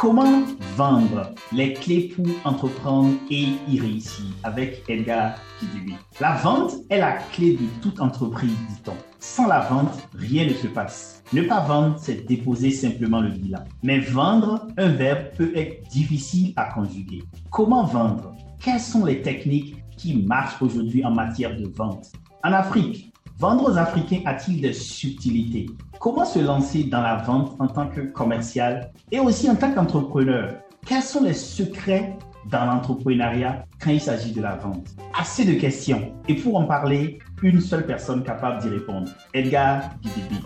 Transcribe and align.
Comment 0.00 0.44
vendre 0.78 1.34
les 1.52 1.74
clés 1.74 2.10
pour 2.16 2.26
entreprendre 2.44 3.12
et 3.30 3.48
y 3.68 3.78
réussir 3.78 4.24
avec 4.44 4.82
Edgar 4.88 5.34
Kidibi. 5.58 5.92
La 6.22 6.36
vente 6.36 6.72
est 6.88 6.96
la 6.96 7.18
clé 7.32 7.52
de 7.52 7.66
toute 7.82 8.00
entreprise, 8.00 8.56
dit-on. 8.70 8.94
Sans 9.18 9.46
la 9.46 9.60
vente, 9.60 10.08
rien 10.14 10.46
ne 10.46 10.54
se 10.54 10.68
passe. 10.68 11.22
Ne 11.34 11.42
pas 11.42 11.60
vendre, 11.60 11.96
c'est 11.98 12.26
déposer 12.26 12.70
simplement 12.70 13.20
le 13.20 13.28
bilan. 13.28 13.62
Mais 13.82 13.98
vendre, 13.98 14.68
un 14.78 14.88
verbe 14.88 15.36
peut 15.36 15.52
être 15.54 15.86
difficile 15.90 16.54
à 16.56 16.72
conjuguer. 16.72 17.22
Comment 17.50 17.84
vendre? 17.84 18.34
Quelles 18.58 18.80
sont 18.80 19.04
les 19.04 19.20
techniques 19.20 19.84
qui 19.98 20.16
marchent 20.22 20.62
aujourd'hui 20.62 21.04
en 21.04 21.10
matière 21.10 21.54
de 21.54 21.68
vente? 21.68 22.06
En 22.42 22.54
Afrique, 22.54 23.09
Vendre 23.40 23.72
aux 23.72 23.78
Africains 23.78 24.20
a-t-il 24.26 24.60
des 24.60 24.74
subtilités? 24.74 25.64
Comment 25.98 26.26
se 26.26 26.40
lancer 26.40 26.84
dans 26.84 27.00
la 27.00 27.16
vente 27.16 27.56
en 27.58 27.68
tant 27.68 27.88
que 27.88 28.02
commercial 28.02 28.92
et 29.10 29.18
aussi 29.18 29.48
en 29.48 29.56
tant 29.56 29.72
qu'entrepreneur? 29.72 30.56
Quels 30.84 31.00
sont 31.00 31.24
les 31.24 31.32
secrets 31.32 32.18
dans 32.50 32.66
l'entrepreneuriat 32.66 33.64
quand 33.82 33.92
il 33.92 34.00
s'agit 34.02 34.32
de 34.32 34.42
la 34.42 34.56
vente? 34.56 34.88
Assez 35.18 35.46
de 35.46 35.58
questions. 35.58 36.12
Et 36.28 36.34
pour 36.34 36.54
en 36.56 36.66
parler, 36.66 37.18
une 37.42 37.62
seule 37.62 37.86
personne 37.86 38.22
capable 38.22 38.60
d'y 38.60 38.68
répondre, 38.68 39.08
Edgar 39.32 39.84
Gidibi. 40.02 40.44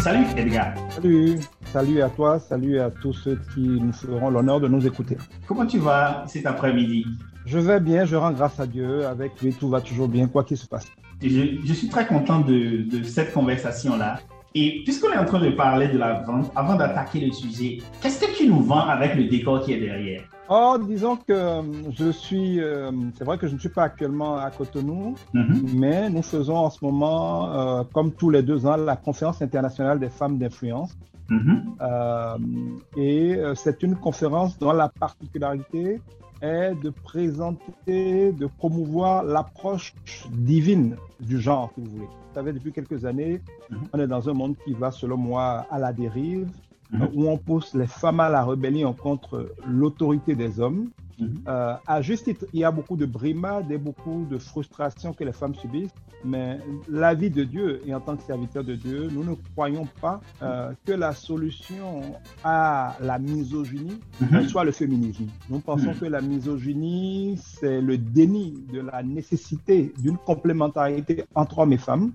Salut 0.00 0.26
Edgar. 0.36 0.74
Salut. 0.90 1.38
Salut 1.72 2.02
à 2.02 2.08
toi, 2.10 2.38
salut 2.38 2.80
à 2.80 2.90
tous 2.90 3.12
ceux 3.14 3.38
qui 3.54 3.60
nous 3.60 3.92
feront 3.92 4.28
l'honneur 4.28 4.60
de 4.60 4.68
nous 4.68 4.86
écouter. 4.86 5.16
Comment 5.46 5.66
tu 5.66 5.78
vas 5.78 6.24
cet 6.26 6.44
après-midi? 6.44 7.06
Je 7.46 7.58
vais 7.58 7.80
bien, 7.80 8.04
je 8.04 8.16
rends 8.16 8.32
grâce 8.32 8.58
à 8.60 8.66
Dieu. 8.66 9.06
Avec 9.06 9.40
lui, 9.40 9.52
tout 9.52 9.68
va 9.68 9.80
toujours 9.80 10.08
bien, 10.08 10.26
quoi 10.28 10.44
qu'il 10.44 10.56
se 10.56 10.66
passe. 10.66 10.86
Je, 11.22 11.72
suis 11.72 11.88
très 11.88 12.06
content 12.06 12.40
de, 12.40 12.82
de 12.88 13.02
cette 13.02 13.32
conversation-là. 13.32 14.20
Et 14.54 14.82
puisqu'on 14.84 15.12
est 15.12 15.18
en 15.18 15.24
train 15.24 15.40
de 15.40 15.50
parler 15.50 15.88
de 15.88 15.98
la 15.98 16.20
vente, 16.22 16.50
avant 16.56 16.74
d'attaquer 16.74 17.20
le 17.20 17.32
sujet, 17.32 17.78
qu'est-ce 18.00 18.20
que 18.20 18.36
tu 18.36 18.48
nous 18.48 18.60
vends 18.60 18.86
avec 18.86 19.14
le 19.14 19.24
décor 19.24 19.62
qui 19.62 19.72
est 19.72 19.80
derrière? 19.80 20.22
Oh, 20.50 20.78
disons 20.80 21.16
que 21.16 21.32
euh, 21.32 21.62
je 21.90 22.10
suis. 22.10 22.58
Euh, 22.58 22.90
c'est 23.16 23.24
vrai 23.24 23.36
que 23.36 23.46
je 23.46 23.54
ne 23.54 23.58
suis 23.58 23.68
pas 23.68 23.82
actuellement 23.82 24.38
à 24.38 24.50
Cotonou, 24.50 25.14
mm-hmm. 25.34 25.74
mais 25.74 26.08
nous 26.08 26.22
faisons 26.22 26.56
en 26.56 26.70
ce 26.70 26.82
moment, 26.82 27.52
euh, 27.52 27.82
comme 27.92 28.12
tous 28.12 28.30
les 28.30 28.42
deux 28.42 28.64
ans, 28.64 28.76
la 28.76 28.96
conférence 28.96 29.42
internationale 29.42 30.00
des 30.00 30.08
femmes 30.08 30.38
d'influence. 30.38 30.96
Mm-hmm. 31.30 32.80
et 32.96 33.38
c'est 33.54 33.82
une 33.82 33.96
conférence 33.96 34.58
dont 34.58 34.72
la 34.72 34.88
particularité 34.88 36.00
est 36.40 36.74
de 36.74 36.90
présenter, 36.90 38.32
de 38.32 38.46
promouvoir 38.46 39.24
l'approche 39.24 39.94
divine 40.30 40.96
du 41.20 41.40
genre, 41.40 41.70
si 41.74 41.80
vous 41.80 41.90
voulez. 41.90 42.06
Vous 42.06 42.34
savez, 42.34 42.52
depuis 42.52 42.72
quelques 42.72 43.04
années, 43.04 43.40
mhm. 43.70 43.78
on 43.92 43.98
est 43.98 44.06
dans 44.06 44.28
un 44.28 44.32
monde 44.32 44.54
qui 44.64 44.72
va, 44.72 44.90
selon 44.90 45.16
moi, 45.16 45.66
à 45.70 45.78
la 45.78 45.92
dérive, 45.92 46.48
mhm. 46.92 47.08
où 47.14 47.28
on 47.28 47.36
pousse 47.36 47.74
les 47.74 47.86
femmes 47.86 48.20
à 48.20 48.28
la 48.28 48.44
rébellion 48.44 48.92
contre 48.92 49.54
l'autorité 49.66 50.34
des 50.34 50.60
hommes. 50.60 50.90
Mhm. 51.18 51.42
Euh, 51.48 51.74
à 51.86 52.02
juste 52.02 52.24
titre, 52.24 52.46
il 52.52 52.60
y 52.60 52.64
a 52.64 52.70
beaucoup 52.70 52.96
de 52.96 53.06
brimades 53.06 53.70
et 53.70 53.78
beaucoup 53.78 54.26
de 54.30 54.38
frustrations 54.38 55.12
que 55.12 55.24
les 55.24 55.32
femmes 55.32 55.54
subissent, 55.54 55.94
mais 56.24 56.58
la 56.88 57.14
vie 57.14 57.30
de 57.30 57.44
Dieu 57.44 57.80
et 57.86 57.94
en 57.94 58.00
tant 58.00 58.16
que 58.16 58.22
serviteur 58.22 58.64
de 58.64 58.74
Dieu, 58.74 59.08
nous 59.12 59.24
ne 59.24 59.34
croyons 59.54 59.86
pas 60.00 60.20
euh, 60.42 60.72
que 60.84 60.92
la 60.92 61.12
solution 61.12 62.02
à 62.44 62.96
la 63.00 63.18
misogynie 63.18 63.98
mhm. 64.20 64.48
soit 64.48 64.64
le 64.64 64.72
féminisme. 64.72 65.26
Nous 65.48 65.60
pensons 65.60 65.90
mhm. 65.90 65.98
que 65.98 66.04
la 66.06 66.20
misogynie, 66.20 67.38
c'est 67.42 67.80
le 67.80 67.98
déni 67.98 68.64
de 68.72 68.80
la 68.80 69.02
nécessité 69.02 69.92
d'une 69.98 70.18
complémentarité 70.18 71.24
entre 71.34 71.58
hommes 71.60 71.72
et 71.72 71.78
femmes 71.78 72.12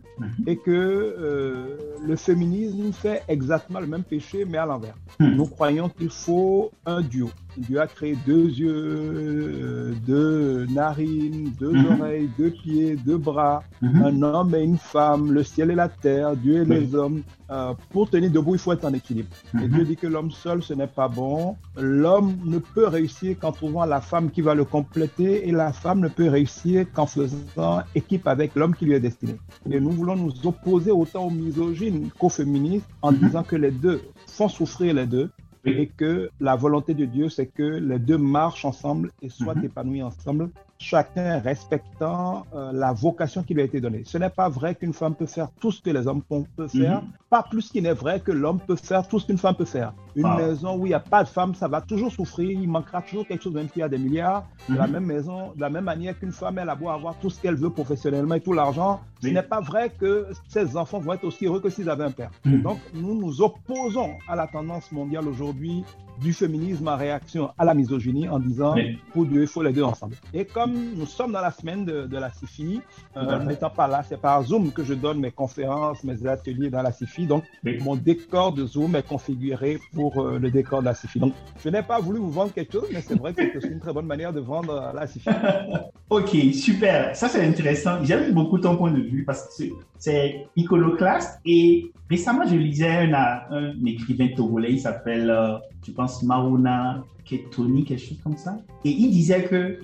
et 0.48 0.58
que 0.58 0.72
euh, 0.72 1.78
le 2.06 2.16
féminisme 2.16 2.92
fait 2.92 3.24
exactement 3.28 3.80
le 3.80 3.88
même 3.88 4.04
péché, 4.04 4.46
mais 4.46 4.58
à 4.58 4.66
l'envers. 4.66 4.96
Nous 5.20 5.46
croyons 5.46 5.90
qu'il 5.90 6.10
faut 6.10 6.72
un 6.86 7.02
duo. 7.02 7.30
Dieu 7.58 7.80
a 7.80 7.88
créé 7.88 8.18
deux 8.26 8.46
yeux, 8.46 9.96
deux 10.06 10.66
narines, 10.68 11.52
deux 11.60 11.72
mhm. 11.72 11.86
oreilles, 11.86 12.30
deux 12.38 12.52
pieds, 12.52 12.96
deux 12.96 13.18
bras, 13.18 13.64
mhm. 13.82 14.04
un 14.04 14.22
homme 14.22 14.56
et 14.56 14.64
une 14.64 14.78
femme, 14.78 15.32
le 15.32 15.44
ciel 15.44 15.72
et 15.72 15.76
la 15.76 15.90
terre, 15.90 16.36
Dieu 16.36 16.62
et 16.62 16.66
les 16.66 16.96
hommes. 16.96 17.22
Euh, 17.52 17.74
pour 17.92 18.10
tenir 18.10 18.32
debout, 18.32 18.56
il 18.56 18.60
faut 18.60 18.74
être 18.74 18.86
en 18.86 18.94
équilibre. 18.94 19.30
Et 19.54 19.68
mhm. 19.68 19.68
Dieu 19.68 19.86
dit 19.86 19.96
que 19.96 20.08
l'homme 20.08 20.32
seul, 20.32 20.64
ce 20.64 20.74
n'est 20.74 20.88
pas 20.88 21.08
bon. 21.08 21.56
L'homme 21.78 22.38
ne 22.46 22.58
peut 22.58 22.88
réussir 22.88 23.38
qu'en 23.40 23.52
trouvant 23.52 23.86
la 23.86 24.02
femme 24.02 24.32
qui 24.32 24.42
va 24.42 24.56
le 24.56 24.66
compléter 24.66 25.48
et 25.48 25.52
la 25.52 25.72
femme 25.72 26.00
ne 26.00 26.08
peut 26.08 26.30
réussir 26.30 26.86
qu'en 26.94 27.06
faisant 27.06 27.84
équipe 27.94 28.28
avec 28.28 28.56
l'homme 28.56 28.76
qui 28.76 28.86
lui 28.86 28.94
est 28.94 29.00
destiné. 29.00 29.36
Et 29.70 29.80
nous 29.80 29.92
voulons 29.92 30.16
nous 30.16 30.34
opposer 30.46 30.92
autant 30.92 31.26
aux 31.28 31.32
misogynes 31.32 32.10
qu'aux 32.18 32.30
féministes 32.30 32.88
en 33.02 33.12
disant 33.12 33.44
que 33.44 33.56
les 33.56 33.72
deux 33.72 34.02
font 34.28 34.50
souffrir 34.50 34.94
les 34.96 35.06
deux 35.06 35.30
et 35.66 35.88
que 35.88 36.30
la 36.40 36.56
volonté 36.56 36.94
de 36.94 37.06
Dieu, 37.06 37.30
c'est 37.30 37.48
que 37.48 37.64
les 37.64 38.00
deux 38.00 38.18
marchent 38.18 38.66
ensemble 38.66 39.12
et 39.22 39.30
soient 39.30 39.56
mhm. 39.56 39.66
épanouis 39.66 40.04
ensemble 40.04 40.50
chacun 40.78 41.40
respectant 41.40 42.46
euh, 42.54 42.72
la 42.74 42.92
vocation 42.94 43.44
qui 43.44 43.54
lui 43.54 43.62
a 43.62 43.66
été 43.66 43.80
donnée. 43.80 44.04
Ce 44.06 44.18
n'est 44.18 44.30
pas 44.30 44.50
vrai 44.50 44.76
qu'une 44.76 44.94
femme 44.94 45.16
peut 45.16 45.26
faire 45.26 45.50
tout 45.60 45.72
ce 45.72 45.82
que 45.82 45.90
les 45.90 46.08
hommes 46.08 46.22
peuvent 46.22 46.68
faire, 46.68 47.02
mhm. 47.02 47.10
pas 47.30 47.44
plus 47.44 47.70
qu'il 47.70 47.84
n'est 47.84 47.94
vrai 47.94 48.20
que 48.20 48.32
l'homme 48.32 48.60
peut 48.60 48.76
faire 48.76 49.08
tout 49.08 49.20
ce 49.20 49.28
qu'une 49.28 49.38
femme 49.38 49.56
peut 49.56 49.66
faire. 49.66 49.94
Une 50.16 50.36
maison 50.36 50.78
où 50.78 50.86
il 50.86 50.90
n'y 50.90 50.94
a 50.94 51.00
pas 51.00 51.24
de 51.24 51.30
femme, 51.30 51.56
ça 51.56 51.68
va 51.68 51.82
toujours 51.82 52.12
souffrir, 52.12 52.52
il 52.52 52.68
manquera 52.70 53.02
toujours 53.02 53.26
quelque 53.26 53.44
chose, 53.44 53.54
même 53.54 53.70
s'il 53.70 53.80
y 53.80 53.84
a 53.84 53.90
des 53.90 53.98
milliards. 53.98 54.46
De 54.70 54.76
la 54.76 54.88
mhm. 54.88 54.94
même 54.94 55.06
maison, 55.06 55.54
de 55.56 55.62
la 55.62 55.70
même 55.70 55.86
manière 55.86 56.18
qu'une 56.18 56.32
femme, 56.32 56.60
elle 56.60 56.70
a 56.70 56.76
beau 56.76 56.90
avoir 56.90 57.16
tout 57.20 57.30
ce 57.30 57.42
qu'elle 57.42 57.56
veut 57.56 57.70
professionnellement 57.70 58.36
et 58.36 58.42
tout 58.42 58.54
l'argent, 58.54 59.02
ce 59.22 59.30
n'est 59.30 59.42
pas 59.42 59.62
vrai 59.62 59.90
que 59.90 60.28
ses 60.48 60.76
enfants 60.76 61.00
vont 61.00 61.14
être 61.14 61.24
aussi 61.24 61.46
heureux 61.46 61.62
que 61.62 61.70
s'ils 61.70 61.90
avaient 61.90 62.04
un 62.04 62.12
père. 62.12 62.32
Mhm. 62.46 62.62
Donc, 62.62 62.80
nous 62.94 63.16
nous 63.20 63.42
opposons 63.42 64.12
à 64.28 64.36
la 64.36 64.48
tendance 64.48 64.92
mondiale 64.92 65.28
aujourd'hui 65.28 65.84
du 66.22 66.34
féminisme 66.34 66.88
en 66.88 66.98
réaction 66.98 67.52
à 67.58 67.66
la 67.66 67.74
misogynie 67.74 68.28
en 68.28 68.40
disant, 68.40 68.76
pour 69.14 69.26
Dieu, 69.26 69.42
il 69.42 69.48
faut 69.48 69.64
les 69.64 69.74
deux 69.74 69.84
ensemble. 69.84 70.16
Et 70.34 70.46
comme 70.46 70.73
nous 70.74 71.06
sommes 71.06 71.32
dans 71.32 71.42
la 71.42 71.52
semaine 71.52 71.86
de, 71.86 72.18
la 72.18 72.32
CIFI, 72.32 72.82
euh, 73.18 73.40
n'étant 73.40 73.70
pas 73.70 73.88
là, 73.88 74.04
c'est 74.08 74.20
par 74.20 74.44
Zoom 74.44 74.72
que 74.72 74.84
je 74.84 74.94
donne 74.94 75.20
mes 75.20 75.32
conférences, 75.32 76.04
mes 76.04 76.26
ateliers 76.28 76.70
dans 76.70 76.82
la 76.82 76.92
CIFI. 76.92 77.28
Donc, 77.28 77.44
mon 77.82 77.96
décor 77.96 78.54
de 78.54 78.66
Zoom 78.66 78.96
est 78.96 79.08
configuré 79.08 79.80
pour 79.94 80.20
euh, 80.20 80.40
le 80.40 80.52
décor 80.52 80.82
de 80.82 80.86
la 80.86 80.94
CIFI. 80.94 81.20
Donc, 81.20 81.34
je 81.64 81.70
n'ai 81.70 81.84
pas 81.84 82.00
voulu 82.00 82.20
vous 82.20 82.32
vendre 82.32 82.54
quelque 82.54 82.74
chose, 82.74 82.88
mais 82.92 83.02
c'est 83.02 83.18
vrai 83.18 83.34
que 83.34 83.60
c'est 83.60 83.68
une 83.68 83.80
très 83.80 83.94
bonne 83.94 84.06
manière 84.06 84.34
de 84.34 84.40
vendre 84.40 84.92
la 84.94 85.08
CIFI. 85.08 85.30
ok, 86.10 86.36
super. 86.54 87.16
Ça, 87.16 87.30
c'est 87.30 87.46
intéressant. 87.46 88.04
J'aime 88.04 88.34
beaucoup 88.34 88.60
ton 88.60 88.78
point 88.78 88.92
de 88.92 89.02
vue 89.02 89.24
parce 89.24 89.58
que 89.58 89.64
c'est 89.98 90.48
iconoclaste. 90.56 91.40
Et 91.46 91.92
récemment, 92.10 92.46
je 92.46 92.56
lisais 92.56 92.90
un, 92.90 93.14
un 93.14 93.86
écrivain 93.86 94.28
togolais, 94.36 94.74
il 94.74 94.80
s'appelle, 94.80 95.30
euh, 95.30 95.58
je 95.86 95.92
pense, 95.92 96.24
Maruna 96.24 97.04
Ketoni, 97.26 97.86
quelque 97.86 98.02
chose 98.02 98.20
comme 98.24 98.38
ça. 98.38 98.58
Et 98.84 98.90
il 98.90 99.12
disait 99.12 99.44
que 99.46 99.80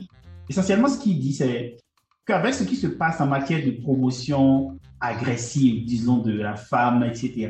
essentiellement, 0.50 0.88
ce 0.88 1.00
qu'il 1.00 1.19
dit, 1.19 1.34
c'est 1.34 1.78
qu'avec 2.25 2.54
ce 2.54 2.63
qui 2.63 2.75
se 2.75 2.88
passe 2.88 3.22
en 3.22 3.28
matière 3.28 3.63
de 3.63 3.72
promotion 3.72 4.78
agressive, 5.00 5.86
disons, 5.86 6.18
de 6.18 6.34
la 6.34 6.56
femme, 6.56 7.04
etc., 7.04 7.50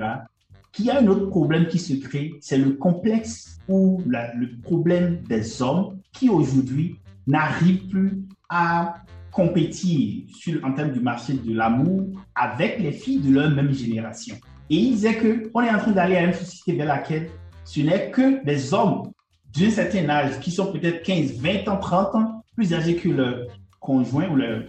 qu'il 0.72 0.86
y 0.86 0.92
a 0.92 1.00
un 1.00 1.07
autre 1.07 1.28
problème 1.28 1.68
qui 1.68 1.80
se 1.80 1.94
crée, 1.94 2.34
c'est 2.42 2.57
le 2.57 2.74
complexe 2.74 3.57
ou 3.68 4.04
le 4.06 4.62
problème 4.62 5.24
des 5.28 5.62
hommes 5.62 5.98
qui 6.13 6.30
aujourd'hui 6.30 6.98
n'arrivent 7.25 7.88
plus 7.88 8.22
à 8.50 8.96
compétir 9.31 10.24
en 10.63 10.74
termes 10.74 10.92
du 10.92 11.00
marché 11.00 11.34
de 11.34 11.54
l'amour 11.54 12.07
avec 12.36 12.80
les 12.80 12.92
filles 12.92 13.19
de 13.19 13.34
leur 13.34 13.50
même 13.50 13.74
génération. 13.74 14.36
Et 14.69 14.75
il 14.75 14.92
disait 14.94 15.18
qu'on 15.18 15.62
est 15.62 15.72
en 15.72 15.80
train 15.80 15.92
d'aller 15.92 16.18
à 16.18 16.24
une 16.24 16.34
société 16.34 16.74
vers 16.74 16.88
laquelle 16.88 17.30
ce 17.63 17.80
n'est 17.80 18.12
que 18.12 18.44
des 18.44 18.74
hommes 18.74 19.12
d'un 19.57 19.69
certain 19.72 20.07
âge, 20.10 20.40
qui 20.40 20.51
sont 20.51 20.72
peut-être 20.72 21.01
15, 21.04 21.34
20 21.34 21.68
ans, 21.68 21.78
30 21.78 22.16
ans, 22.16 22.38
plus 22.60 22.74
âgés 22.74 22.98
que 22.98 23.08
le 23.08 23.48
conjoint 23.80 24.28
ou 24.28 24.38
euh, 24.38 24.62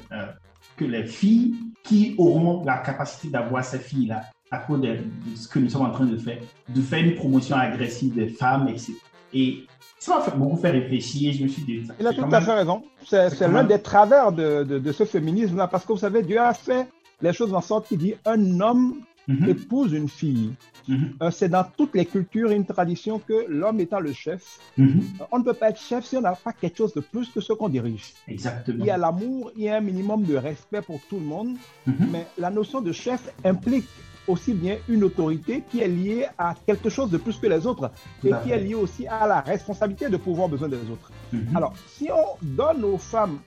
que 0.77 0.85
les 0.85 1.05
filles 1.05 1.55
qui 1.83 2.15
auront 2.19 2.65
la 2.65 2.79
capacité 2.79 3.29
d'avoir 3.29 3.65
ces 3.65 3.81
filles-là 3.81 4.23
à 4.53 4.59
cause 4.59 4.81
de, 4.81 4.97
ce 5.35 5.49
que 5.49 5.59
nous 5.59 5.69
sommes 5.69 5.87
en 5.87 5.91
train 5.91 6.05
de 6.05 6.17
faire, 6.17 6.39
de 6.69 6.81
faire 6.81 7.05
une 7.05 7.17
promotion 7.17 7.57
agressive 7.57 8.15
des 8.15 8.29
femmes, 8.29 8.69
etc. 8.69 8.93
Et 9.35 9.65
ça 9.99 10.21
m'a 10.21 10.37
beaucoup 10.37 10.57
fait 10.57 10.71
réfléchir. 10.71 11.33
Je 11.33 11.43
me 11.43 11.49
suis 11.49 11.63
dit. 11.63 11.83
Il 11.99 12.07
a 12.07 12.13
tout 12.13 12.25
à 12.31 12.41
fait 12.41 12.53
raison. 12.53 12.83
C'est 13.05 13.49
l'un 13.49 13.65
des 13.65 13.83
travers 13.83 14.31
de, 14.31 14.63
de, 14.63 14.93
ce 14.93 15.05
féminisme-là, 15.05 15.67
parce 15.67 15.85
que 15.85 15.93
vous 15.93 15.99
savez, 15.99 16.23
Dieu 16.23 16.41
a 16.41 16.55
fait 16.55 16.87
les 17.21 17.33
choses 17.33 17.53
en 17.53 17.61
sorte 17.61 17.89
qu'il 17.89 17.99
dit 17.99 18.15
un 18.25 18.61
homme 18.61 19.01
mhm. 19.29 19.49
épouse 19.49 19.93
une 19.93 20.09
fille. 20.09 20.53
Mhm. 20.89 21.15
Euh, 21.23 21.31
c'est 21.31 21.49
dans 21.49 21.65
toutes 21.77 21.95
les 21.95 22.07
cultures 22.07 22.51
une 22.51 22.65
tradition 22.65 23.19
que 23.19 23.47
l'homme 23.49 23.81
étant 23.81 24.01
le 24.01 24.13
chef, 24.13 24.59
mhm. 24.77 25.03
euh, 25.21 25.25
on 25.31 25.39
ne 25.39 25.45
peut 25.45 25.55
pas 25.55 25.71
être 25.71 25.81
chef 25.81 26.05
si 26.05 26.17
on 26.17 26.21
n'a 26.21 26.33
pas 26.33 26.53
quelque 26.53 26.79
chose 26.79 26.95
de 26.95 27.01
plus 27.01 27.29
que 27.29 27.41
ce 27.41 27.53
qu'on 27.53 27.69
dirige. 27.69 28.13
Exactement. 28.29 28.79
Il 28.85 28.87
y 28.87 28.91
a 28.91 28.97
l'amour, 28.97 29.53
il 29.57 29.65
y 29.65 29.69
a 29.69 29.77
un 29.77 29.81
minimum 29.81 30.25
de 30.25 30.37
respect 30.37 30.83
pour 30.83 31.01
tout 31.09 31.19
le 31.19 31.27
monde, 31.27 31.57
mais 31.87 32.27
la 32.39 32.51
notion 32.51 32.81
de 32.81 32.93
chef 32.93 33.33
implique 33.45 33.87
aussi 34.27 34.53
bien 34.53 34.77
une 34.89 35.05
autorité 35.05 35.63
qui 35.71 35.81
est 35.81 35.89
liée 35.89 36.27
à 36.39 36.55
quelque 36.67 36.89
chose 36.89 37.11
de 37.11 37.19
plus 37.19 37.37
que 37.39 37.47
les 37.47 37.67
autres 37.67 37.91
et 38.25 38.31
qui 38.43 38.51
est 38.51 38.61
liée 38.61 38.75
aussi 38.75 39.07
à 39.07 39.27
la 39.27 39.41
responsabilité 39.41 40.09
de 40.09 40.17
pouvoir 40.17 40.49
besoin 40.49 40.69
des 40.69 40.77
autres. 40.77 41.11
Alors, 41.55 41.75
si 41.87 42.09
on 42.11 42.37
donne 42.43 42.85
aux 42.85 42.99
femmes 42.99 43.39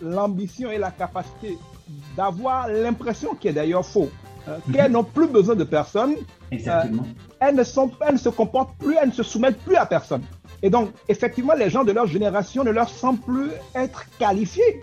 l'ambition 0.00 0.70
et 0.70 0.78
la 0.78 0.90
capacité 0.90 1.58
d'avoir 2.16 2.68
l'impression, 2.68 3.34
qui 3.34 3.48
est 3.48 3.52
d'ailleurs 3.52 3.84
faux, 3.84 4.10
mhm. 4.66 4.74
qu'elles 4.74 4.92
n'ont 4.92 5.04
plus 5.04 5.28
besoin 5.28 5.54
de 5.54 5.64
personne, 5.64 6.14
euh, 6.52 6.82
elles, 7.40 7.54
ne 7.54 7.64
sont, 7.64 7.90
elles 8.06 8.14
ne 8.14 8.18
se 8.18 8.28
comportent 8.28 8.76
plus, 8.78 8.96
elles 9.00 9.08
ne 9.08 9.14
se 9.14 9.22
soumettent 9.22 9.58
plus 9.58 9.76
à 9.76 9.86
personne. 9.86 10.22
Et 10.62 10.70
donc, 10.70 10.90
effectivement, 11.08 11.54
les 11.54 11.70
gens 11.70 11.84
de 11.84 11.92
leur 11.92 12.06
génération 12.06 12.64
ne 12.64 12.70
leur 12.70 12.88
semblent 12.88 13.20
plus 13.20 13.50
être 13.74 14.04
qualifiés 14.18 14.82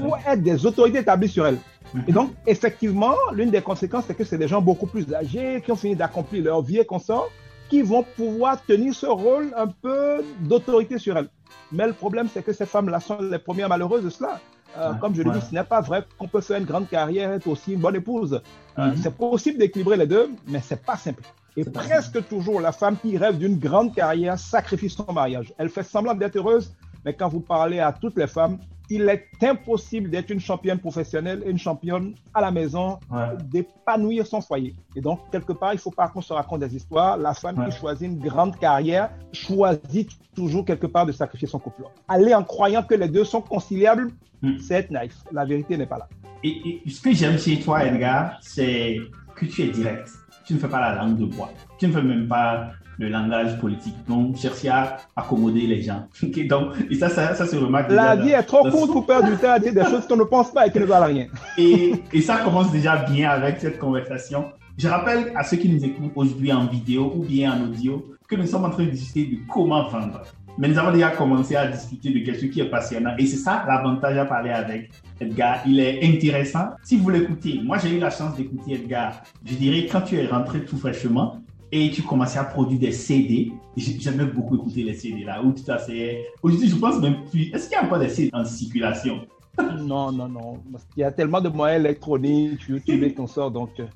pour 0.00 0.18
être 0.26 0.42
des 0.42 0.64
autorités 0.64 0.98
établies 0.98 1.28
sur 1.28 1.46
elles. 1.46 1.58
Et 2.06 2.12
donc, 2.12 2.32
effectivement, 2.46 3.14
l'une 3.32 3.50
des 3.50 3.62
conséquences, 3.62 4.04
c'est 4.06 4.14
que 4.14 4.24
c'est 4.24 4.38
des 4.38 4.48
gens 4.48 4.60
beaucoup 4.60 4.86
plus 4.86 5.12
âgés, 5.14 5.62
qui 5.64 5.72
ont 5.72 5.76
fini 5.76 5.96
d'accomplir 5.96 6.44
leur 6.44 6.62
vie 6.62 6.78
et 6.78 6.84
consorts, 6.84 7.30
qui 7.68 7.82
vont 7.82 8.02
pouvoir 8.02 8.62
tenir 8.64 8.94
ce 8.94 9.06
rôle 9.06 9.52
un 9.56 9.66
peu 9.68 10.22
d'autorité 10.40 10.98
sur 10.98 11.16
elles. 11.16 11.28
Mais 11.72 11.86
le 11.86 11.92
problème, 11.92 12.28
c'est 12.32 12.42
que 12.42 12.52
ces 12.52 12.66
femmes-là 12.66 13.00
sont 13.00 13.20
les 13.20 13.38
premières 13.38 13.68
malheureuses 13.68 14.04
de 14.04 14.10
cela. 14.10 14.40
Euh, 14.78 14.94
comme 14.94 15.14
je 15.14 15.22
le 15.22 15.32
dis, 15.32 15.40
ce 15.40 15.54
n'est 15.54 15.64
pas 15.64 15.80
vrai 15.80 16.04
qu'on 16.18 16.28
peut 16.28 16.40
faire 16.40 16.58
une 16.58 16.64
grande 16.64 16.88
carrière 16.88 17.32
et 17.32 17.36
être 17.36 17.48
aussi 17.48 17.72
une 17.72 17.80
bonne 17.80 17.96
épouse. 17.96 18.40
Euh, 18.78 18.86
mhm. 18.86 18.96
C'est 18.96 19.14
possible 19.14 19.58
d'équilibrer 19.58 19.96
les 19.96 20.06
deux, 20.06 20.30
mais 20.46 20.60
c'est 20.60 20.82
pas 20.82 20.96
simple. 20.96 21.22
Et 21.56 21.64
presque 21.64 22.28
toujours, 22.28 22.60
la 22.60 22.70
femme 22.70 22.96
qui 22.96 23.16
rêve 23.16 23.38
d'une 23.38 23.58
grande 23.58 23.92
carrière 23.92 24.38
sacrifie 24.38 24.88
son 24.88 25.12
mariage. 25.12 25.52
Elle 25.58 25.68
fait 25.68 25.82
semblant 25.82 26.14
d'être 26.14 26.36
heureuse, 26.36 26.72
mais 27.04 27.14
quand 27.14 27.28
vous 27.28 27.40
parlez 27.40 27.80
à 27.80 27.92
toutes 27.92 28.16
les 28.16 28.28
femmes, 28.28 28.58
il 28.90 29.08
est 29.08 29.28
impossible 29.42 30.10
d'être 30.10 30.30
une 30.30 30.40
championne 30.40 30.78
professionnelle 30.78 31.42
et 31.44 31.50
une 31.50 31.58
championne 31.58 32.14
à 32.32 32.40
la 32.40 32.50
maison, 32.50 32.98
d'épanouir 33.44 34.26
son 34.26 34.40
foyer. 34.40 34.74
Et 34.96 35.00
donc, 35.00 35.20
quelque 35.30 35.52
part, 35.52 35.72
il 35.74 35.78
faut 35.78 35.90
pas 35.90 36.08
qu'on 36.08 36.22
se 36.22 36.32
raconte 36.32 36.60
des 36.60 36.74
histoires. 36.74 37.16
La 37.16 37.34
femme 37.34 37.64
qui 37.64 37.76
choisit 37.76 38.08
une 38.08 38.18
grande 38.18 38.58
carrière 38.58 39.10
choisit 39.32 40.10
toujours 40.34 40.64
quelque 40.64 40.86
part 40.86 41.06
de 41.06 41.12
sacrifier 41.12 41.48
son 41.48 41.58
couple. 41.58 41.82
Aller 42.08 42.34
en 42.34 42.44
croyant 42.44 42.82
que 42.82 42.94
les 42.94 43.08
deux 43.08 43.24
sont 43.24 43.40
conciliables, 43.40 44.10
hmm. 44.42 44.58
c'est 44.58 44.74
être 44.74 44.90
naïf. 44.90 45.14
La 45.32 45.44
vérité 45.44 45.76
n'est 45.76 45.86
pas 45.86 45.98
là. 45.98 46.08
Et, 46.44 46.82
ce 46.88 47.00
que 47.00 47.12
j'aime 47.12 47.38
chez 47.38 47.58
toi, 47.60 47.84
Edgar, 47.84 48.38
c'est 48.40 48.98
que 49.34 49.46
tu 49.46 49.62
es 49.62 49.68
direct. 49.68 50.08
Tu 50.44 50.54
ne 50.54 50.58
fais 50.58 50.68
pas 50.68 50.80
la 50.80 50.94
langue 50.94 51.18
de 51.18 51.26
bois. 51.26 51.50
Tu 51.78 51.88
ne 51.88 51.92
fais 51.92 52.02
même 52.02 52.28
pas 52.28 52.70
le 52.98 53.08
langage 53.08 53.58
politique. 53.58 53.94
Donc, 54.06 54.36
chercher 54.36 54.68
à 54.68 54.98
accommoder 55.16 55.62
les 55.62 55.82
gens. 55.82 56.06
donc, 56.48 56.74
et 56.90 56.94
ça, 56.94 57.08
ça, 57.08 57.34
ça 57.34 57.46
se 57.46 57.56
remarque. 57.56 57.90
La 57.90 58.16
vie 58.16 58.30
est 58.30 58.42
trop 58.42 58.68
courte 58.68 58.92
pour 58.92 59.06
perdre 59.06 59.28
du 59.28 59.36
temps 59.36 59.52
à 59.52 59.58
dire 59.58 59.72
des 59.72 59.84
choses 59.84 60.06
qu'on 60.06 60.16
ne 60.16 60.24
pense 60.24 60.50
pas 60.50 60.66
et 60.66 60.72
qui 60.72 60.78
ne 60.80 60.84
valent 60.84 61.06
rien. 61.06 61.26
Et, 61.58 61.94
et 62.12 62.20
ça 62.20 62.38
commence 62.38 62.70
déjà 62.70 62.96
bien 62.96 63.30
avec 63.30 63.58
cette 63.60 63.78
conversation. 63.78 64.46
Je 64.76 64.86
rappelle 64.86 65.32
à 65.34 65.42
ceux 65.42 65.56
qui 65.56 65.68
nous 65.68 65.84
écoutent 65.84 66.12
aujourd'hui 66.14 66.52
en 66.52 66.66
vidéo 66.66 67.12
ou 67.16 67.24
bien 67.24 67.52
en 67.52 67.64
audio 67.64 68.04
que 68.28 68.36
nous 68.36 68.46
sommes 68.46 68.64
en 68.64 68.70
train 68.70 68.84
de 68.84 68.90
discuter 68.90 69.36
de 69.36 69.38
comment 69.52 69.88
vendre. 69.88 70.22
Mais 70.58 70.68
nous 70.68 70.78
avons 70.78 70.92
déjà 70.92 71.10
commencé 71.10 71.54
à 71.56 71.68
discuter 71.68 72.10
de 72.10 72.18
quelque 72.18 72.40
chose 72.40 72.50
qui 72.50 72.60
est 72.60 72.68
passionnant. 72.68 73.14
Et 73.16 73.26
c'est 73.26 73.36
ça 73.36 73.64
l'avantage 73.66 74.16
à 74.18 74.24
parler 74.24 74.50
avec 74.50 74.90
Edgar. 75.20 75.60
Il 75.66 75.78
est 75.80 76.04
intéressant. 76.04 76.70
Si 76.82 76.96
vous 76.96 77.10
l'écoutez, 77.10 77.60
moi 77.62 77.78
j'ai 77.78 77.96
eu 77.96 77.98
la 78.00 78.10
chance 78.10 78.36
d'écouter 78.36 78.74
Edgar. 78.74 79.22
Je 79.44 79.54
dirais 79.54 79.86
quand 79.90 80.02
tu 80.02 80.16
es 80.16 80.26
rentré 80.26 80.64
tout 80.64 80.76
fraîchement, 80.76 81.40
et 81.70 81.90
tu 81.90 82.02
commençais 82.02 82.38
à 82.38 82.44
produire 82.44 82.80
des 82.80 82.92
CD. 82.92 83.52
J'aimais 83.76 84.24
beaucoup 84.24 84.56
écouter 84.56 84.82
les 84.82 84.94
CD 84.94 85.24
là, 85.24 85.42
où 85.42 85.52
tout 85.52 85.70
à 85.70 85.78
fait. 85.78 86.26
Aujourd'hui, 86.42 86.68
je 86.68 86.76
pense 86.76 87.00
même 87.00 87.24
plus. 87.30 87.50
Est-ce 87.52 87.68
qu'il 87.68 87.76
y 87.76 87.80
a 87.80 87.84
encore 87.84 87.98
des 87.98 88.08
CD 88.08 88.30
en 88.32 88.44
circulation? 88.44 89.20
Non, 89.80 90.12
non, 90.12 90.28
non. 90.28 90.60
Parce 90.70 90.84
qu'il 90.84 91.00
y 91.00 91.04
a 91.04 91.10
tellement 91.10 91.40
de 91.40 91.48
moyens 91.48 91.84
électroniques, 91.84 92.60
YouTube 92.68 93.02
et 93.02 93.14
sort, 93.26 93.50
donc. 93.50 93.70
Euh, 93.80 93.86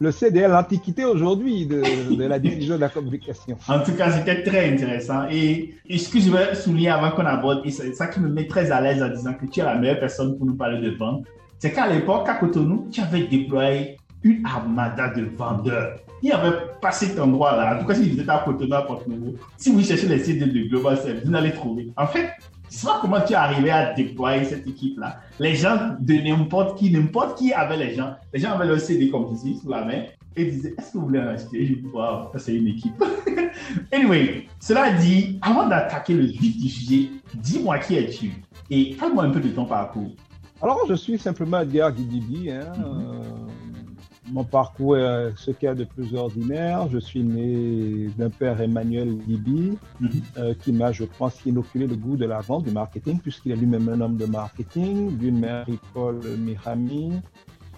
le 0.00 0.10
CD 0.10 0.40
est 0.40 0.48
l'antiquité 0.48 1.04
aujourd'hui 1.04 1.66
de, 1.66 2.24
la 2.24 2.40
diffusion 2.40 2.74
de 2.74 2.80
la 2.80 2.88
communication. 2.88 3.56
En 3.68 3.78
tout 3.80 3.92
cas, 3.92 4.10
c'était 4.10 4.42
très 4.42 4.72
intéressant. 4.72 5.28
Et, 5.30 5.74
ce 5.88 6.08
que 6.08 6.18
je 6.18 6.30
veux 6.30 6.54
souligner 6.54 6.90
avant 6.90 7.12
qu'on 7.12 7.24
aborde, 7.24 7.64
et 7.64 7.70
c'est 7.70 7.94
ça 7.94 8.08
qui 8.08 8.18
me 8.18 8.28
met 8.28 8.48
très 8.48 8.72
à 8.72 8.80
l'aise 8.80 9.00
en 9.02 9.08
disant 9.08 9.34
que 9.34 9.46
tu 9.46 9.60
es 9.60 9.62
la 9.62 9.76
meilleure 9.76 10.00
personne 10.00 10.36
pour 10.36 10.46
nous 10.46 10.56
parler 10.56 10.80
de 10.80 10.96
vente, 10.96 11.24
c'est 11.60 11.72
qu'à 11.72 11.86
l'époque, 11.86 12.28
à 12.28 12.34
Cotonou, 12.34 12.88
tu 12.90 13.00
avais 13.00 13.22
déployé 13.22 13.96
une 14.24 14.44
armada 14.44 15.08
de 15.10 15.24
vendeurs 15.36 15.98
il 16.24 16.28
n'y 16.28 16.32
avait 16.32 16.56
pas 16.80 16.90
cet 16.90 17.20
endroit-là. 17.20 17.76
En 17.76 17.80
tout 17.80 17.86
cas, 17.86 17.94
si 17.94 18.08
vous 18.08 18.18
êtes 18.18 18.28
à 18.30 18.38
Cotonou, 18.38 18.74
à 18.74 18.86
Porto-Nouveau, 18.86 19.34
si 19.58 19.70
vous 19.70 19.82
cherchez 19.82 20.08
les 20.08 20.20
CD 20.20 20.46
de 20.46 20.68
Global 20.70 20.96
Service, 20.96 21.22
vous 21.22 21.34
allez 21.34 21.52
trouver. 21.52 21.92
En 21.98 22.06
fait, 22.06 22.30
je 22.70 22.76
sais 22.76 22.86
pas 22.86 22.98
comment 23.02 23.20
tu 23.20 23.34
es 23.34 23.36
arrivé 23.36 23.70
à 23.70 23.92
déployer 23.92 24.42
cette 24.44 24.66
équipe-là. 24.66 25.20
Les 25.38 25.54
gens 25.54 25.96
de 26.00 26.14
n'importe 26.14 26.78
qui, 26.78 26.90
n'importe 26.90 27.36
qui 27.36 27.52
avait 27.52 27.76
les 27.76 27.94
gens. 27.94 28.14
Les 28.32 28.40
gens 28.40 28.52
avaient 28.52 28.66
leur 28.66 28.80
CD 28.80 29.10
comme 29.10 29.36
ceci 29.36 29.58
sous 29.58 29.68
la 29.68 29.84
main 29.84 30.04
et 30.34 30.46
disaient 30.46 30.74
Est-ce 30.78 30.92
que 30.92 30.98
vous 30.98 31.08
voulez 31.08 31.20
en 31.20 31.28
acheter? 31.28 31.66
Je 31.66 31.74
dis 31.74 31.86
Waouh, 31.92 32.32
ça 32.32 32.38
c'est 32.38 32.54
une 32.54 32.68
équipe. 32.68 33.04
anyway, 33.92 34.48
cela 34.60 34.92
dit, 34.92 35.38
avant 35.42 35.68
d'attaquer 35.68 36.14
le 36.14 36.24
vif 36.24 36.56
du 36.56 36.70
sujet, 36.70 37.10
dis-moi 37.34 37.80
qui 37.80 37.96
es-tu 37.96 38.32
et 38.70 38.96
parle-moi 38.98 39.24
un 39.24 39.30
peu 39.30 39.40
de 39.40 39.50
ton 39.50 39.66
parcours. 39.66 40.12
Alors, 40.62 40.86
je 40.88 40.94
suis 40.94 41.18
simplement 41.18 41.60
Edgar 41.60 41.92
Guidibi. 41.92 42.50
Hein, 42.50 42.72
mm-hmm. 42.78 43.43
Mon 44.32 44.44
parcours 44.44 44.96
est 44.96 45.32
ce 45.36 45.50
qu'il 45.50 45.66
y 45.66 45.68
a 45.68 45.74
de 45.74 45.84
plus 45.84 46.14
ordinaire. 46.14 46.88
Je 46.90 46.98
suis 46.98 47.22
né 47.22 48.08
d'un 48.16 48.30
père 48.30 48.60
Emmanuel 48.60 49.18
Libi, 49.26 49.76
mhm. 50.00 50.10
euh, 50.38 50.54
qui 50.54 50.72
m'a, 50.72 50.92
je 50.92 51.04
pense, 51.04 51.44
inoculé 51.44 51.86
le 51.86 51.96
goût 51.96 52.16
de 52.16 52.24
la 52.24 52.40
vente, 52.40 52.64
du 52.64 52.70
marketing, 52.70 53.18
puisqu'il 53.18 53.52
est 53.52 53.56
lui-même 53.56 53.88
un 53.88 54.00
homme 54.00 54.16
de 54.16 54.26
marketing, 54.26 55.18
d'une 55.18 55.38
mère, 55.38 55.66
Paul 55.92 56.20
Mirami, 56.38 57.12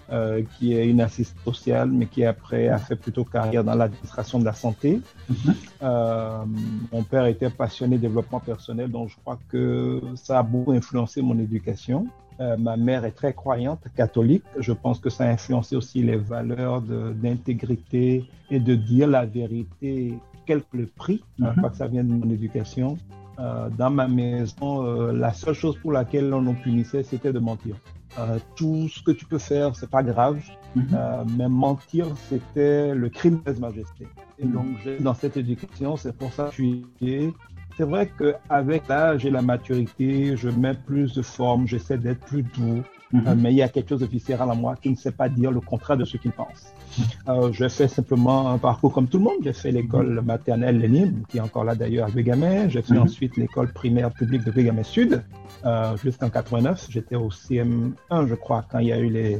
euh, 0.09 0.41
qui 0.57 0.73
est 0.73 0.87
une 0.87 1.01
assistante 1.01 1.43
sociale, 1.43 1.91
mais 1.91 2.05
qui 2.05 2.23
après 2.23 2.69
a 2.69 2.77
fait 2.77 2.95
plutôt 2.95 3.25
carrière 3.25 3.65
dans 3.65 3.75
l'administration 3.75 4.39
de 4.39 4.45
la 4.45 4.53
santé. 4.53 5.01
Mhm. 5.29 5.55
Euh, 5.83 6.45
mon 6.93 7.03
père 7.03 7.25
était 7.25 7.49
passionné 7.49 7.97
de 7.97 8.03
développement 8.03 8.39
personnel, 8.39 8.89
donc 8.89 9.09
je 9.09 9.17
crois 9.17 9.37
que 9.49 10.01
ça 10.15 10.39
a 10.39 10.43
beaucoup 10.43 10.71
influencé 10.71 11.21
mon 11.21 11.37
éducation. 11.37 12.07
Euh, 12.39 12.55
ma 12.57 12.77
mère 12.77 13.05
est 13.05 13.11
très 13.11 13.33
croyante, 13.33 13.83
catholique. 13.95 14.43
Je 14.59 14.71
pense 14.71 14.99
que 14.99 15.09
ça 15.09 15.25
a 15.25 15.29
influencé 15.29 15.75
aussi 15.75 16.03
les 16.03 16.17
valeurs 16.17 16.81
d'intégrité 16.81 18.29
et 18.51 18.59
de 18.59 18.75
dire 18.75 19.07
la 19.07 19.25
vérité, 19.25 20.13
quel 20.45 20.61
que 20.61 20.77
le 20.77 20.85
prix. 20.85 21.23
Crois 21.57 21.69
que 21.69 21.77
ça 21.77 21.87
vient 21.87 22.03
de 22.03 22.11
mon 22.11 22.29
éducation. 22.29 22.97
Euh, 23.39 23.69
dans 23.69 23.91
ma 23.91 24.07
maison, 24.07 24.85
euh, 24.85 25.11
la 25.11 25.31
seule 25.33 25.53
chose 25.53 25.77
pour 25.77 25.91
laquelle 25.91 26.33
on 26.33 26.41
nous 26.41 26.55
punissait, 26.55 27.03
c'était 27.03 27.33
de 27.33 27.39
mentir. 27.39 27.75
tout 28.55 28.87
ce 28.89 29.03
que 29.03 29.11
tu 29.11 29.25
peux 29.25 29.37
faire, 29.37 29.75
c'est 29.75 29.89
pas 29.89 30.01
grave, 30.01 30.39
mhm. 30.75 30.87
mais 31.37 31.47
mentir, 31.47 32.07
c'était 32.29 32.95
le 32.95 33.09
crime 33.09 33.41
de 33.45 33.51
majesté. 33.59 34.07
Et 34.39 34.45
mhm. 34.45 34.53
donc, 34.53 35.01
dans 35.01 35.13
cette 35.13 35.37
éducation, 35.37 35.97
c'est 35.97 36.15
pour 36.17 36.31
ça 36.33 36.45
que 36.45 36.49
je 36.51 36.55
suis 36.55 36.85
c'est 37.77 37.83
vrai 37.83 38.11
qu'avec 38.17 38.87
l'âge 38.87 39.25
et 39.25 39.29
la 39.29 39.43
maturité, 39.43 40.35
je 40.35 40.49
mets 40.49 40.73
plus 40.73 41.13
de 41.13 41.21
forme, 41.21 41.67
j'essaie 41.67 41.99
d'être 41.99 42.21
plus 42.21 42.41
doux, 42.41 42.81
mhm. 43.13 43.27
euh, 43.27 43.35
mais 43.37 43.51
il 43.53 43.57
y 43.57 43.61
a 43.61 43.69
quelque 43.69 43.89
chose 43.89 43.99
de 43.99 44.07
viscéral 44.07 44.49
en 44.49 44.55
moi 44.55 44.75
qui 44.81 44.89
ne 44.89 44.95
sait 44.95 45.11
pas 45.11 45.29
dire 45.29 45.51
le 45.51 45.61
contraire 45.61 45.95
de 45.95 46.03
ce 46.03 46.17
qu'il 46.17 46.31
pense. 46.31 46.73
Euh, 47.27 47.51
je 47.51 47.67
fais 47.67 47.87
simplement 47.87 48.49
un 48.49 48.57
parcours 48.57 48.91
comme 48.91 49.07
tout 49.07 49.19
le 49.19 49.25
monde. 49.25 49.37
J'ai 49.43 49.53
fait 49.53 49.71
l'école 49.71 50.21
maternelle 50.21 50.79
Lénine, 50.79 51.23
qui 51.29 51.37
est 51.37 51.41
encore 51.41 51.63
là 51.63 51.75
d'ailleurs 51.75 52.07
à 52.07 52.09
Bégamet. 52.09 52.69
J'ai 52.69 52.81
fait 52.81 52.95
mhm. 52.95 53.03
ensuite 53.03 53.37
l'école 53.37 53.71
primaire 53.71 54.11
publique 54.11 54.43
de 54.43 54.51
Bégamet 54.51 54.83
Sud 54.83 55.21
euh, 55.65 55.95
jusqu'en 55.97 56.29
89. 56.29 56.87
J'étais 56.89 57.15
au 57.15 57.29
CM1, 57.29 58.27
je 58.27 58.33
crois, 58.33 58.65
quand 58.71 58.79
il 58.79 58.87
y 58.87 58.93
a 58.93 58.97
eu 58.97 59.09
les, 59.09 59.39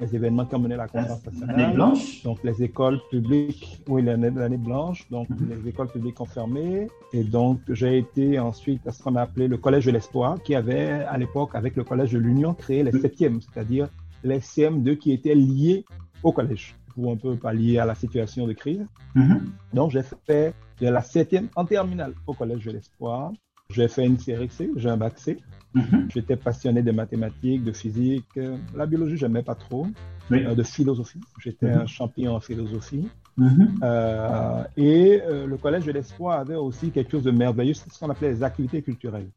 les 0.00 0.14
événements 0.14 0.46
qui 0.46 0.54
ont 0.54 0.58
mené 0.60 0.76
la 0.76 0.88
conférence 0.88 1.24
nationale. 1.24 1.56
L'année 1.56 1.74
blanche 1.74 2.22
Donc 2.22 2.42
les 2.44 2.62
écoles 2.62 3.00
publiques, 3.10 3.82
oui, 3.88 4.02
l'année 4.02 4.56
blanche, 4.56 5.08
donc 5.10 5.28
mhm. 5.28 5.50
les 5.50 5.68
écoles 5.68 5.88
publiques 5.88 6.20
ont 6.20 6.26
fermé. 6.26 6.88
Et 7.12 7.24
donc 7.24 7.60
j'ai 7.68 7.98
été 7.98 8.38
ensuite 8.38 8.86
à 8.86 8.92
ce 8.92 9.02
qu'on 9.02 9.16
a 9.16 9.22
appelé 9.22 9.48
le 9.48 9.58
Collège 9.58 9.86
de 9.86 9.92
l'Espoir, 9.92 10.42
qui 10.42 10.54
avait 10.54 10.90
à 10.90 11.16
l'époque, 11.18 11.50
avec 11.54 11.76
le 11.76 11.84
Collège 11.84 12.12
de 12.12 12.18
l'Union, 12.18 12.54
créé 12.54 12.82
les 12.82 12.92
septièmes, 12.92 13.40
c'est-à-dire 13.40 13.88
les 14.24 14.38
CM2 14.38 14.96
qui 14.96 15.12
étaient 15.12 15.34
liés 15.34 15.84
au 16.22 16.32
collège, 16.32 16.76
pour 16.94 17.10
un 17.12 17.16
peu 17.16 17.36
pallier 17.36 17.78
à 17.78 17.86
la 17.86 17.94
situation 17.94 18.46
de 18.46 18.52
crise. 18.52 18.84
Mhm. 19.14 19.52
Donc 19.72 19.90
j'ai 19.90 20.02
fait 20.26 20.54
de 20.80 20.88
la 20.88 21.02
septième 21.02 21.48
en 21.56 21.64
terminale 21.64 22.14
au 22.26 22.34
Collège 22.34 22.64
de 22.64 22.72
l'Espoir. 22.72 23.32
J'ai 23.70 23.88
fait 23.88 24.06
une 24.06 24.18
série 24.18 24.48
C, 24.48 24.70
j'ai 24.76 24.88
un 24.88 24.96
bac 24.96 25.18
C. 25.18 25.38
Mhm. 25.74 26.08
J'étais 26.12 26.36
passionné 26.36 26.82
de 26.82 26.90
mathématiques, 26.90 27.62
de 27.62 27.72
physique. 27.72 28.38
La 28.74 28.86
biologie, 28.86 29.16
j'aimais 29.16 29.42
pas 29.42 29.54
trop. 29.54 29.86
Euh, 30.32 30.54
de 30.54 30.62
philosophie. 30.62 31.20
J'étais 31.40 31.66
mhm. 31.66 31.80
un 31.80 31.86
champion 31.86 32.34
en 32.36 32.40
philosophie. 32.40 33.08
Mm-hmm. 33.38 34.66
et 34.76 35.22
le 35.46 35.56
Collège 35.56 35.86
de 35.86 35.92
l'Espoir 35.92 36.40
avait 36.40 36.56
aussi 36.56 36.90
quelque 36.90 37.12
chose 37.12 37.22
de 37.22 37.30
merveilleux, 37.30 37.72
ce 37.72 37.98
qu'on 37.98 38.10
appelait 38.10 38.32
les 38.32 38.42
activités 38.42 38.82
culturelles. 38.82 39.30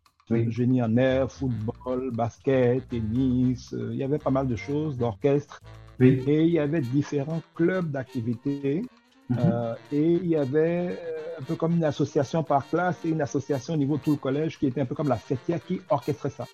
Génie 0.49 0.81
en 0.81 0.97
air, 0.97 1.31
football, 1.31 2.11
basket, 2.11 2.89
tennis, 2.89 3.73
il 3.77 3.95
y 3.95 4.03
avait 4.03 4.17
pas 4.17 4.31
mal 4.31 4.47
de 4.47 4.55
choses, 4.55 4.97
d'orchestre. 4.97 5.61
Et 5.99 6.43
il 6.43 6.49
y 6.49 6.59
avait 6.59 6.81
différents 6.81 7.41
clubs 7.55 7.89
d'activités. 7.89 8.83
Euh, 9.31 9.75
et 9.91 10.13
il 10.13 10.27
y 10.27 10.35
avait 10.35 10.89
euh, 10.89 11.22
un 11.39 11.43
peu 11.43 11.55
comme 11.55 11.75
une 11.75 11.83
association 11.83 12.43
par 12.43 12.67
classe 12.67 12.97
et 13.05 13.09
une 13.09 13.21
association 13.21 13.73
au 13.73 13.77
niveau 13.77 13.97
de 13.97 14.03
tout 14.03 14.11
le 14.11 14.17
collège 14.17 14.57
qui 14.59 14.67
était 14.67 14.81
un 14.81 14.85
peu 14.85 14.95
comme 14.95 15.09
la 15.09 15.17
fêtière 15.17 15.63
qui 15.65 15.81
orchestrait 15.89 16.29
ça. 16.29 16.45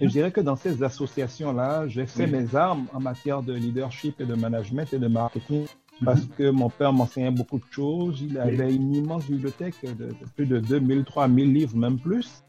Et 0.00 0.06
je 0.06 0.12
dirais 0.12 0.32
que 0.32 0.40
dans 0.40 0.56
ces 0.56 0.82
associations-là, 0.82 1.86
j'ai 1.88 2.06
fait 2.06 2.26
mes 2.26 2.54
armes 2.54 2.86
en 2.92 3.00
matière 3.00 3.42
de 3.42 3.52
leadership 3.52 4.20
et 4.20 4.24
de 4.24 4.34
management 4.34 4.92
et 4.92 4.98
de 4.98 5.08
marketing 5.08 5.66
parce 6.04 6.24
que 6.36 6.50
mon 6.50 6.70
père 6.70 6.92
m'enseignait 6.92 7.30
beaucoup 7.30 7.58
de 7.58 7.64
choses. 7.70 8.20
Il 8.20 8.38
avait 8.38 8.74
une 8.74 8.94
immense 8.94 9.26
bibliothèque 9.26 9.76
de, 9.82 10.14
plus 10.34 10.46
de 10.46 10.58
2000, 10.58 11.04
3000 11.04 11.52
livres, 11.52 11.76
même 11.76 11.98
plus. 11.98 12.42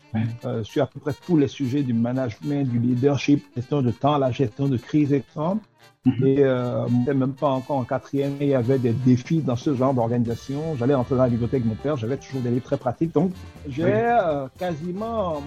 Euh, 0.46 0.64
sur 0.64 0.84
à 0.84 0.88
peu 0.88 1.00
près 1.00 1.14
tous 1.26 1.38
les 1.38 1.48
sujets 1.48 1.84
du 1.84 1.94
management, 1.94 2.70
du 2.70 2.80
leadership, 2.80 3.46
gestion 3.56 3.82
de 3.82 3.92
temps, 3.92 4.18
la 4.18 4.32
gestion 4.32 4.68
de 4.68 4.78
crise, 4.78 5.14
etc. 5.14 5.40
Mhm. 6.06 6.28
Et 6.28 6.38
euh, 6.40 6.88
même 7.08 7.34
pas 7.34 7.50
encore 7.50 7.78
en 7.78 7.84
quatrième, 7.84 8.34
il 8.40 8.48
y 8.48 8.54
avait 8.54 8.78
des 8.78 8.94
défis 8.94 9.42
dans 9.42 9.56
ce 9.56 9.74
genre 9.76 9.94
d'organisation. 9.94 10.76
J'allais 10.78 10.94
rentrer 10.94 11.16
dans 11.16 11.24
la 11.24 11.30
bibliothèque 11.30 11.64
de 11.64 11.70
mon 11.70 11.76
père, 11.76 11.98
j'avais 11.98 12.18
toujours 12.18 12.42
des 12.42 12.52
livres 12.52 12.66
très 12.66 12.78
pratiques. 12.78 13.14
Donc, 13.14 13.32
j'ai 13.68 13.84
euh, 13.86 14.48
quasiment, 14.58 15.42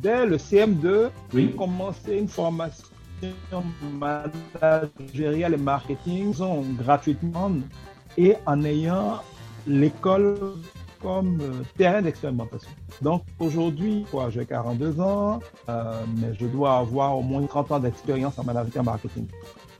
dès 0.00 0.24
le 0.26 0.36
CM2, 0.36 1.10
commencé 1.56 2.18
une 2.18 2.28
formation 2.28 2.86
managériale 3.92 5.54
et 5.54 5.58
marketing 5.58 6.34
gratuitement 6.78 7.52
et 8.16 8.36
en 8.46 8.64
ayant 8.64 9.20
l'école 9.66 10.38
comme 11.00 11.38
euh, 11.40 11.62
terrain 11.76 12.02
d'expérimentation. 12.02 12.70
Donc 13.02 13.22
aujourd'hui, 13.38 14.04
j'ai 14.30 14.44
42 14.44 15.00
ans, 15.00 15.40
euh, 15.68 16.02
mais 16.18 16.34
je 16.38 16.46
dois 16.46 16.76
avoir 16.78 17.16
au 17.16 17.22
moins 17.22 17.44
30 17.44 17.72
ans 17.72 17.78
d'expérience 17.80 18.38
en 18.38 18.44
management 18.44 18.82
et 18.82 18.84
marketing. 18.84 19.26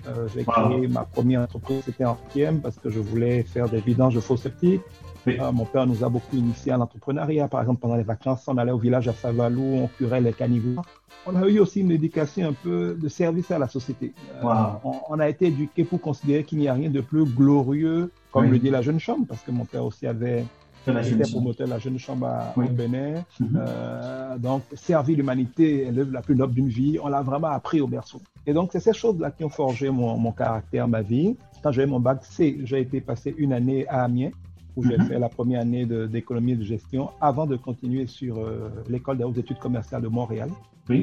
Euh, 0.07 0.29
j'ai 0.35 0.45
créé 0.45 0.89
ma 0.89 1.05
première 1.05 1.43
entreprise, 1.43 1.83
c'était 1.85 2.07
en 2.07 2.15
quatrième 2.15 2.61
parce 2.61 2.77
que 2.77 2.89
je 2.89 3.01
voulais 3.01 3.43
faire 3.43 3.69
des 3.69 3.81
vidanges 3.81 4.15
de 4.15 4.21
faux 4.21 4.39
sceptiques. 4.39 4.81
mon 5.27 5.67
père 5.67 5.87
nous 5.87 6.03
a 6.03 6.09
beaucoup 6.09 6.37
initié 6.37 6.73
à 6.73 6.79
l'entrepreneuriat. 6.79 7.49
Par 7.49 7.61
exemple, 7.61 7.81
pendant 7.81 7.97
les 7.97 8.03
vacances, 8.03 8.45
on 8.47 8.57
allait 8.57 8.73
au 8.73 8.79
village 8.79 9.09
à 9.09 9.13
Savalou, 9.13 9.63
on 9.63 9.89
curait 9.89 10.23
les 10.23 10.33
caniveaux. 10.33 10.81
On 11.27 11.37
a 11.37 11.47
eu 11.47 11.59
aussi 11.59 11.81
une 11.81 11.91
éducation 11.91 12.49
un 12.49 12.55
peu 12.55 12.97
de 12.99 13.09
service 13.09 13.51
à 13.51 13.59
la 13.59 13.69
société. 13.69 14.15
on, 14.43 15.21
a 15.21 15.29
été 15.29 15.49
éduqué 15.49 15.85
pour 15.85 16.01
considérer 16.01 16.45
qu'il 16.45 16.59
n'y 16.59 16.69
a 16.69 16.73
rien 16.73 16.89
de 16.89 17.03
plus 17.03 17.27
glorieux, 17.27 18.11
comme 18.33 18.51
le 18.51 18.59
dit 18.59 18.71
la 18.71 18.81
jeune 18.81 18.99
chambre, 18.99 19.27
parce 19.29 19.43
que 19.43 19.51
mon 19.51 19.67
père 19.67 19.85
aussi 19.85 20.07
avait 20.07 20.47
J'étais 20.87 21.31
promoteur 21.31 21.67
de 21.67 21.73
la 21.73 21.79
Jeune 21.79 21.99
Chambre 21.99 22.29
au 22.57 22.63
Bénin. 22.63 23.25
Mhm. 23.39 23.49
euh, 23.57 24.39
donc, 24.39 24.63
servir 24.75 25.17
l'humanité 25.17 25.87
est 25.87 25.93
l'œuvre 25.93 26.13
la 26.13 26.23
plus 26.23 26.35
noble 26.35 26.55
d'une 26.55 26.69
vie. 26.69 26.99
On 27.03 27.09
l'a 27.09 27.23
vraiment 27.23 27.49
appris 27.49 27.81
au 27.81 27.87
berceau. 27.87 28.21
Et 28.47 28.53
donc, 28.53 28.71
c'est 28.73 28.81
ces 28.81 28.93
choses-là 28.93 29.31
qui 29.31 29.45
ont 29.45 29.51
forgé 29.51 29.91
mon, 29.91 30.17
mon, 30.17 30.33
caractère, 30.33 30.89
ma 30.89 31.03
vie. 31.03 31.37
Quand 31.63 31.73
j'ai 31.73 31.83
eu 31.83 31.87
mon 31.87 32.01
bac 32.01 32.25
C, 32.25 32.61
j'ai 32.65 32.81
été 32.81 33.01
passé 33.01 33.35
une 33.37 33.53
année 33.53 33.87
à 33.89 34.05
Amiens, 34.05 34.31
où 34.77 34.85
j'ai 34.85 34.97
mhm. 34.97 35.07
fait 35.07 35.19
la 35.19 35.29
première 35.29 35.61
année 35.61 35.85
d'économie 35.85 36.53
et 36.53 36.57
de 36.57 36.65
gestion, 36.65 37.11
avant 37.21 37.47
de 37.47 37.57
continuer 37.57 38.07
sur 38.07 38.39
euh, 38.39 38.71
l'école 38.89 39.19
des 39.19 39.25
hautes 39.25 39.39
études 39.39 39.59
commerciales 39.59 40.03
de 40.03 40.09
Montréal, 40.09 40.51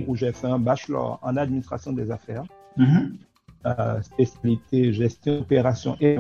où 0.08 0.16
j'ai 0.16 0.34
fait 0.34 0.48
un 0.48 0.60
bachelor 0.60 1.18
en 1.22 1.38
administration 1.38 1.94
des 1.94 2.12
affaires, 2.12 2.44
mhm. 2.76 3.16
euh, 3.66 4.02
spécialité 4.02 4.92
gestion, 4.92 5.40
opération 5.40 5.96
et 6.02 6.18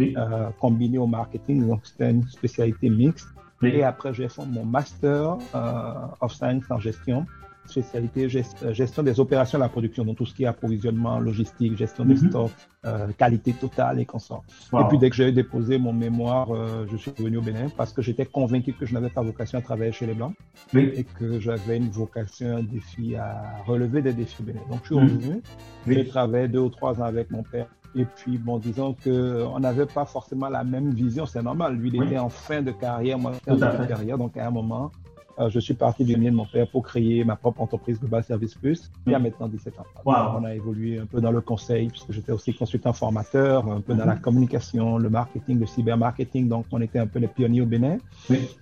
euh, 0.00 0.50
combiné 0.60 0.98
au 0.98 1.06
marketing, 1.06 1.66
donc 1.66 1.80
c'était 1.84 2.10
une 2.10 2.26
spécialité 2.28 2.90
mixte. 2.90 3.28
Et 3.62 3.82
après, 3.82 4.12
j'ai 4.12 4.28
fait 4.28 4.44
mon 4.44 4.66
master 4.66 5.38
euh, 5.54 5.92
of 6.20 6.32
science 6.34 6.64
en 6.70 6.78
gestion, 6.78 7.26
spécialité 7.68 8.26
euh, 8.26 8.72
gestion 8.72 9.02
des 9.02 9.20
opérations 9.20 9.58
de 9.58 9.62
la 9.62 9.68
production, 9.68 10.04
donc 10.04 10.16
tout 10.16 10.26
ce 10.26 10.34
qui 10.34 10.44
est 10.44 10.46
approvisionnement, 10.46 11.18
logistique, 11.18 11.76
gestion 11.76 12.04
des 12.04 12.14
mhm. 12.14 12.30
stocks, 12.30 12.52
euh, 12.84 13.08
qualité 13.18 13.52
totale 13.52 14.00
et 14.00 14.04
consorts. 14.04 14.44
Et 14.72 14.84
puis 14.88 14.98
dès 14.98 15.10
que 15.10 15.16
j'ai 15.16 15.32
déposé 15.32 15.78
mon 15.78 15.92
mémoire, 15.92 16.50
euh, 16.50 16.86
je 16.90 16.96
suis 16.96 17.10
revenu 17.10 17.38
au 17.38 17.42
Bénin 17.42 17.68
parce 17.76 17.92
que 17.92 18.02
j'étais 18.02 18.26
convaincu 18.26 18.72
que 18.72 18.86
je 18.86 18.94
n'avais 18.94 19.10
pas 19.10 19.22
vocation 19.22 19.58
à 19.58 19.62
travailler 19.62 19.92
chez 19.92 20.06
les 20.06 20.14
Blancs 20.14 20.34
et 20.74 21.04
que 21.04 21.40
j'avais 21.40 21.76
une 21.76 21.90
vocation, 21.90 22.58
un 22.58 22.62
défi 22.62 23.16
à 23.16 23.62
relever 23.66 24.02
des 24.02 24.12
défis 24.12 24.36
au 24.40 24.44
Bénin. 24.44 24.60
Donc 24.70 24.80
je 24.82 24.86
suis 24.86 24.96
mhm. 24.96 25.02
revenu, 25.02 25.42
j'ai 25.86 26.06
travaillé 26.06 26.48
deux 26.48 26.60
ou 26.60 26.70
trois 26.70 27.00
ans 27.00 27.04
avec 27.04 27.30
mon 27.30 27.42
père 27.42 27.66
et 27.96 28.04
puis, 28.04 28.36
bon, 28.36 28.58
disons 28.58 28.94
qu'on 29.02 29.58
n'avait 29.58 29.86
pas 29.86 30.04
forcément 30.04 30.48
la 30.48 30.64
même 30.64 30.90
vision, 30.90 31.24
c'est 31.24 31.42
normal. 31.42 31.76
Lui, 31.76 31.90
il 31.92 32.02
était 32.02 32.18
en 32.18 32.28
fin 32.28 32.60
de 32.60 32.70
carrière, 32.70 33.18
moi, 33.18 33.32
en 33.48 33.56
fin 33.56 33.78
de 33.78 33.86
carrière. 33.86 34.18
Donc, 34.18 34.36
à 34.36 34.46
un 34.46 34.50
moment, 34.50 34.90
euh, 35.38 35.50
je 35.50 35.58
suis 35.60 35.74
parti 35.74 36.04
du 36.04 36.16
mien 36.16 36.30
de 36.30 36.36
mon 36.36 36.46
père 36.46 36.66
pour 36.68 36.82
créer 36.82 37.24
ma 37.24 37.36
propre 37.36 37.60
entreprise 37.60 37.98
Global 37.98 38.22
Service 38.22 38.54
Plus, 38.54 38.90
il 39.06 39.12
y 39.12 39.14
a 39.14 39.18
maintenant 39.18 39.48
17 39.48 39.78
ans. 39.78 39.84
On 40.04 40.44
a 40.44 40.54
évolué 40.54 40.98
un 40.98 41.06
peu 41.06 41.20
dans 41.20 41.30
le 41.30 41.40
conseil, 41.40 41.88
puisque 41.88 42.12
j'étais 42.12 42.32
aussi 42.32 42.54
consultant 42.54 42.92
formateur, 42.92 43.66
un 43.70 43.80
peu 43.80 43.94
dans 43.94 44.04
la 44.04 44.14
mhm. 44.14 44.20
communication, 44.20 44.98
le 44.98 45.08
marketing, 45.08 45.58
le 45.60 45.66
cybermarketing. 45.66 46.48
Donc, 46.48 46.66
on 46.72 46.80
était 46.82 46.98
un 46.98 47.06
peu 47.06 47.18
les 47.18 47.28
pionniers 47.28 47.62
au 47.62 47.66
Bénin. 47.66 47.96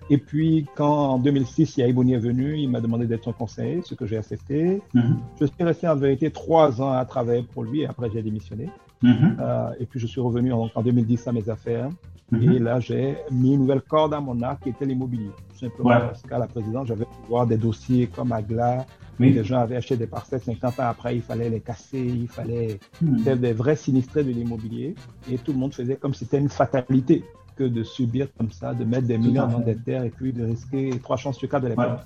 Et 0.09 0.17
puis, 0.17 0.65
quand 0.75 1.11
en 1.13 1.19
2006, 1.19 1.77
Yaïbouni 1.77 2.13
est 2.13 2.19
venu, 2.19 2.57
il 2.57 2.69
m'a 2.69 2.79
demandé 2.79 3.05
d'être 3.05 3.25
son 3.25 3.33
conseiller, 3.33 3.81
ce 3.83 3.95
que 3.95 4.05
j'ai 4.05 4.17
accepté. 4.17 4.81
Mhm. 4.93 5.17
Je 5.41 5.45
suis 5.45 5.63
resté 5.63 5.87
en 5.89 5.95
vérité 5.95 6.31
trois 6.31 6.81
ans 6.81 6.91
à 6.91 7.03
travailler 7.05 7.43
pour 7.43 7.63
lui 7.63 7.81
et 7.81 7.85
après, 7.85 8.09
j'ai 8.13 8.21
démissionné. 8.21 8.69
Mhm. 9.01 9.37
Euh, 9.39 9.69
et 9.79 9.85
puis 9.85 9.99
je 9.99 10.07
suis 10.07 10.21
revenu 10.21 10.51
en, 10.53 10.69
2010 10.81 11.27
à 11.27 11.31
mes 11.31 11.49
affaires. 11.49 11.89
Mhm. 12.31 12.51
Et 12.51 12.59
là, 12.59 12.79
j'ai 12.79 13.17
mis 13.31 13.53
une 13.53 13.61
nouvelle 13.61 13.81
corde 13.81 14.13
à 14.13 14.19
mon 14.19 14.41
arc 14.41 14.63
qui 14.63 14.69
était 14.69 14.85
l'immobilier. 14.85 15.29
Tout 15.53 15.59
simplement 15.59 15.99
parce 15.99 16.21
qu'à 16.23 16.39
la 16.39 16.47
présidence, 16.47 16.87
j'avais 16.87 17.05
pu 17.05 17.17
voir 17.29 17.45
des 17.45 17.57
dossiers 17.57 18.07
comme 18.07 18.31
Agla. 18.31 18.85
Oui. 19.19 19.31
Les 19.31 19.43
gens 19.45 19.59
avaient 19.59 19.77
acheté 19.77 19.95
des 19.95 20.07
parcelles 20.07 20.41
50 20.41 20.79
ans 20.79 20.83
après, 20.89 21.15
il 21.15 21.21
fallait 21.21 21.49
les 21.49 21.61
casser, 21.61 22.01
il 22.01 22.27
fallait 22.27 22.79
mhm. 23.01 23.19
faire 23.19 23.37
des 23.37 23.53
vrais 23.53 23.77
sinistrés 23.77 24.23
de 24.23 24.31
l'immobilier. 24.31 24.95
Et 25.31 25.37
tout 25.37 25.53
le 25.53 25.57
monde 25.57 25.73
faisait 25.73 25.95
comme 25.95 26.13
si 26.13 26.25
c'était 26.25 26.39
une 26.39 26.49
fatalité 26.49 27.23
que 27.55 27.63
de 27.63 27.83
subir 27.83 28.27
comme 28.37 28.51
ça, 28.51 28.73
de 28.73 28.83
mettre 28.83 29.07
des 29.07 29.17
millions 29.17 29.47
dans 29.47 29.59
des 29.59 29.77
terres 29.77 30.03
et 30.03 30.09
puis 30.09 30.33
de 30.33 30.43
risquer 30.43 30.89
trois 31.01 31.15
chances 31.15 31.37
sur 31.37 31.47
quatre 31.47 31.63
de 31.63 31.69
les 31.69 31.75
perdre. 31.75 32.01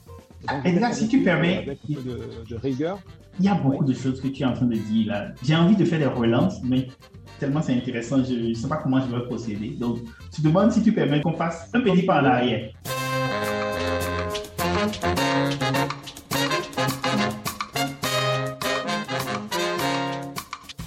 Exact, 0.63 0.93
si 0.93 1.07
tu 1.07 1.21
permets. 1.21 1.57
Avec 1.57 1.79
un 1.89 1.93
peu 1.93 2.01
de, 2.49 2.55
rigueur. 2.55 2.99
Il 3.39 3.45
y 3.45 3.47
a 3.47 3.55
beaucoup 3.55 3.85
de 3.85 3.93
choses 3.93 4.19
que 4.19 4.27
tu 4.27 4.43
es 4.43 4.45
en 4.45 4.51
train 4.51 4.65
de 4.65 4.75
dire 4.75 5.07
là. 5.07 5.27
J'ai 5.41 5.55
envie 5.55 5.75
de 5.75 5.85
faire 5.85 5.99
des 5.99 6.05
relances, 6.05 6.61
mais 6.61 6.87
tellement 7.39 7.61
c'est 7.61 7.73
intéressant, 7.73 8.21
je 8.21 8.33
ne 8.33 8.53
sais 8.53 8.67
pas 8.67 8.77
comment 8.77 8.99
je 8.99 9.15
vais 9.15 9.23
procéder. 9.23 9.77
Donc, 9.79 9.99
tu 10.33 10.41
demandes 10.41 10.73
si 10.73 10.83
tu 10.83 10.91
permets 10.91 11.21
qu'on 11.21 11.33
fasse 11.33 11.69
un 11.73 11.79
petit 11.79 12.03
pas 12.03 12.21
en 12.21 12.25
arrière. 12.25 12.73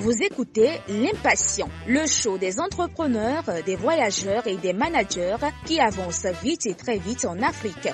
Vous 0.00 0.22
écoutez 0.22 0.80
L'Impatient, 0.88 1.68
le 1.86 2.06
show 2.06 2.38
des 2.38 2.60
entrepreneurs, 2.60 3.44
des 3.64 3.76
voyageurs 3.76 4.46
et 4.46 4.56
des 4.56 4.72
managers 4.72 5.36
qui 5.64 5.80
avancent 5.80 6.26
vite 6.42 6.66
et 6.66 6.74
très 6.74 6.98
vite 6.98 7.24
en 7.24 7.40
Afrique. 7.42 7.88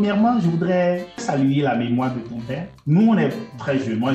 premièrement, 0.00 0.40
je 0.40 0.48
voudrais 0.48 1.08
saluer 1.18 1.60
la 1.60 1.76
mémoire 1.76 2.14
de 2.14 2.20
ton 2.20 2.38
père. 2.40 2.66
Nous, 2.86 3.08
on 3.08 3.18
est 3.18 3.28
très 3.58 3.78
jeunes. 3.78 3.98
Moi, 3.98 4.14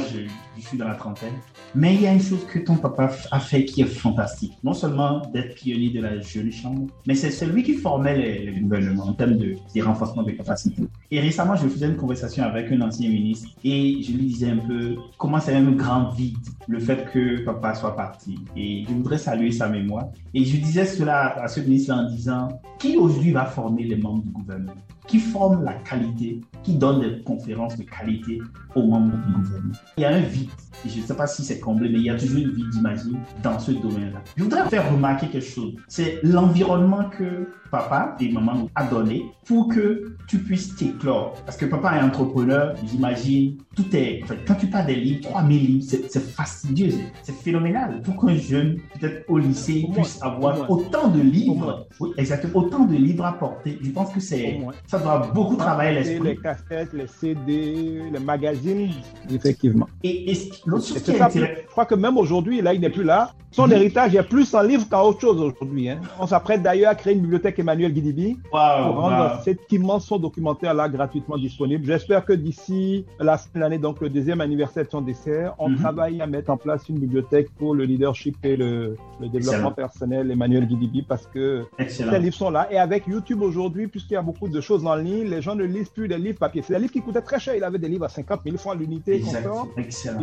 je, 0.57 0.61
suis 0.61 0.77
dans 0.77 0.87
la 0.87 0.95
trentaine. 0.95 1.33
Mais 1.73 1.95
il 1.95 2.01
y 2.01 2.07
a 2.07 2.13
une 2.13 2.21
chose 2.21 2.45
que 2.45 2.59
ton 2.59 2.75
papa 2.75 3.11
a 3.31 3.39
fait 3.39 3.65
qui 3.65 3.81
est 3.81 3.85
fantastique. 3.85 4.53
Non 4.63 4.73
seulement 4.73 5.21
d'être 5.33 5.55
pionnier 5.55 5.89
de 5.89 6.01
la 6.01 6.19
jeune 6.21 6.51
chambre, 6.51 6.87
mais 7.07 7.15
c'est 7.15 7.31
celui 7.31 7.63
qui 7.63 7.73
formait 7.73 8.17
les, 8.17 8.59
gouvernements 8.59 9.07
en 9.07 9.13
termes 9.13 9.37
de, 9.37 9.55
des 9.73 9.81
de 9.81 10.31
capacités. 10.31 10.83
Et 11.11 11.19
récemment, 11.19 11.55
je 11.55 11.67
faisais 11.67 11.87
une 11.87 11.97
conversation 11.97 12.43
avec 12.43 12.71
un 12.71 12.81
ancien 12.81 13.09
ministre 13.09 13.49
et 13.63 14.01
je 14.01 14.11
lui 14.11 14.25
disais 14.25 14.51
un 14.51 14.57
peu 14.57 14.95
comment 15.17 15.39
c'est 15.39 15.55
un 15.55 15.71
grand 15.71 16.09
vide 16.11 16.37
le 16.67 16.79
fait 16.79 17.05
que 17.11 17.43
papa 17.43 17.73
soit 17.75 17.95
parti. 17.95 18.39
Et 18.55 18.83
je 18.87 18.93
voudrais 18.93 19.17
saluer 19.17 19.51
sa 19.51 19.69
mémoire. 19.69 20.07
Et 20.33 20.43
je 20.43 20.57
disais 20.57 20.85
cela 20.85 21.41
à 21.41 21.47
ce 21.47 21.59
ministre 21.59 21.93
en 21.93 22.09
disant 22.09 22.47
qui 22.79 22.97
aujourd'hui 22.97 23.31
va 23.31 23.45
former 23.45 23.83
les 23.83 23.95
membres 23.95 24.23
du 24.23 24.29
gouvernement? 24.29 24.73
Qui 25.07 25.19
forme 25.19 25.63
la 25.63 25.73
qualité, 25.73 26.41
qui 26.63 26.75
donne 26.75 27.01
des 27.01 27.21
conférences 27.21 27.77
de 27.77 27.83
qualité 27.83 28.41
aux 28.75 28.83
membres 28.83 29.15
du 29.25 29.33
gouvernement? 29.33 29.73
Il 29.97 30.01
y 30.01 30.05
a 30.05 30.09
un 30.09 30.21
vide, 30.21 30.44
je 30.85 31.01
ne 31.01 31.05
sais 31.05 31.15
pas 31.15 31.27
si 31.27 31.43
c'est 31.43 31.59
comblé, 31.59 31.89
mais 31.89 31.99
il 31.99 32.05
y 32.05 32.09
a 32.09 32.17
toujours 32.17 32.37
un 32.37 32.49
vide, 32.51 32.65
j'imagine, 32.73 33.19
dans 33.41 33.59
ce 33.59 33.71
domaine-là. 33.71 34.21
Je 34.35 34.43
voudrais 34.43 34.67
faire 34.69 34.91
remarquer 34.91 35.27
quelque 35.27 35.45
chose. 35.45 35.73
C'est 35.87 36.19
l'environnement 36.23 37.09
que 37.09 37.47
papa 37.71 38.15
et 38.19 38.31
maman 38.31 38.69
a 38.75 38.85
donné 38.85 39.25
pour 39.45 39.67
que 39.67 40.15
tu 40.27 40.39
puisses 40.39 40.75
t'éclore. 40.75 41.35
Parce 41.45 41.57
que 41.57 41.65
papa 41.65 41.97
est 41.97 42.01
entrepreneur, 42.01 42.75
j'imagine, 42.85 43.57
tout 43.75 43.95
est. 43.95 44.23
En 44.23 44.27
fait, 44.27 44.39
quand 44.47 44.55
tu 44.55 44.67
parles 44.67 44.87
des 44.87 44.95
livres, 44.95 45.29
3000 45.29 45.65
livres, 45.65 45.85
c'est 45.87 46.19
fastidieux, 46.19 46.91
c'est 47.21 47.35
phénoménal. 47.35 48.01
Pour 48.01 48.17
qu'un 48.17 48.35
jeune, 48.35 48.79
peut-être 48.99 49.25
au 49.27 49.37
lycée, 49.37 49.87
puisse 49.93 50.21
avoir 50.21 50.69
autant 50.69 51.09
de 51.09 51.21
livres, 51.21 51.87
oui, 51.99 52.11
exactement, 52.17 52.59
autant 52.59 52.85
de 52.85 52.95
livres 52.95 53.25
à 53.25 53.33
porter, 53.33 53.77
je 53.81 53.89
pense 53.89 54.11
que 54.13 54.19
c'est 54.19 54.59
ça 54.87 54.99
doit 54.99 55.31
beaucoup 55.33 55.55
travailler 55.55 55.99
l'esprit. 55.99 56.29
Les 56.29 56.37
cassettes, 56.37 56.93
les 56.93 57.07
CD, 57.07 58.03
les 58.11 58.19
magazines, 58.19 58.91
effectivement. 59.29 59.87
Et, 60.03 60.31
et 60.31 60.34
l'autre 60.65 60.85
chose 60.85 61.01
qui 61.01 61.11
est 61.11 61.17
Je 61.17 61.67
crois 61.67 61.85
que 61.85 61.95
même 61.95 62.17
aujourd'hui, 62.17 62.61
là, 62.61 62.73
il 62.73 62.81
n'est 62.81 62.89
plus 62.89 63.03
là. 63.03 63.33
Son 63.55 63.67
mhm. 63.67 63.73
héritage 63.73 64.13
est 64.15 64.23
plus 64.23 64.53
en 64.53 64.61
livre 64.63 64.85
qu'en 64.89 65.03
autre 65.03 65.21
chose 65.21 65.39
aujourd'hui. 65.39 65.87
Hein. 65.87 66.01
On 66.19 66.27
s'apprête 66.27 66.61
d'ailleurs 66.61 66.91
à 66.91 66.95
créer 66.95 67.13
une 67.13 67.21
bibliothèque 67.21 67.57
Emmanuel 67.57 67.93
Guidibi 67.93 68.37
pour 68.51 68.59
rendre 68.59 69.39
cet 69.45 69.71
immense 69.71 70.11
documentaire 70.11 70.73
là 70.73 70.89
gratuitement 70.89 71.37
disponible. 71.37 71.85
J'espère 71.85 72.25
que 72.25 72.33
d'ici 72.33 73.05
la 73.17 73.37
fin 73.37 73.47
de 73.55 73.59
l'année, 73.61 73.77
donc 73.77 74.01
le 74.01 74.09
deuxième 74.09 74.41
anniversaire 74.41 74.83
de 74.83 74.89
son 74.89 74.99
décès, 74.99 75.45
on 75.57 75.69
mhm. 75.69 75.77
travaille 75.77 76.21
à 76.21 76.27
mettre 76.27 76.49
en 76.51 76.57
place 76.57 76.89
une 76.89 76.99
bibliothèque 76.99 77.47
pour 77.57 77.73
le 77.73 77.85
leadership 77.85 78.35
et 78.43 78.57
le, 78.57 78.97
développement 79.21 79.71
personnel 79.71 80.29
Emmanuel 80.29 80.67
Guidibi 80.67 81.01
parce 81.01 81.25
que 81.25 81.63
ces 81.87 82.19
livres 82.19 82.35
sont 82.35 82.49
là. 82.49 82.67
Et 82.71 82.77
avec 82.77 83.07
YouTube 83.07 83.41
aujourd'hui, 83.41 83.87
puisqu'il 83.87 84.15
y 84.15 84.17
a 84.17 84.21
beaucoup 84.21 84.49
de 84.49 84.59
choses 84.59 84.85
en 84.85 84.95
ligne, 84.95 85.29
les 85.29 85.41
gens 85.41 85.55
ne 85.55 85.63
lisent 85.63 85.89
plus 85.89 86.09
des 86.09 86.17
livres 86.17 86.39
papier. 86.39 86.61
C'est 86.61 86.73
des 86.73 86.79
livres 86.79 86.91
qui 86.91 87.01
coûtaient 87.01 87.21
très 87.21 87.39
cher. 87.39 87.55
Il 87.55 87.63
avait 87.63 87.79
des 87.79 87.87
livres 87.87 88.03
à 88.03 88.09
50 88.09 88.41
000 88.43 88.57
francs 88.57 88.77
l'unité. 88.77 89.23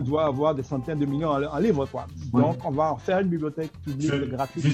Il 0.03 0.09
doit 0.09 0.27
avoir 0.27 0.55
des 0.55 0.63
centaines 0.63 0.99
de 0.99 1.07
millions 1.07 1.31
en, 1.31 1.59
livres. 1.59 1.87
Quoi. 1.87 2.07
Donc, 2.33 2.57
on 2.65 2.71
va 2.71 2.93
en 2.93 2.97
faire 2.97 3.21
une 3.21 3.29
bibliothèque 3.29 3.71
publique 3.85 4.31
gratuite. 4.31 4.65
Je 4.67 4.71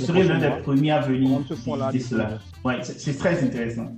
serai 0.00 0.24
l'un 0.24 0.38
des 0.38 0.62
premiers 0.62 0.92
à 0.92 1.00
venir 1.00 1.40
cela. 1.48 1.90
Ouais, 2.64 2.78
c'est 2.82 3.18
très 3.18 3.42
intéressant. 3.42 3.92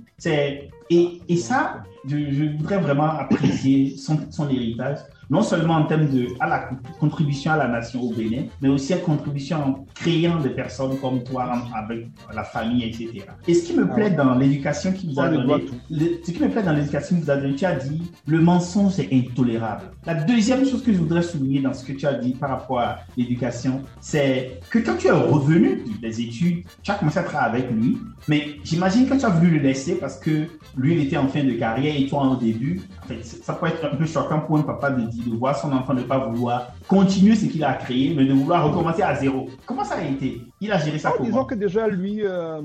Et, 0.89 1.21
et 1.29 1.37
ça, 1.37 1.83
je, 2.05 2.17
je, 2.31 2.57
voudrais 2.57 2.79
vraiment 2.79 3.11
apprécier 3.17 3.95
son, 3.95 4.19
son 4.29 4.49
héritage 4.49 4.97
non 5.31 5.41
seulement 5.43 5.75
en 5.75 5.85
termes 5.85 6.09
de 6.09 6.27
à 6.41 6.47
la 6.47 6.69
contribution 6.99 7.53
à 7.53 7.57
la 7.57 7.67
nation 7.69 8.01
au 8.01 8.13
Bénin, 8.13 8.43
mais 8.61 8.67
aussi 8.67 8.93
en 8.93 8.97
contribution 8.97 9.57
en 9.57 9.85
créant 9.95 10.39
des 10.41 10.49
personnes 10.49 10.99
comme 10.99 11.23
toi 11.23 11.49
avec 11.73 12.07
la 12.33 12.43
famille, 12.43 12.83
etc. 12.83 13.25
Et 13.47 13.53
ce 13.53 13.63
qui 13.65 13.73
me 13.73 13.87
plaît 13.87 14.11
dans 14.11 14.35
l'éducation 14.35 14.91
qu'il 14.91 15.11
vous 15.11 15.19
a 15.21 15.29
donné, 15.29 15.65
ce 15.89 16.31
qui 16.31 16.43
me 16.43 16.49
plaît 16.49 16.63
dans 16.63 16.73
l'éducation 16.73 17.15
donné, 17.25 17.55
tu 17.55 17.65
as 17.65 17.75
dit 17.75 18.11
le 18.27 18.41
mensonge 18.41 18.99
est 18.99 19.13
intolérable. 19.13 19.83
La 20.05 20.15
deuxième 20.15 20.65
chose 20.65 20.83
que 20.83 20.91
je 20.91 20.97
voudrais 20.97 21.21
souligner 21.21 21.61
dans 21.61 21.73
ce 21.73 21.85
que 21.85 21.93
tu 21.93 22.05
as 22.05 22.15
dit 22.15 22.33
par 22.33 22.49
rapport 22.49 22.79
à 22.79 22.99
l'éducation, 23.15 23.81
c'est 24.01 24.59
que 24.69 24.79
quand 24.79 24.97
tu 24.97 25.07
es 25.07 25.11
revenu 25.11 25.81
des 26.01 26.21
études, 26.21 26.65
tu 26.83 26.91
as 26.91 26.95
commencé 26.95 27.19
à 27.19 27.23
travailler 27.23 27.63
avec 27.63 27.71
lui, 27.71 27.97
mais 28.27 28.57
j'imagine 28.65 29.07
que 29.07 29.15
tu 29.15 29.25
as 29.25 29.29
voulu 29.29 29.51
le 29.51 29.59
laisser 29.59 29.95
parce 29.95 30.19
que 30.19 30.47
lui, 30.75 30.95
il 30.95 31.05
était 31.05 31.17
en 31.17 31.27
fin 31.27 31.43
de 31.43 31.53
carrière 31.53 31.95
et 31.97 32.05
toi 32.07 32.19
en 32.19 32.35
début. 32.35 32.81
En 33.03 33.07
fait, 33.07 33.23
ça 33.23 33.53
peut 33.53 33.67
être 33.67 33.85
un 33.85 33.95
peu 33.95 34.05
choquant 34.05 34.41
pour 34.41 34.57
un 34.57 34.63
papa 34.63 34.91
de 34.91 35.03
dire 35.03 35.20
de 35.29 35.35
voir 35.35 35.55
son 35.57 35.71
enfant 35.71 35.93
ne 35.93 36.03
pas 36.03 36.17
vouloir 36.17 36.67
continuer 36.87 37.35
ce 37.35 37.45
qu'il 37.45 37.63
a 37.63 37.73
créé, 37.73 38.13
mais 38.15 38.25
de 38.25 38.33
vouloir 38.33 38.65
recommencer 38.67 39.01
à 39.01 39.15
zéro. 39.15 39.49
Comment 39.65 39.83
ça 39.83 39.95
a 39.95 40.03
été? 40.03 40.41
Il 40.61 40.71
a 40.71 40.77
géré 40.77 40.99
ça 40.99 41.11
comment 41.11 41.25
Disons 41.25 41.45
que 41.45 41.55
déjà, 41.55 41.87
lui, 41.87 42.19
euh, 42.23 42.61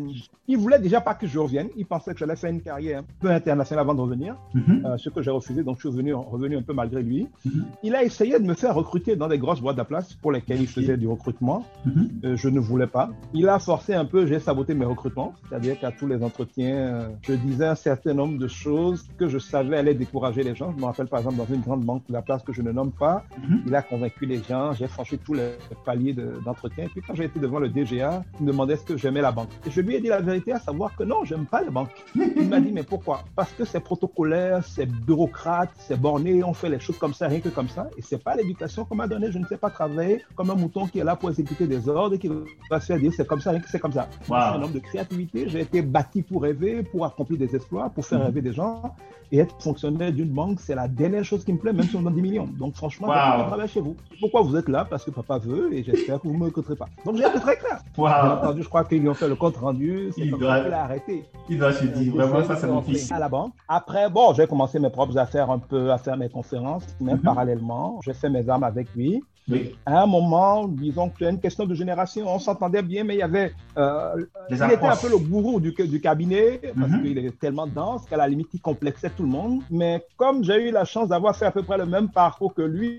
il 0.47 0.59
voulait 0.59 0.79
déjà 0.79 1.01
pas 1.01 1.15
que 1.15 1.27
je 1.27 1.39
revienne. 1.39 1.69
Il 1.79 1.87
pensait 1.87 2.13
que 2.13 2.19
j'allais 2.19 2.37
faire 2.37 2.51
une 2.51 2.61
carrière 2.61 3.01
un 3.01 3.05
peu 3.21 3.31
internationale 3.31 3.83
avant 3.83 3.95
de 3.95 4.03
revenir, 4.03 4.37
mhm. 4.53 4.85
euh, 4.85 4.99
ce 4.99 5.09
que 5.09 5.23
j'ai 5.23 5.31
refusé. 5.31 5.63
Donc, 5.63 5.77
je 5.77 5.81
suis 5.81 5.89
revenu, 5.89 6.13
revenu 6.13 6.59
un 6.59 6.63
peu 6.63 6.75
malgré 6.75 7.03
lui. 7.03 7.27
Mhm. 7.47 7.65
Il 7.83 7.95
a 7.95 8.05
essayé 8.05 8.39
de 8.39 8.45
me 8.45 8.53
faire 8.53 8.75
recruter 8.75 9.17
dans 9.17 9.29
des 9.29 9.39
grosses 9.39 9.63
boîtes 9.63 9.79
à 9.79 9.87
place 9.87 10.13
pour 10.13 10.31
lesquelles 10.31 10.61
il 10.61 10.69
faisait 10.69 10.99
du 10.99 11.09
recrutement. 11.09 11.65
Mhm. 11.87 12.09
Euh, 12.25 12.37
je 12.37 12.51
ne 12.51 12.61
voulais 12.61 12.87
pas. 12.87 13.09
Il 13.33 13.49
a 13.49 13.59
forcé 13.59 13.95
un 13.95 14.05
peu, 14.05 14.27
j'ai 14.27 14.41
saboté 14.41 14.75
mes 14.75 14.85
recrutements. 14.85 15.33
C'est-à-dire 15.49 15.81
qu'à 15.81 15.91
tous 15.91 16.07
les 16.07 16.23
entretiens, 16.23 17.09
je 17.23 17.33
disais 17.33 17.67
un 17.67 17.75
certain 17.75 18.13
nombre 18.13 18.39
de 18.39 18.47
choses 18.49 19.07
que 19.17 19.27
je 19.27 19.39
savais 19.39 19.79
allaient 19.79 19.95
décourager 19.95 20.43
les 20.43 20.55
gens. 20.55 20.71
Je 20.77 20.81
me 20.81 20.85
rappelle 20.85 21.07
par 21.07 21.21
exemple 21.21 21.37
dans 21.37 21.47
une 21.47 21.63
grande 21.63 21.85
banque 21.85 22.03
de 22.09 22.13
la 22.13 22.21
place 22.21 22.43
que 22.43 22.53
je 22.53 22.61
ne 22.61 22.73
nomme 22.73 22.93
pas. 22.93 23.25
Il 23.67 23.75
a 23.75 23.81
convaincu 23.81 24.27
les 24.27 24.43
gens. 24.43 24.73
J'ai 24.73 24.87
franchi 24.87 25.17
tous 25.19 25.33
les 25.33 25.53
paliers 25.87 26.15
d'entretien. 26.45 26.85
et 26.85 26.89
puis 26.89 27.01
quand 27.07 27.15
j'ai 27.15 27.25
été 27.25 27.41
devant 27.41 27.59
le 27.59 27.69
DGA, 27.87 28.25
il 28.41 28.47
me 28.47 28.53
demandait 28.53 28.75
est-ce 28.75 28.85
que 28.85 28.97
j'aimais 28.97 29.21
la 29.21 29.33
banque. 29.33 29.49
Et 29.67 29.71
je 29.71 29.81
lui 29.81 29.95
ai 29.95 30.01
dit 30.01 30.09
la 30.09 30.21
vérité, 30.21 30.53
à 30.53 30.61
savoir 30.61 30.95
que 30.97 31.05
non, 31.05 31.25
j'aime 31.25 31.47
pas 31.47 31.63
les 31.63 31.71
banques. 31.71 31.91
Il 32.15 32.49
m'a 32.49 32.61
dit 32.61 32.73
mais 32.73 32.83
pourquoi? 32.83 33.25
Parce 33.35 33.53
que 33.53 33.65
c'est 33.65 33.81
protocolaire, 33.81 34.65
c'est 34.65 34.87
bureaucrate, 34.87 35.71
c'est 35.79 36.01
borné, 36.01 36.43
on 36.43 36.55
fait 36.55 36.69
les 36.69 36.81
choses 36.81 36.99
comme 36.99 37.15
ça, 37.15 37.29
rien 37.29 37.41
que 37.41 37.49
comme 37.49 37.69
ça. 37.69 37.89
Et 37.97 38.03
c'est 38.03 38.23
pas 38.23 38.35
l'éducation 38.37 38.85
qu'on 38.85 38.97
m'a 38.97 39.07
donnée. 39.07 39.31
Je 39.31 39.39
ne 39.39 39.47
sais 39.47 39.57
pas 39.57 39.71
travailler 39.71 40.25
comme 40.35 40.51
un 40.51 40.55
mouton 40.55 40.87
qui 40.87 40.99
est 40.99 41.05
là 41.05 41.17
pour 41.17 41.31
exécuter 41.31 41.67
des 41.67 41.89
ordres 41.89 42.15
et 42.15 42.19
qui 42.19 42.31
va 42.71 42.81
se 42.81 42.87
faire 42.87 42.99
dire 42.99 43.13
c'est 43.17 43.27
comme 43.27 43.41
ça, 43.41 43.51
rien 43.51 43.61
que 43.61 43.69
c'est 43.69 43.79
comme 43.79 43.93
ça. 43.93 44.09
Wow. 44.29 44.37
un 44.37 44.63
homme 44.63 44.73
de 44.73 44.79
créativité. 44.79 45.49
J'ai 45.49 45.61
été 45.61 45.83
bâti 45.83 46.23
pour 46.23 46.43
rêver, 46.43 46.83
pour 46.83 47.05
accomplir 47.05 47.39
des 47.39 47.55
exploits, 47.55 47.91
pour 47.91 48.05
faire 48.05 48.19
mhm. 48.19 48.27
rêver 48.27 48.43
des 48.43 48.53
gens. 48.53 48.95
Et 49.33 49.39
être 49.39 49.61
fonctionnaire 49.61 50.13
d'une 50.13 50.29
banque, 50.29 50.61
c'est 50.61 50.77
la 50.77 50.87
dernière 50.87 51.25
chose 51.25 51.45
qui 51.45 51.53
me 51.53 51.59
plaît, 51.59 51.73
même 51.73 51.87
si 51.87 51.97
on 51.97 52.03
donne 52.03 52.15
10 52.15 52.23
millions. 52.23 52.47
Donc 52.47 52.75
franchement, 52.75 53.09
wow. 53.09 53.47
travailler 53.49 53.69
chez 53.69 53.81
vous. 53.81 53.97
Pourquoi 54.21 54.43
vous 54.43 54.57
êtes 54.57 54.69
là? 54.69 54.85
Parce 54.85 55.05
que 55.05 55.11
papa 55.11 55.39
veut 55.39 55.73
et 55.73 55.83
j'espère 55.83 56.21
que 56.21 56.29
vous 56.29 56.35
ne 56.35 56.39
me 56.39 56.45
recruterez 56.45 56.77
pas. 56.77 56.89
Donc 57.05 57.17
j'ai 57.17 57.27
été 57.27 57.41
très 57.41 57.57
clair. 57.57 57.76
Wow. 57.99 58.09
Bien 58.09 58.33
entendu, 58.33 58.63
je 58.63 58.69
crois 58.69 58.85
qu'ils 58.85 59.01
lui 59.01 59.09
ont 59.09 59.15
fait 59.15 59.29
le 59.29 59.37
compte 59.37 59.57
rendu. 59.57 60.11
C'est 60.15 60.29
comme 60.29 60.41
doit... 60.41 60.57
ça 60.57 60.65
qu'il 60.65 60.73
a 60.73 60.83
arrêté. 60.83 61.25
Il 61.49 61.59
doit 61.59 61.73
se 61.73 61.85
dire, 61.85 62.15
vraiment, 62.15 62.45
ça 62.45 62.57
c'est 62.57 62.83
fils. 62.83 63.11
À 63.13 63.19
la 63.19 63.29
banque. 63.29 63.53
Après, 63.69 64.09
bon, 64.11 64.35
j'ai 64.35 64.47
commencé 64.47 64.79
mes 64.79 64.91
propres 64.91 65.17
affaires 65.19 65.51
un 65.51 65.59
peu, 65.59 65.91
à 65.93 65.99
faire 65.99 66.17
mes 66.17 66.29
conférences, 66.29 66.87
même 67.01 67.17
-hmm. 67.17 67.23
parallèlement. 67.31 68.01
J'ai 68.05 68.15
fait 68.21 68.31
mes 68.37 68.45
armes 68.49 68.65
avec 68.65 68.87
lui. 68.95 69.23
Oui. 69.49 69.77
À 69.87 70.03
un 70.03 70.07
moment, 70.07 70.67
disons 70.67 71.09
que 71.09 71.19
c'est 71.21 71.31
une 71.31 71.39
question 71.47 71.67
de 71.67 71.75
génération, 71.83 72.25
on 72.37 72.41
s'entendait 72.41 72.83
bien, 72.83 73.05
mais 73.05 73.15
il 73.15 73.19
y 73.19 73.23
avait. 73.23 73.53
Euh, 73.79 74.25
il 74.51 74.57
était 74.57 74.85
un 74.95 74.97
peu 74.97 75.09
le 75.09 75.19
gourou 75.19 75.61
du, 75.61 75.71
du 75.95 76.01
cabinet, 76.01 76.49
parce 76.79 76.91
-hmm. 76.91 77.03
qu'il 77.03 77.17
était 77.19 77.37
tellement 77.45 77.69
dense 77.81 78.03
qu'à 78.09 78.19
la 78.23 78.27
limite, 78.33 78.49
il 78.57 78.61
complexait 78.71 79.13
tout 79.17 79.23
le 79.29 79.33
monde. 79.39 79.57
Mais 79.81 79.95
comme 80.21 80.39
j'ai 80.47 80.59
eu 80.67 80.71
la 80.81 80.85
chance 80.93 81.07
d'avoir 81.13 81.33
fait 81.39 81.49
à 81.53 81.55
peu 81.59 81.63
près 81.69 81.79
le 81.85 81.89
même 81.97 82.09
parcours 82.23 82.53
que 82.59 82.67
lui, 82.77 82.91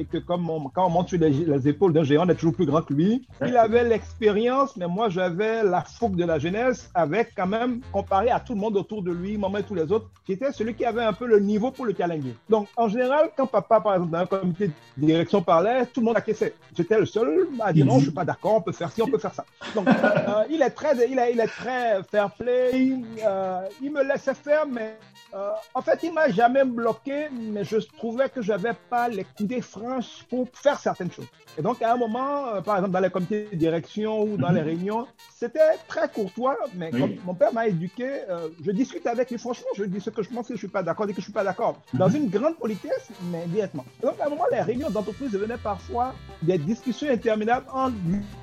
et 0.00 0.04
que 0.12 0.18
comme 0.28 0.44
on, 0.54 0.58
quand 0.74 0.86
on 0.88 0.92
monte 0.96 1.08
sur 1.12 1.18
les, 1.24 1.32
les 1.54 1.62
épaules 1.72 1.92
d'un 1.96 2.04
géant, 2.08 2.24
on 2.26 2.30
est 2.34 2.38
toujours 2.40 2.56
plus 2.60 2.68
grand 2.70 2.82
que 2.88 2.94
lui, 3.00 3.12
il 3.50 3.56
avait 3.66 3.86
l'expérience, 4.10 4.76
mais 4.76 4.86
moi, 4.86 5.08
j'avais 5.08 5.62
la 5.62 5.82
fougue 5.82 6.16
de 6.16 6.24
la 6.24 6.38
jeunesse, 6.38 6.90
avec 6.94 7.32
quand 7.36 7.46
même, 7.46 7.80
comparé 7.92 8.30
à 8.30 8.40
tout 8.40 8.54
le 8.54 8.60
monde 8.60 8.76
autour 8.76 9.02
de 9.02 9.12
lui, 9.12 9.38
maman 9.38 9.58
et 9.58 9.62
tous 9.62 9.74
les 9.74 9.90
autres, 9.92 10.10
qui 10.24 10.32
était 10.32 10.52
celui 10.52 10.74
qui 10.74 10.84
avait 10.84 11.02
un 11.02 11.12
peu 11.12 11.26
le 11.26 11.38
niveau 11.38 11.70
pour 11.70 11.86
le 11.86 11.94
challenger. 11.96 12.34
Donc, 12.48 12.68
en 12.76 12.88
général, 12.88 13.30
quand 13.36 13.46
papa, 13.46 13.80
par 13.80 13.94
exemple, 13.94 14.12
dans 14.12 14.18
un 14.18 14.26
comité 14.26 14.70
de 14.96 15.06
direction 15.06 15.42
parlait, 15.42 15.86
tout 15.86 16.00
le 16.00 16.06
monde 16.06 16.16
acquiesçait. 16.16 16.54
J'étais 16.76 16.98
le 16.98 17.06
seul 17.06 17.48
à 17.60 17.72
dire 17.72 17.86
non, 17.86 17.98
je 17.98 18.04
suis 18.04 18.12
pas 18.12 18.24
d'accord, 18.24 18.56
on 18.56 18.60
peut 18.60 18.72
faire 18.72 18.90
ci, 18.90 19.02
on 19.02 19.08
peut 19.08 19.18
faire 19.18 19.34
ça. 19.34 19.44
Donc, 19.74 19.86
euh, 19.88 20.44
il 20.50 20.60
est 20.62 20.70
très, 20.70 20.96
il 21.08 21.18
est, 21.18 21.32
il 21.32 21.40
est 21.40 21.46
très 21.46 22.02
fair 22.02 22.30
play. 22.32 22.98
Euh, 23.24 23.60
il 23.80 23.92
me 23.92 24.02
laissait 24.02 24.34
faire, 24.34 24.66
mais 24.66 24.98
euh, 25.32 25.50
en 25.74 25.82
fait, 25.82 26.00
il 26.02 26.12
m'a 26.12 26.28
jamais 26.28 26.64
bloqué, 26.64 27.28
mais 27.30 27.64
je 27.64 27.76
trouvais 27.76 28.28
que 28.28 28.42
j'avais 28.42 28.74
pas 28.88 29.08
les 29.08 29.24
coudées 29.24 29.60
franches 29.60 30.24
pour 30.28 30.48
faire 30.52 30.78
certaines 30.78 31.10
choses. 31.10 31.28
Et 31.56 31.62
donc, 31.62 31.80
à 31.82 31.92
un 31.92 31.96
moment, 31.96 32.48
euh, 32.48 32.60
par 32.60 32.76
exemple, 32.76 32.92
dans 32.92 33.00
les 33.00 33.10
comités 33.10 33.48
de 33.52 33.56
direction 33.56 34.22
ou 34.22 34.36
dans 34.36 34.50
les 34.50 34.60
réunions, 34.60 35.06
c'était 35.34 35.76
très 35.86 36.08
courtois, 36.08 36.56
mais 36.74 36.90
comme 36.90 37.14
mon 37.24 37.34
père 37.34 37.52
m'a 37.52 37.68
éduqué, 37.68 38.08
euh, 38.28 38.48
je 38.64 38.70
discute 38.72 39.06
avec 39.06 39.30
lui 39.30 39.38
franchement, 39.38 39.68
je 39.76 39.84
dis 39.84 40.00
ce 40.00 40.10
que 40.10 40.22
je 40.22 40.30
pense 40.30 40.48
que 40.48 40.54
je 40.54 40.58
suis 40.58 40.68
pas 40.68 40.82
d'accord, 40.82 41.08
et 41.08 41.12
que 41.12 41.20
je 41.20 41.24
suis 41.24 41.32
pas 41.32 41.44
d'accord. 41.44 41.80
Dans 41.94 42.08
une 42.08 42.28
grande 42.28 42.56
politesse, 42.56 43.08
mais 43.30 43.46
directement. 43.46 43.84
Et 44.02 44.06
donc, 44.06 44.18
à 44.20 44.26
un 44.26 44.30
moment, 44.30 44.44
les 44.50 44.60
réunions 44.60 44.90
d'entreprise 44.90 45.30
devenaient 45.30 45.58
parfois 45.58 46.14
des 46.42 46.58
discussions 46.58 47.08
interminables 47.08 47.66
entre 47.72 47.94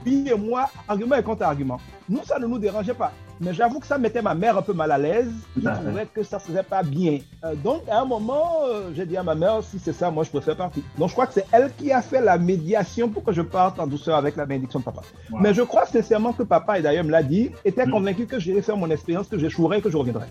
lui 0.05 0.29
et 0.29 0.35
moi, 0.35 0.69
argument 0.87 1.15
et 1.15 1.23
contre-argument. 1.23 1.79
Nous, 2.07 2.23
ça 2.23 2.39
ne 2.39 2.47
nous 2.47 2.59
dérangeait 2.59 2.93
pas. 2.93 3.11
Mais 3.39 3.53
j'avoue 3.53 3.79
que 3.79 3.87
ça 3.87 3.97
mettait 3.97 4.21
ma 4.21 4.33
mère 4.33 4.57
un 4.57 4.61
peu 4.61 4.73
mal 4.73 4.91
à 4.91 4.97
l'aise. 4.97 5.31
Je 5.55 5.69
trouvais 5.69 6.05
que 6.05 6.23
ça 6.23 6.39
faisait 6.39 6.63
pas 6.63 6.83
bien. 6.83 7.19
Euh, 7.43 7.55
donc, 7.55 7.83
à 7.89 8.01
un 8.01 8.05
moment, 8.05 8.61
euh, 8.65 8.89
j'ai 8.95 9.05
dit 9.05 9.17
à 9.17 9.23
ma 9.23 9.35
mère, 9.35 9.63
si 9.63 9.79
c'est 9.79 9.93
ça, 9.93 10.09
moi, 10.09 10.23
je 10.23 10.29
préfère 10.29 10.55
partir. 10.55 10.83
Donc, 10.97 11.09
je 11.09 11.13
crois 11.13 11.27
que 11.27 11.33
c'est 11.33 11.45
elle 11.51 11.71
qui 11.77 11.91
a 11.91 12.01
fait 12.01 12.21
la 12.21 12.37
médiation 12.37 13.09
pour 13.09 13.23
que 13.23 13.31
je 13.31 13.41
parte 13.41 13.79
en 13.79 13.87
douceur 13.87 14.15
avec 14.15 14.35
la 14.35 14.45
bénédiction 14.45 14.79
de 14.79 14.85
papa. 14.85 15.01
Mais 15.39 15.53
je 15.53 15.61
crois 15.61 15.85
sincèrement 15.85 16.33
que 16.33 16.43
papa, 16.43 16.79
et 16.79 16.81
d'ailleurs 16.81 17.03
me 17.03 17.11
l'a 17.11 17.23
dit, 17.23 17.51
était 17.63 17.85
mm. 17.85 17.91
convaincu 17.91 18.25
que 18.25 18.39
j'irais 18.39 18.61
faire 18.61 18.77
mon 18.77 18.89
expérience, 18.89 19.27
que 19.27 19.37
j'échouerais, 19.37 19.81
que 19.81 19.89
je 19.89 19.97
reviendrais. 19.97 20.27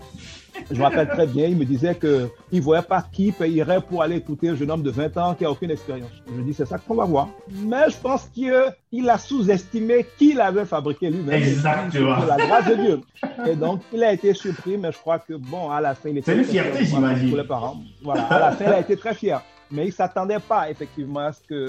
Je 0.69 0.77
me 0.77 0.83
rappelle 0.83 1.07
très 1.07 1.27
bien, 1.27 1.47
il 1.47 1.57
me 1.57 1.65
disait 1.65 1.95
qu'il 1.95 2.29
ne 2.51 2.61
voyait 2.61 2.83
pas 2.83 3.03
qui 3.11 3.31
payerait 3.31 3.81
pour 3.81 4.01
aller 4.01 4.17
écouter 4.17 4.49
un 4.49 4.55
jeune 4.55 4.71
homme 4.71 4.83
de 4.83 4.91
20 4.91 5.17
ans 5.17 5.33
qui 5.35 5.43
n'a 5.43 5.51
aucune 5.51 5.71
expérience. 5.71 6.11
Je 6.35 6.41
dis, 6.41 6.53
c'est 6.53 6.65
ça 6.65 6.77
qu'on 6.77 6.95
va 6.95 7.05
voir. 7.05 7.29
Mais 7.63 7.89
je 7.89 7.97
pense 7.97 8.25
qu'il 8.33 9.09
a 9.09 9.17
sous-estimé 9.17 10.05
qui 10.17 10.33
l'avait 10.33 10.65
fabriqué 10.65 11.09
lui-même. 11.09 11.41
Exactement. 11.41 12.17
La 12.25 12.37
grâce 12.37 12.67
de 12.67 12.75
Dieu. 12.75 13.01
Et 13.47 13.55
donc, 13.55 13.81
il 13.93 14.03
a 14.03 14.13
été 14.13 14.33
surpris, 14.33 14.77
mais 14.77 14.91
je 14.91 14.97
crois 14.97 15.19
que, 15.19 15.33
bon, 15.33 15.69
à 15.71 15.81
la 15.81 15.95
fin, 15.95 16.09
il 16.09 16.17
était. 16.17 16.31
C'est 16.31 16.37
une 16.37 16.43
fierté, 16.43 16.85
j'imagine. 16.85 17.29
Pour 17.29 17.37
les 17.37 17.47
parents. 17.47 17.77
Voilà, 18.03 18.23
à 18.23 18.39
la 18.39 18.51
fin, 18.51 18.65
il 18.65 18.73
a 18.73 18.79
été 18.79 18.97
très 18.97 19.13
fier 19.13 19.41
mais 19.71 19.83
il 19.83 19.87
ne 19.87 19.93
s'attendait 19.93 20.39
pas 20.39 20.69
effectivement 20.69 21.19
à 21.19 21.33
ce 21.33 21.41
que 21.43 21.67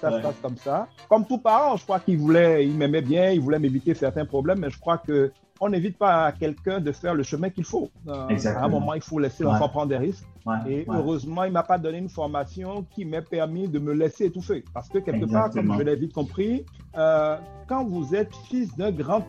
ça 0.00 0.10
se 0.10 0.22
passe 0.22 0.36
comme 0.42 0.56
ça. 0.56 0.88
Comme 1.08 1.26
tout 1.26 1.38
parent, 1.38 1.76
je 1.76 1.84
crois 1.84 2.00
qu'il 2.00 2.18
voulait, 2.18 2.66
il 2.66 2.74
m'aimait 2.74 3.02
bien, 3.02 3.30
il 3.30 3.40
voulait 3.40 3.58
m'éviter 3.58 3.94
certains 3.94 4.24
problèmes, 4.24 4.58
mais 4.58 4.70
je 4.70 4.78
crois 4.78 4.98
que 4.98 5.32
on 5.60 5.68
n'évite 5.68 5.98
pas 5.98 6.26
à 6.26 6.32
quelqu'un 6.32 6.80
de 6.80 6.92
faire 6.92 7.14
le 7.14 7.22
chemin 7.22 7.50
qu'il 7.50 7.64
faut. 7.64 7.90
Euh, 8.06 8.28
à 8.46 8.64
un 8.64 8.68
moment, 8.68 8.94
il 8.94 9.02
faut 9.02 9.18
laisser 9.18 9.44
l'enfant 9.44 9.68
prendre 9.68 9.88
des 9.88 9.96
risques. 9.96 10.24
et 10.66 10.84
heureusement, 10.88 11.44
il 11.44 11.52
m'a 11.52 11.62
pas 11.62 11.78
donné 11.78 11.98
une 11.98 12.08
formation 12.08 12.84
qui 12.94 13.04
m'a 13.04 13.22
permis 13.22 13.68
de 13.68 13.78
me 13.78 13.92
laisser 13.92 14.26
étouffer. 14.26 14.64
Parce 14.72 14.88
que 14.88 14.98
quelque 14.98 15.26
part, 15.26 15.50
comme 15.50 15.76
je 15.76 15.82
l'ai 15.82 15.96
vite 15.96 16.12
compris, 16.12 16.64
euh, 16.96 17.36
quand 17.68 17.84
vous 17.84 18.14
êtes 18.14 18.34
fils 18.48 18.74
d'un 18.76 18.92
grand 18.92 19.24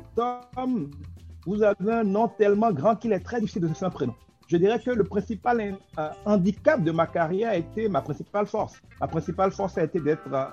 homme, 0.57 0.91
vous 1.45 1.63
avez 1.63 1.91
un 1.91 2.03
nom 2.03 2.27
tellement 2.27 2.71
grand 2.71 2.95
qu'il 2.95 3.11
est 3.13 3.19
très 3.19 3.39
difficile 3.39 3.63
de 3.63 3.67
se 3.69 3.73
faire 3.73 3.87
un 3.87 3.91
prénom 3.91 4.13
je 4.49 4.57
dirais 4.57 4.79
que 4.79 4.89
le 4.89 5.03
principal 5.03 5.77
euh, 5.99 6.09
handicap 6.25 6.83
de 6.83 6.91
ma 6.91 7.05
carrière 7.05 7.51
a 7.51 7.55
été 7.55 7.87
ma 7.87 8.01
principale 8.01 8.47
force. 8.47 8.81
Ma 8.99 9.07
principale 9.07 9.51
force 9.51 9.77
a 9.77 9.83
été 9.83 9.99
d'être 9.99 10.27
euh, 10.33 10.45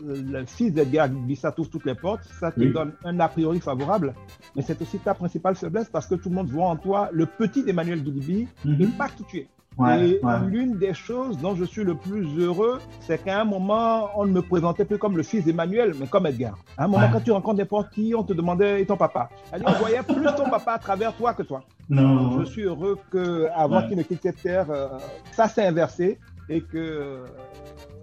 le 0.00 0.44
fils 0.44 0.72
d'Edgar 0.74 1.08
Bissatou 1.08 1.64
toutes 1.64 1.86
les 1.86 1.94
portes. 1.94 2.24
Ça 2.24 2.52
te 2.52 2.62
donne 2.62 2.92
un 3.04 3.18
a 3.20 3.28
priori 3.28 3.58
favorable, 3.60 4.14
mais 4.54 4.60
c'est 4.60 4.80
aussi 4.82 4.98
ta 4.98 5.14
principale 5.14 5.54
faiblesse 5.54 5.88
parce 5.88 6.06
que 6.06 6.16
tout 6.16 6.28
le 6.28 6.34
monde 6.34 6.50
voit 6.50 6.66
en 6.66 6.76
toi 6.76 7.08
le 7.10 7.24
petit 7.24 7.64
Emmanuel 7.66 8.02
et 8.06 8.68
mhm. 8.68 8.92
pas 8.92 9.08
qui 9.08 9.24
tu 9.24 9.38
es. 9.38 9.48
Et 9.86 10.20
l'une 10.46 10.76
des 10.76 10.94
choses 10.94 11.38
dont 11.38 11.54
je 11.54 11.64
suis 11.64 11.84
le 11.84 11.94
plus 11.94 12.26
heureux, 12.38 12.80
c'est 13.00 13.22
qu'à 13.22 13.40
un 13.40 13.44
moment, 13.44 14.08
on 14.16 14.26
ne 14.26 14.32
me 14.32 14.42
présentait 14.42 14.84
plus 14.84 14.98
comme 14.98 15.16
le 15.16 15.22
fils 15.22 15.44
d'Emmanuel, 15.44 15.94
mais 15.98 16.06
comme 16.06 16.26
Edgar. 16.26 16.58
À 16.76 16.84
un 16.84 16.88
moment, 16.88 17.08
quand 17.12 17.20
tu 17.20 17.30
rencontres 17.30 17.58
des 17.58 17.64
portes 17.64 17.90
qui, 17.90 18.14
on 18.16 18.24
te 18.24 18.32
demandait 18.32 18.82
et 18.82 18.86
ton 18.86 18.96
papa? 18.96 19.28
on 19.52 19.72
voyait 19.72 20.02
plus 20.02 20.24
ton 20.36 20.50
papa 20.50 20.72
à 20.72 20.78
travers 20.78 21.14
toi 21.14 21.34
que 21.34 21.42
toi. 21.42 21.62
Non. 21.88 22.40
Je 22.40 22.44
suis 22.44 22.62
heureux 22.62 22.98
qu'avant 23.12 23.86
qu'il 23.86 23.96
ne 23.96 24.02
quitte 24.02 24.22
cette 24.22 24.42
terre, 24.42 24.66
euh, 24.70 24.88
ça 25.32 25.48
s'est 25.48 25.66
inversé 25.66 26.18
et 26.48 26.60
que 26.60 27.24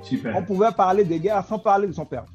Super. 0.01 0.35
on 0.35 0.43
pouvait 0.43 0.71
parler 0.71 1.03
des 1.03 1.19
guerres 1.19 1.45
sans 1.45 1.59
parler 1.59 1.87
de 1.87 1.93
son 1.93 2.05
père. 2.05 2.25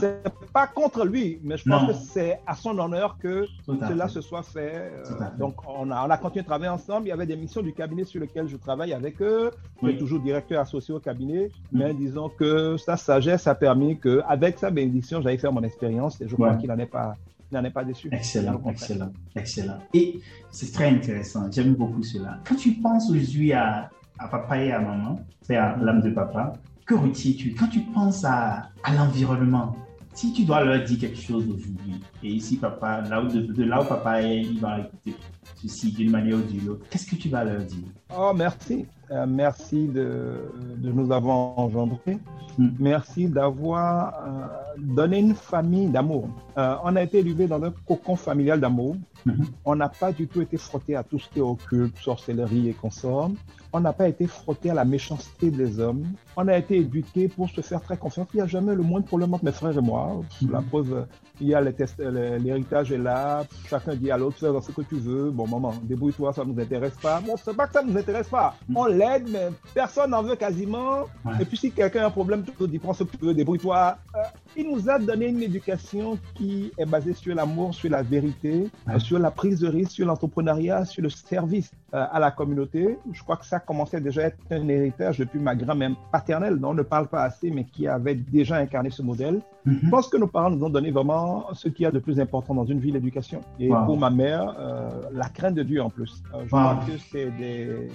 C'est 0.00 0.22
pas 0.52 0.66
contre 0.66 1.04
lui, 1.04 1.40
mais 1.42 1.56
je 1.56 1.68
pense 1.68 1.86
que 1.88 1.94
c'est 1.94 2.40
à 2.46 2.54
son 2.54 2.78
honneur 2.78 3.18
que 3.18 3.46
cela 3.66 4.08
se 4.08 4.20
soit 4.20 4.42
fait. 4.42 4.92
Euh, 4.92 5.02
donc, 5.38 5.56
on 5.68 5.90
a, 5.90 6.06
on 6.06 6.10
a 6.10 6.16
continué 6.16 6.42
de 6.42 6.46
travailler 6.46 6.70
ensemble. 6.70 7.06
Il 7.06 7.10
y 7.10 7.12
avait 7.12 7.26
des 7.26 7.36
missions 7.36 7.62
du 7.62 7.72
cabinet 7.72 8.04
sur 8.04 8.20
lesquelles 8.20 8.48
je 8.48 8.56
travaille 8.56 8.92
avec 8.92 9.20
eux. 9.20 9.50
Je 9.82 9.88
suis 9.88 9.98
toujours 9.98 10.20
directeur 10.20 10.60
associé 10.60 10.94
au 10.94 11.00
cabinet. 11.00 11.50
Mais 11.72 11.92
disons 11.94 12.28
que 12.28 12.76
sa 12.76 12.96
sagesse 12.96 13.46
a 13.46 13.54
permis 13.54 13.98
qu'avec 13.98 14.58
sa 14.58 14.70
bénédiction, 14.70 15.20
j'allais 15.22 15.38
faire 15.38 15.52
mon 15.52 15.62
expérience 15.62 16.20
et 16.20 16.28
je 16.28 16.34
crois 16.34 16.54
qu'il 16.56 16.68
n'en 16.68 16.78
est 16.78 16.86
pas 16.86 17.14
n'en 17.52 17.64
est 17.64 17.70
pas 17.70 17.84
déçu. 17.84 18.08
Excellent, 18.12 18.60
excellent, 18.68 19.12
excellent. 19.36 19.78
Et 19.92 20.20
c'est 20.50 20.72
très 20.72 20.88
intéressant. 20.88 21.50
J'aime 21.50 21.74
beaucoup 21.74 22.02
cela. 22.02 22.40
Quand 22.46 22.56
tu 22.56 22.72
penses 22.72 23.08
aujourd'hui 23.10 23.52
à, 23.52 23.90
à 24.18 24.28
papa 24.28 24.58
et 24.58 24.72
à 24.72 24.80
maman, 24.80 25.20
c'est 25.42 25.56
à 25.56 25.76
l'âme 25.76 26.00
de 26.02 26.10
papa, 26.10 26.54
que 26.86 26.94
retiens-tu? 26.94 27.54
Quand 27.54 27.68
tu 27.68 27.80
penses 27.80 28.24
à, 28.24 28.70
l'environnement, 28.92 29.76
si 30.12 30.32
tu 30.32 30.44
dois 30.44 30.64
leur 30.64 30.84
dire 30.84 30.98
quelque 30.98 31.20
chose 31.20 31.44
aujourd'hui, 31.48 32.00
et 32.22 32.28
ici, 32.28 32.56
papa, 32.56 33.02
où, 33.22 33.28
de, 33.28 33.64
là 33.64 33.82
où 33.82 33.86
papa 33.86 34.22
est, 34.22 34.42
il 34.42 34.60
va 34.60 34.80
écouter 34.80 35.14
ceci 35.56 35.92
d'une 35.92 36.10
manière 36.10 36.36
ou 36.36 36.42
d'une 36.42 36.68
autre, 36.70 36.86
qu'est-ce 36.90 37.06
que 37.06 37.16
tu 37.16 37.28
vas 37.28 37.44
leur 37.44 37.62
dire? 37.62 37.88
Oh, 38.10 38.32
merci. 38.34 38.86
Euh, 39.10 39.26
merci 39.28 39.86
de, 39.86 40.50
de, 40.76 40.90
nous 40.92 41.12
avoir 41.12 41.58
engendrés. 41.58 42.18
Hmm. 42.56 42.68
Merci 42.78 43.26
d'avoir 43.28 44.14
euh, 44.14 44.46
donné 44.78 45.18
une 45.18 45.34
famille 45.34 45.88
d'amour. 45.88 46.28
Euh, 46.56 46.76
on 46.84 46.96
a 46.96 47.02
été 47.02 47.18
élevé 47.18 47.46
dans 47.46 47.62
un 47.62 47.72
cocon 47.86 48.16
familial 48.16 48.60
d'amour. 48.60 48.96
Hmm. 49.26 49.44
On 49.64 49.76
n'a 49.76 49.88
pas 49.88 50.12
du 50.12 50.26
tout 50.26 50.40
été 50.40 50.56
frotté 50.56 50.96
à 50.96 51.02
tout 51.02 51.18
ce 51.18 51.28
qui 51.28 51.38
est 51.38 51.42
occulte, 51.42 51.96
sorcellerie 51.98 52.68
et 52.68 52.72
consorts. 52.74 53.30
On 53.72 53.80
n'a 53.80 53.92
pas 53.92 54.08
été 54.08 54.26
frotté 54.26 54.70
à 54.70 54.74
la 54.74 54.84
méchanceté 54.84 55.50
des 55.50 55.80
hommes. 55.80 56.04
On 56.36 56.46
a 56.46 56.56
été 56.56 56.76
éduqué 56.76 57.28
pour 57.28 57.50
se 57.50 57.60
faire 57.60 57.80
très 57.80 57.96
confiance. 57.96 58.28
Il 58.32 58.36
n'y 58.36 58.42
a 58.42 58.46
jamais 58.46 58.74
le 58.74 58.82
moindre 58.82 59.06
problème 59.06 59.34
entre 59.34 59.44
mes 59.44 59.52
frères 59.52 59.76
et 59.76 59.82
moi. 59.82 60.20
La 60.48 60.62
preuve, 60.62 61.06
il 61.40 61.48
y 61.48 61.54
a 61.54 61.60
l'héritage 61.60 62.92
est 62.92 62.98
là. 62.98 63.44
Chacun 63.68 63.96
dit 63.96 64.12
à 64.12 64.16
l'autre, 64.16 64.38
fais 64.38 64.46
ce 64.46 64.70
que 64.70 64.82
tu 64.82 64.94
veux. 64.94 65.30
Bon, 65.30 65.48
maman, 65.48 65.74
débrouille-toi, 65.82 66.32
ça 66.32 66.44
ne 66.44 66.52
nous 66.52 66.62
intéresse 66.62 66.94
pas. 67.02 67.20
Bon, 67.20 67.34
c'est 67.36 67.56
pas 67.56 67.66
que 67.66 67.72
ça 67.72 67.82
ne 67.82 67.90
nous 67.94 68.00
intéresse 68.00 68.28
pas. 68.28 68.54
Mm. 68.68 68.76
On 68.76 68.86
l'aide, 68.86 69.28
mais 69.30 69.48
personne 69.72 70.10
n'en 70.10 70.22
veut 70.22 70.36
quasiment. 70.36 71.04
Et 71.40 71.44
puis, 71.44 71.56
si 71.56 71.70
quelqu'un 71.70 72.02
a 72.02 72.06
un 72.06 72.10
problème, 72.10 72.44
tu 72.44 72.68
dis, 72.68 72.78
prends 72.78 72.92
ce 72.92 73.04
que 73.04 73.16
tu 73.16 73.24
veux, 73.24 73.34
débrouille-toi. 73.34 73.96
Euh, 74.14 74.18
il 74.56 74.70
nous 74.70 74.88
a 74.88 74.98
donné 74.98 75.26
une 75.26 75.42
éducation 75.42 76.18
qui 76.34 76.72
est 76.78 76.86
basée 76.86 77.14
sur 77.14 77.34
l'amour, 77.34 77.74
sur 77.74 77.90
la 77.90 78.02
vérité, 78.02 78.68
sur 78.98 79.18
la 79.18 79.30
prise 79.30 79.60
de 79.60 79.68
risque, 79.68 79.92
sur 79.92 80.06
l'entrepreneuriat, 80.06 80.84
sur 80.84 81.02
le 81.02 81.10
service 81.10 81.70
euh, 81.94 82.06
à 82.10 82.18
la 82.18 82.30
communauté. 82.30 82.98
Je 83.12 83.22
crois 83.22 83.36
que 83.36 83.46
ça 83.46 83.58
commençait 83.58 84.00
déjà 84.00 84.22
à 84.22 84.24
être 84.26 84.38
un 84.50 84.68
héritage 84.68 85.18
depuis 85.18 85.38
ma 85.38 85.54
grand-mère 85.54 85.92
paternelle, 86.12 86.58
dont 86.58 86.70
on 86.70 86.74
ne 86.74 86.82
parle 86.82 87.08
pas 87.08 87.22
assez, 87.22 87.50
mais 87.50 87.64
qui 87.64 87.86
avait 87.88 88.14
déjà 88.14 88.56
incarné 88.56 88.90
ce 88.90 89.02
modèle. 89.02 89.40
Je 89.66 89.88
pense 89.88 90.08
que 90.08 90.16
nos 90.16 90.26
parents 90.26 90.50
nous 90.50 90.64
ont 90.64 90.70
donné 90.70 90.90
vraiment 90.90 91.46
ce 91.54 91.68
qu'il 91.68 91.84
y 91.84 91.86
a 91.86 91.90
de 91.90 91.98
plus 91.98 92.20
important 92.20 92.54
dans 92.54 92.64
une 92.64 92.80
vie, 92.80 92.90
l'éducation. 92.90 93.40
Et 93.58 93.68
pour 93.86 93.96
ma 93.96 94.10
mère, 94.10 94.54
euh, 94.58 94.90
la 95.12 95.28
crainte 95.28 95.54
de 95.54 95.62
Dieu 95.62 95.82
en 95.82 95.90
plus. 95.90 96.22
Euh, 96.34 96.42
je 96.44 96.48
crois 96.48 96.80
que 96.86 96.98
c'est 97.10 97.30
des, 97.30 97.88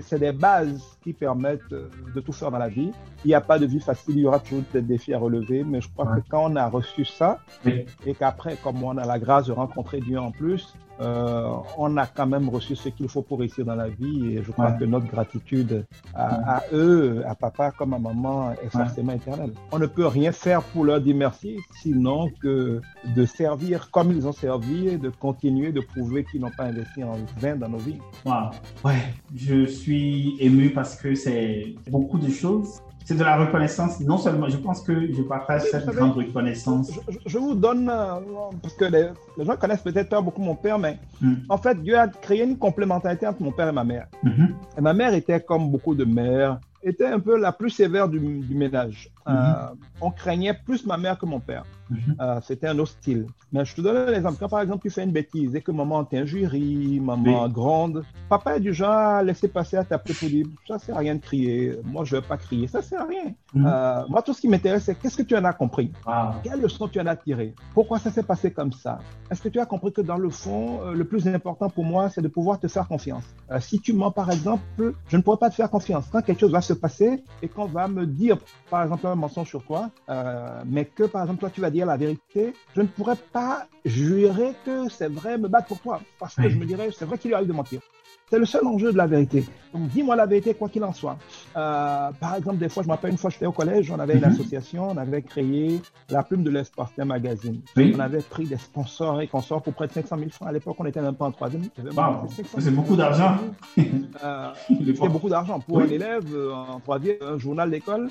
c'est 0.00 0.18
des 0.18 0.32
bases 0.32 0.98
qui 1.02 1.12
permettent 1.12 1.70
de 1.70 2.20
tout 2.20 2.32
faire 2.32 2.50
dans 2.50 2.58
la 2.58 2.68
vie. 2.68 2.92
Il 3.24 3.28
n'y 3.28 3.34
a 3.34 3.40
pas 3.40 3.58
de 3.58 3.66
vie 3.66 3.80
facile, 3.80 4.16
il 4.16 4.22
y 4.22 4.26
aura 4.26 4.38
toujours 4.38 4.64
des 4.72 4.82
défis 4.82 5.12
à 5.12 5.18
relever, 5.18 5.64
mais 5.64 5.80
je 5.80 5.88
crois 5.88 6.06
que 6.06 6.20
quand 6.28 6.50
on 6.50 6.56
a 6.56 6.66
reçu 6.68 7.04
ça, 7.04 7.40
et 7.66 8.14
qu'après, 8.14 8.56
comme 8.62 8.82
on 8.82 8.96
a 8.96 9.04
la 9.04 9.18
grâce 9.18 9.46
de 9.46 9.52
rencontrer 9.52 10.00
Dieu 10.00 10.18
en 10.18 10.30
plus, 10.30 10.74
euh, 11.02 11.56
on 11.76 11.96
a 11.96 12.06
quand 12.06 12.26
même 12.26 12.48
reçu 12.48 12.76
ce 12.76 12.88
qu'il 12.88 13.08
faut 13.08 13.22
pour 13.22 13.40
réussir 13.40 13.64
dans 13.64 13.74
la 13.74 13.88
vie, 13.88 14.36
et 14.36 14.42
je 14.42 14.50
crois 14.52 14.72
que 14.72 14.84
notre 14.84 15.06
gratitude 15.06 15.84
à, 16.14 16.62
eux, 16.72 17.22
à 17.26 17.34
papa 17.34 17.72
comme 17.72 17.94
à 17.94 17.98
maman, 17.98 18.52
est 18.52 18.68
forcément 18.68 19.12
éternelle. 19.12 19.52
On 19.72 19.78
ne 19.78 19.86
peut 19.86 20.06
rien 20.06 20.32
faire 20.32 20.62
pour 20.62 20.84
leur 20.84 21.00
dire 21.00 21.16
merci, 21.16 21.58
sinon 21.82 22.30
que 22.40 22.80
de 23.16 23.24
servir 23.24 23.90
comme 23.90 24.12
ils 24.12 24.26
ont 24.26 24.32
servi, 24.32 24.88
et 24.88 24.98
de 24.98 25.10
continuer 25.10 25.72
de 25.72 25.80
prouver 25.80 26.24
qu'ils 26.24 26.40
n'ont 26.40 26.50
pas 26.56 26.64
investi 26.64 27.02
en 27.02 27.16
vain 27.38 27.56
dans 27.56 27.68
nos 27.68 27.78
vies. 27.78 27.98
Wow. 28.24 28.50
Ouais, 28.84 29.02
je 29.34 29.66
suis 29.66 30.36
ému 30.38 30.70
parce 30.70 30.96
que 30.96 31.14
c'est 31.14 31.74
beaucoup 31.90 32.18
de 32.18 32.30
choses 32.30 32.80
c'est 33.04 33.16
de 33.16 33.24
la 33.24 33.36
reconnaissance. 33.36 34.00
Non 34.00 34.18
seulement, 34.18 34.48
je 34.48 34.56
pense 34.56 34.82
que 34.82 35.12
je 35.12 35.22
partage 35.22 35.62
cette 35.70 35.86
grande 35.86 36.14
reconnaissance. 36.14 36.90
Je, 37.26 37.38
vous 37.38 37.54
donne, 37.54 37.88
euh, 37.88 38.20
parce 38.62 38.74
que 38.74 38.84
les, 38.84 39.08
gens 39.44 39.56
connaissent 39.56 39.82
peut-être 39.82 40.08
pas 40.08 40.20
beaucoup 40.20 40.42
mon 40.42 40.54
père, 40.54 40.78
mais 40.78 40.98
hmm. 41.20 41.34
en 41.48 41.58
fait, 41.58 41.80
Dieu 41.82 41.98
a 41.98 42.08
créé 42.08 42.44
une 42.44 42.58
complémentarité 42.58 43.26
entre 43.26 43.42
mon 43.42 43.52
père 43.52 43.68
et 43.68 43.72
ma 43.72 43.84
mère. 43.84 44.06
Et 44.76 44.80
ma 44.80 44.92
mère 44.92 45.14
était 45.14 45.40
comme 45.40 45.70
beaucoup 45.70 45.94
de 45.94 46.04
mères, 46.04 46.58
était 46.82 47.06
un 47.06 47.20
peu 47.20 47.38
la 47.38 47.52
plus 47.52 47.70
sévère 47.70 48.08
du, 48.08 48.18
ménage. 48.18 49.08
Euh, 49.28 49.32
mm-hmm. 49.32 49.74
on 50.00 50.10
craignait 50.10 50.54
plus 50.54 50.84
ma 50.84 50.96
mère 50.96 51.18
que 51.18 51.26
mon 51.26 51.40
père. 51.40 51.64
Mhm. 51.92 52.16
Euh, 52.20 52.40
c'était 52.42 52.66
un 52.68 52.78
hostile. 52.78 53.26
Mais 53.52 53.64
je 53.64 53.74
te 53.74 53.80
donne 53.80 53.96
un 53.96 54.14
exemple. 54.14 54.36
Quand 54.40 54.48
par 54.48 54.62
exemple 54.62 54.82
tu 54.82 54.90
fais 54.90 55.04
une 55.04 55.12
bêtise 55.12 55.54
et 55.54 55.60
que 55.60 55.70
maman 55.70 56.04
t'injurie, 56.04 57.00
maman 57.00 57.48
grande, 57.48 58.04
papa 58.28 58.56
est 58.56 58.60
du 58.60 58.72
genre 58.72 58.90
à 58.90 59.22
laisser 59.22 59.48
passer 59.48 59.76
à 59.76 59.84
t'appeler 59.84 60.14
pour 60.14 60.28
dire 60.28 60.46
ça 60.66 60.78
sert 60.78 60.96
à 60.96 61.00
rien 61.00 61.14
de 61.16 61.20
crier. 61.20 61.76
Moi 61.84 62.04
je 62.04 62.16
veux 62.16 62.22
pas 62.22 62.38
crier, 62.38 62.66
ça 62.66 62.80
sert 62.82 63.02
à 63.02 63.04
rien. 63.04 63.32
Mhm. 63.54 63.66
Euh, 63.66 64.02
moi 64.08 64.22
tout 64.22 64.32
ce 64.32 64.40
qui 64.40 64.48
m'intéresse 64.48 64.84
c'est 64.84 64.94
qu'est-ce 64.94 65.16
que 65.16 65.22
tu 65.22 65.36
en 65.36 65.44
as 65.44 65.52
compris? 65.52 65.92
Quelle 66.42 66.60
leçon 66.60 66.88
tu 66.88 66.98
en 67.00 67.06
as 67.06 67.16
tiré? 67.16 67.54
Pourquoi 67.74 67.98
ça 67.98 68.10
s'est 68.10 68.22
passé 68.22 68.50
comme 68.52 68.72
ça? 68.72 68.98
Est-ce 69.30 69.42
que 69.42 69.48
tu 69.48 69.60
as 69.60 69.66
compris 69.66 69.92
que 69.92 70.00
dans 70.00 70.18
le 70.18 70.30
fond 70.30 70.80
euh, 70.82 70.94
le 70.94 71.04
plus 71.04 71.26
important 71.28 71.68
pour 71.68 71.84
moi 71.84 72.08
c'est 72.08 72.22
de 72.22 72.28
pouvoir 72.28 72.58
te 72.58 72.68
faire 72.68 72.88
confiance? 72.88 73.24
Si 73.60 73.80
tu 73.80 73.92
mens 73.92 74.10
par 74.10 74.30
exemple, 74.30 74.62
je 75.08 75.16
ne 75.16 75.22
pourrais 75.22 75.36
pas 75.36 75.50
te 75.50 75.54
faire 75.56 75.70
confiance. 75.70 76.06
Quand 76.10 76.22
quelque 76.22 76.40
chose 76.40 76.52
va 76.52 76.62
se 76.62 76.72
passer 76.72 77.22
et 77.42 77.48
qu'on 77.48 77.66
va 77.66 77.86
me 77.88 78.06
dire 78.06 78.38
par 78.70 78.82
exemple 78.82 79.06
un 79.06 79.14
mensonge 79.14 79.48
sur 79.48 79.62
toi, 79.64 79.90
mais 80.66 80.86
que 80.86 81.04
par 81.04 81.22
exemple 81.22 81.40
toi 81.40 81.50
tu 81.50 81.60
vas 81.60 81.70
dire 81.70 81.81
la 81.84 81.96
vérité, 81.96 82.54
je 82.74 82.82
ne 82.82 82.86
pourrais 82.86 83.16
pas 83.32 83.66
jurer 83.84 84.52
que 84.64 84.88
c'est 84.88 85.10
vrai, 85.10 85.38
me 85.38 85.48
battre 85.48 85.68
pour 85.68 85.80
toi, 85.80 86.00
parce 86.18 86.36
que 86.36 86.48
je 86.48 86.56
me 86.56 86.64
dirais, 86.64 86.88
c'est 86.96 87.04
vrai 87.04 87.18
qu'il 87.18 87.28
lui 87.28 87.34
arrive 87.34 87.48
de 87.48 87.52
mentir. 87.52 87.80
C'est 88.32 88.38
le 88.38 88.46
seul 88.46 88.66
enjeu 88.66 88.92
de 88.92 88.96
la 88.96 89.06
vérité. 89.06 89.44
Donc, 89.74 89.88
dis-moi 89.88 90.16
la 90.16 90.24
vérité, 90.24 90.54
quoi 90.54 90.70
qu'il 90.70 90.82
en 90.84 90.92
soit. 90.94 91.18
Euh, 91.54 92.10
par 92.18 92.36
exemple, 92.36 92.56
des 92.56 92.70
fois, 92.70 92.82
je 92.82 92.88
me 92.88 92.94
rappelle 92.94 93.10
une 93.10 93.18
fois, 93.18 93.28
j'étais 93.28 93.44
au 93.44 93.52
collège, 93.52 93.90
on 93.90 93.98
avait 93.98 94.14
une 94.14 94.20
mhm. 94.20 94.32
association, 94.32 94.88
on 94.88 94.96
avait 94.96 95.20
créé 95.20 95.82
la 96.08 96.22
plume 96.22 96.42
de 96.42 96.48
l'espace, 96.48 96.88
un 96.98 97.04
magazine. 97.04 97.60
On 97.76 98.00
avait 98.00 98.22
pris 98.22 98.46
des 98.46 98.56
sponsors 98.56 99.20
et 99.20 99.28
consorts 99.28 99.60
pour 99.60 99.74
près 99.74 99.86
de 99.86 99.92
500 99.92 100.16
000 100.16 100.30
francs. 100.30 100.48
À 100.48 100.52
l'époque, 100.52 100.76
on 100.78 100.86
était 100.86 101.02
même 101.02 101.14
pas 101.14 101.26
en 101.26 101.32
troisième. 101.32 101.64
C'est 102.58 102.74
beaucoup 102.74 102.96
d'argent. 102.96 103.36
euh, 104.24 104.50
C'était 104.66 105.08
beaucoup 105.10 105.28
d'argent 105.28 105.60
pour 105.60 105.82
un 105.82 105.88
élève 105.88 106.24
euh, 106.34 106.54
en 106.54 106.80
troisième, 106.80 107.16
un 107.20 107.36
journal 107.36 107.70
d'école 107.70 108.08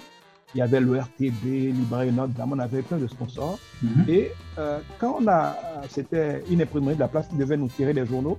il 0.53 0.59
y 0.59 0.61
avait 0.61 0.79
le 0.79 0.99
RTB, 0.99 1.43
Librairie 1.43 2.11
Note, 2.11 2.31
on 2.39 2.59
avait 2.59 2.81
plein 2.81 2.97
de 2.97 3.07
sponsors. 3.07 3.57
Mhm. 3.81 4.05
Et 4.07 4.31
euh, 4.59 4.79
quand 4.99 5.17
on 5.21 5.27
a, 5.27 5.55
c'était 5.89 6.43
une 6.49 6.61
imprimerie 6.61 6.95
de 6.95 6.99
la 6.99 7.07
place 7.07 7.27
qui 7.27 7.35
devait 7.35 7.57
nous 7.57 7.69
tirer 7.69 7.93
des 7.93 8.05
journaux. 8.05 8.37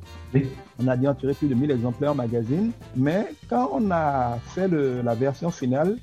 On 0.78 0.88
a 0.88 0.96
dû 0.96 1.06
en 1.08 1.14
tirer 1.14 1.34
plus 1.34 1.48
de 1.48 1.54
1000 1.54 1.70
exemplaires 1.70 2.14
magazine. 2.14 2.72
Mais 2.96 3.28
quand 3.48 3.70
on 3.72 3.90
a 3.90 4.38
fait 4.54 4.68
la 4.68 5.14
version 5.14 5.50
finale, 5.50 5.96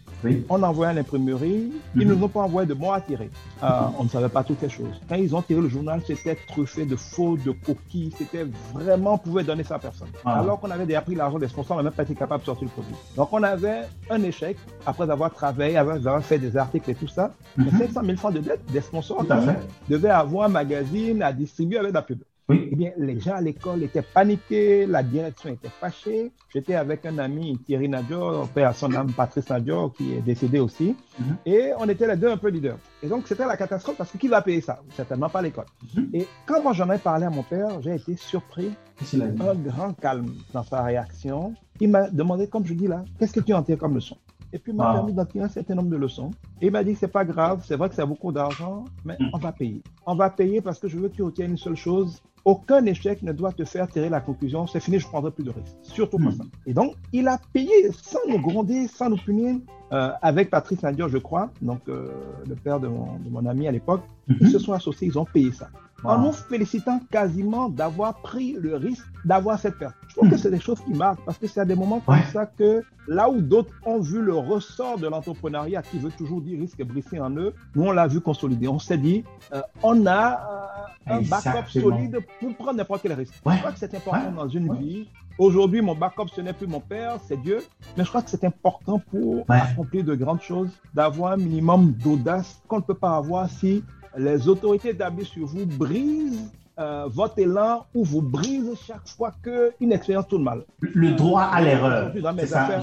on 0.50 0.64
a 0.64 0.68
envoyé 0.68 0.92
à 0.92 0.94
l'imprimerie. 0.94 1.72
Ils 1.96 2.00
ne 2.00 2.06
mhm. 2.06 2.20
nous 2.20 2.26
ont 2.26 2.30
pas 2.30 2.42
envoyé 2.42 2.68
de 2.68 2.74
bons 2.74 2.92
à 2.92 3.02
tirer. 3.02 3.30
Euh, 3.64 3.68
on 3.98 4.06
ne 4.06 4.10
savait 4.10 4.30
pas 4.30 4.44
toutes 4.44 4.62
les 4.62 4.70
choses. 4.70 5.00
Quand 5.08 5.16
ils 5.16 5.36
ont 5.36 5.42
tiré 5.42 5.62
le 5.62 5.70
journal, 5.70 6.02
c'était 6.06 6.38
truffé 6.48 6.86
de 6.86 6.96
faux, 6.96 7.38
de 7.38 7.52
coquilles. 7.52 8.14
C'était 8.18 8.48
vraiment, 8.74 9.14
on 9.14 9.18
pouvait 9.18 9.44
donner 9.44 9.64
ça 9.64 9.76
à 9.76 9.80
personne. 9.80 10.10
Ah. 10.26 10.40
Alors 10.40 10.60
qu'on 10.60 10.72
avait 10.72 10.86
déjà 10.86 11.02
pris 11.02 11.16
l'argent 11.16 11.38
des 11.38 11.48
sponsors, 11.48 11.78
on 11.78 11.80
n'a 11.80 11.84
même 11.84 11.94
pas 11.94 12.04
été 12.04 12.16
capable 12.16 12.42
de 12.42 12.46
sortir 12.46 12.66
le 12.68 12.72
produit. 12.72 12.96
Donc 13.16 13.30
on 13.32 13.44
avait 13.44 13.82
un 14.10 14.24
échec 14.24 14.58
après 14.86 15.10
avoir 15.10 15.32
travaillé, 15.32 15.78
avoir 16.08 16.24
fait 16.24 16.40
des 16.40 16.58
articles 16.58 16.90
et 16.90 16.96
tout 16.96 17.08
ça. 17.08 17.34
500 17.78 18.02
000 18.04 18.18
francs 18.18 18.34
de 18.34 18.40
dette 18.40 18.62
des 18.72 18.82
sponsors 18.82 19.26
qui 19.26 19.92
devaient 19.92 20.10
avoir 20.10 20.46
un 20.46 20.50
magazine 20.50 21.22
à 21.22 21.34
distribuer 21.34 21.78
avec 21.78 21.94
la 21.94 22.02
pub. 22.02 22.20
Oui. 22.50 22.68
Eh 22.72 22.76
bien, 22.76 22.92
les 22.98 23.20
gens 23.20 23.36
à 23.36 23.42
l'école 23.42 23.84
étaient 23.84 24.02
paniqués, 24.02 24.88
la 24.88 25.04
direction 25.04 25.52
était 25.52 25.70
fâchée. 25.70 26.32
J'étais 26.52 26.74
avec 26.74 27.06
un 27.06 27.20
ami, 27.20 27.60
Thierry 27.64 27.88
Nadjor, 27.88 28.48
père 28.48 28.70
à 28.70 28.74
son 28.74 28.92
âme, 28.96 29.12
Patrice 29.12 29.48
Nadjor, 29.52 29.94
qui 29.94 30.14
est 30.14 30.22
décédé 30.22 30.58
aussi. 30.58 30.96
Mhm. 31.20 31.36
Et 31.46 31.72
on 31.78 31.88
était 31.88 32.08
les 32.08 32.16
deux 32.16 32.32
un 32.32 32.38
peu 32.38 32.50
leaders. 32.50 32.80
Et 33.04 33.08
donc, 33.08 33.28
c'était 33.28 33.46
la 33.46 33.56
catastrophe 33.56 33.98
parce 33.98 34.12
que 34.12 34.18
qui 34.18 34.28
va 34.28 34.42
payer 34.42 34.62
ça? 34.62 34.80
Certainement 34.96 35.30
pas 35.30 35.44
l'école. 35.44 35.66
Mhm. 35.96 36.10
Et 36.12 36.28
quand 36.48 36.64
moi 36.64 36.74
j'en 36.74 36.90
ai 36.90 36.98
parlé 36.98 37.26
à 37.26 37.30
mon 37.30 37.44
père, 37.44 37.84
j'ai 37.84 37.94
été 37.94 38.16
surpris. 38.18 38.72
Un 39.14 39.54
grand 39.54 39.94
calme 39.94 40.34
dans 40.52 40.64
sa 40.64 40.82
réaction. 40.82 41.54
Il 41.80 41.90
m'a 41.90 42.10
demandé, 42.10 42.48
comme 42.48 42.66
je 42.66 42.74
dis 42.74 42.88
là, 42.88 43.06
qu'est-ce 43.20 43.32
que 43.32 43.40
tu 43.42 43.54
en 43.54 43.62
tires 43.62 43.78
comme 43.78 43.94
leçon? 43.94 44.18
Et 44.52 44.60
puis, 44.60 44.72
il 44.72 44.76
m'a 44.76 44.94
permis 44.94 45.14
d'en 45.14 45.26
tirer 45.26 45.46
un 45.46 45.50
certain 45.50 45.76
nombre 45.76 45.90
de 45.90 45.96
leçons. 45.96 46.32
Et 46.62 46.68
il 46.68 46.72
m'a 46.72 46.84
dit, 46.84 46.96
c'est 46.96 47.08
pas 47.08 47.26
grave, 47.26 47.64
c'est 47.66 47.76
vrai 47.76 47.90
que 47.90 47.96
c'est 47.96 48.06
beaucoup 48.06 48.32
d'argent, 48.32 48.86
mais 49.06 49.16
hmm. 49.20 49.30
on 49.34 49.38
va 49.38 49.52
payer. 49.52 49.82
On 50.06 50.16
va 50.16 50.30
payer 50.30 50.62
parce 50.62 50.80
que 50.80 50.88
je 50.88 50.98
veux 50.98 51.10
que 51.10 51.16
tu 51.16 51.24
retiennes 51.24 51.52
une 51.52 51.58
seule 51.58 51.76
chose. 51.76 52.22
Aucun 52.46 52.84
échec 52.86 53.22
ne 53.22 53.32
doit 53.32 53.52
te 53.52 53.66
faire 53.66 53.88
tirer 53.88 54.10
la 54.10 54.22
conclusion, 54.22 54.66
c'est 54.66 54.80
fini, 54.80 54.98
je 54.98 55.08
prendrai 55.08 55.32
plus 55.32 55.44
de 55.44 55.52
risques. 55.52 55.76
Surtout 55.84 56.18
pas 56.18 56.30
hmm. 56.30 56.38
ça. 56.38 56.44
Et 56.66 56.74
donc, 56.74 56.96
il 57.14 57.28
a 57.28 57.40
payé 57.54 57.92
sans 57.92 58.20
nous 58.28 58.40
gronder, 58.40 58.88
sans 58.88 59.10
nous 59.10 59.18
punir, 59.18 59.58
euh, 59.92 60.12
avec 60.22 60.50
Patrice 60.50 60.82
Nadia, 60.82 61.08
je 61.08 61.18
crois, 61.18 61.52
donc 61.62 61.82
euh, 61.88 62.10
le 62.48 62.56
père 62.56 62.80
de 62.80 62.88
mon, 62.88 63.18
de 63.20 63.30
mon 63.30 63.46
ami 63.46 63.68
à 63.68 63.72
l'époque. 63.72 64.02
Hmm. 64.28 64.36
Ils 64.42 64.50
se 64.50 64.60
sont 64.60 64.74
associés, 64.74 65.08
ils 65.08 65.20
ont 65.20 65.26
payé 65.26 65.52
ça 65.52 65.70
en 66.04 66.18
nous 66.20 66.32
félicitant 66.32 67.00
quasiment 67.12 67.70
d'avoir 67.70 68.22
pris 68.22 68.54
le 68.54 68.76
risque 68.76 69.06
d'avoir 69.26 69.60
cette 69.60 69.78
perte. 69.78 69.96
Je 70.08 70.16
trouve 70.16 70.30
que 70.30 70.38
c'est 70.38 70.52
des 70.52 70.60
choses 70.60 70.80
qui 70.82 70.94
marquent 70.94 71.24
parce 71.26 71.38
que 71.38 71.48
c'est 71.48 71.60
à 71.60 71.66
des 71.66 71.76
moments 71.76 72.00
comme 72.00 72.24
ça 72.32 72.46
que 72.46 72.84
là 73.08 73.30
où 73.30 73.42
d'autres 73.42 73.74
ont 73.86 74.00
vu 74.00 74.22
le 74.22 74.36
ressort 74.36 74.98
de 74.98 75.08
l'entrepreneuriat 75.08 75.82
qui 75.82 76.00
veut 76.00 76.12
toujours 76.12 76.42
dire 76.42 76.60
risque 76.60 76.82
brisé 76.84 77.20
en 77.20 77.32
eux, 77.32 77.54
nous 77.76 77.84
on 77.84 77.92
l'a 77.92 78.08
vu 78.08 78.22
consolider. 78.22 78.68
On 78.68 78.80
s'est 78.80 78.98
dit, 78.98 79.24
euh, 79.54 79.62
on 79.84 80.06
a 80.06 80.70
euh, 81.08 81.14
un 81.16 81.22
backup 81.22 81.70
solide 81.70 82.20
pour 82.40 82.56
prendre 82.56 82.76
n'importe 82.76 83.02
quel 83.02 83.14
risque. 83.14 83.34
Je 83.36 83.58
crois 83.58 83.72
que 83.72 83.80
c'est 83.80 83.94
important 83.96 84.32
dans 84.32 84.48
une 84.48 84.76
vie. 84.76 85.08
Aujourd'hui, 85.38 85.82
mon 85.82 85.96
backup, 85.96 86.28
ce 86.36 86.42
n'est 86.42 86.54
plus 86.54 86.68
mon 86.68 86.82
père, 86.82 87.18
c'est 87.26 87.42
Dieu. 87.42 87.64
Mais 87.98 88.04
je 88.04 88.10
crois 88.10 88.22
que 88.22 88.30
c'est 88.30 88.44
important 88.44 89.00
pour 89.00 89.46
accomplir 89.48 90.04
de 90.04 90.14
grandes 90.14 90.42
choses, 90.42 90.70
d'avoir 90.94 91.34
un 91.34 91.38
minimum 91.38 91.94
d'audace 91.94 92.62
qu'on 92.68 92.78
ne 92.78 92.84
peut 92.84 92.94
pas 92.94 93.16
avoir 93.16 93.50
si 93.50 93.84
les 94.18 94.48
autorités 94.48 94.90
établies 94.90 95.26
sur 95.26 95.46
vous 95.46 95.66
brisent 95.66 96.52
euh, 96.80 97.08
votre 97.08 97.38
élan 97.40 97.86
ou 97.94 98.04
vous 98.04 98.22
brisent 98.22 98.78
chaque 98.88 99.08
fois 99.08 99.34
qu'une 99.44 99.92
expérience 99.92 100.28
tourne 100.28 100.44
mal. 100.44 100.64
Le 100.80 101.12
droit 101.12 101.44
à 101.44 101.62
l'erreur. 101.62 102.12
C'est 102.38 102.48
ça. 102.48 102.82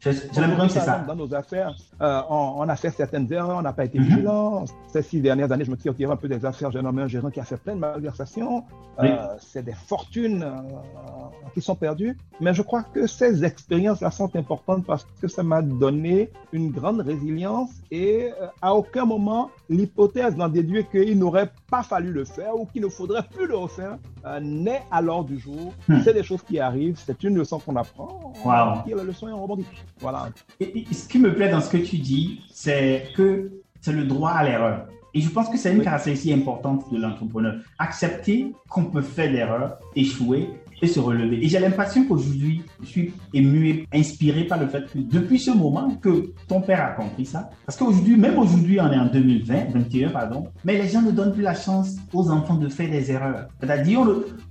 J'ai 0.00 0.12
l'impression 0.12 0.66
que 0.66 0.72
c'est 0.72 0.80
ça. 0.80 1.04
Dans 1.06 1.16
nos 1.16 1.34
affaires, 1.34 1.74
euh, 2.00 2.22
on, 2.30 2.68
a 2.68 2.76
fait 2.76 2.90
certaines 2.90 3.30
erreurs, 3.32 3.58
on 3.58 3.62
n'a 3.62 3.72
pas 3.72 3.84
été 3.84 3.98
mhm. 3.98 4.04
vigilant. 4.04 4.64
Ces 4.86 5.02
six 5.02 5.20
dernières 5.20 5.50
années, 5.50 5.64
je 5.64 5.70
me 5.70 5.76
suis 5.76 5.88
retiré 5.88 6.12
un 6.12 6.16
peu 6.16 6.28
des 6.28 6.44
affaires. 6.44 6.70
J'ai 6.70 6.82
nommé 6.82 7.02
un 7.02 7.08
gérant 7.08 7.30
qui 7.30 7.40
a 7.40 7.44
fait 7.44 7.56
plein 7.56 7.74
de 7.74 7.80
malversations. 7.80 8.64
Euh, 9.00 9.16
c'est 9.40 9.64
des 9.64 9.72
fortunes 9.72 10.44
euh, 10.44 11.50
qui 11.52 11.60
sont 11.60 11.74
perdues. 11.74 12.16
Mais 12.40 12.54
je 12.54 12.62
crois 12.62 12.84
que 12.84 13.06
ces 13.08 13.44
expériences-là 13.44 14.10
sont 14.12 14.34
importantes 14.36 14.84
parce 14.86 15.06
que 15.20 15.26
ça 15.26 15.42
m'a 15.42 15.62
donné 15.62 16.30
une 16.52 16.70
grande 16.70 17.00
résilience 17.00 17.70
et 17.90 18.30
à 18.62 18.74
aucun 18.74 19.04
moment 19.04 19.50
l'hypothèse 19.68 20.36
d'en 20.36 20.48
déduire 20.48 20.88
qu'il 20.90 21.18
n'aurait 21.18 21.50
pas 21.70 21.82
fallu 21.82 22.12
le 22.12 22.24
faire 22.24 22.58
ou 22.58 22.66
qu'il 22.66 22.82
ne 22.82 22.88
faudrait 22.88 23.22
plus 23.22 23.46
le 23.46 23.56
refaire 23.56 23.98
n'est 24.40 24.82
à 24.90 25.00
l'ordre 25.00 25.28
du 25.28 25.38
jour. 25.38 25.72
Hmm. 25.88 26.00
C'est 26.04 26.14
des 26.14 26.22
choses 26.22 26.42
qui 26.42 26.58
arrivent, 26.58 26.98
c'est 27.04 27.22
une 27.22 27.36
leçon 27.36 27.58
qu'on 27.58 27.76
apprend. 27.76 28.32
Wow. 28.44 28.96
la 28.96 29.04
leçon 29.04 29.28
et 29.28 29.32
on 29.32 29.42
rebondit. 29.42 29.66
Voilà. 30.00 30.28
Et, 30.60 30.84
ce 30.92 31.08
qui 31.08 31.18
me 31.18 31.34
plaît 31.34 31.50
dans 31.50 31.60
ce 31.60 31.70
que 31.70 31.78
tu 31.78 31.98
dis, 31.98 32.40
c'est 32.52 33.08
que 33.16 33.50
c'est 33.80 33.92
le 33.92 34.04
droit 34.04 34.30
à 34.30 34.44
l'erreur. 34.44 34.86
Et 35.14 35.20
je 35.20 35.30
pense 35.30 35.48
que 35.48 35.56
c'est 35.56 35.72
une 35.72 35.82
caractéristique 35.82 36.32
importante 36.32 36.92
de 36.92 36.98
l'entrepreneur. 36.98 37.56
Accepter 37.78 38.52
qu'on 38.68 38.84
peut 38.84 39.00
faire 39.00 39.32
l'erreur, 39.32 39.78
échouer 39.96 40.50
et 40.80 40.86
se 40.86 41.00
relever. 41.00 41.44
Et 41.44 41.48
j'ai 41.48 41.58
l'impression 41.58 42.04
qu'aujourd'hui, 42.04 42.62
je 42.82 42.86
suis 42.86 43.14
ému 43.34 43.68
et 43.68 43.86
inspiré 43.92 44.44
par 44.44 44.60
le 44.60 44.68
fait 44.68 44.90
que 44.90 44.98
depuis 44.98 45.38
ce 45.38 45.50
moment 45.50 45.90
que 45.96 46.32
ton 46.46 46.60
père 46.60 46.84
a 46.84 46.90
compris 46.90 47.26
ça, 47.26 47.50
parce 47.66 47.76
qu'aujourd'hui, 47.76 48.16
même 48.16 48.38
aujourd'hui, 48.38 48.80
on 48.80 48.90
est 48.92 48.98
en 48.98 49.06
2020, 49.06 49.72
21, 49.72 50.10
pardon, 50.10 50.46
mais 50.64 50.80
les 50.80 50.88
gens 50.88 51.02
ne 51.02 51.10
donnent 51.10 51.32
plus 51.32 51.42
la 51.42 51.54
chance 51.54 51.96
aux 52.12 52.30
enfants 52.30 52.56
de 52.56 52.68
faire 52.68 52.90
des 52.90 53.10
erreurs. 53.10 53.48
C'est-à-dire, 53.60 54.00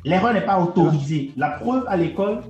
l'erreur 0.03 0.33
n'est 0.33 0.45
pas 0.45 0.59
autorisée. 0.59 1.31
La 1.37 1.51
preuve 1.51 1.85
à 1.87 1.95
l'école, 1.95 2.41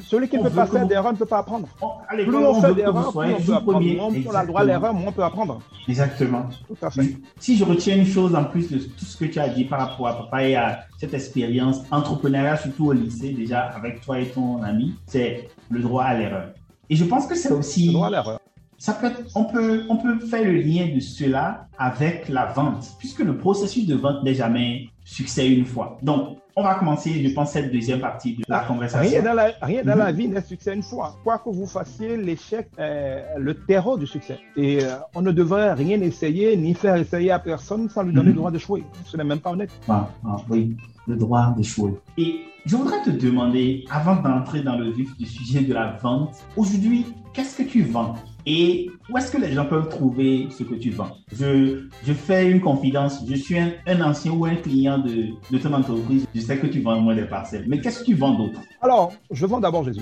celui 0.00 0.28
qui 0.28 0.38
ne 0.38 0.42
peut 0.42 0.50
pas 0.50 0.66
faire 0.66 0.86
d'erreur 0.86 1.12
ne 1.12 1.18
peut 1.18 1.26
pas 1.26 1.38
apprendre. 1.38 1.68
plus 2.10 2.36
on, 2.36 2.60
fait 2.60 2.74
d'erreur, 2.74 3.12
plus 3.12 3.32
on 3.32 3.44
peut 3.44 3.52
apprendre. 3.54 3.80
Moins 3.80 4.12
on 4.26 4.34
a 4.34 4.42
le 4.42 4.48
droit 4.48 4.60
à 4.60 4.64
l'erreur, 4.64 4.94
moins 4.94 5.08
on 5.08 5.12
peut 5.12 5.24
apprendre. 5.24 5.60
Exactement. 5.88 6.46
Tout 6.66 6.76
à 6.82 6.90
fait. 6.90 7.16
Si 7.38 7.56
je 7.56 7.64
retiens 7.64 7.96
une 7.96 8.06
chose 8.06 8.34
en 8.34 8.44
plus 8.44 8.70
de 8.70 8.78
tout 8.78 9.04
ce 9.04 9.16
que 9.16 9.24
tu 9.24 9.38
as 9.38 9.48
dit 9.48 9.64
par 9.64 9.80
rapport 9.80 10.08
à 10.08 10.16
papa 10.18 10.44
et 10.44 10.56
à 10.56 10.80
cette 10.98 11.14
expérience 11.14 11.82
entrepreneuriale, 11.90 12.58
surtout 12.58 12.86
au 12.86 12.92
lycée, 12.92 13.30
déjà 13.30 13.60
avec 13.60 14.00
toi 14.00 14.20
et 14.20 14.26
ton 14.28 14.62
ami, 14.62 14.94
c'est 15.06 15.48
le 15.70 15.80
droit 15.80 16.04
à 16.04 16.14
l'erreur. 16.14 16.50
Et 16.90 16.96
je 16.96 17.04
pense 17.04 17.26
que 17.26 17.34
c'est 17.34 17.52
aussi. 17.52 17.86
Le 17.86 17.92
droit 17.92 18.06
à 18.08 18.10
l'erreur. 18.10 18.40
Ça 18.80 18.92
peut 18.92 19.10
on, 19.34 19.44
peut, 19.44 19.82
on 19.88 19.96
peut 19.96 20.20
faire 20.20 20.44
le 20.44 20.52
lien 20.52 20.86
de 20.94 21.00
cela 21.00 21.66
avec 21.76 22.28
la 22.28 22.46
vente, 22.46 22.86
puisque 23.00 23.18
le 23.18 23.36
processus 23.36 23.86
de 23.86 23.96
vente 23.96 24.22
n'est 24.22 24.34
jamais 24.34 24.88
succès 25.04 25.48
une 25.48 25.64
fois. 25.64 25.98
Donc, 26.02 26.38
on 26.58 26.62
va 26.64 26.74
commencer, 26.74 27.22
je 27.22 27.32
pense, 27.32 27.52
cette 27.52 27.72
deuxième 27.72 28.00
partie 28.00 28.34
de 28.34 28.42
la 28.48 28.60
conversation. 28.60 29.08
Rien 29.08 29.22
dans 29.22 29.34
la, 29.34 29.52
rien 29.62 29.84
dans 29.84 29.94
la 29.94 30.10
mhm. 30.10 30.18
vie 30.18 30.28
n'est 30.28 30.40
succès 30.40 30.74
une 30.74 30.82
fois. 30.82 31.14
Quoi 31.22 31.38
que 31.38 31.50
vous 31.50 31.66
fassiez, 31.66 32.16
l'échec 32.16 32.68
est 32.76 33.22
le 33.38 33.54
terreau 33.54 33.96
du 33.96 34.08
succès. 34.08 34.40
Et 34.56 34.82
euh, 34.82 34.96
on 35.14 35.22
ne 35.22 35.30
devrait 35.30 35.72
rien 35.74 36.00
essayer, 36.00 36.56
ni 36.56 36.74
faire 36.74 36.96
essayer 36.96 37.30
à 37.30 37.38
personne 37.38 37.88
sans 37.88 38.02
lui 38.02 38.12
donner 38.12 38.26
le 38.26 38.32
mhm. 38.32 38.38
droit 38.38 38.50
d'échouer. 38.50 38.82
Ce 39.04 39.16
n'est 39.16 39.22
même 39.22 39.38
pas 39.38 39.52
honnête. 39.52 39.70
Ah, 39.88 40.08
ah, 40.26 40.36
oui, 40.50 40.76
le 41.06 41.14
droit 41.14 41.54
d'échouer. 41.56 41.92
Et 42.16 42.40
je 42.66 42.74
voudrais 42.74 43.02
te 43.02 43.10
demander, 43.10 43.84
avant 43.90 44.16
d'entrer 44.16 44.62
dans 44.62 44.76
le 44.76 44.90
vif 44.90 45.16
du 45.16 45.26
sujet 45.26 45.60
de 45.60 45.72
la 45.72 45.92
vente, 46.02 46.34
aujourd'hui, 46.56 47.06
qu'est-ce 47.32 47.56
que 47.56 47.62
tu 47.62 47.82
vends? 47.82 48.14
Et 48.48 48.90
où 49.10 49.18
est-ce 49.18 49.30
que 49.30 49.36
les 49.36 49.52
gens 49.52 49.66
peuvent 49.66 49.90
trouver 49.90 50.48
ce 50.50 50.62
que 50.62 50.74
tu 50.74 50.88
vends? 50.88 51.10
Je, 51.30 51.84
fais 52.14 52.50
une 52.50 52.62
confidence. 52.62 53.22
Je 53.28 53.34
suis 53.34 53.58
un, 53.58 53.72
un, 53.86 54.00
ancien 54.00 54.32
ou 54.32 54.46
un 54.46 54.54
client 54.56 54.96
de, 54.98 55.26
de 55.50 55.58
ton 55.58 55.74
entreprise. 55.74 56.26
Je 56.34 56.40
sais 56.40 56.58
que 56.58 56.66
tu 56.66 56.80
vends 56.80 56.98
moins 56.98 57.14
des 57.14 57.26
parcelles. 57.26 57.66
Mais 57.68 57.78
qu'est-ce 57.78 58.00
que 58.00 58.06
tu 58.06 58.14
vends 58.14 58.38
d'autre? 58.38 58.58
Alors, 58.80 59.12
je 59.30 59.44
vends 59.44 59.60
d'abord 59.60 59.84
Jésus. 59.84 60.00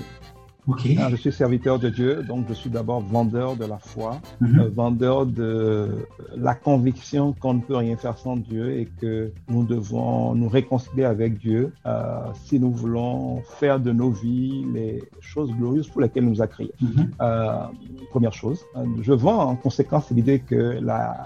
Ah, 0.99 1.09
je 1.09 1.15
suis 1.15 1.31
serviteur 1.31 1.79
de 1.79 1.89
Dieu, 1.89 2.23
donc 2.23 2.45
je 2.49 2.53
suis 2.53 2.69
d'abord 2.69 2.99
vendeur 2.99 3.55
de 3.55 3.65
la 3.65 3.77
foi, 3.77 4.19
mhm. 4.41 4.59
euh, 4.59 4.69
vendeur 4.69 5.25
de 5.25 5.89
la 6.35 6.55
conviction 6.55 7.33
qu'on 7.33 7.53
ne 7.55 7.61
peut 7.61 7.77
rien 7.77 7.95
faire 7.95 8.17
sans 8.17 8.35
Dieu 8.35 8.77
et 8.77 8.85
que 8.99 9.31
nous 9.47 9.63
devons 9.63 10.35
nous 10.35 10.49
réconcilier 10.49 11.05
avec 11.05 11.37
Dieu 11.37 11.71
euh, 11.85 12.19
si 12.45 12.59
nous 12.59 12.71
voulons 12.71 13.41
faire 13.59 13.79
de 13.79 13.91
nos 13.91 14.09
vies 14.09 14.65
les 14.73 15.03
choses 15.21 15.51
glorieuses 15.51 15.87
pour 15.87 16.01
lesquelles 16.01 16.25
nous 16.25 16.41
a 16.41 16.47
créés. 16.47 16.73
Mhm. 16.81 17.11
Euh, 17.21 17.57
première 18.09 18.33
chose. 18.33 18.59
Je 19.01 19.13
vends 19.13 19.39
en 19.39 19.55
conséquence 19.55 20.09
l'idée 20.11 20.39
que 20.39 20.79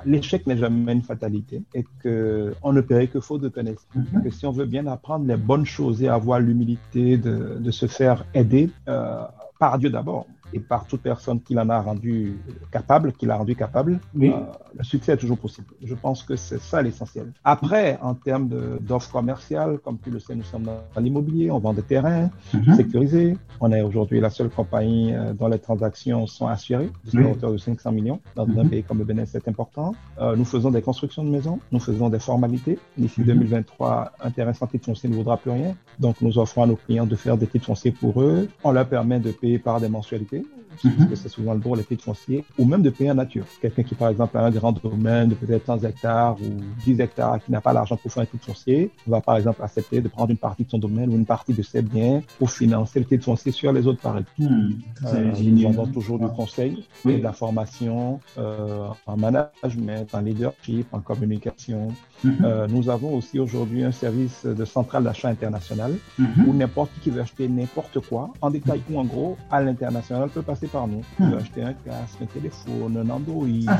l'échec 0.05 0.45
n'est 0.45 0.57
jamais 0.57 0.93
une 0.93 1.01
fatalité 1.01 1.63
et 1.73 1.83
qu'on 2.03 2.73
ne 2.73 2.81
paierait 2.81 3.07
que 3.07 3.19
faute 3.19 3.41
de 3.41 3.49
connaissance. 3.49 3.87
Mhm. 3.95 4.23
Que 4.23 4.29
si 4.29 4.45
on 4.45 4.51
veut 4.51 4.65
bien 4.65 4.85
apprendre 4.87 5.25
les 5.25 5.37
bonnes 5.37 5.65
choses 5.65 6.03
et 6.03 6.07
avoir 6.07 6.39
l'humilité 6.39 7.17
de, 7.17 7.57
de, 7.59 7.71
se 7.71 7.85
faire 7.87 8.25
aider, 8.33 8.69
euh, 8.87 9.23
par 9.61 9.77
Dieu 9.77 9.91
d'abord 9.91 10.25
et 10.53 10.59
par 10.59 10.85
toute 10.85 11.01
personne 11.01 11.41
qui 11.41 11.53
l'en 11.53 11.69
a 11.69 11.81
rendu 11.81 12.37
capable, 12.71 13.13
qui 13.13 13.25
l'a 13.25 13.37
rendu 13.37 13.55
capable, 13.55 13.99
euh, 14.19 14.29
le 14.77 14.83
succès 14.83 15.13
est 15.13 15.17
toujours 15.17 15.37
possible. 15.37 15.67
Je 15.83 15.95
pense 15.95 16.23
que 16.23 16.35
c'est 16.35 16.59
ça 16.59 16.81
l'essentiel. 16.81 17.31
Après, 17.43 17.97
en 18.01 18.13
termes 18.13 18.49
d'offres 18.81 19.11
commerciales, 19.11 19.79
comme 19.79 19.97
tu 19.99 20.09
le 20.09 20.19
sais, 20.19 20.35
nous 20.35 20.43
sommes 20.43 20.63
dans 20.63 21.01
l'immobilier, 21.01 21.51
on 21.51 21.59
vend 21.59 21.73
des 21.73 21.81
terrains 21.81 22.29
mhm. 22.53 22.75
sécurisés. 22.75 23.37
On 23.59 23.71
est 23.71 23.81
aujourd'hui 23.81 24.19
la 24.19 24.29
seule 24.29 24.49
compagnie 24.49 25.13
euh, 25.13 25.33
dont 25.33 25.47
les 25.47 25.59
transactions 25.59 26.27
sont 26.27 26.47
assurées, 26.47 26.89
jusqu'à 27.03 27.29
hauteur 27.29 27.51
de 27.51 27.57
500 27.57 27.91
millions. 27.91 28.19
Dans 28.35 28.43
un 28.43 28.63
mhm. 28.63 28.69
pays 28.69 28.83
comme 28.83 28.99
le 28.99 29.05
Bénin, 29.05 29.25
c'est 29.25 29.47
important. 29.47 29.93
Euh, 30.19 30.35
nous 30.35 30.45
faisons 30.45 30.71
des 30.71 30.81
constructions 30.81 31.23
de 31.23 31.29
maisons, 31.29 31.59
nous 31.71 31.79
faisons 31.79 32.09
des 32.09 32.19
formalités. 32.19 32.79
D'ici 32.97 33.21
2023, 33.21 34.01
mhm. 34.01 34.27
un 34.27 34.31
terrain 34.31 34.53
sans 34.53 34.67
titre 34.67 34.85
foncier 34.85 35.09
ne 35.09 35.15
vaudra 35.15 35.37
plus 35.37 35.51
rien. 35.51 35.75
Donc, 35.99 36.21
nous 36.21 36.37
offrons 36.37 36.63
à 36.63 36.67
nos 36.67 36.75
clients 36.75 37.05
de 37.05 37.15
faire 37.15 37.37
des 37.37 37.47
titres 37.47 37.65
fonciers 37.65 37.91
pour 37.91 38.21
eux. 38.21 38.47
On 38.63 38.71
leur 38.71 38.87
permet 38.87 39.19
de 39.19 39.31
payer 39.31 39.59
par 39.59 39.79
des 39.79 39.89
mensualités 39.89 40.40
parce 40.81 40.95
mhm. 40.95 41.09
que 41.09 41.15
c'est 41.15 41.29
souvent 41.29 41.53
le 41.53 41.59
droit 41.59 41.77
les 41.77 41.83
titres 41.83 42.03
fonciers, 42.03 42.43
ou 42.57 42.65
même 42.65 42.81
de 42.81 42.89
payer 42.89 43.11
en 43.11 43.15
nature. 43.15 43.45
Quelqu'un 43.61 43.83
qui, 43.83 43.95
par 43.95 44.09
exemple, 44.09 44.37
a 44.37 44.41
un 44.41 44.51
grand 44.51 44.71
domaine 44.71 45.29
de 45.29 45.35
peut-être 45.35 45.65
100 45.65 45.83
hectares 45.83 46.37
ou 46.41 46.49
10 46.85 46.99
hectares, 47.01 47.43
qui 47.43 47.51
n'a 47.51 47.61
pas 47.61 47.73
l'argent 47.73 47.97
pour 47.97 48.11
faire 48.11 48.23
un 48.23 48.25
titre 48.25 48.45
foncier, 48.45 48.91
va 49.07 49.21
par 49.21 49.37
exemple 49.37 49.61
accepter 49.63 50.01
de 50.01 50.07
prendre 50.07 50.31
une 50.31 50.37
partie 50.37 50.63
de 50.63 50.69
son 50.69 50.79
domaine 50.79 51.09
ou 51.09 51.15
une 51.15 51.25
partie 51.25 51.53
de 51.53 51.61
ses 51.61 51.81
biens 51.81 52.21
pour 52.39 52.49
financer 52.49 52.99
le 52.99 53.05
titre 53.05 53.25
foncier 53.25 53.51
sur 53.51 53.71
les 53.71 53.85
autres 53.87 54.01
pareils. 54.01 54.25
Hmm. 54.37 54.71
Euh, 55.05 55.33
nous 55.41 55.61
vendons 55.61 55.87
toujours 55.87 56.19
du 56.19 56.27
conseil, 56.27 56.85
de 57.05 57.17
la 57.17 57.33
formation 57.33 58.19
euh, 58.37 58.87
en 59.05 59.17
management, 59.17 60.13
en 60.13 60.21
leadership, 60.21 60.87
en 60.91 60.99
communication, 60.99 61.89
Mhm. 62.23 62.37
Euh, 62.43 62.67
nous 62.67 62.89
avons 62.89 63.15
aussi 63.15 63.39
aujourd'hui 63.39 63.83
un 63.83 63.91
service 63.91 64.45
de 64.45 64.65
centrale 64.65 65.03
d'achat 65.03 65.29
international 65.29 65.95
mhm. 66.19 66.47
où 66.47 66.53
n'importe 66.53 66.91
qui 67.01 67.09
veut 67.09 67.21
acheter 67.21 67.47
n'importe 67.47 67.99
quoi, 67.99 68.31
en 68.41 68.51
détail 68.51 68.81
ou 68.89 68.99
en 68.99 69.05
gros, 69.05 69.37
à 69.49 69.61
l'international 69.61 70.29
peut 70.33 70.41
passer 70.41 70.67
par 70.67 70.87
nous. 70.87 71.01
Tu 71.17 71.23
mhm. 71.23 71.33
acheter 71.35 71.63
un 71.63 71.73
casque, 71.73 72.21
un 72.21 72.25
téléphone, 72.25 72.97
un 72.97 73.09
Android, 73.09 73.47
ah, 73.67 73.77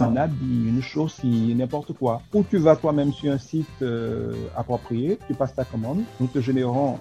un 0.00 0.16
habit, 0.16 0.68
une 0.68 0.82
chaussée, 0.82 1.54
n'importe 1.54 1.92
quoi. 1.92 2.22
Ou 2.32 2.42
tu 2.42 2.58
vas 2.58 2.76
toi-même 2.76 3.12
sur 3.12 3.32
un 3.32 3.38
site 3.38 3.66
euh, 3.82 4.34
approprié, 4.56 5.18
tu 5.26 5.34
passes 5.34 5.54
ta 5.54 5.64
commande, 5.64 6.02
nous 6.20 6.26
te 6.26 6.40
générons 6.40 6.98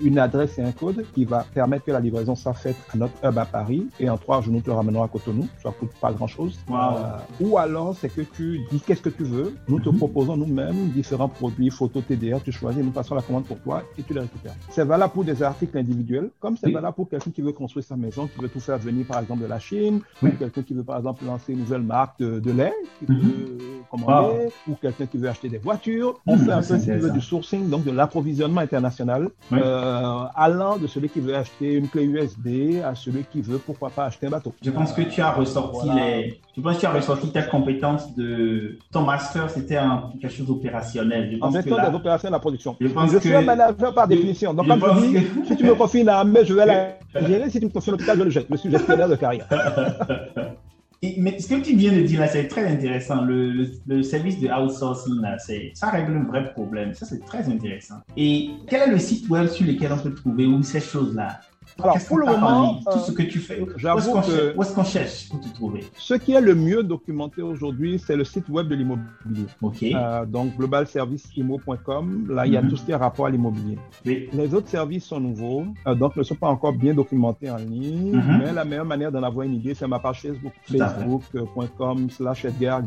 une 0.00 0.18
adresse 0.18 0.58
et 0.58 0.62
un 0.62 0.72
code 0.72 1.04
qui 1.14 1.24
va 1.24 1.44
permettre 1.54 1.84
que 1.84 1.92
la 1.92 2.00
livraison 2.00 2.34
soit 2.34 2.54
faite 2.54 2.76
à 2.92 2.96
notre 2.96 3.14
hub 3.24 3.38
à 3.38 3.44
Paris 3.44 3.86
et 3.98 4.08
en 4.08 4.16
trois 4.16 4.40
jours 4.40 4.52
nous 4.52 4.60
te 4.60 4.70
ramenons 4.70 5.02
à 5.02 5.08
Cotonou. 5.08 5.46
Ça 5.62 5.70
coûte 5.78 5.90
pas 6.00 6.12
grand-chose. 6.12 6.58
Euh, 6.70 7.18
ou 7.40 7.58
alors 7.58 7.96
c'est 7.96 8.08
que 8.08 8.22
tu 8.22 8.60
dis 8.70 8.80
qu'est-ce 8.80 9.02
que 9.02 9.08
tu 9.08 9.24
veux, 9.24 9.54
nous 9.68 9.80
te 9.80 9.88
proposons 9.90 10.36
nous-mêmes 10.36 10.88
différents 10.90 11.28
produits, 11.28 11.70
photos 11.70 12.04
TDR, 12.06 12.42
tu 12.42 12.52
choisis, 12.52 12.82
nous 12.82 12.90
passons 12.90 13.14
la 13.14 13.22
commande 13.22 13.44
pour 13.44 13.58
toi 13.60 13.82
et 13.98 14.02
tu 14.02 14.14
les 14.14 14.20
récupères. 14.20 14.54
C'est 14.70 14.84
valable 14.84 15.12
pour 15.12 15.24
des 15.24 15.42
articles 15.42 15.76
individuels, 15.76 16.30
comme 16.40 16.56
c'est 16.56 16.70
valable 16.70 16.94
pour 16.94 17.08
quelqu'un 17.08 17.30
qui 17.30 17.42
veut 17.42 17.52
construire 17.52 17.84
sa 17.84 17.96
maison, 17.96 18.09
qui 18.10 18.40
veut 18.40 18.48
tout 18.48 18.60
faire 18.60 18.78
venir 18.78 19.06
par 19.06 19.20
exemple 19.20 19.42
de 19.42 19.46
la 19.46 19.58
Chine, 19.58 20.00
ou 20.22 20.28
quelqu'un 20.28 20.62
qui 20.62 20.74
veut 20.74 20.82
par 20.82 20.98
exemple 20.98 21.24
lancer 21.24 21.52
une 21.52 21.60
nouvelle 21.60 21.82
marque 21.82 22.18
de, 22.18 22.50
lait, 22.50 22.74
qui 22.98 23.12
mhm. 23.12 23.18
veut 23.18 23.58
commander, 23.90 24.48
ou 24.68 24.74
quelqu'un 24.74 25.06
qui 25.06 25.18
veut 25.18 25.28
acheter 25.28 25.48
des 25.48 25.58
voitures. 25.58 26.20
On 26.26 26.36
mhm. 26.36 26.62
fait 26.62 26.92
un 26.92 26.98
peu 26.98 27.10
du 27.10 27.20
sourcing, 27.20 27.68
donc 27.68 27.84
de 27.84 27.90
l'approvisionnement 27.90 28.60
international, 28.60 29.28
euh, 29.52 30.24
allant 30.34 30.76
de 30.76 30.86
celui 30.86 31.08
qui 31.08 31.20
veut 31.20 31.36
acheter 31.36 31.74
une 31.74 31.88
clé 31.88 32.04
USB 32.04 32.82
à 32.84 32.94
celui 32.94 33.24
qui 33.24 33.40
veut 33.40 33.58
pourquoi 33.58 33.90
pas 33.90 34.06
acheter 34.06 34.26
un 34.26 34.30
bateau. 34.30 34.54
Je 34.62 34.70
pense 34.70 34.92
que 34.92 35.02
tu 35.02 35.20
as 35.20 35.32
ressorti 35.32 35.88
les, 35.90 36.40
je 36.56 36.60
pense 36.60 36.74
que 36.74 36.80
tu 36.80 36.86
as 36.86 36.92
ressorti 36.92 37.30
ta 37.30 37.42
compétence 37.42 38.14
de 38.16 38.78
ton 38.92 39.02
master, 39.02 39.48
c'était 39.50 39.76
un 39.76 40.10
quelque 40.20 40.34
chose 40.34 40.46
d'opérationnel. 40.46 41.38
en 41.40 41.50
fait, 41.50 41.62
des 41.62 41.72
opérations 41.72 42.28
de 42.28 42.32
la 42.32 42.38
production. 42.38 42.76
Je, 42.80 42.88
je 42.88 43.18
suis 43.18 43.34
un 43.34 43.42
manager 43.42 43.94
par 43.94 44.08
définition. 44.08 44.52
Donc, 44.52 44.66
je 44.66 45.06
dis, 45.06 45.26
si 45.46 45.56
tu 45.56 45.64
me 45.64 45.74
confies 45.74 46.00
une 46.00 46.08
armée, 46.08 46.44
je 46.44 46.54
vais 46.54 46.66
la 46.66 46.98
gérer. 47.26 47.50
Si 47.50 47.60
tu 47.60 47.66
me 47.66 47.70
confies 47.70 47.89
l'hôpital, 47.90 48.18
je 48.18 48.24
le 48.24 48.30
jette. 48.30 48.46
Je 48.50 48.56
suis 48.56 48.68
de 48.68 49.16
carrière. 49.16 49.46
mais 51.18 51.38
ce 51.38 51.48
que 51.48 51.60
tu 51.60 51.76
viens 51.76 51.92
de 51.92 52.00
dire 52.02 52.20
là, 52.20 52.28
c'est 52.28 52.48
très 52.48 52.66
intéressant. 52.66 53.24
Le, 53.24 53.66
le, 53.86 54.02
service 54.02 54.38
de 54.38 54.48
outsourcing, 54.48 55.20
là, 55.20 55.36
ça 55.74 55.90
règle 55.90 56.16
un 56.16 56.24
vrai 56.24 56.52
problème. 56.52 56.94
Ça, 56.94 57.06
c'est 57.06 57.24
très 57.24 57.48
intéressant. 57.48 57.96
Et 58.16 58.50
quel 58.68 58.88
est 58.88 58.92
le 58.92 58.98
site 58.98 59.28
web 59.28 59.46
sur 59.46 59.66
lequel 59.66 59.92
on 59.92 59.98
peut 59.98 60.14
trouver 60.14 60.46
où 60.46 60.62
ces 60.62 60.80
choses-là? 60.80 61.40
Alors, 61.82 61.98
pour 62.06 62.18
le 62.18 62.26
moment, 62.26 62.80
tout 62.90 62.98
ce 63.00 63.12
que 63.12 63.22
tu 63.22 63.38
fais, 63.38 63.64
j'avoue 63.76 64.20
que 64.20 64.56
où 64.56 64.62
est-ce 64.62 64.74
qu'on 64.74 64.84
cherche 64.84 65.28
pour 65.28 65.40
te 65.40 65.48
trouver 65.48 65.84
Ce 65.96 66.14
qui 66.14 66.32
est 66.32 66.40
le 66.40 66.54
mieux 66.54 66.82
documenté 66.82 67.42
aujourd'hui, 67.42 67.98
c'est 67.98 68.16
le 68.16 68.24
site 68.24 68.48
web 68.48 68.68
de 68.68 68.74
l'immobilier. 68.74 69.46
Ok. 69.62 69.82
Euh, 69.82 70.24
donc, 70.26 70.56
globalserviceimo.com. 70.56 72.26
Là, 72.30 72.46
il 72.46 72.52
y 72.52 72.56
a 72.56 72.62
mhm. 72.62 72.70
tout 72.70 72.76
ce 72.76 72.84
qui 72.84 72.92
est 72.92 72.96
rapport 72.96 73.26
à 73.26 73.30
l'immobilier. 73.30 73.78
Les 74.04 74.54
autres 74.54 74.68
services 74.68 75.04
sont 75.04 75.20
nouveaux, 75.20 75.64
euh, 75.86 75.94
donc 75.94 76.16
ne 76.16 76.22
sont 76.22 76.34
pas 76.34 76.48
encore 76.48 76.72
bien 76.72 76.94
documentés 76.94 77.50
en 77.50 77.56
ligne. 77.56 78.16
Mhm. 78.16 78.38
Mais 78.38 78.52
la 78.52 78.64
meilleure 78.64 78.84
manière 78.84 79.12
d'en 79.12 79.22
avoir 79.22 79.46
une 79.46 79.54
idée, 79.54 79.74
c'est 79.74 79.86
ma 79.86 79.98
page 79.98 80.20
Facebook, 80.22 80.52
facebook.com/slash 80.70 82.44
Edgar 82.44 82.82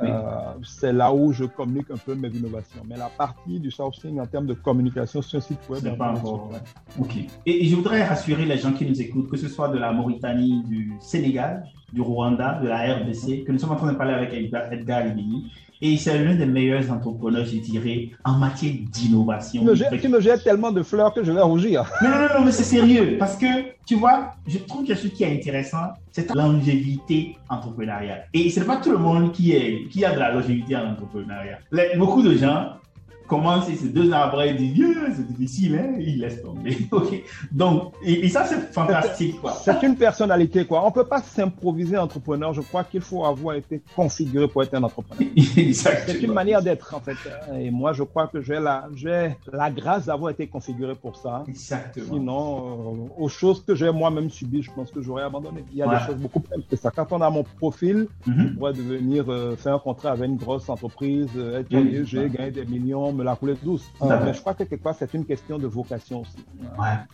euh, 0.00 0.10
c'est 0.62 0.92
là 0.92 1.12
où 1.12 1.32
je 1.32 1.44
communique 1.44 1.90
un 1.90 1.96
peu 1.96 2.14
mes 2.14 2.28
innovations. 2.28 2.82
Mais 2.88 2.96
la 2.96 3.08
partie 3.08 3.58
du 3.60 3.70
sourcing 3.70 4.20
en 4.20 4.26
termes 4.26 4.46
de 4.46 4.54
communication 4.54 5.22
sur 5.22 5.38
un 5.38 5.42
site 5.42 5.58
web, 5.68 5.80
c'est 5.82 5.96
pas 5.96 6.12
encore. 6.12 6.50
Ok. 6.98 7.16
Et, 7.46 7.64
et 7.64 7.68
je 7.68 7.74
voudrais 7.76 8.02
rassurer 8.14 8.44
les 8.44 8.58
gens 8.58 8.72
qui 8.72 8.86
nous 8.86 9.00
écoutent, 9.00 9.28
que 9.28 9.36
ce 9.36 9.48
soit 9.48 9.68
de 9.68 9.78
la 9.78 9.92
Mauritanie, 9.92 10.62
du 10.68 10.92
Sénégal, 11.00 11.64
du 11.92 12.00
Rwanda, 12.00 12.60
de 12.62 12.68
la 12.68 12.78
RDC, 12.94 13.44
que 13.44 13.52
nous 13.52 13.58
sommes 13.58 13.72
en 13.72 13.76
train 13.76 13.92
de 13.92 13.96
parler 13.96 14.14
avec 14.14 14.32
Edgar 14.32 15.04
Libini. 15.04 15.50
Et 15.82 15.96
c'est 15.96 16.24
l'un 16.24 16.36
des 16.36 16.46
meilleurs 16.46 16.90
entrepreneurs, 16.90 17.44
je 17.44 17.58
dirais, 17.58 18.10
en 18.24 18.34
matière 18.38 18.72
d'innovation. 18.92 19.62
Tu, 20.00 20.08
me 20.08 20.20
jettes 20.20 20.44
tellement 20.44 20.70
de 20.70 20.82
fleurs 20.82 21.12
que 21.12 21.22
je 21.24 21.32
vais 21.32 21.42
rougir. 21.42 21.84
Non, 22.00 22.08
non, 22.08 22.38
non, 22.38 22.44
mais 22.44 22.52
c'est 22.52 22.62
sérieux. 22.62 23.16
Parce 23.18 23.36
que, 23.36 23.46
tu 23.84 23.96
vois, 23.96 24.34
je 24.46 24.58
trouve 24.58 24.86
que 24.86 24.94
ce 24.94 25.08
qui 25.08 25.24
est 25.24 25.32
intéressant, 25.34 25.88
c'est 26.12 26.32
la 26.32 26.46
longévité 26.46 27.36
entrepreneuriale. 27.50 28.26
Et 28.32 28.48
ce 28.50 28.60
n'est 28.60 28.66
pas 28.66 28.76
tout 28.76 28.92
le 28.92 28.98
monde 28.98 29.32
qui, 29.32 29.52
est, 29.52 29.88
qui 29.90 30.04
a 30.04 30.14
de 30.14 30.20
la 30.20 30.32
longévité 30.32 30.76
en 30.76 30.92
entrepreneuriat. 30.92 31.58
beaucoup 31.98 32.22
de 32.22 32.34
gens 32.36 32.68
commence 33.26 33.68
et 33.68 33.74
c'est 33.76 33.92
deux 33.92 34.12
ans 34.12 34.22
après, 34.22 34.50
il 34.50 34.56
dit, 34.56 34.84
c'est 35.14 35.26
difficile, 35.26 35.76
hein? 35.76 35.96
il 35.98 36.20
laisse 36.20 36.42
tomber. 36.42 36.76
Donc, 37.52 37.92
et, 38.04 38.28
ça, 38.28 38.44
c'est 38.44 38.72
fantastique. 38.72 39.36
C'est 39.62 39.82
une 39.82 39.96
personnalité. 39.96 40.64
quoi. 40.64 40.82
On 40.82 40.88
ne 40.88 40.92
peut 40.92 41.04
pas 41.04 41.22
s'improviser 41.22 41.96
entrepreneur. 41.96 42.52
Je 42.52 42.60
crois 42.60 42.84
qu'il 42.84 43.00
faut 43.00 43.24
avoir 43.24 43.56
été 43.56 43.82
configuré 43.94 44.48
pour 44.48 44.62
être 44.62 44.74
un 44.74 44.82
entrepreneur. 44.82 45.30
c'est 45.72 46.22
une 46.22 46.32
manière 46.32 46.62
d'être, 46.62 46.94
en 46.94 47.00
fait. 47.00 47.16
Et 47.58 47.70
moi, 47.70 47.92
je 47.92 48.02
crois 48.02 48.26
que 48.26 48.40
j'ai 48.40 48.60
la, 48.60 48.88
la 49.52 49.70
grâce 49.70 50.06
d'avoir 50.06 50.30
été 50.30 50.46
configuré 50.46 50.94
pour 50.94 51.16
ça. 51.16 51.44
Exactement. 51.48 52.06
Sinon, 52.06 53.08
euh, 53.18 53.22
aux 53.22 53.28
choses 53.28 53.64
que 53.64 53.74
j'ai 53.74 53.90
moi-même 53.90 54.30
subies, 54.30 54.62
je 54.62 54.70
pense 54.70 54.90
que 54.90 55.00
j'aurais 55.00 55.22
abandonné. 55.22 55.64
Il 55.72 55.78
y 55.78 55.82
a 55.82 55.88
des 55.88 56.04
choses 56.06 56.16
beaucoup 56.16 56.40
plus 56.40 56.62
que 56.68 56.76
ça. 56.76 56.90
Quand 56.90 57.10
on 57.12 57.20
a 57.20 57.30
mon 57.30 57.44
profil, 57.44 58.08
mm 58.26 58.44
je 58.44 58.58
pourrais 58.58 58.72
devenir, 58.72 59.24
euh, 59.28 59.56
faire 59.56 59.74
un 59.74 59.78
contrat 59.78 60.10
avec 60.10 60.28
une 60.28 60.36
grosse 60.36 60.68
entreprise, 60.68 61.28
euh, 61.36 61.60
être 61.60 62.04
j'ai 62.04 62.28
gagné 62.28 62.50
des 62.50 62.64
millions, 62.64 63.12
me 63.14 63.24
la 63.24 63.36
couler 63.36 63.54
douce. 63.62 63.90
mais 64.02 64.34
je 64.34 64.40
crois 64.40 64.54
que 64.54 64.64
quelque 64.64 64.82
part, 64.82 64.94
c'est 64.98 65.12
une 65.14 65.24
question 65.24 65.58
de 65.58 65.66
vocation 65.66 66.22
aussi. 66.22 66.44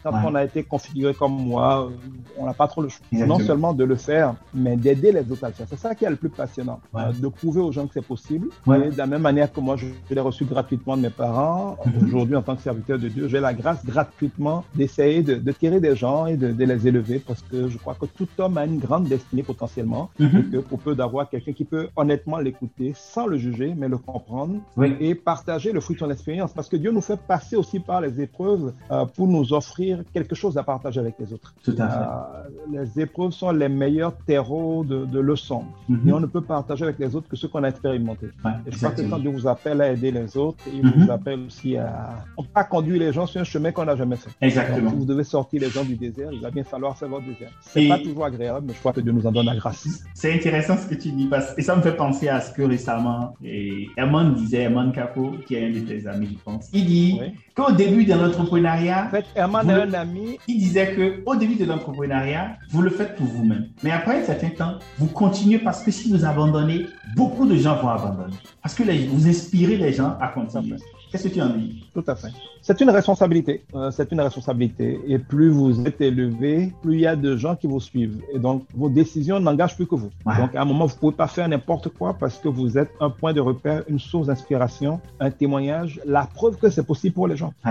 Quand 0.02 0.12
on 0.24 0.34
a 0.34 0.44
été 0.44 0.62
configuré 0.62 1.14
comme 1.14 1.32
moi, 1.32 1.90
on 2.36 2.46
n'a 2.46 2.54
pas 2.54 2.68
trop 2.68 2.82
le 2.82 2.88
choix. 2.88 3.06
Non 3.12 3.38
seulement 3.38 3.72
de 3.72 3.84
le 3.84 3.96
faire, 3.96 4.34
mais 4.54 4.76
d'aider 4.76 5.12
les 5.12 5.30
autres 5.30 5.44
à 5.44 5.48
le 5.48 5.54
faire. 5.54 5.66
C'est 5.68 5.78
ça 5.78 5.94
qui 5.94 6.04
est 6.04 6.10
le 6.10 6.16
plus 6.16 6.28
passionnant. 6.28 6.80
Euh, 6.94 7.12
de 7.12 7.28
prouver 7.28 7.60
aux 7.60 7.72
gens 7.72 7.86
que 7.86 7.94
c'est 7.94 8.06
possible. 8.06 8.48
Et 8.66 8.90
de 8.90 8.96
la 8.96 9.06
même 9.06 9.22
manière 9.22 9.52
que 9.52 9.60
moi, 9.60 9.76
je, 9.76 9.86
l'ai 10.10 10.20
reçu 10.20 10.44
gratuitement 10.44 10.96
de 10.96 11.02
mes 11.02 11.10
parents, 11.10 11.76
mhm. 11.84 12.06
aujourd'hui, 12.06 12.36
en 12.36 12.42
tant 12.42 12.56
que 12.56 12.62
serviteur 12.62 12.98
de 12.98 13.08
Dieu, 13.08 13.28
j'ai 13.28 13.40
la 13.40 13.54
grâce 13.54 13.84
gratuitement 13.84 14.64
d'essayer 14.74 15.22
de, 15.22 15.34
de, 15.34 15.52
tirer 15.52 15.80
des 15.80 15.96
gens 15.96 16.26
et 16.26 16.36
de, 16.36 16.52
de, 16.52 16.64
les 16.64 16.88
élever 16.88 17.18
parce 17.18 17.42
que 17.42 17.68
je 17.68 17.78
crois 17.78 17.94
que 17.94 18.06
tout 18.06 18.28
homme 18.38 18.58
a 18.58 18.64
une 18.64 18.78
grande 18.78 19.04
destinée 19.04 19.42
potentiellement. 19.42 20.10
Mhm. 20.18 20.38
Et 20.38 20.42
que 20.50 20.56
pour 20.58 20.78
peu 20.78 20.94
d'avoir 20.94 21.28
quelqu'un 21.28 21.52
qui 21.52 21.64
peut 21.64 21.88
honnêtement 21.96 22.38
l'écouter 22.38 22.92
sans 22.94 23.26
le 23.26 23.36
juger, 23.36 23.74
mais 23.76 23.88
le 23.88 23.98
comprendre 23.98 24.60
et 25.00 25.14
partager 25.14 25.72
le 25.72 25.80
fruit 25.90 25.94
de 25.94 26.00
son 26.00 26.10
expérience, 26.10 26.52
parce 26.52 26.68
que 26.68 26.76
Dieu 26.76 26.92
nous 26.92 27.00
fait 27.00 27.18
passer 27.18 27.56
aussi 27.56 27.80
par 27.80 28.00
les 28.00 28.20
épreuves 28.20 28.72
euh, 28.90 29.04
pour 29.06 29.26
nous 29.26 29.52
offrir 29.52 30.02
quelque 30.12 30.34
chose 30.34 30.56
à 30.56 30.62
partager 30.62 31.00
avec 31.00 31.14
les 31.18 31.32
autres. 31.32 31.54
Tout 31.64 31.74
à 31.78 31.88
fait. 31.88 32.78
Euh, 32.78 32.84
les 32.84 33.02
épreuves 33.02 33.32
sont 33.32 33.50
les 33.50 33.68
meilleurs 33.68 34.16
terreaux 34.26 34.84
de, 34.84 35.20
leçons. 35.20 35.64
Mhm. 35.88 36.08
Et 36.08 36.12
on 36.12 36.20
ne 36.20 36.26
peut 36.26 36.40
partager 36.40 36.84
avec 36.84 36.98
les 36.98 37.14
autres 37.14 37.28
que 37.28 37.36
ce 37.36 37.46
qu'on 37.46 37.62
a 37.64 37.68
expérimenté. 37.68 38.26
et 38.66 38.70
je 38.70 38.76
crois 38.76 38.90
que 38.90 39.02
quand 39.02 39.18
Dieu 39.18 39.30
vous 39.30 39.46
appelle 39.46 39.80
à 39.82 39.92
aider 39.92 40.10
les 40.10 40.36
autres, 40.36 40.64
il 40.72 40.84
mhm. 40.84 40.92
vous 40.96 41.10
appelle 41.10 41.40
aussi 41.46 41.76
à 41.76 42.24
ne 42.38 42.44
pas 42.44 42.64
conduire 42.64 43.00
les 43.00 43.12
gens 43.12 43.26
sur 43.26 43.40
un 43.40 43.44
chemin 43.44 43.72
qu'on 43.72 43.84
n'a 43.84 43.96
jamais 43.96 44.16
fait. 44.16 44.30
Exactement. 44.40 44.90
si 44.90 44.96
vous 44.96 45.04
devez 45.04 45.24
sortir 45.24 45.60
les 45.60 45.70
gens 45.70 45.84
du 45.84 45.96
désert, 45.96 46.30
il 46.32 46.40
va 46.40 46.50
bien 46.50 46.64
falloir 46.64 46.96
faire 46.96 47.08
votre 47.08 47.26
désert. 47.26 47.50
C'est 47.60 47.88
pas 47.88 47.98
toujours 47.98 48.24
agréable, 48.24 48.66
mais 48.68 48.74
je 48.74 48.78
crois 48.78 48.92
que 48.92 49.00
Dieu 49.00 49.12
nous 49.12 49.26
en 49.26 49.32
donne 49.32 49.46
la 49.46 49.56
grâce. 49.56 50.04
C'est 50.14 50.32
intéressant 50.32 50.76
ce 50.76 50.86
que 50.86 50.94
tu 50.94 51.10
dis, 51.10 51.26
parce... 51.26 51.52
et 51.58 51.62
ça 51.62 51.76
me 51.76 51.82
fait 51.82 51.96
penser 51.96 52.28
à 52.28 52.40
ce 52.40 52.52
que 52.52 52.62
récemment, 52.62 53.34
et 53.44 53.88
Herman 53.96 54.34
disait, 54.34 54.62
Herman 54.62 54.92
Capo, 54.92 55.32
qui 55.46 55.54
est 55.54 55.66
un 55.66 55.70
de 55.80 55.86
tes 55.86 56.06
amis, 56.06 56.28
je 56.32 56.44
pense, 56.44 56.68
il 56.72 56.84
dit 56.84 57.20
qu'au 57.54 57.72
début 57.72 58.04
de 58.04 58.14
l'entrepreneuriat, 58.14 59.06
en 59.06 59.10
fait, 59.10 59.26
Herman 59.34 59.68
est 59.68 59.72
un 59.72 59.94
ami. 59.94 60.38
Il 60.48 60.58
disait 60.58 60.94
que 60.94 61.22
au 61.26 61.36
début 61.36 61.56
de 61.56 61.64
l'entrepreneuriat, 61.64 62.56
vous 62.70 62.82
le 62.82 62.90
faites 62.90 63.16
pour 63.16 63.26
vous-même. 63.26 63.68
Mais 63.82 63.90
après 63.90 64.20
un 64.20 64.24
certain 64.24 64.50
temps, 64.50 64.78
vous 64.98 65.06
continuez 65.06 65.58
parce 65.58 65.82
que 65.82 65.90
si 65.90 66.10
vous 66.10 66.24
abandonnez, 66.24 66.86
beaucoup 67.16 67.46
de 67.46 67.56
gens 67.56 67.76
vont 67.80 67.88
abandonner. 67.88 68.36
Parce 68.62 68.74
que 68.74 68.82
vous 69.08 69.28
inspirez 69.28 69.76
les 69.76 69.92
gens 69.92 70.16
à 70.20 70.28
continuer. 70.28 70.76
Qu'est-ce 71.10 71.26
que 71.28 71.34
tu 71.34 71.42
en 71.42 71.48
dis 71.48 71.84
Tout 71.92 72.04
à 72.06 72.14
fait. 72.14 72.28
C'est 72.62 72.80
une 72.80 72.90
responsabilité. 72.90 73.64
Euh, 73.74 73.90
c'est 73.90 74.12
une 74.12 74.20
responsabilité. 74.20 75.00
Et 75.08 75.18
plus 75.18 75.48
vous 75.48 75.84
êtes 75.84 76.00
élevé, 76.00 76.72
plus 76.82 76.94
il 76.94 77.00
y 77.00 77.06
a 77.06 77.16
de 77.16 77.36
gens 77.36 77.56
qui 77.56 77.66
vous 77.66 77.80
suivent. 77.80 78.20
Et 78.32 78.38
donc, 78.38 78.64
vos 78.74 78.88
décisions 78.88 79.40
n'engagent 79.40 79.74
plus 79.74 79.86
que 79.86 79.96
vous. 79.96 80.10
Donc, 80.24 80.54
à 80.54 80.62
un 80.62 80.64
moment, 80.64 80.86
vous 80.86 80.94
ne 80.94 80.98
pouvez 81.00 81.16
pas 81.16 81.26
faire 81.26 81.48
n'importe 81.48 81.88
quoi 81.88 82.14
parce 82.14 82.38
que 82.38 82.48
vous 82.48 82.78
êtes 82.78 82.90
un 83.00 83.10
point 83.10 83.32
de 83.32 83.40
repère, 83.40 83.82
une 83.88 83.98
source 83.98 84.28
d'inspiration, 84.28 85.00
un 85.18 85.30
témoignage, 85.30 86.00
la 86.04 86.28
preuve 86.32 86.58
que 86.58 86.70
c'est 86.70 86.86
possible 86.86 87.14
pour 87.14 87.26
les 87.26 87.36
gens. 87.36 87.52
Euh, 87.66 87.70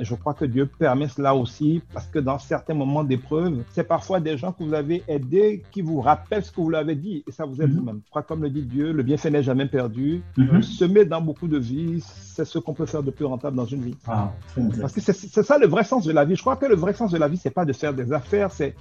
je 0.00 0.14
crois 0.14 0.34
que 0.34 0.44
Dieu 0.44 0.66
permet 0.66 1.08
cela 1.08 1.34
aussi 1.34 1.82
parce 1.92 2.06
que 2.06 2.20
dans 2.20 2.38
certains 2.38 2.74
moments 2.74 3.02
d'épreuve, 3.02 3.64
c'est 3.72 3.84
parfois 3.88 4.20
des 4.20 4.38
gens 4.38 4.52
que 4.52 4.62
vous 4.62 4.74
avez 4.74 5.02
aidés 5.08 5.64
qui 5.72 5.82
vous 5.82 6.00
rappellent 6.00 6.44
ce 6.44 6.52
que 6.52 6.60
vous 6.60 6.70
l'avez 6.70 6.94
dit 6.94 7.24
et 7.26 7.32
ça 7.32 7.44
vous 7.44 7.60
aide 7.60 7.70
mm-hmm. 7.70 7.74
vous-même. 7.74 8.00
Je 8.04 8.10
crois 8.10 8.22
comme 8.22 8.42
le 8.42 8.50
dit 8.50 8.62
Dieu, 8.62 8.92
le 8.92 9.02
bienfait 9.02 9.30
n'est 9.30 9.42
jamais 9.42 9.66
perdu. 9.66 10.22
Mm 10.36 10.44
-hmm. 10.44 10.62
Semer 10.62 11.04
dans 11.04 11.20
beaucoup 11.20 11.48
de 11.48 11.58
vies, 11.58 12.00
c'est 12.34 12.44
ce 12.44 12.58
qu'on 12.58 12.75
peut 12.76 12.86
faire 12.86 13.02
de 13.02 13.10
plus 13.10 13.24
rentable 13.24 13.56
dans 13.56 13.64
une 13.64 13.82
vie. 13.82 13.96
Ah, 14.06 14.32
Parce 14.80 14.92
que 14.92 15.00
c'est 15.00 15.42
ça 15.42 15.58
le 15.58 15.66
vrai 15.66 15.84
sens 15.84 16.04
de 16.04 16.12
la 16.12 16.24
vie. 16.24 16.36
Je 16.36 16.40
crois 16.40 16.56
que 16.56 16.66
le 16.66 16.76
vrai 16.76 16.92
sens 16.92 17.10
de 17.10 17.18
la 17.18 17.28
vie, 17.28 17.36
c'est 17.36 17.50
pas 17.50 17.64
de 17.64 17.72
faire 17.72 17.92
des 17.94 18.12
affaires, 18.12 18.50
c'est 18.52 18.74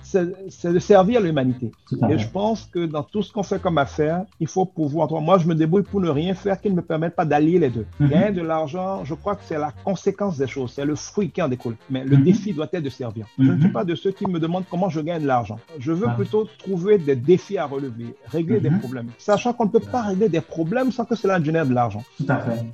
de 0.64 0.80
servir 0.80 1.22
l'humanité. 1.22 1.72
Et 2.10 2.18
je 2.18 2.30
pense 2.30 2.66
que 2.66 2.86
dans 2.86 3.04
tout 3.04 3.24
ce 3.24 3.32
qu'on 3.32 3.44
fait 3.44 3.62
comme 3.62 3.78
affaire, 3.78 4.26
il 4.40 4.48
faut 4.48 4.66
pouvoir. 4.66 5.10
Moi, 5.22 5.38
je 5.38 5.48
me 5.48 5.56
débrouille 5.56 5.84
pour 5.84 6.02
ne 6.02 6.10
rien 6.10 6.34
faire 6.34 6.60
qui 6.60 6.70
ne 6.70 6.76
me 6.76 6.82
permette 6.82 7.16
pas 7.16 7.26
d'allier 7.26 7.60
les 7.60 7.70
deux. 7.70 7.86
Mhm. 8.00 8.10
Gagner 8.10 8.32
de 8.32 8.42
l'argent, 8.42 9.04
je 9.04 9.14
crois 9.14 9.36
que 9.36 9.44
c'est 9.46 9.58
la 9.58 9.72
conséquence 9.84 10.38
des 10.38 10.48
choses, 10.48 10.74
c'est 10.76 10.86
le 10.86 10.96
fruit 10.96 11.30
qui 11.30 11.42
en 11.42 11.48
découle. 11.48 11.76
Mais 11.90 12.04
le 12.04 12.18
mhm. 12.18 12.24
défi 12.24 12.54
doit 12.54 12.68
être 12.72 12.84
de 12.84 12.90
servir. 12.90 13.26
Je 13.40 13.52
ne 13.52 13.58
suis 13.58 13.68
mhm. 13.68 13.74
pas 13.74 13.86
de 13.86 13.96
ceux 13.96 14.12
qui 14.12 14.28
me 14.28 14.40
demandent 14.40 14.66
comment 14.70 14.90
je 14.90 15.02
gagne 15.02 15.22
de 15.22 15.28
l'argent. 15.28 15.60
Je 15.80 15.92
veux 15.92 16.08
ah. 16.10 16.14
plutôt 16.14 16.48
trouver 16.60 16.98
des 16.98 17.16
défis 17.16 17.58
à 17.58 17.66
relever, 17.66 18.16
régler 18.28 18.60
des 18.60 18.70
problèmes, 18.70 19.10
sachant 19.18 19.54
qu'on 19.54 19.66
ne 19.66 19.70
peut 19.70 19.80
pas 19.80 20.02
régler 20.04 20.30
des 20.30 20.42
problèmes 20.42 20.92
sans 20.92 21.06
que 21.06 21.16
cela 21.16 21.42
génère 21.42 21.66
de 21.66 21.74
l'argent. 21.74 22.04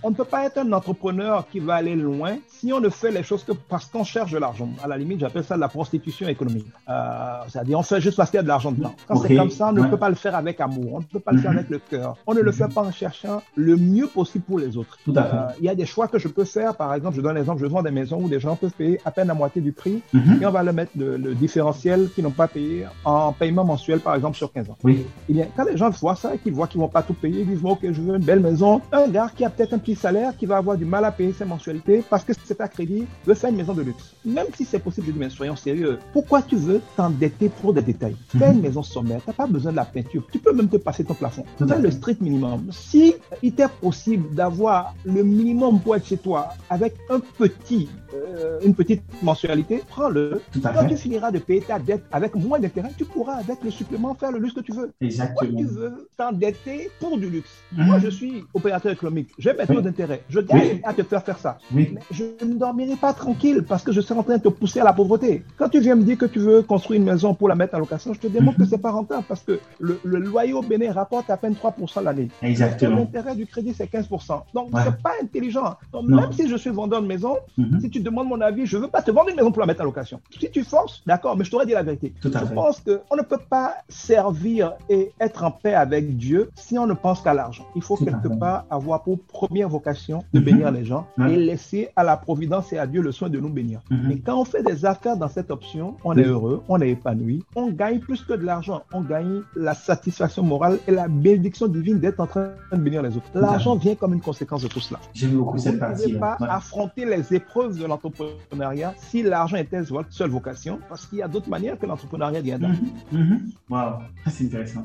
On 0.03 0.09
ne 0.09 0.15
peut 0.15 0.25
pas 0.25 0.45
être 0.45 0.57
un 0.57 0.71
entrepreneur 0.71 1.10
qui 1.51 1.59
va 1.59 1.75
aller 1.75 1.95
loin 1.95 2.37
si 2.47 2.71
on 2.71 2.79
ne 2.79 2.89
fait 2.89 3.11
les 3.11 3.23
choses 3.23 3.43
que 3.43 3.51
parce 3.51 3.85
qu'on 3.85 4.03
cherche 4.03 4.31
de 4.31 4.37
l'argent. 4.37 4.69
À 4.83 4.87
la 4.87 4.97
limite, 4.97 5.19
j'appelle 5.19 5.43
ça 5.43 5.55
de 5.55 5.61
la 5.61 5.67
prostitution 5.67 6.27
économique. 6.27 6.67
Euh, 6.89 7.39
c'est-à-dire, 7.47 7.79
on 7.79 7.83
fait 7.83 8.01
juste 8.01 8.17
parce 8.17 8.29
qu'il 8.29 8.37
y 8.37 8.39
a 8.39 8.43
de 8.43 8.47
l'argent 8.47 8.71
dedans. 8.71 8.93
Quand 9.07 9.15
c'est 9.17 9.35
comme 9.35 9.49
ça, 9.49 9.69
on 9.69 9.73
ne 9.73 9.87
peut 9.87 9.97
pas 9.97 10.09
le 10.09 10.15
faire 10.15 10.35
avec 10.35 10.59
amour, 10.61 10.93
on 10.93 10.99
ne 10.99 11.05
peut 11.05 11.19
pas 11.19 11.31
le 11.31 11.39
faire 11.39 11.51
mhm. 11.51 11.57
avec 11.57 11.69
le 11.69 11.79
cœur. 11.79 12.17
On 12.27 12.33
ne 12.33 12.41
le 12.41 12.51
fait 12.51 12.71
pas 12.73 12.81
en 12.81 12.91
cherchant 12.91 13.41
le 13.55 13.75
mieux 13.77 14.07
possible 14.07 14.43
pour 14.45 14.59
les 14.59 14.77
autres. 14.77 14.97
Tout 15.03 15.13
à 15.15 15.23
fait. 15.23 15.35
Euh, 15.35 15.59
il 15.59 15.65
y 15.65 15.69
a 15.69 15.75
des 15.75 15.85
choix 15.85 16.07
que 16.07 16.19
je 16.19 16.27
peux 16.27 16.45
faire. 16.45 16.75
Par 16.75 16.93
exemple, 16.93 17.15
je 17.15 17.21
donne 17.21 17.35
l'exemple, 17.35 17.61
je 17.61 17.65
vends 17.65 17.81
des 17.81 17.91
maisons 17.91 18.21
où 18.21 18.29
des 18.29 18.39
gens 18.39 18.55
peuvent 18.55 18.73
payer 18.73 18.99
à 19.05 19.11
peine 19.11 19.27
la 19.27 19.33
moitié 19.33 19.61
du 19.61 19.71
prix 19.71 20.01
mhm. 20.13 20.39
et 20.41 20.45
on 20.45 20.51
va 20.51 20.63
le 20.63 20.73
mettre 20.73 20.91
le, 20.95 21.33
différentiel 21.33 22.09
qu'ils 22.13 22.23
n'ont 22.23 22.31
pas 22.31 22.47
payé 22.47 22.85
en 23.05 23.31
paiement 23.33 23.63
mensuel, 23.63 23.99
par 23.99 24.15
exemple, 24.15 24.37
sur 24.37 24.51
15 24.51 24.69
ans. 24.69 24.77
Oui. 24.83 25.05
Eh 25.29 25.33
bien, 25.33 25.47
quand 25.55 25.63
les 25.63 25.77
gens 25.77 25.89
voient 25.89 26.15
ça 26.15 26.35
et 26.35 26.37
qu'ils 26.37 26.53
voient 26.53 26.67
qu'ils 26.67 26.81
vont 26.81 26.87
pas 26.87 27.01
tout 27.01 27.13
payer, 27.13 27.41
ils 27.41 27.47
disent, 27.47 27.63
OK, 27.63 27.79
je 27.83 28.01
veux 28.01 28.15
une 28.15 28.23
belle 28.23 28.39
maison. 28.39 28.81
Un 28.91 29.07
gars 29.07 29.29
qui 29.35 29.45
a 29.45 29.49
peut-être 29.49 29.73
un 29.73 29.79
petit 29.79 29.95
salaire, 29.95 30.35
qui 30.37 30.45
va 30.45 30.57
avoir 30.57 30.77
du 30.77 30.85
mal 30.85 31.00
à 31.03 31.11
payer 31.11 31.33
ses 31.33 31.45
mensualités 31.45 32.03
parce 32.09 32.23
que 32.23 32.33
c'est 32.45 32.59
à 32.61 32.67
crédit, 32.67 33.05
veut 33.25 33.33
faire 33.33 33.49
une 33.49 33.57
maison 33.57 33.73
de 33.73 33.81
luxe. 33.81 34.15
Même 34.25 34.47
si 34.55 34.65
c'est 34.65 34.79
possible, 34.79 35.07
je 35.07 35.11
dis, 35.11 35.19
mais 35.19 35.29
soyons 35.29 35.55
sérieux. 35.55 35.99
Pourquoi 36.13 36.41
tu 36.41 36.55
veux 36.55 36.81
t'endetter 36.95 37.49
pour 37.49 37.73
des 37.73 37.81
détails? 37.81 38.15
Fais 38.37 38.51
une 38.51 38.61
maison 38.61 38.83
sommaire. 38.83 39.21
T'as 39.25 39.33
pas 39.33 39.47
besoin 39.47 39.71
de 39.71 39.77
la 39.77 39.85
peinture. 39.85 40.23
Tu 40.31 40.39
peux 40.39 40.53
même 40.53 40.69
te 40.69 40.77
passer 40.77 41.03
ton 41.03 41.13
plafond. 41.13 41.45
C'est 41.59 41.79
le 41.79 41.91
strict 41.91 42.21
minimum. 42.21 42.67
Si 42.71 43.15
il 43.41 43.49
était 43.49 43.67
possible 43.67 44.33
d'avoir 44.35 44.95
le 45.05 45.23
minimum 45.23 45.79
pour 45.79 45.95
être 45.95 46.05
chez 46.05 46.17
toi 46.17 46.49
avec 46.69 46.95
un 47.09 47.19
petit, 47.19 47.89
euh, 48.13 48.59
une 48.63 48.75
petite 48.75 49.03
mensualité, 49.21 49.81
prends-le. 49.87 50.41
Quand 50.61 50.87
tu 50.87 50.97
finiras 50.97 51.31
de 51.31 51.39
payer 51.39 51.61
ta 51.61 51.79
dette 51.79 52.03
avec 52.11 52.35
moins 52.35 52.59
d'intérêt, 52.59 52.91
tu 52.97 53.05
pourras 53.05 53.35
avec 53.35 53.63
le 53.63 53.71
supplément 53.71 54.13
faire 54.15 54.31
le 54.31 54.39
luxe 54.39 54.53
que 54.53 54.61
tu 54.61 54.73
veux. 54.73 54.91
Exactement. 55.01 55.57
tu 55.57 55.65
veux 55.65 56.09
t'endetter 56.17 56.89
pour 56.99 57.17
du 57.17 57.29
luxe? 57.29 57.49
Mhm. 57.73 57.85
Moi, 57.85 57.99
je 57.99 58.09
suis 58.09 58.43
opérateur 58.53 58.91
économique. 58.91 59.29
J'ai 59.37 59.53
mes 59.53 59.65
taux 59.65 59.81
d'intérêt. 59.81 60.23
Je 60.29 60.39
gagne 60.39 60.79
à 60.91 60.93
te 60.93 61.03
faire 61.03 61.23
faire 61.23 61.39
ça. 61.39 61.57
Mais 61.71 61.93
je 62.11 62.23
ne 62.45 62.53
dormirai 62.53 62.95
pas 62.95 63.13
tranquille 63.13 63.63
parce 63.67 63.83
que 63.83 63.91
je 63.91 64.01
serai 64.01 64.19
en 64.19 64.23
train 64.23 64.37
de 64.37 64.43
te 64.43 64.49
pousser 64.49 64.79
à 64.79 64.83
la 64.83 64.93
pauvreté. 64.93 65.43
Quand 65.57 65.69
tu 65.69 65.79
viens 65.79 65.95
me 65.95 66.03
dire 66.03 66.17
que 66.17 66.25
tu 66.25 66.39
veux 66.39 66.61
construire 66.61 66.99
une 66.99 67.07
maison 67.07 67.33
pour 67.33 67.47
la 67.47 67.55
mettre 67.55 67.75
en 67.75 67.79
location, 67.79 68.13
je 68.13 68.19
te 68.19 68.27
démontre 68.27 68.57
que 68.57 68.65
c'est 68.69 68.77
pas 68.77 68.91
rentable 68.91 69.23
parce 69.27 69.41
que 69.41 69.59
le, 69.79 69.99
loyer 70.03 70.53
au 70.53 70.61
Bénin 70.61 70.91
rapporte 70.91 71.29
à 71.29 71.37
peine 71.37 71.53
3% 71.53 72.03
l'année. 72.03 72.29
Exactement. 72.41 72.97
L'intérêt 72.97 73.35
du 73.35 73.45
crédit, 73.45 73.73
c'est 73.73 73.91
15%. 73.91 74.41
Donc, 74.53 74.69
c'est 74.83 75.01
pas 75.01 75.13
intelligent. 75.21 75.75
Donc, 75.91 76.07
même 76.07 76.31
si 76.31 76.47
je 76.47 76.55
suis 76.55 76.69
vendeur 76.69 77.01
de 77.01 77.07
maison, 77.07 77.37
mhm. 77.57 77.79
si 77.81 77.89
tu 77.89 77.99
demandes 77.99 78.27
mon 78.27 78.41
avis, 78.41 78.65
je 78.65 78.77
veux 78.77 78.87
pas 78.87 79.01
te 79.01 79.11
vendre 79.11 79.29
une 79.29 79.35
maison 79.35 79.51
pour 79.51 79.61
la 79.61 79.65
mettre 79.67 79.81
en 79.81 79.85
location. 79.85 80.19
Si 80.39 80.49
tu 80.51 80.63
forces, 80.63 81.01
d'accord, 81.05 81.37
mais 81.37 81.45
je 81.45 81.51
t'aurais 81.51 81.65
dit 81.65 81.73
la 81.73 81.83
vérité. 81.83 82.13
je 82.23 82.29
pense 82.29 82.81
qu'on 82.81 83.15
ne 83.15 83.23
peut 83.23 83.39
pas 83.49 83.75
servir 83.89 84.73
et 84.89 85.11
être 85.19 85.43
en 85.43 85.51
paix 85.51 85.73
avec 85.73 86.17
Dieu 86.17 86.49
si 86.55 86.77
on 86.77 86.87
ne 86.87 86.93
pense 86.93 87.21
qu'à 87.21 87.33
l'argent. 87.33 87.65
Il 87.75 87.81
faut 87.81 87.95
quelque 87.95 88.27
part 88.27 88.65
avoir 88.69 89.03
pour 89.03 89.19
première 89.19 89.69
vocation 89.69 90.23
de 90.33 90.39
mhm. 90.39 90.45
bénir 90.45 90.71
les 90.71 90.80
gens 90.85 91.07
et 91.29 91.35
laisser 91.35 91.89
à 91.95 92.03
la 92.03 92.17
providence 92.17 92.71
et 92.73 92.77
à 92.77 92.87
Dieu 92.87 93.01
le 93.01 93.11
soin 93.11 93.29
de 93.29 93.39
nous 93.39 93.49
bénir. 93.49 93.81
Et 94.09 94.19
quand 94.19 94.39
on 94.39 94.45
fait 94.45 94.63
des 94.63 94.85
affaires 94.85 95.17
dans 95.17 95.27
cette 95.27 95.51
option, 95.51 95.95
on 96.03 96.17
est 96.17 96.23
heureux, 96.23 96.63
on 96.67 96.81
est 96.81 96.89
épanoui, 96.89 97.43
on 97.55 97.71
gagne 97.71 97.99
plus 97.99 98.23
que 98.23 98.33
de 98.33 98.43
l'argent, 98.43 98.83
on 98.93 99.01
gagne 99.01 99.41
la 99.55 99.73
satisfaction 99.73 100.43
morale 100.43 100.79
et 100.87 100.91
la 100.91 101.07
bénédiction 101.07 101.67
divine 101.67 101.99
d'être 101.99 102.19
en 102.19 102.27
train 102.27 102.49
de 102.71 102.77
bénir 102.77 103.01
les 103.01 103.15
autres. 103.15 103.27
L'argent 103.33 103.75
vient 103.75 103.95
comme 103.95 104.13
une 104.13 104.21
conséquence 104.21 104.63
de 104.63 104.67
tout 104.67 104.79
cela. 104.79 104.99
J'aime 105.13 105.31
beaucoup 105.31 105.57
cette 105.57 105.79
partie. 105.79 106.03
Vous 106.03 106.09
ne 106.09 106.13
pouvez 106.15 106.19
pas 106.19 106.37
affronter 106.49 107.05
les 107.05 107.33
épreuves 107.33 107.77
de 107.79 107.85
l'entrepreneuriat 107.85 108.93
si 108.97 109.23
l'argent 109.23 109.57
était 109.57 109.81
votre 109.81 110.11
seule 110.11 110.29
vocation, 110.29 110.79
parce 110.89 111.05
qu'il 111.05 111.19
y 111.19 111.21
a 111.21 111.27
d'autres 111.27 111.49
manières 111.49 111.77
que 111.77 111.85
l'entrepreneuriat 111.85 112.41
vient 112.41 112.59
mm 112.59 113.37
Wow, 113.69 113.99
c'est 114.27 114.45
intéressant. 114.45 114.83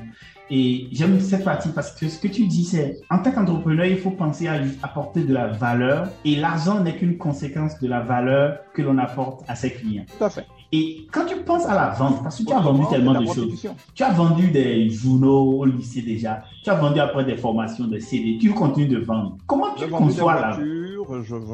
Et 0.48 0.88
j'aime 0.92 1.18
cette 1.20 1.44
partie 1.44 1.70
parce 1.70 1.92
que 1.92 2.08
ce 2.08 2.18
que 2.20 2.28
tu 2.28 2.46
dis, 2.46 2.64
c'est 2.64 3.00
en 3.10 3.18
tant 3.18 3.32
qu'entrepreneur, 3.32 3.86
il 3.86 3.98
faut 3.98 4.12
penser 4.12 4.46
à 4.46 4.60
apporter 4.82 5.24
de 5.24 5.34
la 5.34 5.48
valeur 5.48 5.85
et 6.24 6.36
l'argent 6.36 6.80
n'est 6.80 6.96
qu'une 6.96 7.18
conséquence 7.18 7.78
de 7.80 7.88
la 7.88 8.00
valeur 8.00 8.58
que 8.74 8.82
l'on 8.82 8.98
apporte 8.98 9.44
à 9.48 9.54
ses 9.54 9.72
clients. 9.72 10.04
Tout 10.18 10.24
à 10.24 10.30
fait. 10.30 10.46
Et 10.72 11.06
quand 11.12 11.24
tu 11.26 11.36
penses 11.36 11.64
à 11.66 11.74
la 11.74 11.90
vente, 11.90 12.22
parce 12.22 12.38
que 12.38 12.44
tu 12.44 12.52
as 12.52 12.58
vendu 12.58 12.82
tellement 12.90 13.20
de 13.20 13.26
choses, 13.26 13.68
tu 13.94 14.02
as 14.02 14.12
vendu 14.12 14.50
des 14.50 14.90
journaux 14.90 15.60
au 15.60 15.64
lycée 15.64 16.02
déjà, 16.02 16.42
tu 16.64 16.70
as 16.70 16.74
vendu 16.74 16.98
après 16.98 17.24
des 17.24 17.36
formations 17.36 17.86
de 17.86 17.98
CD, 17.98 18.38
tu 18.40 18.52
continues 18.52 18.88
de 18.88 18.98
vendre. 18.98 19.36
Comment 19.46 19.74
tu 19.74 19.88
conçois 19.88 20.34
la 20.34 20.58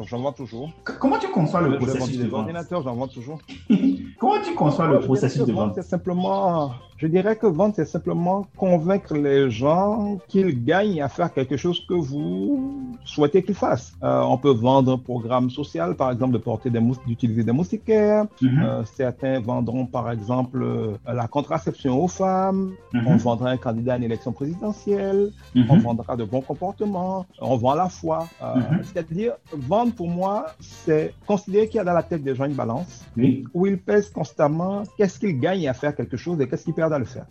J'en 0.09 0.19
vends 0.19 0.31
toujours. 0.31 0.71
Comment 0.99 1.19
tu 1.19 1.27
conçois 1.27 1.61
le 1.61 1.77
processus 1.77 2.17
de 2.17 2.27
vente? 2.27 2.49
j'en 2.71 2.95
vends 2.95 3.07
toujours. 3.07 3.39
Comment 4.19 4.41
tu 4.43 4.55
conçois 4.55 4.87
le 4.87 4.99
processus 4.99 5.45
de 5.45 5.51
vente? 5.51 5.73
C'est 5.75 5.83
simplement 5.83 6.71
je 7.03 7.09
dirais 7.09 7.35
que 7.35 7.47
vendre, 7.47 7.73
c'est 7.75 7.83
simplement 7.97 8.47
convaincre 8.55 9.13
les 9.13 9.49
gens 9.49 10.19
qu'ils 10.29 10.63
gagnent 10.63 11.01
à 11.01 11.09
faire 11.09 11.33
quelque 11.33 11.57
chose 11.57 11.85
que 11.85 11.93
vous 11.93 12.95
souhaitez 13.03 13.43
qu'ils 13.43 13.55
fassent. 13.55 13.91
Euh, 14.03 14.21
on 14.21 14.37
peut 14.37 14.53
vendre 14.53 14.93
un 14.93 14.97
programme 14.97 15.49
social, 15.49 15.95
par 15.95 16.11
exemple, 16.13 16.31
de 16.31 16.37
porter 16.37 16.69
des 16.69 16.79
d'utiliser 17.05 17.43
des 17.43 17.51
moustiquaires. 17.51 18.25
Mhm. 18.41 18.63
Euh, 18.63 18.85
certains 18.85 19.41
vendront, 19.41 19.85
par 19.85 20.09
exemple, 20.09 20.63
euh, 20.63 20.95
la 21.05 21.27
contraception 21.27 22.01
aux 22.01 22.07
femmes. 22.07 22.71
Mhm. 22.93 23.07
On 23.07 23.17
vendra 23.17 23.49
un 23.49 23.57
candidat 23.57 23.95
à 23.95 23.97
une 23.97 24.03
élection 24.03 24.31
présidentielle. 24.31 25.31
Mhm. 25.55 25.65
On 25.71 25.77
vendra 25.79 26.15
de 26.15 26.23
bons 26.23 26.45
comportements. 26.51 27.25
On 27.41 27.57
vend 27.57 27.75
la 27.75 27.89
foi. 27.89 28.27
C'est-à-dire, 28.83 29.33
vendre 29.51 29.93
pour 29.93 30.07
moi, 30.07 30.45
c'est 30.61 31.13
considérer 31.27 31.67
qu'il 31.67 31.79
y 31.79 31.81
a 31.81 31.83
dans 31.83 31.99
la 32.01 32.03
tête 32.03 32.23
des 32.23 32.33
gens 32.33 32.45
une 32.45 32.53
balance 32.53 33.05
où 33.53 33.67
ils 33.67 33.77
pèsent 33.77 34.09
constamment 34.09 34.83
qu'est-ce 34.97 35.19
qu'ils 35.19 35.37
gagnent 35.37 35.67
à 35.67 35.73
faire 35.73 35.93
quelque 35.93 36.15
chose 36.15 36.39
et 36.39 36.47
qu'est-ce 36.47 36.63
qu'ils 36.63 36.73
perdent 36.73 36.92
le 36.99 37.05
faire. 37.05 37.25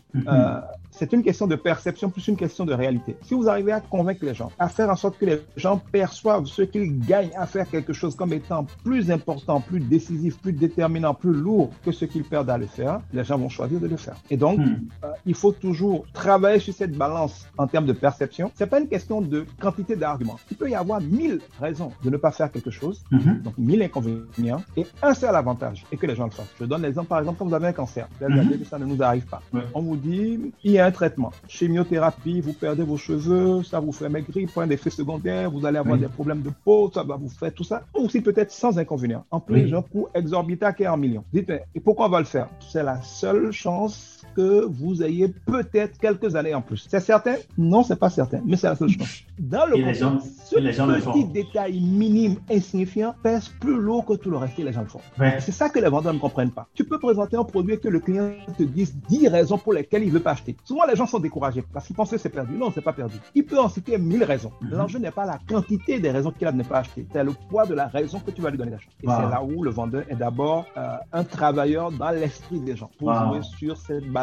C'est 0.93 1.13
une 1.15 1.23
question 1.23 1.47
de 1.47 1.57
perception 1.57 2.11
plus 2.11 2.29
une 2.29 2.37
question 2.37 2.67
de 2.67 2.75
réalité. 2.75 3.17
Si 3.23 3.35
vous 3.35 3.49
arrivez 3.49 3.73
à 3.73 3.81
convaincre 3.81 4.25
les 4.25 4.35
gens, 4.35 4.53
à 4.59 4.69
faire 4.69 4.91
en 4.91 4.97
sorte 4.97 5.19
que 5.19 5.25
les 5.25 5.41
gens 5.57 5.81
perçoivent 5.91 6.47
ce 6.47 6.63
qu'ils 6.63 7.01
gagnent 7.01 7.33
à 7.35 7.47
faire 7.47 7.69
quelque 7.69 7.95
chose 7.95 8.15
comme 8.15 8.33
étant 8.35 8.67
plus 8.85 9.11
important, 9.11 9.61
plus 9.61 9.81
décisif, 9.81 10.39
plus 10.39 10.53
déterminant, 10.53 11.15
plus 11.15 11.33
lourd 11.33 11.71
que 11.85 11.93
ce 11.93 12.05
qu'ils 12.05 12.25
perdent 12.25 12.51
à 12.51 12.59
le 12.59 12.67
faire, 12.67 13.01
les 13.13 13.25
gens 13.25 13.39
vont 13.39 13.49
choisir 13.49 13.81
de 13.81 13.87
le 13.87 13.97
faire. 13.97 14.17
Et 14.31 14.37
donc, 14.37 14.59
mhm. 14.59 14.87
euh, 15.05 15.09
il 15.25 15.35
faut 15.35 15.53
toujours 15.53 16.05
travailler 16.13 16.61
sur 16.61 16.75
cette 16.75 16.97
balance 16.97 17.47
en 17.57 17.67
termes 17.67 17.87
de 17.87 17.95
perception. 17.95 18.51
C'est 18.55 18.67
pas 18.67 18.79
une 18.79 18.89
question 18.89 19.23
de 19.23 19.47
quantité 19.61 19.97
d'arguments. 19.97 20.39
Il 20.51 20.57
peut 20.59 20.69
y 20.69 20.75
avoir 20.75 21.01
mille 21.01 21.41
raisons 21.59 21.93
de 22.05 22.11
ne 22.11 22.19
pas 22.19 22.33
faire 22.33 22.53
quelque 22.53 22.71
chose, 22.71 23.03
mhm. 23.11 23.41
donc 23.43 23.57
mille 23.57 23.83
inconvénients, 23.83 24.63
et 24.77 24.87
un 25.03 25.15
seul 25.15 25.35
avantage, 25.35 25.85
et 25.91 25.97
que 25.97 26.07
les 26.07 26.15
gens 26.15 26.27
le 26.27 26.31
fassent. 26.31 26.55
Je 26.61 26.67
donne 26.67 26.83
l'exemple, 26.83 27.09
par 27.09 27.21
exemple, 27.21 27.39
quand 27.39 27.47
vous 27.47 27.55
avez 27.55 27.69
un 27.69 27.73
cancer. 27.73 28.09
Vous 28.21 28.27
avez 28.27 28.59
que 28.59 28.65
ça 28.67 28.79
ne 28.79 28.85
nous 28.85 29.03
arrive 29.03 29.25
pas. 29.27 29.41
On 29.75 29.81
vous 29.81 29.97
dit, 29.97 30.53
il 30.63 30.73
y 30.73 30.79
a 30.79 30.82
un 30.83 30.91
traitement. 30.91 31.31
Chimiothérapie, 31.49 32.41
vous 32.41 32.53
perdez 32.53 32.83
vos 32.83 32.97
cheveux, 32.97 33.63
ça 33.63 33.81
vous 33.81 33.93
fait 33.93 34.09
maigrir, 34.09 34.49
point 34.53 34.67
d'effet 34.67 34.91
secondaire, 34.91 35.51
vous 35.51 35.65
allez 35.65 35.79
avoir 35.79 35.97
des 35.99 36.09
problèmes 36.09 36.43
de 36.43 36.51
peau, 36.65 36.91
ça 36.93 37.03
va 37.03 37.17
vous 37.17 37.29
faire 37.29 37.53
tout 37.53 37.65
ça. 37.65 37.83
Ou 37.97 38.05
aussi 38.07 38.21
peut-être 38.21 38.51
sans 38.51 38.79
inconvénient. 38.79 39.25
En 39.31 39.41
plus, 39.41 39.69
j'ai 39.69 39.77
un 39.77 39.83
coût 39.83 40.09
exorbitant 40.15 40.73
qui 40.73 40.83
est 40.85 40.89
en 40.89 40.97
millions. 40.97 41.25
Dites, 41.33 41.51
et 41.75 41.81
pourquoi 41.81 42.07
on 42.07 42.11
va 42.11 42.19
le 42.19 42.25
faire? 42.25 42.49
C'est 42.61 42.83
la 42.83 43.01
seule 43.03 43.53
chance 43.53 44.23
que 44.35 44.65
vous 44.65 45.03
ayez 45.03 45.29
peut-être 45.29 45.99
quelques 45.99 46.37
années 46.37 46.55
en 46.55 46.63
plus. 46.63 46.87
C'est 46.89 47.01
certain? 47.01 47.35
Non, 47.59 47.83
c'est 47.83 47.99
pas 47.99 48.11
certain, 48.11 48.41
mais 48.45 48.57
c'est 48.57 48.69
la 48.69 48.77
seule 48.77 48.89
chose. 48.89 49.25
Dans 49.39 49.67
le 49.67 49.77
contexte, 49.77 50.49
ce 50.51 50.57
petit 50.57 51.25
détail 51.25 51.81
minime, 51.81 52.37
insignifiant, 52.51 53.15
pèse 53.23 53.49
plus 53.61 53.81
lourd 53.81 54.05
que 54.05 54.15
tout 54.15 54.31
le 54.31 54.37
reste 54.37 54.59
et 54.59 54.65
les 54.65 54.73
gens 54.73 54.83
le 54.83 54.89
font. 54.89 55.01
C'est 55.41 55.53
ça 55.53 55.69
que 55.69 55.79
les 55.79 55.89
vendeurs 55.89 56.15
ne 56.15 56.19
comprennent 56.19 56.51
pas. 56.51 56.67
Tu 56.75 56.85
peux 56.85 56.99
présenter 56.99 57.37
un 57.37 57.45
produit 57.45 57.79
que 57.79 57.89
le 57.89 58.01
client 58.01 58.31
te 58.57 58.63
dise 58.63 58.95
10 59.09 59.29
raisons 59.29 59.59
pour 59.59 59.73
lesquelles 59.73 60.03
il 60.05 60.11
veut 60.11 60.21
pas 60.21 60.33
acheter. 60.33 60.57
Souvent, 60.65 60.85
les 60.87 60.97
gens 60.97 61.07
sont 61.07 61.21
découragés 61.21 61.65
parce 61.73 61.87
qu'ils 61.87 61.97
pensent 61.97 62.11
que 62.11 62.19
c'est 62.19 62.29
perdu. 62.29 62.55
Non, 62.55 62.71
c'est 62.75 62.83
pas 62.83 62.93
perdu. 62.93 63.17
Il 63.35 63.45
peut 63.45 63.59
en 63.59 63.69
citer 63.69 63.99
1000 63.99 64.25
raisons. 64.25 64.53
Mhm. 64.61 64.71
L'enjeu 64.71 64.99
n'est 64.99 65.11
pas 65.11 65.27
la 65.27 65.39
quantité 65.49 66.01
des 66.01 66.11
raisons 66.11 66.31
qu'il 66.31 66.47
a 66.47 66.53
de 66.53 66.59
ne 66.59 66.63
pas 66.63 66.79
acheter, 66.79 67.07
c'est 67.13 67.25
le 67.25 67.33
poids 67.49 67.67
de 67.67 67.75
la 67.75 67.87
raison 67.89 68.21
que 68.21 68.31
tu 68.31 68.41
vas 68.41 68.51
lui 68.51 68.59
donner 68.59 68.73
d'acheter. 68.73 68.93
Et 69.03 69.07
c'est 69.07 69.31
là 69.31 69.43
où 69.43 69.63
le 69.63 69.71
vendeur 69.71 70.05
est 70.09 70.17
d'abord 70.17 70.67
euh, 70.77 70.97
un 71.13 71.25
travailleur 71.25 71.91
dans 71.93 72.11
l'esprit 72.11 72.61
des 72.61 72.77
gens 72.77 72.91
pour 72.99 73.13
jouer 73.15 73.43
sur 73.43 73.77
cette 73.77 74.11
base 74.11 74.23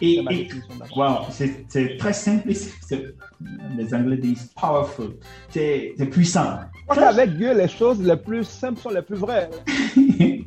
et, 0.00 0.24
c'est 1.30 1.96
très 1.96 2.12
simple. 2.12 2.48
Les 3.76 3.94
Anglais 3.94 4.16
disent 4.16 4.33
powerful. 4.54 5.16
C'est 5.50 5.94
puissant. 6.10 6.58
Avec 6.88 7.36
Dieu, 7.36 7.54
les 7.54 7.68
choses 7.68 8.02
les 8.02 8.16
plus 8.16 8.44
simples 8.44 8.80
sont 8.80 8.90
les 8.90 9.02
plus 9.02 9.16
vraies. 9.16 9.50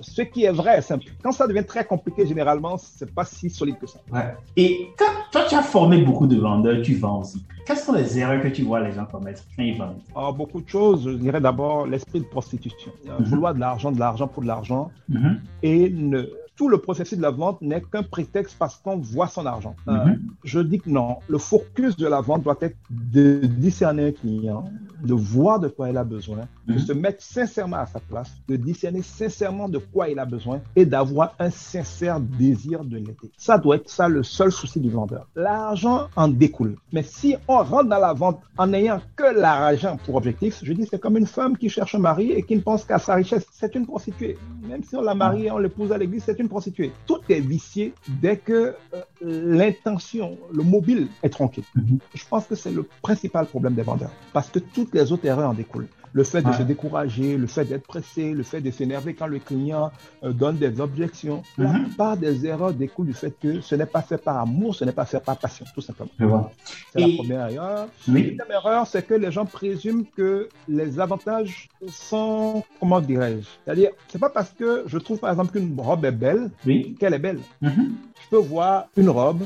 ce 0.00 0.22
qui 0.22 0.44
est 0.44 0.52
vrai 0.52 0.78
est 0.78 0.82
simple. 0.82 1.06
Quand 1.22 1.32
ça 1.32 1.46
devient 1.46 1.64
très 1.64 1.84
compliqué, 1.84 2.26
généralement, 2.26 2.76
c'est 2.78 3.12
pas 3.12 3.24
si 3.24 3.50
solide 3.50 3.78
que 3.78 3.86
ça. 3.86 4.00
Ouais. 4.12 4.34
Et 4.56 4.88
quand 4.96 5.06
toi, 5.30 5.44
tu 5.48 5.54
as 5.54 5.62
formé 5.62 6.02
beaucoup 6.02 6.26
de 6.26 6.36
vendeurs, 6.36 6.82
tu 6.82 6.94
vends 6.94 7.20
aussi. 7.20 7.44
Quelles 7.66 7.76
sont 7.76 7.92
les 7.92 8.18
erreurs 8.18 8.42
que 8.42 8.48
tu 8.48 8.62
vois 8.62 8.80
les 8.80 8.92
gens 8.92 9.04
commettre 9.04 9.42
quand 9.56 9.62
ils 9.62 9.76
vendent? 9.76 10.00
Alors, 10.14 10.32
Beaucoup 10.32 10.60
de 10.60 10.68
choses. 10.68 11.04
Je 11.04 11.10
dirais 11.10 11.40
d'abord 11.40 11.86
l'esprit 11.86 12.20
de 12.20 12.24
prostitution. 12.24 12.92
Mm 13.04 13.24
Vouloir 13.24 13.54
de 13.54 13.60
l'argent, 13.60 13.92
de 13.92 13.98
l'argent 13.98 14.28
pour 14.28 14.42
de 14.42 14.48
l'argent. 14.48 14.90
Mm 15.08 15.34
Et 15.62 15.90
ne 15.90 16.22
tout 16.58 16.68
le 16.68 16.78
processus 16.78 17.16
de 17.16 17.22
la 17.22 17.30
vente 17.30 17.62
n'est 17.62 17.80
qu'un 17.80 18.02
prétexte 18.02 18.56
parce 18.58 18.76
qu'on 18.76 18.98
voit 18.98 19.28
son 19.28 19.46
argent. 19.46 19.76
Euh, 19.86 19.92
mhm. 19.92 20.20
je 20.42 20.58
dis 20.58 20.80
que 20.80 20.90
non. 20.90 21.18
Le 21.28 21.38
focus 21.38 21.96
de 21.96 22.06
la 22.06 22.20
vente 22.20 22.42
doit 22.42 22.58
être 22.60 22.76
de 22.90 23.40
discerner 23.46 24.08
un 24.08 24.12
client, 24.12 24.64
de 25.02 25.14
voir 25.14 25.60
de 25.60 25.68
quoi 25.68 25.88
il 25.88 25.96
a 25.96 26.02
besoin, 26.02 26.40
de 26.66 26.74
mhm. 26.74 26.78
se 26.80 26.92
mettre 26.92 27.22
sincèrement 27.22 27.76
à 27.76 27.86
sa 27.86 28.00
place, 28.00 28.32
de 28.48 28.56
discerner 28.56 29.02
sincèrement 29.02 29.68
de 29.68 29.78
quoi 29.78 30.08
il 30.08 30.18
a 30.18 30.24
besoin 30.24 30.60
et 30.74 30.84
d'avoir 30.84 31.36
un 31.38 31.50
sincère 31.50 32.18
désir 32.18 32.84
de 32.84 32.96
l'aider. 32.96 33.30
Ça 33.36 33.56
doit 33.56 33.76
être 33.76 33.88
ça 33.88 34.08
le 34.08 34.24
seul 34.24 34.50
souci 34.50 34.80
du 34.80 34.90
vendeur. 34.90 35.28
L'argent 35.36 36.08
en 36.16 36.26
découle. 36.26 36.74
Mais 36.92 37.04
si 37.04 37.36
on 37.46 37.58
rentre 37.58 37.88
dans 37.88 38.00
la 38.00 38.12
vente 38.12 38.40
en 38.56 38.66
n'ayant 38.66 39.00
que 39.14 39.32
l'argent 39.32 39.96
pour 40.04 40.16
objectif, 40.16 40.58
je 40.64 40.72
dis 40.72 40.86
c'est 40.90 41.00
comme 41.00 41.16
une 41.16 41.26
femme 41.26 41.56
qui 41.56 41.68
cherche 41.68 41.94
un 41.94 42.00
mari 42.00 42.32
et 42.32 42.42
qui 42.42 42.56
ne 42.56 42.62
pense 42.62 42.84
qu'à 42.84 42.98
sa 42.98 43.14
richesse. 43.14 43.46
C'est 43.52 43.76
une 43.76 43.86
prostituée. 43.86 44.36
Même 44.68 44.82
si 44.82 44.96
on 44.96 45.02
la 45.02 45.14
marie, 45.14 45.48
on 45.52 45.58
l'épouse 45.58 45.92
à 45.92 45.98
l'église, 45.98 46.24
c'est 46.26 46.40
une 46.40 46.47
prostituée. 46.48 46.92
Tout 47.06 47.20
est 47.28 47.40
vicié 47.40 47.94
dès 48.08 48.36
que 48.36 48.74
euh, 48.94 49.02
l'intention, 49.22 50.36
le 50.52 50.62
mobile 50.62 51.08
est 51.22 51.28
tronqué. 51.28 51.62
Mhm. 51.74 51.98
Je 52.14 52.24
pense 52.28 52.46
que 52.46 52.54
c'est 52.54 52.70
le 52.72 52.84
principal 53.02 53.46
problème 53.46 53.74
des 53.74 53.82
vendeurs. 53.82 54.12
Parce 54.32 54.48
que 54.48 54.58
toutes 54.58 54.94
les 54.94 55.12
autres 55.12 55.26
erreurs 55.26 55.50
en 55.50 55.54
découlent 55.54 55.88
le 56.18 56.24
fait 56.24 56.42
de 56.42 56.52
se 56.52 56.62
décourager, 56.62 57.36
le 57.36 57.46
fait 57.46 57.64
d'être 57.64 57.86
pressé, 57.86 58.32
le 58.32 58.42
fait 58.42 58.60
de 58.60 58.72
s'énerver 58.72 59.14
quand 59.14 59.28
le 59.28 59.38
client 59.38 59.92
euh, 60.24 60.32
donne 60.32 60.56
des 60.56 60.80
objections. 60.80 61.44
La 61.56 61.72
mhm. 61.72 61.84
plupart 61.84 62.16
des 62.16 62.44
erreurs 62.44 62.72
découlent 62.72 63.06
du 63.06 63.14
fait 63.14 63.32
que 63.40 63.60
ce 63.60 63.76
n'est 63.76 63.86
pas 63.86 64.02
fait 64.02 64.18
par 64.18 64.38
amour, 64.38 64.74
ce 64.74 64.84
n'est 64.84 64.98
pas 65.00 65.04
fait 65.04 65.20
par 65.20 65.36
passion, 65.36 65.64
tout 65.72 65.80
simplement. 65.80 66.50
C'est 66.92 67.00
la 67.02 67.16
première 67.16 67.48
erreur. 67.48 67.86
La 68.08 68.14
deuxième 68.14 68.50
erreur, 68.50 68.86
c'est 68.88 69.06
que 69.06 69.14
les 69.14 69.30
gens 69.30 69.46
présument 69.46 70.06
que 70.16 70.48
les 70.66 70.98
avantages 70.98 71.68
sont, 71.86 72.64
comment 72.80 73.00
dirais-je 73.00 73.46
C'est-à-dire, 73.64 73.90
c'est 74.08 74.18
pas 74.18 74.30
parce 74.30 74.50
que 74.50 74.82
je 74.86 74.98
trouve 74.98 75.20
par 75.20 75.30
exemple 75.30 75.52
qu'une 75.52 75.78
robe 75.78 76.04
est 76.04 76.10
belle 76.10 76.50
qu'elle 76.98 77.14
est 77.14 77.20
belle. 77.20 77.38
Mhm. 77.62 77.92
Je 78.24 78.36
peux 78.36 78.42
voir 78.42 78.86
une 78.96 79.08
robe 79.08 79.42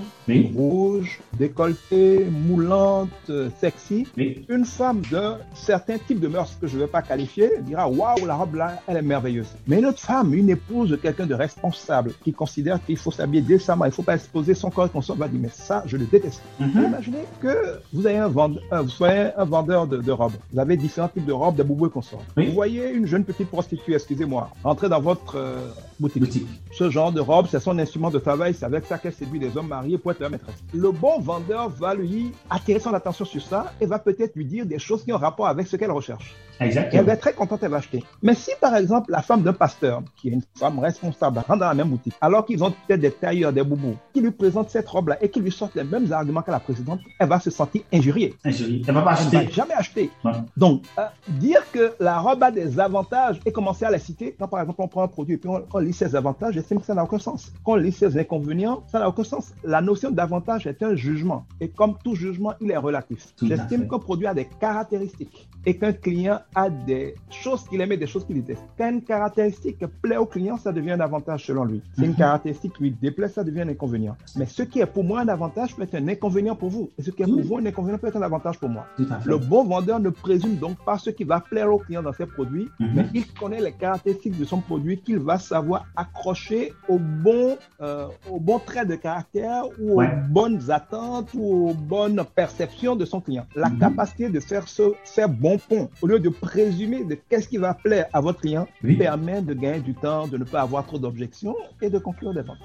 rouge, 0.54 1.20
décolletée, 1.38 2.26
moulante, 2.30 3.30
sexy. 3.58 4.06
Une 4.48 4.64
femme 4.64 5.02
d'un 5.10 5.38
certain 5.54 5.98
type 5.98 6.20
de 6.20 6.28
mœurs 6.28 6.56
que 6.60 6.66
je 6.66 6.76
ne 6.76 6.82
vais 6.82 6.88
pas 6.88 7.02
qualifier 7.02 7.50
dira 7.60 7.88
Waouh, 7.88 8.26
la 8.26 8.34
robe 8.34 8.54
là, 8.54 8.80
elle 8.86 8.98
est 8.98 9.02
merveilleuse. 9.02 9.48
Mais 9.66 9.78
une 9.78 9.86
autre 9.86 10.00
femme, 10.00 10.34
une 10.34 10.50
épouse 10.50 10.90
de 10.90 10.96
quelqu'un 10.96 11.26
de 11.26 11.34
responsable 11.34 12.12
qui 12.24 12.32
considère 12.32 12.84
qu'il 12.84 12.96
faut 12.96 13.10
s'habiller 13.10 13.42
décemment, 13.42 13.84
il 13.84 13.88
ne 13.88 13.94
faut 13.94 14.02
pas 14.02 14.14
exposer 14.14 14.54
son 14.54 14.70
corps 14.70 14.86
et 14.86 15.02
son 15.02 15.14
va 15.14 15.28
dire 15.28 15.40
Mais 15.40 15.50
ça, 15.52 15.82
je 15.86 15.96
le 15.96 16.06
déteste. 16.06 16.42
Mhm. 16.60 16.84
Imaginez 16.86 17.24
que 17.40 17.80
vous, 17.92 18.06
avez 18.06 18.18
un 18.18 18.28
vendeur, 18.28 18.62
euh, 18.72 18.82
vous 18.82 18.88
soyez 18.88 19.30
un 19.36 19.44
vendeur 19.44 19.86
de, 19.86 20.12
robes. 20.12 20.32
Vous 20.52 20.58
avez 20.58 20.76
différents 20.76 21.08
types 21.08 21.26
de 21.26 21.32
robes, 21.32 21.56
de 21.56 21.62
boubous 21.62 21.86
et 21.86 21.90
consorts. 21.90 22.22
Vous 22.36 22.52
voyez 22.52 22.90
une 22.90 23.06
jeune 23.06 23.24
petite 23.24 23.48
prostituée, 23.48 23.94
excusez-moi, 23.94 24.50
entrer 24.64 24.88
dans 24.88 25.00
votre 25.00 25.36
euh, 25.36 25.68
boutique. 26.02 26.46
Ce 26.72 26.90
genre 26.90 27.12
de 27.12 27.20
robe, 27.20 27.46
c'est 27.50 27.60
son 27.60 27.78
instrument 27.78 28.10
de 28.10 28.18
travail, 28.18 28.54
c'est 28.54 28.64
avec 28.64 28.84
ça 28.86 28.98
qu'elle 28.98 29.12
séduit 29.12 29.38
des 29.38 29.56
hommes 29.56 29.68
mariés 29.68 29.98
pour 29.98 30.10
être 30.12 30.20
leur 30.20 30.30
maîtresse. 30.30 30.56
Le 30.74 30.90
bon 30.90 31.20
vendeur 31.20 31.68
va 31.68 31.94
lui 31.94 32.32
attirer 32.50 32.80
son 32.80 32.92
attention 32.94 33.24
sur 33.24 33.42
ça 33.42 33.72
et 33.80 33.86
va 33.86 33.98
peut-être 33.98 34.34
lui 34.36 34.44
dire 34.44 34.66
des 34.66 34.78
choses 34.78 35.04
qui 35.04 35.12
ont 35.12 35.18
rapport 35.18 35.46
avec 35.46 35.66
ce 35.66 35.76
qu'elle 35.76 35.90
recherche. 35.90 36.34
Exactement. 36.66 37.00
elle 37.00 37.06
va 37.06 37.12
être 37.14 37.20
très 37.20 37.32
contente, 37.32 37.60
elle 37.62 37.70
va 37.70 37.78
acheter. 37.78 38.02
Mais 38.22 38.34
si, 38.34 38.50
par 38.60 38.76
exemple, 38.76 39.10
la 39.10 39.22
femme 39.22 39.42
d'un 39.42 39.52
pasteur, 39.52 40.02
qui 40.16 40.28
est 40.28 40.32
une 40.32 40.42
femme 40.58 40.78
responsable, 40.78 41.38
rentre 41.38 41.60
dans 41.60 41.68
la 41.68 41.74
même 41.74 41.88
boutique, 41.88 42.14
alors 42.20 42.44
qu'ils 42.44 42.62
ont 42.62 42.70
peut-être 42.70 43.00
des 43.00 43.10
tailleurs, 43.10 43.52
des 43.52 43.62
boubous, 43.62 43.96
qui 44.12 44.20
lui 44.20 44.30
présentent 44.30 44.70
cette 44.70 44.88
robe-là 44.88 45.18
et 45.20 45.28
qui 45.28 45.40
lui 45.40 45.50
sortent 45.50 45.74
les 45.74 45.84
mêmes 45.84 46.12
arguments 46.12 46.42
que 46.42 46.50
la 46.50 46.60
précédente, 46.60 47.00
elle 47.18 47.28
va 47.28 47.40
se 47.40 47.50
sentir 47.50 47.82
injuriée. 47.92 48.34
Injuriée. 48.44 48.82
Elle 48.86 48.94
va 48.94 49.02
pas 49.02 49.12
acheter. 49.12 49.36
Elle 49.36 49.46
va 49.46 49.50
jamais 49.50 49.74
acheter. 49.74 50.10
Donc, 50.56 50.84
euh, 50.98 51.06
dire 51.28 51.60
que 51.72 51.94
la 52.00 52.18
robe 52.18 52.42
a 52.42 52.50
des 52.50 52.78
avantages 52.78 53.40
et 53.44 53.52
commencer 53.52 53.84
à 53.84 53.90
les 53.90 53.98
citer, 53.98 54.34
quand 54.38 54.48
par 54.48 54.60
exemple 54.60 54.80
on 54.82 54.88
prend 54.88 55.02
un 55.02 55.08
produit 55.08 55.34
et 55.34 55.38
puis 55.38 55.50
on, 55.50 55.78
lit 55.78 55.92
ses 55.92 56.14
avantages, 56.14 56.54
j'estime 56.54 56.80
que 56.80 56.86
ça 56.86 56.94
n'a 56.94 57.04
aucun 57.04 57.18
sens. 57.18 57.52
Quand 57.64 57.72
on 57.72 57.76
lit 57.76 57.92
ses 57.92 58.18
inconvénients, 58.18 58.82
ça 58.90 58.98
n'a 58.98 59.08
aucun 59.08 59.24
sens. 59.24 59.52
La 59.64 59.80
notion 59.80 60.10
d'avantage 60.10 60.66
est 60.66 60.82
un 60.82 60.94
jugement. 60.94 61.44
Et 61.60 61.68
comme 61.68 61.96
tout 62.04 62.14
jugement, 62.14 62.54
il 62.60 62.70
est 62.70 62.76
relatif. 62.76 63.34
J'estime 63.42 63.88
qu'un 63.88 63.98
produit 63.98 64.26
a 64.26 64.34
des 64.34 64.46
caractéristiques 64.60 65.48
et 65.64 65.76
qu'un 65.76 65.92
client 65.92 66.40
a 66.54 66.70
des 66.70 67.14
choses 67.30 67.64
qu'il 67.68 67.80
aime 67.80 67.92
et 67.92 67.96
des 67.96 68.06
choses 68.06 68.24
qu'il 68.24 68.36
déteste. 68.42 68.62
Quand 68.76 68.90
une 68.90 69.02
caractéristique 69.02 69.84
plaît 70.02 70.16
au 70.16 70.26
client, 70.26 70.56
ça 70.56 70.72
devient 70.72 70.92
un 70.92 71.00
avantage 71.00 71.46
selon 71.46 71.64
lui. 71.64 71.82
Si 71.94 72.04
une 72.04 72.10
mhm. 72.10 72.16
caractéristique 72.16 72.78
lui 72.78 72.90
déplaît, 72.90 73.28
ça 73.28 73.44
devient 73.44 73.62
un 73.62 73.68
inconvénient. 73.68 74.16
Mais 74.36 74.46
ce 74.46 74.62
qui 74.62 74.80
est 74.80 74.86
pour 74.86 75.04
moi 75.04 75.20
un 75.20 75.28
avantage 75.28 75.74
peut 75.74 75.82
être 75.82 75.94
un 75.94 76.08
inconvénient 76.08 76.56
pour 76.56 76.70
vous. 76.70 76.90
Et 76.98 77.02
ce 77.02 77.10
qui 77.10 77.22
est 77.22 77.26
pour 77.26 77.42
vous 77.42 77.56
un 77.56 77.66
inconvénient 77.66 77.98
peut 77.98 78.08
être 78.08 78.16
un 78.16 78.22
avantage 78.22 78.58
pour 78.58 78.68
moi. 78.68 78.86
Le 79.24 79.38
bon 79.38 79.64
vendeur 79.64 80.00
ne 80.00 80.10
présume 80.10 80.56
donc 80.56 80.76
pas 80.84 80.98
ce 80.98 81.10
qui 81.10 81.24
va 81.24 81.40
plaire 81.40 81.72
au 81.72 81.78
client 81.78 82.02
dans 82.02 82.12
ses 82.12 82.26
produits, 82.26 82.68
mhm. 82.78 82.90
mais 82.94 83.06
il 83.14 83.26
connaît 83.32 83.60
les 83.60 83.72
caractéristiques 83.72 84.38
de 84.38 84.44
son 84.44 84.60
produit 84.60 85.00
qu'il 85.00 85.18
va 85.18 85.38
savoir 85.38 85.86
accrocher 85.96 86.72
au 86.88 86.98
bon, 86.98 87.56
euh, 87.80 88.06
au 88.30 88.38
bon 88.40 88.58
trait 88.58 88.86
de 88.86 88.94
caractère 88.94 89.64
ou 89.80 90.02
aux 90.02 90.06
bonnes 90.28 90.70
attentes 90.70 91.30
ou 91.34 91.70
aux 91.70 91.74
bonnes 91.74 92.22
perceptions 92.34 92.96
de 92.96 93.04
son 93.04 93.20
client. 93.20 93.46
La 93.54 93.68
mhm. 93.68 93.78
capacité 93.78 94.28
de 94.28 94.40
faire 94.40 94.68
ce, 94.68 94.92
faire 95.04 95.28
bon 95.28 95.58
pont, 95.58 95.88
au 96.00 96.06
lieu 96.06 96.18
de 96.18 96.28
présumer 96.42 97.04
de 97.04 97.16
qu'est-ce 97.28 97.48
qui 97.48 97.56
va 97.56 97.72
plaire 97.72 98.06
à 98.12 98.20
votre 98.20 98.40
client, 98.40 98.66
permet 98.98 99.40
de 99.40 99.54
gagner 99.54 99.80
du 99.80 99.94
temps, 99.94 100.26
de 100.26 100.36
ne 100.36 100.44
pas 100.44 100.60
avoir 100.62 100.84
trop 100.84 100.98
d'objections 100.98 101.56
et 101.80 101.88
de 101.88 101.98
conclure 101.98 102.34
des 102.34 102.42
ventes. 102.42 102.58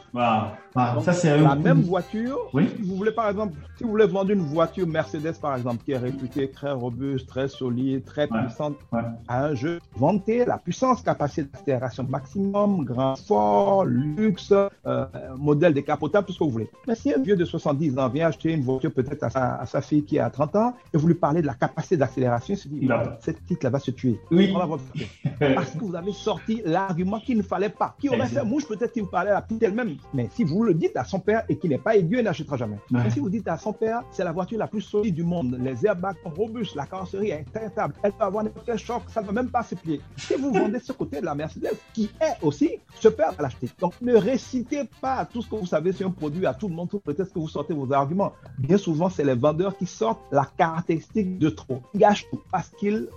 ça, 1.03 1.13
c'est 1.13 1.38
la 1.38 1.55
même 1.55 1.82
voiture. 1.82 2.39
Oui. 2.53 2.67
Si 2.75 2.82
vous 2.82 2.95
voulez, 2.95 3.11
par 3.11 3.30
exemple, 3.30 3.53
si 3.78 3.84
vous 3.84 3.91
voulez 3.91 4.07
vendre 4.07 4.32
une 4.32 4.41
voiture 4.41 4.88
Mercedes, 4.88 5.36
par 5.39 5.55
exemple, 5.55 5.84
qui 5.86 5.91
est 5.91 5.97
réputée 5.97 6.49
très 6.49 6.71
robuste, 6.71 7.28
très 7.28 7.47
solide, 7.47 8.03
très 8.03 8.28
puissante, 8.28 8.75
à 9.28 9.45
un 9.45 9.53
jeu, 9.53 9.80
vantez 9.95 10.43
la 10.43 10.57
puissance, 10.57 11.01
capacité 11.03 11.43
d'accélération 11.43 12.03
maximum, 12.09 12.84
grand 12.84 13.15
fort, 13.15 13.86
luxe, 13.86 14.53
euh, 14.86 15.05
modèle 15.38 15.73
décapotable, 15.73 16.25
tout 16.25 16.34
ce 16.34 16.39
que 16.39 16.43
vous 16.43 16.49
voulez. 16.49 16.69
Mais 16.88 16.95
si 16.95 17.13
un 17.13 17.19
vieux 17.19 17.36
de 17.36 17.45
70 17.45 17.99
ans 17.99 18.09
vient 18.09 18.28
acheter 18.28 18.53
une 18.53 18.63
voiture 18.63 18.91
peut-être 18.91 19.23
à 19.36 19.65
sa, 19.65 19.82
fille 19.82 20.03
qui 20.03 20.17
a 20.17 20.30
30 20.30 20.55
ans 20.55 20.73
et 20.93 20.97
vous 20.97 21.07
lui 21.07 21.13
parlez 21.13 21.41
de 21.41 21.47
la 21.47 21.53
capacité 21.53 21.97
d'accélération, 21.97 22.55
il 22.55 22.57
se 22.57 22.67
dit, 22.67 22.89
cette 23.19 23.38
va 23.70 23.80
se 23.80 23.91
tuer. 23.91 24.20
Oui. 24.32 24.53
Parce 25.39 25.72
que 25.72 25.80
vous 25.80 25.95
avez 25.95 26.13
sorti 26.13 26.61
l'argument 26.65 27.20
qu'il 27.20 27.38
ne 27.38 27.43
fallait 27.43 27.70
pas. 27.70 27.95
Qui 27.99 28.09
aurait 28.09 28.28
fait 28.28 28.43
mouche, 28.43 28.68
peut-être 28.68 28.93
qu'il 28.93 29.03
vous 29.03 29.09
parlait 29.09 29.32
à 29.32 29.36
la 29.36 29.41
petite 29.41 29.63
elle-même. 29.63 29.97
Mais 30.13 30.30
si 30.34 30.43
vous 30.43 30.63
le 30.63 30.74
dites 30.74 30.95
à 30.97 31.03
son 31.03 31.20
père 31.20 31.43
et 31.49 31.57
qu'il 31.57 31.70
n'est 31.70 31.78
pas 31.78 31.95
idiot, 31.95 32.20
il 32.20 32.24
n'achètera 32.24 32.57
jamais. 32.57 32.78
Mais 32.91 33.09
si 33.09 33.20
vous 33.20 33.30
dites 33.30 33.47
à 33.47 33.57
son 33.57 33.74
père, 33.74 34.03
c'est 34.11 34.24
la 34.24 34.32
voiture 34.32 34.57
la 34.57 34.68
plus 34.68 34.82
solide 34.82 35.15
du 35.15 35.24
monde, 35.24 35.57
les 35.61 35.86
airbags 35.86 36.15
sont 36.24 36.30
robustes, 36.30 36.76
la 36.76 36.86
carrosserie 36.86 37.30
est 37.30 37.39
intraitable, 37.39 37.93
elle 38.03 38.11
peut 38.11 38.24
avoir 38.24 38.43
n'importe 38.43 38.76
choc, 38.78 39.03
ça 39.07 39.22
ne 39.22 39.28
va 39.28 39.32
même 39.32 39.49
pas 39.49 39.63
se 39.63 39.76
plier. 39.76 40.01
Si 40.15 40.36
vous 40.36 40.51
vendez 40.51 40.80
ce 40.80 40.93
côté 40.93 41.20
de 41.20 41.26
la 41.26 41.36
Mercedes, 41.36 41.76
qui 41.93 42.09
est 42.22 42.43
aussi, 42.43 42.80
ce 42.95 43.07
père 43.07 43.32
va 43.34 43.43
l'acheter. 43.43 43.70
Donc 43.80 43.93
ne 44.01 44.15
récitez 44.15 44.84
pas 45.01 45.26
tout 45.26 45.41
ce 45.41 45.49
que 45.49 45.55
vous 45.55 45.65
savez 45.65 45.91
sur 45.91 46.07
un 46.07 46.11
produit 46.11 46.45
à 46.45 46.53
tout 46.53 46.68
le 46.68 46.76
monde, 46.76 46.89
peut-être 47.03 47.34
que 47.34 47.39
vous 47.39 47.47
sortez 47.47 47.74
vos 47.74 47.91
arguments. 47.91 48.34
Bien 48.57 48.78
souvent, 48.78 49.09
c'est 49.09 49.24
les 49.24 49.36
vendeurs 49.36 49.78
qui 49.78 49.86
sortent 49.86 50.22
la 50.32 50.47
caractéristique 50.57 51.38
de 51.38 51.49
trop. 51.49 51.82
Ils 51.93 51.99
gâchent 51.99 52.30
tout 52.30 52.41
parce 52.51 52.70
qu'ils 52.70 53.07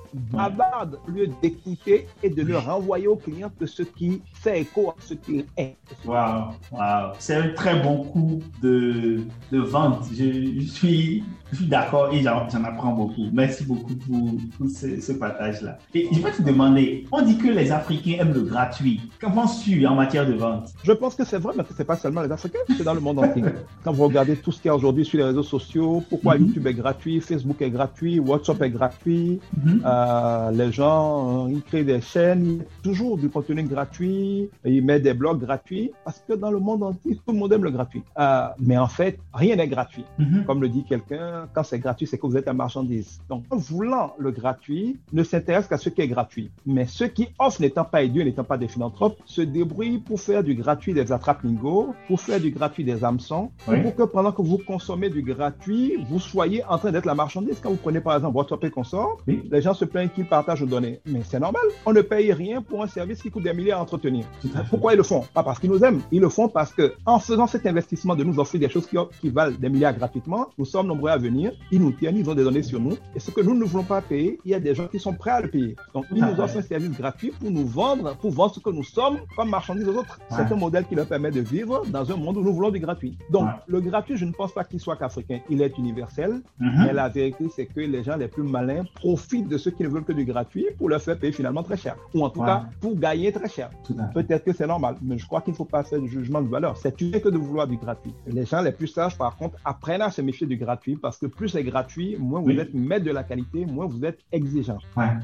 bavardent 0.49 0.99
au 1.07 1.11
lieu 1.11 1.29
d'écouter 1.43 2.07
et 2.23 2.31
de 2.31 2.43
le 2.43 2.59
renvoyer 2.59 3.07
au 3.07 3.17
client 3.17 3.51
que 3.59 3.67
ce 3.67 3.83
qui 3.83 4.23
fait 4.33 4.63
écho 4.63 4.91
à 4.91 4.95
ce 5.01 5.15
qu'il 5.15 5.45
est. 5.57 5.77
Waouh, 6.05 6.53
wow. 6.73 7.13
c'est 7.19 7.35
un 7.35 7.49
très 7.51 7.81
bon 7.81 8.05
coup 8.05 8.41
de, 8.63 9.21
de 9.53 9.59
vente. 9.59 10.07
Je, 10.13 10.61
suis, 10.61 11.25
je 11.53 11.57
suis 11.57 11.67
d'accord 11.67 12.13
et 12.13 12.23
j'en 12.23 12.47
apprends 12.65 12.93
beaucoup. 12.93 13.27
Merci 13.33 13.65
beaucoup 13.65 13.95
pour, 13.95 14.69
ce, 14.69 15.13
partage-là. 15.13 15.79
Et 15.95 16.09
je 16.13 16.21
vais 16.21 16.31
te 16.31 16.43
demander, 16.43 17.07
on 17.13 17.23
dit 17.23 17.37
que 17.37 17.49
les 17.49 17.73
Africains 17.73 18.17
aiment 18.21 18.33
le 18.33 18.43
gratuit. 18.43 19.01
Qu'en 19.21 19.31
penses-tu 19.31 19.87
en 19.87 19.95
matière 19.95 20.27
de 20.27 20.35
vente? 20.35 20.71
Je 20.85 20.93
pense 20.93 21.15
que 21.15 21.25
c'est 21.25 21.39
vrai, 21.39 21.55
mais 21.57 21.65
ce 21.69 21.79
n'est 21.79 21.85
pas 21.85 21.97
seulement 21.97 22.23
les 22.23 22.33
Africains, 22.33 22.59
c'est 22.69 22.85
dans 22.85 22.95
le 22.95 23.01
monde 23.01 23.19
entier. 23.19 23.43
Quand 23.85 23.93
vous 23.93 24.05
regardez 24.05 24.37
tout 24.37 24.53
ce 24.53 24.61
qu'il 24.61 24.69
y 24.69 24.71
a 24.71 24.75
aujourd'hui 24.75 25.05
sur 25.05 25.19
les 25.19 25.25
réseaux 25.25 25.43
sociaux, 25.43 26.03
pourquoi 26.09 26.37
mhm. 26.37 26.47
YouTube 26.47 26.67
est 26.67 26.75
gratuit, 26.75 27.21
Facebook 27.21 27.61
est 27.63 27.71
gratuit, 27.71 28.19
WhatsApp 28.19 28.63
est 28.63 28.71
gratuit, 28.71 29.41
mhm. 29.57 29.83
euh, 29.85 30.51
les 30.53 30.73
gens, 30.73 31.47
euh, 31.47 31.51
ils 31.51 31.63
créent 31.63 31.85
des 31.85 32.01
chaînes, 32.01 32.65
toujours 32.83 33.19
du 33.19 33.29
contenu 33.29 33.63
gratuit, 33.65 34.49
ils 34.65 34.85
mettent 34.85 35.03
des 35.03 35.15
blogs 35.15 35.41
gratuits, 35.41 35.91
parce 36.05 36.23
que 36.27 36.35
dans 36.35 36.51
le 36.51 36.59
monde 36.59 36.83
entier, 36.83 37.17
tout 37.17 37.33
le 37.33 37.39
monde 37.39 37.53
aime 37.53 37.65
le 37.65 37.71
gratuit. 37.71 38.03
Euh, 38.19 38.47
mais 38.59 38.79
en 38.79 38.89
fait, 38.89 39.19
rien 39.35 39.57
n'est 39.57 39.69
gratuit. 39.69 40.05
Mhm. 40.19 40.45
Comme 40.45 40.61
le 40.61 40.69
dit 40.69 40.85
quelqu'un, 40.85 41.40
quand 41.53 41.63
c'est 41.63 41.79
gratuit, 41.79 42.07
c'est 42.07 42.19
que 42.19 42.27
vous 42.27 42.37
êtes 42.37 42.49
un 42.49 42.53
marchandise. 42.53 43.21
Donc, 43.29 43.45
en 43.51 43.57
voulant 43.57 44.15
le 44.19 44.31
gratuit, 44.31 44.99
ne 45.13 45.23
s'intéresse 45.23 45.67
qu'à 45.67 45.79
ce 45.79 45.89
qui 45.89 46.01
est 46.01 46.09
gratuit. 46.09 46.51
Mais 46.67 46.87
ceux 46.87 47.09
qui 47.09 47.29
offrent, 47.39 47.61
n'étant 47.61 47.85
pas 47.85 48.03
idiots, 48.03 48.25
n'étant 48.25 48.45
pas 48.45 48.59
des 48.59 48.69
philanthropes, 48.69 49.19
se 49.27 49.43
débrouillent 49.43 49.99
pour 49.99 50.21
faire 50.21 50.43
du 50.43 50.55
gratuit 50.55 50.95
des 50.95 51.13
attrape-lingots, 51.13 51.95
pour 52.07 52.21
faire 52.21 52.41
du 52.41 52.51
gratuit 52.51 52.85
des 52.85 53.05
hameçons, 53.05 53.51
pour 53.65 53.95
que 53.95 54.03
pendant 54.03 54.33
que 54.33 54.43
vous 54.43 54.59
consommez 54.59 55.11
du 55.11 55.23
gratuit, 55.23 55.97
vous 56.09 56.21
soyez 56.21 56.65
en 56.65 56.79
train 56.79 56.93
d'être 56.93 57.07
la 57.07 57.15
marchandise. 57.15 57.59
Quand 57.63 57.71
vous 57.71 57.77
prenez 57.77 58.01
par 58.01 58.17
exemple 58.17 58.35
votre 58.35 58.57
consort, 58.69 59.19
les 59.27 59.63
gens 59.63 59.75
se 59.75 59.85
plaignent 59.85 60.09
qu'ils 60.09 60.27
partagent 60.27 60.63
aux 60.63 60.67
données. 60.67 61.01
Mais 61.07 61.23
c'est 61.25 61.41
normal. 61.41 61.63
On 61.87 61.93
ne 61.93 62.03
paye 62.03 62.33
rien 62.33 62.63
pour 62.63 62.83
un 62.83 62.87
service 62.87 63.23
qui 63.23 63.31
coûte 63.31 63.45
des 63.45 63.53
milliers 63.53 63.73
à 63.73 63.81
entretenir. 63.81 64.25
Pourquoi 64.69 64.95
ils 64.95 64.97
le 64.97 65.03
font? 65.03 65.25
Pas 65.35 65.43
parce 65.43 65.59
qu'ils 65.59 65.71
nous 65.71 65.83
aiment. 65.85 66.01
Ils 66.11 66.21
le 66.21 66.29
font 66.29 66.49
parce 66.49 66.73
que 66.73 66.95
en 67.07 67.19
faisant 67.19 67.47
cet 67.47 67.67
investissement 67.67 68.15
de 68.15 68.25
nous 68.25 68.39
offrir 68.39 68.61
des 68.61 68.69
choses 68.69 68.87
qui, 68.87 68.97
qui 69.21 69.31
valent 69.31 69.57
des 69.57 69.69
milliards 69.69 69.95
gratuitement, 69.95 70.49
nous 70.59 70.65
sommes 70.65 70.87
nombreux 70.87 71.11
à 71.11 71.17
venir. 71.17 71.30
Ils 71.71 71.81
nous 71.81 71.93
tiennent, 71.93 72.17
ils 72.17 72.29
ont 72.29 72.35
des 72.35 72.45
données 72.45 72.63
sur 72.63 72.81
nous. 72.81 72.97
Et 73.15 73.21
ce 73.21 73.31
que 73.31 73.41
nous 73.41 73.55
ne 73.55 73.65
voulons 73.65 73.85
pas 73.85 74.01
payer, 74.01 74.39
il 74.45 74.51
y 74.51 74.55
a 74.55 74.61
des 74.61 74.75
gens 74.75 74.87
qui 74.87 74.99
sont 74.99 75.13
prêts 75.13 75.31
à 75.31 75.41
le 75.41 75.49
payer. 75.49 75.77
Donc, 75.95 76.07
ils 76.15 76.23
nous 76.23 76.41
offrent 76.41 76.59
un 76.59 76.63
service 76.63 76.91
gratuit 76.91 77.33
pour 77.39 77.51
nous 77.51 77.67
vendre, 77.67 78.17
pour 78.17 78.31
vendre 78.31 78.55
ce 78.55 78.61
que 78.61 78.71
nous 78.71 78.85
sommes 78.85 79.19
comme 79.37 79.51
marchandises 79.51 79.89
aux 79.89 79.97
autres. 79.97 80.19
C'est 80.31 80.53
un 80.53 80.57
modèle 80.57 80.85
qui 80.87 80.95
leur 80.95 81.07
permet 81.07 81.31
de 81.31 81.41
vivre 81.41 81.83
dans 81.87 82.11
un 82.11 82.17
monde 82.17 82.37
où 82.39 82.43
nous 82.43 82.53
voulons 82.53 82.71
du 82.71 82.81
gratuit. 82.81 83.17
Donc, 83.31 83.49
le 83.67 83.81
gratuit, 83.81 84.17
je 84.17 84.25
ne 84.25 84.33
pense 84.33 84.53
pas 84.53 84.65
qu'il 84.65 84.81
soit 84.81 84.97
qu'africain. 84.97 85.41
Il 85.49 85.63
est 85.63 85.77
universel. 85.79 86.41
Mm-hmm. 86.61 86.87
Mais 86.87 86.93
la 86.93 87.09
vérité, 87.09 87.47
c'est 87.55 87.67
que 87.67 87.81
les 87.81 88.03
gens 88.03 88.17
les 88.17 88.29
plus 88.29 88.43
malins 88.43 88.85
profitent 88.95 89.49
de 89.49 89.59
ceux 89.59 89.71
qui 89.71 89.83
ne 89.83 89.89
veulent 89.89 90.05
que 90.05 90.13
du 90.13 90.25
gratuit 90.25 90.67
pour 90.79 90.89
leur 90.89 91.01
faire 91.01 91.19
payer 91.19 91.33
finalement 91.33 91.63
très 91.63 91.77
cher. 91.77 91.97
Ou 92.15 92.25
en 92.25 92.31
tout 92.31 92.43
cas, 92.43 92.67
pour 92.81 92.97
gagner 92.97 93.33
très 93.33 93.49
cher. 93.49 93.71
Peut-être 94.15 94.45
que 94.45 94.53
c'est 94.53 94.67
normal, 94.67 94.97
mais 95.03 95.19
je 95.19 95.27
crois 95.27 95.41
qu'il 95.41 95.53
ne 95.53 95.57
faut 95.57 95.65
pas 95.65 95.83
faire 95.83 96.01
du 96.01 96.09
jugement 96.09 96.43
de 96.43 96.49
valeur. 96.49 96.77
C'est 96.77 96.95
que 96.97 97.29
de 97.29 97.39
vouloir 97.39 97.67
du 97.67 97.77
gratuit. 97.77 98.13
Les 98.27 98.45
gens 98.45 98.61
les 98.61 98.73
plus 98.73 98.89
sages, 98.89 99.17
par 99.17 99.37
contre, 99.37 99.57
apprennent 99.65 100.03
à 100.03 100.11
se 100.11 100.21
méfier 100.21 100.47
du 100.47 100.57
gratuit 100.57 100.97
parce 100.97 101.20
que 101.21 101.27
plus 101.27 101.51
c'est 101.51 101.65
gratuit, 101.65 102.17
moins 102.19 102.41
vous 102.41 102.51
êtes 102.51 102.73
maître 102.73 103.05
de 103.05 103.11
la 103.11 103.25
qualité, 103.25 103.67
moins 103.67 103.87
vous 103.87 104.05
êtes 104.05 104.21
exigeant. 104.33 104.79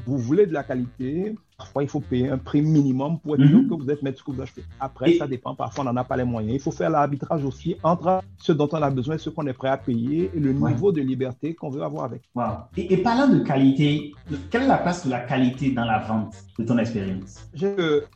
Vous 0.05 0.17
voulez 0.17 0.45
de 0.45 0.53
la 0.53 0.63
qualité, 0.63 1.35
Parfois, 1.57 1.81
il 1.81 1.89
faut 1.89 2.01
payer 2.01 2.29
un 2.29 2.37
prix 2.37 2.61
minimum 2.61 3.19
pour 3.19 3.33
être 3.33 3.47
sûr 3.47 3.57
mhm. 3.57 3.67
que 3.67 3.73
vous 3.73 3.89
êtes 3.89 4.03
maître 4.03 4.17
de 4.17 4.19
ce 4.19 4.23
que 4.23 4.29
vous 4.29 4.41
achetez. 4.43 4.63
Après, 4.79 5.13
ça 5.13 5.25
dépend. 5.25 5.55
Parfois, 5.55 5.85
on 5.85 5.87
n'en 5.87 5.97
a 5.97 6.03
pas 6.03 6.15
les 6.15 6.23
moyens. 6.23 6.53
Il 6.53 6.59
faut 6.59 6.69
faire 6.69 6.91
l'arbitrage 6.91 7.43
aussi 7.43 7.75
entre 7.81 8.21
ce 8.37 8.51
dont 8.51 8.69
on 8.71 8.75
a 8.75 8.91
besoin 8.91 9.15
et 9.15 9.17
ce 9.17 9.31
qu'on 9.31 9.47
est 9.47 9.53
prêt 9.53 9.69
à 9.69 9.77
payer 9.77 10.29
et 10.35 10.39
le 10.39 10.53
niveau 10.53 10.91
de 10.91 11.01
liberté 11.01 11.55
qu'on 11.55 11.71
veut 11.71 11.81
avoir 11.81 12.05
avec. 12.05 12.21
Et, 12.77 12.93
et, 12.93 12.97
parlant 12.97 13.27
de 13.27 13.39
qualité, 13.39 14.13
quelle 14.51 14.63
est 14.63 14.67
la 14.67 14.77
place 14.77 15.07
de 15.07 15.09
la 15.09 15.21
qualité 15.21 15.71
dans 15.71 15.85
la 15.85 15.97
vente 15.97 16.35
de 16.59 16.63
ton 16.63 16.77
expérience? 16.77 17.49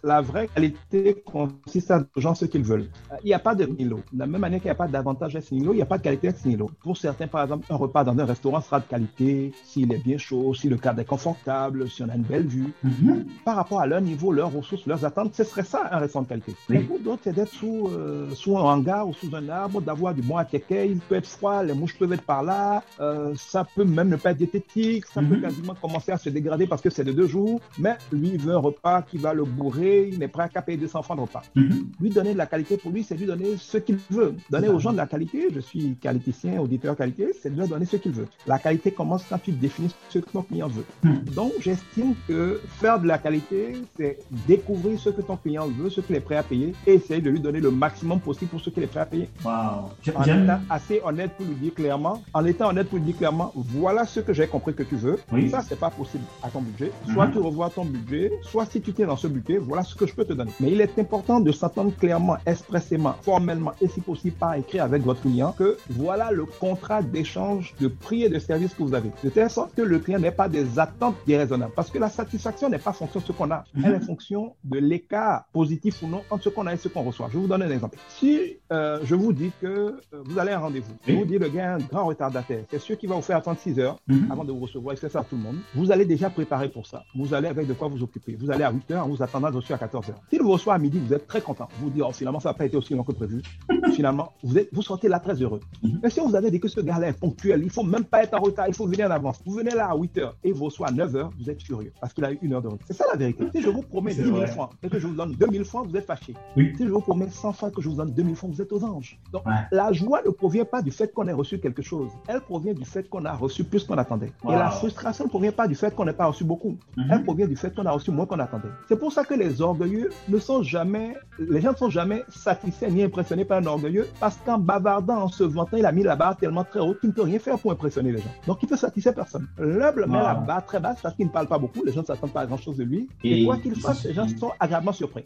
La 0.03 0.21
vraie 0.21 0.47
qualité 0.47 1.23
consiste 1.25 1.89
à 1.89 1.97
donner 1.97 2.09
aux 2.15 2.21
gens 2.21 2.35
ce 2.35 2.45
qu'ils 2.45 2.63
veulent. 2.63 2.89
Il 3.23 3.27
n'y 3.27 3.33
a 3.33 3.39
pas 3.39 3.55
de 3.55 3.65
nilo. 3.65 4.01
De 4.13 4.19
la 4.19 4.27
même 4.27 4.41
manière 4.41 4.59
qu'il 4.59 4.67
n'y 4.67 4.73
a 4.73 4.75
pas 4.75 4.87
d'avantage 4.87 5.35
ex 5.35 5.51
nilo, 5.51 5.73
il 5.73 5.77
n'y 5.77 5.81
a 5.81 5.87
pas 5.87 5.97
de 5.97 6.03
qualité 6.03 6.27
ex 6.27 6.45
nilo. 6.45 6.69
Pour 6.83 6.95
certains, 6.95 7.25
par 7.25 7.41
exemple, 7.41 7.65
un 7.71 7.75
repas 7.75 8.03
dans 8.03 8.19
un 8.19 8.25
restaurant 8.25 8.61
sera 8.61 8.79
de 8.79 8.85
qualité 8.85 9.51
s'il 9.63 9.91
est 9.91 10.03
bien 10.03 10.19
chaud, 10.19 10.53
si 10.53 10.69
le 10.69 10.77
cadre 10.77 10.99
est 10.99 11.05
confortable, 11.05 11.89
si 11.89 12.03
on 12.03 12.09
a 12.09 12.15
une 12.15 12.21
belle 12.21 12.45
vue. 12.45 12.71
Mhm 12.83 13.30
par 13.43 13.55
rapport 13.55 13.81
à 13.81 13.87
leur 13.87 14.01
niveau, 14.01 14.31
leurs 14.31 14.51
ressources, 14.51 14.85
leurs 14.85 15.05
attentes, 15.05 15.33
ce 15.35 15.43
serait 15.43 15.63
ça 15.63 15.89
un 15.91 16.01
de 16.01 16.27
qualité. 16.27 16.55
Mais 16.69 16.79
pour 16.79 16.99
d'autres, 16.99 17.21
c'est 17.23 17.33
d'être 17.33 17.53
sous, 17.53 17.89
euh, 17.89 18.29
sous 18.33 18.57
un 18.57 18.61
hangar 18.61 19.07
ou 19.07 19.13
sous 19.13 19.33
un 19.35 19.47
arbre, 19.49 19.81
d'avoir 19.81 20.13
du 20.13 20.21
bon 20.21 20.37
à 20.37 20.45
il 20.51 20.99
peut 20.99 21.15
être 21.15 21.27
froid, 21.27 21.63
les 21.63 21.73
mouches 21.73 21.97
peuvent 21.97 22.13
être 22.13 22.23
par 22.23 22.43
là, 22.43 22.83
euh, 22.99 23.33
ça 23.35 23.65
peut 23.75 23.83
même 23.83 24.09
ne 24.09 24.15
pas 24.15 24.31
être 24.31 24.37
diététique, 24.37 25.05
ça 25.05 25.21
peut 25.21 25.35
mhm. 25.35 25.41
quasiment 25.41 25.75
commencer 25.75 26.11
à 26.11 26.17
se 26.17 26.29
dégrader 26.29 26.67
parce 26.67 26.81
que 26.81 26.89
c'est 26.89 27.03
de 27.03 27.11
deux 27.11 27.27
jours, 27.27 27.59
mais 27.79 27.97
lui, 28.11 28.31
il 28.33 28.39
veut 28.39 28.53
un 28.53 28.59
repas 28.59 29.01
qui 29.03 29.17
va 29.17 29.33
le 29.33 29.43
bourrer, 29.43 30.09
il 30.11 30.19
n'est 30.19 30.27
prêt 30.27 30.49
à 30.53 30.61
payer 30.61 30.77
200 30.77 31.01
francs 31.03 31.17
de 31.17 31.21
repas. 31.21 31.43
Mhm. 31.55 31.87
Lui 31.99 32.09
donner 32.09 32.33
de 32.33 32.37
la 32.37 32.45
qualité 32.45 32.77
pour 32.77 32.91
lui, 32.91 33.03
c'est 33.03 33.15
lui 33.15 33.25
donner 33.25 33.57
ce 33.57 33.77
qu'il 33.77 33.97
veut. 34.09 34.35
Donner 34.49 34.69
aux 34.69 34.79
gens 34.79 34.91
de 34.91 34.97
la 34.97 35.07
qualité, 35.07 35.47
je 35.53 35.59
suis 35.59 35.95
qualiticien, 35.95 36.59
auditeur 36.59 36.95
qualité, 36.95 37.31
c'est 37.41 37.53
de 37.53 37.57
leur 37.57 37.67
donner 37.67 37.85
ce 37.85 37.97
qu'il 37.97 38.11
veut. 38.11 38.27
La 38.47 38.59
qualité 38.59 38.91
commence 38.91 39.23
quand 39.29 39.39
tu 39.41 39.51
définis 39.51 39.93
ce 40.09 40.19
que 40.19 40.29
ton 40.29 40.41
client 40.43 40.67
veut. 40.67 40.85
Mhm. 41.03 41.23
Donc, 41.35 41.53
j'estime 41.59 42.13
que 42.27 42.61
faire 42.79 42.99
de 42.99 43.07
la 43.07 43.17
qualité, 43.21 43.73
c'est 43.97 44.17
découvrir 44.47 44.99
ce 44.99 45.09
que 45.09 45.21
ton 45.21 45.37
client 45.37 45.67
veut, 45.67 45.89
ce 45.89 46.01
qu'il 46.01 46.15
est 46.15 46.21
prêt 46.21 46.37
à 46.37 46.43
payer 46.43 46.73
et 46.85 46.93
essayer 46.93 47.21
de 47.21 47.29
lui 47.29 47.39
donner 47.39 47.59
le 47.59 47.71
maximum 47.71 48.19
possible 48.19 48.51
pour 48.51 48.61
ce 48.61 48.69
qu'il 48.69 48.83
est 48.83 48.87
prêt 48.87 49.01
à 49.01 49.05
payer. 49.05 49.29
Wow. 49.43 49.91
En 50.15 50.23
étant 50.23 50.59
assez 50.69 51.01
honnête 51.03 51.31
pour 51.37 51.45
lui 51.45 51.55
dire 51.55 51.73
clairement, 51.73 52.21
en 52.33 52.45
étant 52.45 52.69
honnête 52.69 52.87
pour 52.87 52.97
lui 52.97 53.05
dire 53.05 53.17
clairement, 53.17 53.51
voilà 53.55 54.05
ce 54.05 54.19
que 54.19 54.33
j'ai 54.33 54.47
compris 54.47 54.73
que 54.73 54.83
tu 54.83 54.95
veux. 54.95 55.17
Oui. 55.31 55.49
Ça, 55.49 55.61
c'est 55.67 55.79
pas 55.79 55.89
possible 55.89 56.23
à 56.43 56.49
ton 56.49 56.61
budget. 56.61 56.91
Soit 57.13 57.27
mhm. 57.27 57.33
tu 57.33 57.39
revois 57.39 57.69
ton 57.69 57.85
budget, 57.85 58.31
soit 58.41 58.65
si 58.65 58.81
tu 58.81 58.93
tiens 58.93 59.07
dans 59.07 59.17
ce 59.17 59.27
budget, 59.27 59.57
voilà 59.57 59.83
ce 59.83 59.95
que 59.95 60.05
je 60.05 60.13
peux 60.13 60.25
te 60.25 60.33
donner. 60.33 60.51
Mais 60.59 60.71
il 60.71 60.81
est 60.81 60.97
important 60.99 61.39
de 61.39 61.51
s'entendre 61.51 61.91
clairement, 61.97 62.37
expressément, 62.45 63.15
formellement 63.21 63.73
et 63.81 63.87
si 63.87 64.01
possible 64.01 64.35
par 64.35 64.55
écrit 64.55 64.79
avec 64.79 65.03
votre 65.03 65.21
client 65.21 65.53
que 65.57 65.77
voilà 65.89 66.31
le 66.31 66.45
contrat 66.45 67.01
d'échange 67.01 67.73
de 67.79 67.87
prix 67.87 68.23
et 68.23 68.29
de 68.29 68.39
service 68.39 68.73
que 68.73 68.83
vous 68.83 68.93
avez. 68.93 69.11
De 69.23 69.29
telle 69.29 69.49
sorte 69.49 69.75
que 69.75 69.81
le 69.81 69.99
client 69.99 70.19
n'ait 70.19 70.31
pas 70.31 70.49
des 70.49 70.79
attentes 70.79 71.15
déraisonnables. 71.25 71.73
Parce 71.75 71.89
que 71.89 71.99
la 71.99 72.09
satisfaction 72.09 72.69
n'est 72.69 72.79
pas 72.79 72.93
fonction 73.11 73.19
de 73.19 73.25
ce 73.25 73.31
qu'on 73.31 73.51
a, 73.51 73.63
mhm. 73.73 73.85
elle 73.85 73.93
est 73.95 73.99
fonction 73.99 74.55
de 74.63 74.79
l'écart 74.79 75.45
positif 75.53 76.01
ou 76.03 76.07
non 76.07 76.21
entre 76.29 76.43
ce 76.45 76.49
qu'on 76.49 76.65
a 76.67 76.73
et 76.73 76.77
ce 76.77 76.87
qu'on 76.87 77.03
reçoit. 77.03 77.29
Je 77.31 77.37
vous 77.37 77.47
donner 77.47 77.65
un 77.65 77.71
exemple. 77.71 77.97
Si 78.09 78.57
euh, 78.71 78.99
je 79.03 79.15
vous 79.15 79.33
dis 79.33 79.51
que 79.61 79.67
euh, 79.67 80.23
vous 80.25 80.39
allez 80.39 80.51
à 80.51 80.57
un 80.57 80.61
rendez-vous, 80.61 80.93
je 81.07 81.13
vous 81.13 81.25
dis 81.25 81.37
le 81.37 81.49
gars 81.49 81.63
est 81.63 81.83
un 81.83 81.85
grand 81.85 82.05
retardataire, 82.05 82.63
c'est 82.69 82.79
sûr 82.79 82.97
qu'il 82.97 83.09
va 83.09 83.15
vous 83.15 83.21
faire 83.21 83.37
attendre 83.37 83.59
6 83.59 83.79
heures 83.79 83.97
mhm. 84.07 84.31
avant 84.31 84.43
de 84.43 84.51
vous 84.51 84.59
recevoir, 84.59 84.95
il 84.95 84.97
fait 84.97 85.09
ça 85.09 85.19
à 85.19 85.23
tout 85.23 85.35
le 85.35 85.41
monde. 85.41 85.57
Vous 85.75 85.91
allez 85.91 86.05
déjà 86.05 86.29
préparer 86.29 86.69
pour 86.69 86.87
ça. 86.87 87.03
Vous 87.15 87.33
allez 87.33 87.47
avec 87.47 87.67
de 87.67 87.73
quoi 87.73 87.87
vous 87.87 88.01
occuper. 88.03 88.35
Vous 88.39 88.51
allez 88.51 88.63
à 88.63 88.71
8 88.71 88.91
heures, 88.91 89.07
vous 89.07 89.21
attendant 89.21 89.51
reçu 89.51 89.73
à 89.73 89.77
14 89.77 90.09
heures. 90.09 90.21
S'il 90.29 90.41
vous 90.41 90.51
reçoit 90.51 90.73
à 90.73 90.77
midi, 90.77 90.99
vous 90.99 91.13
êtes 91.13 91.27
très 91.27 91.41
content. 91.41 91.67
Vous 91.79 91.89
dites, 91.89 92.03
oh, 92.05 92.11
finalement, 92.11 92.39
ça 92.39 92.49
n'a 92.49 92.53
pas 92.53 92.65
été 92.65 92.77
aussi 92.77 92.93
long 92.93 93.03
que 93.03 93.11
prévu. 93.11 93.41
finalement, 93.93 94.33
vous, 94.43 94.57
êtes, 94.57 94.69
vous 94.71 94.81
sortez 94.81 95.07
là 95.07 95.19
très 95.19 95.41
heureux. 95.41 95.59
Mhm. 95.83 95.99
Mais 96.03 96.09
si 96.09 96.19
vous 96.19 96.35
avez 96.35 96.51
dit 96.51 96.59
que 96.59 96.67
ce 96.67 96.79
gars-là 96.79 97.09
est 97.09 97.19
ponctuel, 97.19 97.61
il 97.63 97.69
faut 97.69 97.83
même 97.83 98.05
pas 98.05 98.23
être 98.23 98.33
en 98.33 98.41
retard, 98.41 98.67
il 98.67 98.73
faut 98.73 98.87
venir 98.87 99.07
en 99.07 99.11
avance. 99.11 99.41
Vous 99.45 99.53
venez 99.53 99.71
là 99.71 99.89
à 99.91 99.95
8 99.95 100.17
heures 100.19 100.37
et 100.43 100.51
vous 100.51 100.65
reçoit 100.65 100.87
à 100.87 100.91
9 100.91 101.15
heures, 101.15 101.31
vous 101.39 101.49
êtes 101.49 101.61
furieux 101.61 101.91
parce 101.99 102.13
qu'il 102.13 102.23
a 102.25 102.31
eu 102.31 102.39
une 102.41 102.53
heure 102.53 102.61
de 102.61 102.67
retard. 102.67 102.87
Ça 103.01 103.07
la 103.11 103.17
vérité. 103.17 103.45
Si 103.53 103.61
je 103.61 103.69
vous 103.69 103.81
promets 103.81 104.13
10 104.13 104.23
000 104.23 104.47
francs 104.47 104.71
et 104.83 104.89
que 104.89 104.99
je 104.99 105.07
vous 105.07 105.15
donne 105.15 105.31
2 105.33 105.47
000 105.51 105.63
francs, 105.63 105.87
vous 105.87 105.97
êtes 105.97 106.05
fâché. 106.05 106.33
Si 106.55 106.75
je 106.79 106.89
vous 106.89 107.01
promets 107.01 107.29
100 107.29 107.53
francs 107.53 107.71
et 107.71 107.75
que 107.75 107.81
je 107.81 107.89
vous 107.89 107.95
donne 107.95 108.11
2 108.11 108.23
000 108.23 108.35
francs, 108.35 108.51
vous 108.51 108.61
êtes 108.61 108.71
aux 108.71 108.83
anges. 108.83 109.19
Donc, 109.31 109.43
la 109.71 109.91
joie 109.91 110.21
ne 110.25 110.29
provient 110.29 110.65
pas 110.65 110.81
du 110.81 110.91
fait 110.91 111.11
qu'on 111.13 111.27
ait 111.27 111.33
reçu 111.33 111.59
quelque 111.59 111.81
chose. 111.81 112.11
Elle 112.27 112.41
provient 112.41 112.73
du 112.73 112.85
fait 112.85 113.09
qu'on 113.09 113.25
a 113.25 113.33
reçu 113.33 113.63
plus 113.63 113.83
qu'on 113.83 113.97
attendait. 113.97 114.31
Et 114.47 114.51
la 114.51 114.69
frustration 114.69 115.25
ne 115.25 115.29
provient 115.29 115.51
pas 115.51 115.67
du 115.67 115.75
fait 115.75 115.95
qu'on 115.95 116.05
n'ait 116.05 116.13
pas 116.13 116.25
reçu 116.25 116.43
beaucoup. 116.43 116.77
Mhm. 116.97 117.05
Elle 117.11 117.23
provient 117.23 117.47
du 117.47 117.55
fait 117.55 117.73
qu'on 117.73 117.85
a 117.85 117.91
reçu 117.91 118.11
moins 118.11 118.25
qu'on 118.25 118.39
attendait. 118.39 118.69
C'est 118.87 118.97
pour 118.97 119.11
ça 119.11 119.23
que 119.23 119.33
les 119.33 119.61
orgueilleux 119.61 120.09
ne 120.29 120.37
sont 120.37 120.61
jamais, 120.63 121.15
les 121.39 121.61
gens 121.61 121.71
ne 121.71 121.77
sont 121.77 121.89
jamais 121.89 122.23
satisfaits 122.29 122.89
ni 122.89 123.03
impressionnés 123.03 123.45
par 123.45 123.57
un 123.59 123.65
orgueilleux 123.65 124.07
parce 124.19 124.37
qu'en 124.45 124.57
bavardant, 124.57 125.23
en 125.23 125.27
se 125.27 125.43
vantant, 125.43 125.77
il 125.77 125.85
a 125.85 125.91
mis 125.91 126.03
la 126.03 126.15
barre 126.15 126.37
tellement 126.37 126.63
très 126.63 126.79
haute 126.79 126.99
qu'il 126.99 127.09
ne 127.09 127.13
peut 127.13 127.23
rien 127.23 127.39
faire 127.39 127.57
pour 127.57 127.71
impressionner 127.71 128.11
les 128.11 128.19
gens. 128.19 128.33
Donc, 128.47 128.59
il 128.61 128.67
peut 128.67 128.77
satisfaire 128.77 129.15
personne. 129.15 129.47
L'humble 129.57 130.05
met 130.07 130.21
la 130.21 130.35
barre 130.35 130.65
très 130.65 130.79
basse 130.79 130.99
parce 131.01 131.15
qu'il 131.15 131.25
ne 131.25 131.31
parle 131.31 131.47
pas 131.47 131.57
beaucoup. 131.57 131.83
Les 131.85 131.91
gens 131.91 132.01
ne 132.01 132.05
s'attendent 132.05 132.33
pas 132.33 132.41
à 132.41 132.45
grand 132.45 132.57
chose 132.57 132.77
de 132.77 132.83
lui. 132.83 132.90
Et, 133.23 133.45
quoi 133.45 133.57
qu'il 133.57 133.75
fasse, 133.75 134.05
les 134.05 134.13
gens 134.13 134.27
sont 134.27 134.51
agréablement 134.59 134.93
surpris. 134.93 135.23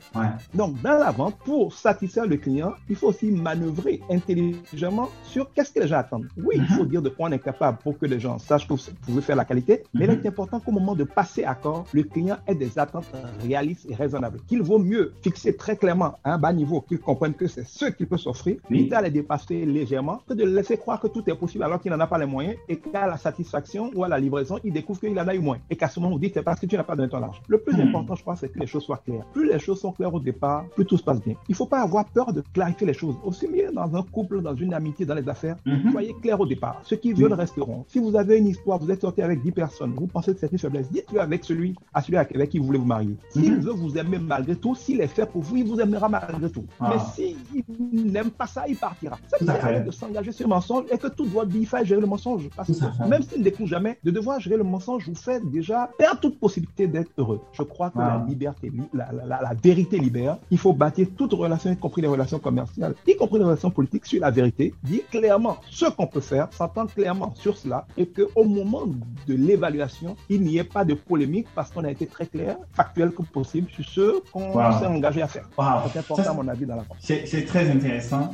Donc, 0.53 0.81
dans 0.81 0.97
la 0.97 1.11
vente, 1.11 1.35
pour 1.45 1.73
satisfaire 1.73 2.25
le 2.25 2.37
client, 2.37 2.73
il 2.89 2.95
faut 2.95 3.07
aussi 3.07 3.31
manœuvrer 3.31 4.01
intelligemment 4.09 5.09
sur 5.23 5.51
qu'est-ce 5.53 5.71
que 5.71 5.79
les 5.79 5.87
gens 5.87 5.97
attendent. 5.97 6.27
Oui, 6.37 6.55
il 6.57 6.65
faut 6.67 6.83
mhm. 6.83 6.89
dire 6.89 7.01
de 7.01 7.09
quoi 7.09 7.29
on 7.29 7.31
est 7.31 7.39
capable 7.39 7.77
pour 7.79 7.97
que 7.97 8.05
les 8.05 8.19
gens 8.19 8.37
sachent 8.39 8.67
que 8.67 8.73
vous 8.73 8.79
pouvez 9.05 9.21
faire 9.21 9.35
la 9.35 9.45
qualité, 9.45 9.83
mais 9.93 10.05
il 10.05 10.11
est 10.11 10.17
mhm. 10.17 10.27
important 10.27 10.59
qu'au 10.59 10.71
moment 10.71 10.95
de 10.95 11.03
passer 11.03 11.43
à 11.43 11.51
accord, 11.51 11.85
le 11.93 12.03
client 12.03 12.37
ait 12.47 12.55
des 12.55 12.77
attentes 12.77 13.05
réalistes 13.41 13.87
et 13.89 13.95
raisonnables. 13.95 14.39
Qu'il 14.47 14.61
vaut 14.61 14.79
mieux 14.79 15.13
fixer 15.21 15.55
très 15.55 15.77
clairement 15.77 16.15
à 16.23 16.33
un 16.33 16.37
bas 16.37 16.53
niveau, 16.53 16.81
qu'il 16.81 16.99
comprenne 16.99 17.33
que 17.33 17.47
c'est 17.47 17.65
ce 17.65 17.85
qu'il 17.85 18.07
peut 18.07 18.17
s'offrir, 18.17 18.57
quitte 18.67 18.93
à 18.93 19.01
les 19.01 19.09
dépasser 19.09 19.65
légèrement, 19.65 20.21
que 20.27 20.33
de 20.33 20.43
laisser 20.43 20.77
croire 20.77 20.99
que 20.99 21.07
tout 21.07 21.23
est 21.29 21.35
possible 21.35 21.63
alors 21.63 21.81
qu'il 21.81 21.91
n'en 21.91 21.99
a 21.99 22.07
pas 22.07 22.17
les 22.17 22.25
moyens 22.25 22.55
et 22.67 22.77
qu'à 22.77 23.07
la 23.07 23.17
satisfaction 23.17 23.91
ou 23.95 24.03
à 24.03 24.07
la 24.07 24.19
livraison, 24.19 24.59
il 24.63 24.73
découvre 24.73 24.99
qu'il 24.99 25.17
en 25.19 25.27
a 25.27 25.35
eu 25.35 25.39
moins. 25.39 25.57
Et 25.69 25.75
qu'à 25.75 25.87
ce 25.87 25.99
moment, 25.99 26.15
on 26.15 26.19
dit 26.19 26.31
c'est 26.33 26.43
parce 26.43 26.59
que 26.59 26.65
tu 26.65 26.75
n'as 26.75 26.83
pas 26.83 26.95
donné 26.95 27.09
ton 27.09 27.21
argent. 27.21 27.41
Le 27.47 27.57
plus 27.57 27.75
mhm. 27.75 27.87
important, 27.87 28.15
je 28.15 28.21
crois, 28.21 28.35
c'est 28.35 28.49
que 28.49 28.59
les 28.59 28.67
choses 28.67 28.83
soient 28.83 29.01
claires. 29.05 29.25
Plus 29.33 29.49
les 29.49 29.59
choses 29.59 29.79
sont 29.79 29.91
claires 29.91 30.13
au 30.13 30.19
départ, 30.19 30.65
plus 30.75 30.85
tout 30.85 30.97
se 30.97 31.03
passe 31.03 31.21
bien. 31.21 31.35
Il 31.47 31.51
ne 31.51 31.55
faut 31.55 31.65
pas 31.65 31.81
avoir 31.81 32.05
peur 32.05 32.33
de 32.33 32.43
clarifier 32.53 32.87
les 32.87 32.93
choses. 32.93 33.15
Aussi 33.23 33.47
bien 33.47 33.71
dans 33.71 33.95
un 33.95 34.03
couple, 34.03 34.41
dans 34.41 34.55
une 34.55 34.73
amitié, 34.73 35.05
dans 35.05 35.15
les 35.15 35.27
affaires, 35.27 35.57
mhm. 35.65 35.91
soyez 35.91 36.13
clair 36.21 36.39
au 36.39 36.45
départ. 36.45 36.79
Ceux 36.83 36.97
qui 36.97 37.13
veulent 37.13 37.33
resteront. 37.33 37.85
Si 37.87 37.99
vous 37.99 38.15
avez 38.15 38.37
une 38.37 38.47
histoire, 38.47 38.79
vous 38.79 38.91
êtes 38.91 39.01
sorti 39.01 39.21
avec 39.21 39.41
10 39.41 39.51
personnes, 39.51 39.93
vous 39.95 40.07
pensez 40.07 40.33
que 40.33 40.39
c'est 40.39 40.51
une 40.51 40.57
faiblesse, 40.57 40.91
dites-le 40.91 41.19
avec 41.19 41.43
celui, 41.43 41.75
à 41.93 42.01
celui 42.01 42.17
avec 42.17 42.49
qui 42.49 42.59
vous 42.59 42.65
voulez 42.65 42.79
vous 42.79 42.85
marier. 42.85 43.15
S'il 43.29 43.55
veut 43.55 43.73
vous 43.73 43.97
aimer 43.97 44.19
malgré 44.19 44.55
tout, 44.55 44.75
s'il 44.75 45.01
est 45.01 45.07
fait 45.07 45.25
pour 45.25 45.41
vous, 45.41 45.57
il 45.57 45.65
vous 45.65 45.79
aimera 45.79 46.09
malgré 46.09 46.49
tout. 46.49 46.65
Ah. 46.79 46.93
Mais 46.93 46.99
s'il 47.13 48.11
n'aime 48.11 48.31
pas 48.31 48.47
ça, 48.47 48.65
il 48.67 48.75
partira. 48.75 49.17
Ça 49.27 49.37
veut 49.39 49.85
de 49.85 49.91
s'engager 49.91 50.31
sur 50.31 50.47
le 50.47 50.49
mensonge 50.49 50.85
et 50.91 50.97
que 50.97 51.07
tout 51.07 51.25
doit 51.25 51.45
il 51.53 51.65
faut 51.65 51.83
gérer 51.83 52.01
le 52.01 52.07
mensonge. 52.07 52.49
Parce 52.55 52.71
que 52.71 53.07
même 53.07 53.23
s'il 53.23 53.39
ne 53.39 53.43
découvre 53.43 53.69
jamais, 53.69 53.97
de 54.03 54.11
devoir 54.11 54.39
gérer 54.39 54.57
le 54.57 54.63
mensonge 54.63 55.07
vous 55.07 55.15
fait 55.15 55.41
déjà 55.51 55.89
perdre 55.97 56.19
toute 56.19 56.39
possibilité 56.39 56.87
d'être 56.87 57.11
heureux. 57.17 57.34
Heureux. 57.35 57.43
Je 57.53 57.63
crois 57.63 57.89
que 57.89 57.99
la 57.99 58.23
liberté, 58.27 58.71
la, 58.93 59.11
la, 59.11 59.53
vérité 59.61 59.97
libère. 59.97 60.37
Il 60.51 60.57
faut 60.57 60.73
bâtir 60.73 61.07
toute 61.17 61.33
relation, 61.33 61.71
y 61.71 61.77
compris 61.77 62.01
les 62.01 62.07
relations 62.07 62.39
commerciales, 62.39 62.95
y 63.07 63.15
compris 63.15 63.39
les 63.39 63.45
relations 63.45 63.71
politiques, 63.71 64.05
sur 64.05 64.21
la 64.21 64.31
vérité. 64.31 64.73
Dire 64.83 65.01
clairement 65.09 65.57
ce 65.69 65.85
qu'on 65.85 66.07
peut 66.07 66.21
faire, 66.21 66.47
s'entendre 66.51 66.91
clairement 66.91 67.33
sur 67.35 67.57
cela, 67.57 67.85
et 67.97 68.07
qu'au 68.07 68.43
moment 68.43 68.85
de 69.27 69.33
l'évaluation, 69.33 70.15
il 70.29 70.41
n'y 70.41 70.57
ait 70.57 70.63
pas 70.63 70.85
de 70.85 70.93
polémique 70.93 71.47
parce 71.55 71.71
qu'on 71.71 71.83
a 71.83 71.91
été 71.91 72.05
très 72.05 72.25
clair, 72.25 72.57
factuel 72.73 73.11
comme 73.11 73.25
possible 73.25 73.69
sur 73.71 73.85
ce 73.85 74.31
qu'on 74.31 74.53
s'est 74.53 74.85
engagé 74.85 75.21
à 75.21 75.27
faire. 75.27 75.47
C'est 75.91 75.99
important, 75.99 76.31
à 76.31 76.33
mon 76.33 76.47
avis, 76.47 76.65
dans 76.65 76.75
la 76.75 76.83
C'est 76.99 77.45
très 77.45 77.69
intéressant. 77.69 78.29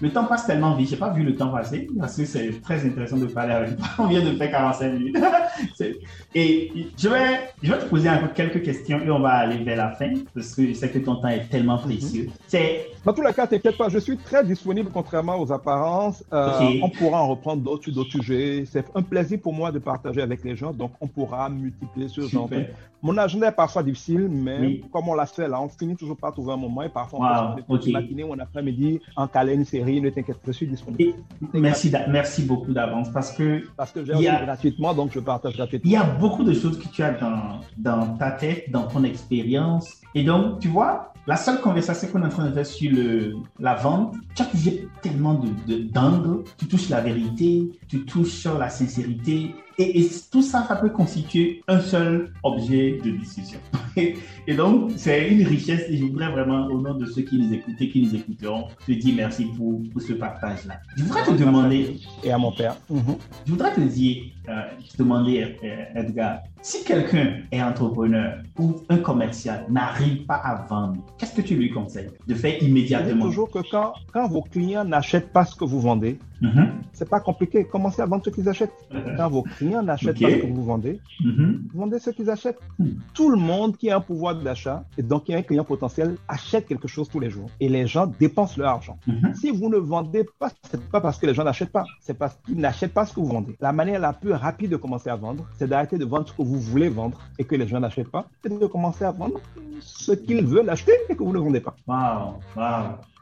Le 0.00 0.08
temps 0.10 0.24
passe 0.24 0.46
tellement 0.46 0.74
vite. 0.74 0.88
Je 0.88 0.94
n'ai 0.94 0.98
pas 0.98 1.10
vu 1.10 1.22
le 1.22 1.34
temps 1.34 1.48
passer 1.48 1.88
parce 1.98 2.16
que 2.16 2.24
c'est 2.24 2.60
très 2.62 2.84
intéressant 2.84 3.16
de 3.16 3.26
parler 3.26 3.52
avec 3.52 3.76
toi. 3.76 3.86
On 3.98 4.06
vient 4.06 4.24
de 4.24 4.36
faire 4.36 4.50
45 4.50 4.92
minutes. 4.92 5.16
et 6.34 6.72
je 6.96 7.08
vais, 7.08 7.40
je 7.62 7.72
vais 7.72 7.78
te 7.78 7.84
poser 7.86 8.08
quelques 8.28 8.62
questions 8.62 9.00
et 9.00 9.10
on 9.10 9.20
va 9.20 9.30
aller 9.30 9.62
vers 9.62 9.76
la 9.76 9.90
fin 9.90 10.12
parce 10.34 10.54
que 10.54 10.66
je 10.66 10.72
sais 10.72 10.90
que 10.90 10.98
ton 10.98 11.16
temps 11.16 11.28
est 11.28 11.48
tellement 11.48 11.78
précieux. 11.78 12.24
Mm-hmm. 12.24 12.48
C'est 12.48 12.86
dans 13.04 13.12
tous 13.12 13.20
les 13.20 13.34
cas, 13.34 13.46
t'inquiète 13.46 13.76
pas, 13.76 13.90
je 13.90 13.98
suis 13.98 14.16
très 14.16 14.42
disponible 14.44 14.90
contrairement 14.90 15.38
aux 15.38 15.52
apparences. 15.52 16.24
Euh, 16.32 16.78
on 16.82 16.88
pourra 16.88 17.22
en 17.22 17.28
reprendre 17.28 17.62
d'autres 17.62 17.90
d'autres 17.90 18.10
sujets. 18.10 18.64
C'est 18.66 18.86
un 18.94 19.02
plaisir 19.02 19.38
pour 19.42 19.52
moi 19.52 19.70
de 19.70 19.78
partager 19.78 20.22
avec 20.22 20.42
les 20.42 20.56
gens, 20.56 20.72
donc 20.72 20.92
on 21.00 21.06
pourra 21.06 21.48
multiplier 21.50 22.08
ce 22.08 22.22
genre 22.22 22.48
de... 22.48 22.64
Mon 23.02 23.18
agenda 23.18 23.48
est 23.48 23.52
parfois 23.52 23.82
difficile, 23.82 24.30
mais 24.30 24.80
comme 24.90 25.06
on 25.10 25.14
l'a 25.14 25.26
fait 25.26 25.46
là, 25.46 25.60
on 25.60 25.68
finit 25.68 25.94
toujours 25.94 26.16
par 26.16 26.32
trouver 26.32 26.54
un 26.54 26.56
moment 26.56 26.82
et 26.82 26.88
parfois 26.88 27.54
on 27.58 27.60
peut 27.60 27.74
okay. 27.74 27.92
matinée 27.92 28.24
ou 28.24 28.32
un 28.32 28.38
après-midi 28.38 28.98
en 29.14 29.28
caler 29.28 29.52
une 29.52 29.66
série, 29.66 30.00
ne 30.00 30.08
t'inquiète 30.08 30.38
pas, 30.38 30.52
je 30.52 30.52
suis 30.52 30.66
disponible. 30.66 31.12
merci, 31.52 31.92
merci 32.08 32.42
beaucoup 32.44 32.72
d'avance 32.72 33.10
parce 33.10 33.32
que... 33.32 33.64
Parce 33.76 33.92
que 33.92 34.02
j'ai 34.02 34.26
a... 34.26 34.46
gratuitement, 34.46 34.94
donc 34.94 35.12
je 35.12 35.20
partage 35.20 35.54
gratuitement. 35.54 35.90
Il 35.90 35.92
y 35.92 35.96
a 35.98 36.04
beaucoup 36.04 36.44
de 36.44 36.54
choses 36.54 36.78
que 36.78 36.88
tu 36.88 37.02
as 37.02 37.12
dans, 37.12 37.60
dans 37.76 38.13
ta 38.14 38.30
tête, 38.30 38.70
dans 38.70 38.86
ton 38.86 39.04
expérience. 39.04 40.00
Et 40.14 40.24
donc, 40.24 40.60
tu 40.60 40.68
vois, 40.68 41.12
la 41.26 41.36
seule 41.36 41.60
conversation 41.60 42.08
qu'on 42.08 42.22
est 42.22 42.26
en 42.26 42.30
train 42.30 42.48
de 42.48 42.54
faire 42.54 42.66
sur 42.66 42.92
le, 42.92 43.34
la 43.58 43.74
vente, 43.74 44.14
tu 44.34 44.42
as 44.42 44.46
touché 44.46 44.88
tellement 45.00 45.34
d'angles. 45.34 46.44
De, 46.44 46.44
tu 46.58 46.68
touches 46.68 46.90
la 46.90 47.00
vérité, 47.00 47.70
tu 47.88 48.04
touches 48.04 48.44
la 48.44 48.68
sincérité. 48.68 49.54
Et, 49.78 50.08
tout 50.30 50.42
ça, 50.42 50.64
ça 50.66 50.76
peut 50.76 50.90
constituer 50.90 51.62
un 51.68 51.80
seul 51.80 52.32
objet 52.42 52.98
de 53.04 53.10
discussion. 53.10 53.58
Et, 53.96 54.54
donc, 54.54 54.92
c'est 54.96 55.28
une 55.28 55.46
richesse. 55.46 55.84
Et 55.88 55.96
je 55.96 56.04
voudrais 56.04 56.30
vraiment, 56.30 56.66
au 56.66 56.80
nom 56.80 56.94
de 56.94 57.06
ceux 57.06 57.22
qui 57.22 57.38
nous 57.38 57.52
écoutent 57.52 57.80
et 57.80 57.88
qui 57.88 58.02
nous 58.02 58.14
écouteront, 58.14 58.68
te 58.86 58.92
dire 58.92 59.14
merci 59.16 59.46
pour, 59.56 59.80
pour 59.92 60.02
ce 60.02 60.12
partage-là. 60.12 60.80
Je 60.96 61.04
voudrais 61.04 61.24
te 61.24 61.32
demander. 61.32 61.96
Et 62.22 62.30
à 62.30 62.38
mon 62.38 62.52
père. 62.52 62.76
Je 62.90 63.50
voudrais 63.50 63.74
te 63.74 63.80
dire, 63.80 64.24
euh, 64.48 64.62
te 64.90 64.98
demander, 64.98 65.56
euh, 65.64 66.00
Edgar, 66.00 66.40
si 66.60 66.84
quelqu'un 66.84 67.40
est 67.50 67.62
entrepreneur 67.62 68.38
ou 68.58 68.76
un 68.88 68.98
commercial 68.98 69.66
n'arrive 69.70 70.24
pas 70.24 70.36
à 70.36 70.66
vendre, 70.66 71.00
qu'est-ce 71.18 71.34
que 71.34 71.42
tu 71.42 71.56
lui 71.56 71.70
conseilles 71.70 72.10
de 72.26 72.34
faire 72.34 72.62
immédiatement? 72.62 73.26
Je 73.26 73.28
toujours 73.28 73.50
que 73.50 73.58
quand, 73.70 73.94
quand 74.12 74.28
vos 74.28 74.42
clients 74.42 74.84
n'achètent 74.84 75.32
pas 75.32 75.44
ce 75.44 75.54
que 75.54 75.64
vous 75.64 75.80
vendez, 75.80 76.18
mm-hmm. 76.42 76.68
c'est 76.92 77.08
pas 77.08 77.20
compliqué. 77.20 77.64
Commencez 77.64 78.02
à 78.02 78.06
vendre 78.06 78.24
ce 78.24 78.30
qu'ils 78.30 78.48
achètent. 78.48 78.72
Uh-huh. 78.92 79.16
Quand 79.16 79.28
vos 79.28 79.42
clients 79.42 79.63
n'achètent 79.70 80.20
pas 80.20 80.30
ce 80.30 80.36
que 80.36 80.46
vous 80.46 80.64
vendez, 80.64 81.00
mm-hmm. 81.20 81.58
vendez 81.74 81.98
ce 81.98 82.10
qu'ils 82.10 82.30
achètent. 82.30 82.60
Mm. 82.78 82.90
Tout 83.12 83.30
le 83.30 83.36
monde 83.36 83.76
qui 83.76 83.90
a 83.90 83.96
un 83.96 84.00
pouvoir 84.00 84.34
d'achat 84.36 84.84
et 84.96 85.02
donc 85.02 85.24
qui 85.24 85.34
a 85.34 85.38
un 85.38 85.42
client 85.42 85.64
potentiel 85.64 86.16
achète 86.28 86.66
quelque 86.66 86.88
chose 86.88 87.08
tous 87.08 87.20
les 87.20 87.30
jours. 87.30 87.50
Et 87.60 87.68
les 87.68 87.86
gens 87.86 88.06
dépensent 88.06 88.56
leur 88.58 88.70
argent. 88.70 88.98
Mm-hmm. 89.06 89.34
Si 89.34 89.50
vous 89.50 89.68
ne 89.68 89.76
vendez 89.76 90.24
pas, 90.38 90.50
c'est 90.70 90.82
pas 90.88 91.00
parce 91.00 91.18
que 91.18 91.26
les 91.26 91.34
gens 91.34 91.44
n'achètent 91.44 91.72
pas, 91.72 91.84
c'est 92.00 92.16
parce 92.16 92.36
qu'ils 92.44 92.56
n'achètent 92.56 92.94
pas 92.94 93.06
ce 93.06 93.14
que 93.14 93.20
vous 93.20 93.26
vendez. 93.26 93.56
La 93.60 93.72
manière 93.72 94.00
la 94.00 94.12
plus 94.12 94.32
rapide 94.32 94.70
de 94.70 94.76
commencer 94.76 95.10
à 95.10 95.16
vendre, 95.16 95.46
c'est 95.56 95.68
d'arrêter 95.68 95.98
de 95.98 96.04
vendre 96.04 96.26
ce 96.28 96.32
que 96.32 96.42
vous 96.42 96.54
vous 96.54 96.60
voulez 96.60 96.88
vendre 96.88 97.20
et 97.38 97.44
que 97.44 97.54
les 97.56 97.66
gens 97.66 97.80
n'achètent 97.80 98.10
pas, 98.10 98.26
et 98.44 98.48
de 98.48 98.66
commencer 98.66 99.04
à 99.04 99.10
vendre 99.10 99.40
ce 99.80 100.12
qu'ils 100.12 100.44
veulent 100.44 100.70
acheter 100.70 100.92
et 101.08 101.16
que 101.16 101.22
vous 101.22 101.32
ne 101.32 101.38
vendez 101.38 101.60
pas. 101.60 101.74
Waouh 101.86 102.34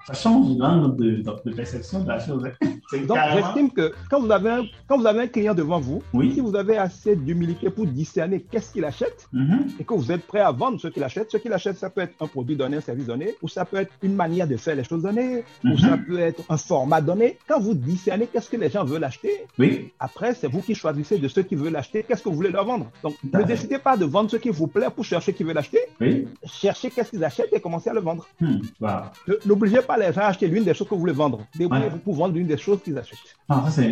ça 0.06 0.14
change 0.14 0.56
l'angle 0.58 0.96
de, 0.96 1.22
de, 1.22 1.54
perception 1.54 2.02
de 2.02 2.08
la 2.08 2.18
chose. 2.18 2.42
Donc, 3.06 3.18
j'estime 3.32 3.70
que 3.70 3.92
quand 4.10 4.20
vous, 4.20 4.30
avez 4.30 4.50
un, 4.50 4.64
quand 4.86 4.98
vous 4.98 5.06
avez 5.06 5.20
un 5.20 5.26
client 5.28 5.54
devant 5.54 5.80
vous, 5.80 6.02
si 6.12 6.40
vous 6.40 6.56
avez 6.56 6.76
assez 6.76 7.16
d'humilité 7.16 7.70
pour 7.70 7.86
discerner 7.86 8.40
qu'est-ce 8.40 8.72
qu'il 8.72 8.84
achète 8.84 9.28
mm-hmm. 9.32 9.80
et 9.80 9.84
que 9.84 9.94
vous 9.94 10.10
êtes 10.10 10.26
prêt 10.26 10.40
à 10.40 10.50
vendre 10.50 10.80
ce 10.80 10.88
qu'il 10.88 11.04
achète, 11.04 11.30
ce 11.30 11.36
qu'il 11.36 11.52
achète, 11.52 11.76
ça 11.76 11.90
peut 11.90 12.00
être 12.00 12.14
un 12.20 12.26
produit 12.26 12.56
donné, 12.56 12.78
un 12.78 12.80
service 12.80 13.06
donné, 13.06 13.34
ou 13.42 13.48
ça 13.48 13.64
peut 13.64 13.78
être 13.78 13.92
une 14.02 14.14
manière 14.14 14.46
de 14.46 14.56
faire 14.56 14.74
les 14.74 14.84
choses 14.84 15.02
données, 15.02 15.44
ou 15.64 15.68
mm-hmm. 15.68 15.80
ça 15.80 15.98
peut 15.98 16.18
être 16.18 16.42
un 16.48 16.56
format 16.56 17.00
donné. 17.00 17.38
Quand 17.46 17.60
vous 17.60 17.74
discernez 17.74 18.26
qu'est-ce 18.26 18.50
que 18.50 18.56
les 18.56 18.70
gens 18.70 18.84
veulent 18.84 19.04
acheter, 19.04 19.46
oui. 19.58 19.92
après, 20.00 20.34
c'est 20.34 20.48
vous 20.48 20.60
qui 20.60 20.74
choisissez 20.74 21.18
de 21.18 21.28
ceux 21.28 21.42
qui 21.42 21.54
veulent 21.54 21.76
acheter, 21.76 22.02
qu'est-ce 22.02 22.22
que 22.22 22.28
vous 22.28 22.36
voulez 22.36 22.50
leur 22.50 22.64
vendre. 22.64 22.90
Donc, 23.02 23.14
ne 23.22 23.42
décidez 23.42 23.78
pas 23.78 23.96
de 23.96 24.04
vendre 24.04 24.30
ce 24.30 24.36
qui 24.36 24.48
vous 24.50 24.66
plaît 24.66 24.88
pour 24.94 25.04
chercher 25.04 25.32
qui 25.32 25.44
veut 25.44 25.52
l'acheter. 25.52 25.80
Oui. 26.00 26.26
Cherchez 26.44 26.90
qu'est-ce 26.90 27.10
qu'ils 27.10 27.24
achètent 27.24 27.52
et 27.52 27.60
commencez 27.60 27.90
à 27.90 27.94
le 27.94 28.00
vendre. 28.00 28.26
Hmm. 28.40 28.58
N'obligez 29.46 29.82
pas 29.82 29.91
les 29.98 30.12
gens 30.12 30.22
acheter 30.22 30.48
l'une 30.48 30.64
des 30.64 30.74
choses 30.74 30.88
que 30.88 30.94
vous 30.94 31.00
voulez 31.00 31.12
vendre. 31.12 31.40
Débrouillez-vous 31.54 31.98
pour 31.98 32.14
vendre 32.14 32.34
l'une 32.34 32.46
des 32.46 32.56
choses 32.56 32.80
qu'ils 32.82 32.98
achètent. 32.98 33.18
Ah, 33.48 33.64
ça, 33.70 33.82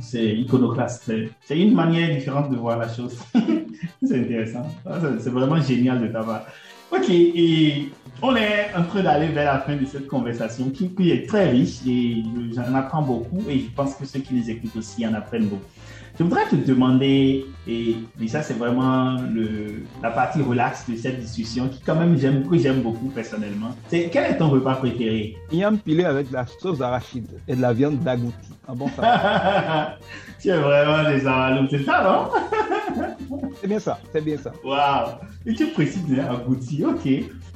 c'est 0.00 0.36
iconoclaste. 0.36 1.12
C'est 1.42 1.58
une 1.58 1.74
manière 1.74 2.14
différente 2.14 2.50
de 2.50 2.56
voir 2.56 2.78
la 2.78 2.88
chose. 2.88 3.16
c'est 4.02 4.20
intéressant. 4.20 4.66
Ah, 4.86 4.98
c'est 5.18 5.30
vraiment 5.30 5.60
génial 5.60 6.00
de 6.00 6.08
t'avoir. 6.08 6.42
Ok, 6.90 7.08
et 7.10 7.88
on 8.22 8.36
est 8.36 8.72
en 8.76 8.84
train 8.84 9.02
d'aller 9.02 9.28
vers 9.28 9.52
la 9.52 9.60
fin 9.60 9.76
de 9.76 9.84
cette 9.84 10.06
conversation 10.06 10.70
qui, 10.70 10.94
qui 10.94 11.10
est 11.10 11.26
très 11.26 11.50
riche 11.50 11.80
et 11.86 12.22
j'en 12.54 12.74
apprends 12.74 13.02
beaucoup 13.02 13.42
et 13.48 13.58
je 13.58 13.70
pense 13.74 13.96
que 13.96 14.04
ceux 14.04 14.20
qui 14.20 14.34
les 14.34 14.50
écoutent 14.50 14.76
aussi 14.76 15.06
en 15.06 15.14
apprennent 15.14 15.46
beaucoup. 15.46 15.64
Je 16.16 16.22
voudrais 16.22 16.46
te 16.46 16.54
demander, 16.54 17.44
et, 17.66 17.96
ça 18.28 18.40
c'est 18.40 18.54
vraiment 18.54 19.16
le, 19.34 19.82
la 20.00 20.10
partie 20.10 20.40
relax 20.42 20.88
de 20.88 20.94
cette 20.94 21.18
discussion 21.18 21.68
qui 21.68 21.80
quand 21.80 21.96
même 21.96 22.16
j'aime, 22.16 22.48
que 22.48 22.56
j'aime 22.56 22.82
beaucoup 22.82 23.08
personnellement, 23.08 23.70
c'est 23.88 24.10
quel 24.12 24.30
est 24.30 24.36
ton 24.36 24.48
repas 24.48 24.76
préféré? 24.76 25.36
Un 25.52 25.74
pilé 25.74 26.04
avec 26.04 26.28
de 26.28 26.34
la 26.34 26.46
sauce 26.46 26.78
d'arachide 26.78 27.26
et 27.48 27.56
de 27.56 27.60
la 27.60 27.72
viande 27.72 27.98
d'agouti. 27.98 28.52
Ah 28.68 28.74
bon 28.76 28.88
ça 28.94 29.98
Tu 30.40 30.50
es 30.50 30.56
vraiment 30.56 31.10
des 31.10 31.26
amalous, 31.26 31.66
c'est 31.68 31.82
ça 31.82 32.04
non? 32.04 32.30
C'est 33.60 33.66
bien 33.68 33.78
ça, 33.80 33.98
c'est 34.12 34.22
bien 34.22 34.36
ça. 34.36 34.52
Waouh 34.62 35.08
Et 35.46 35.54
tu 35.54 35.66
précises 35.68 36.18
agouti, 36.18 36.84
ok. 36.84 37.06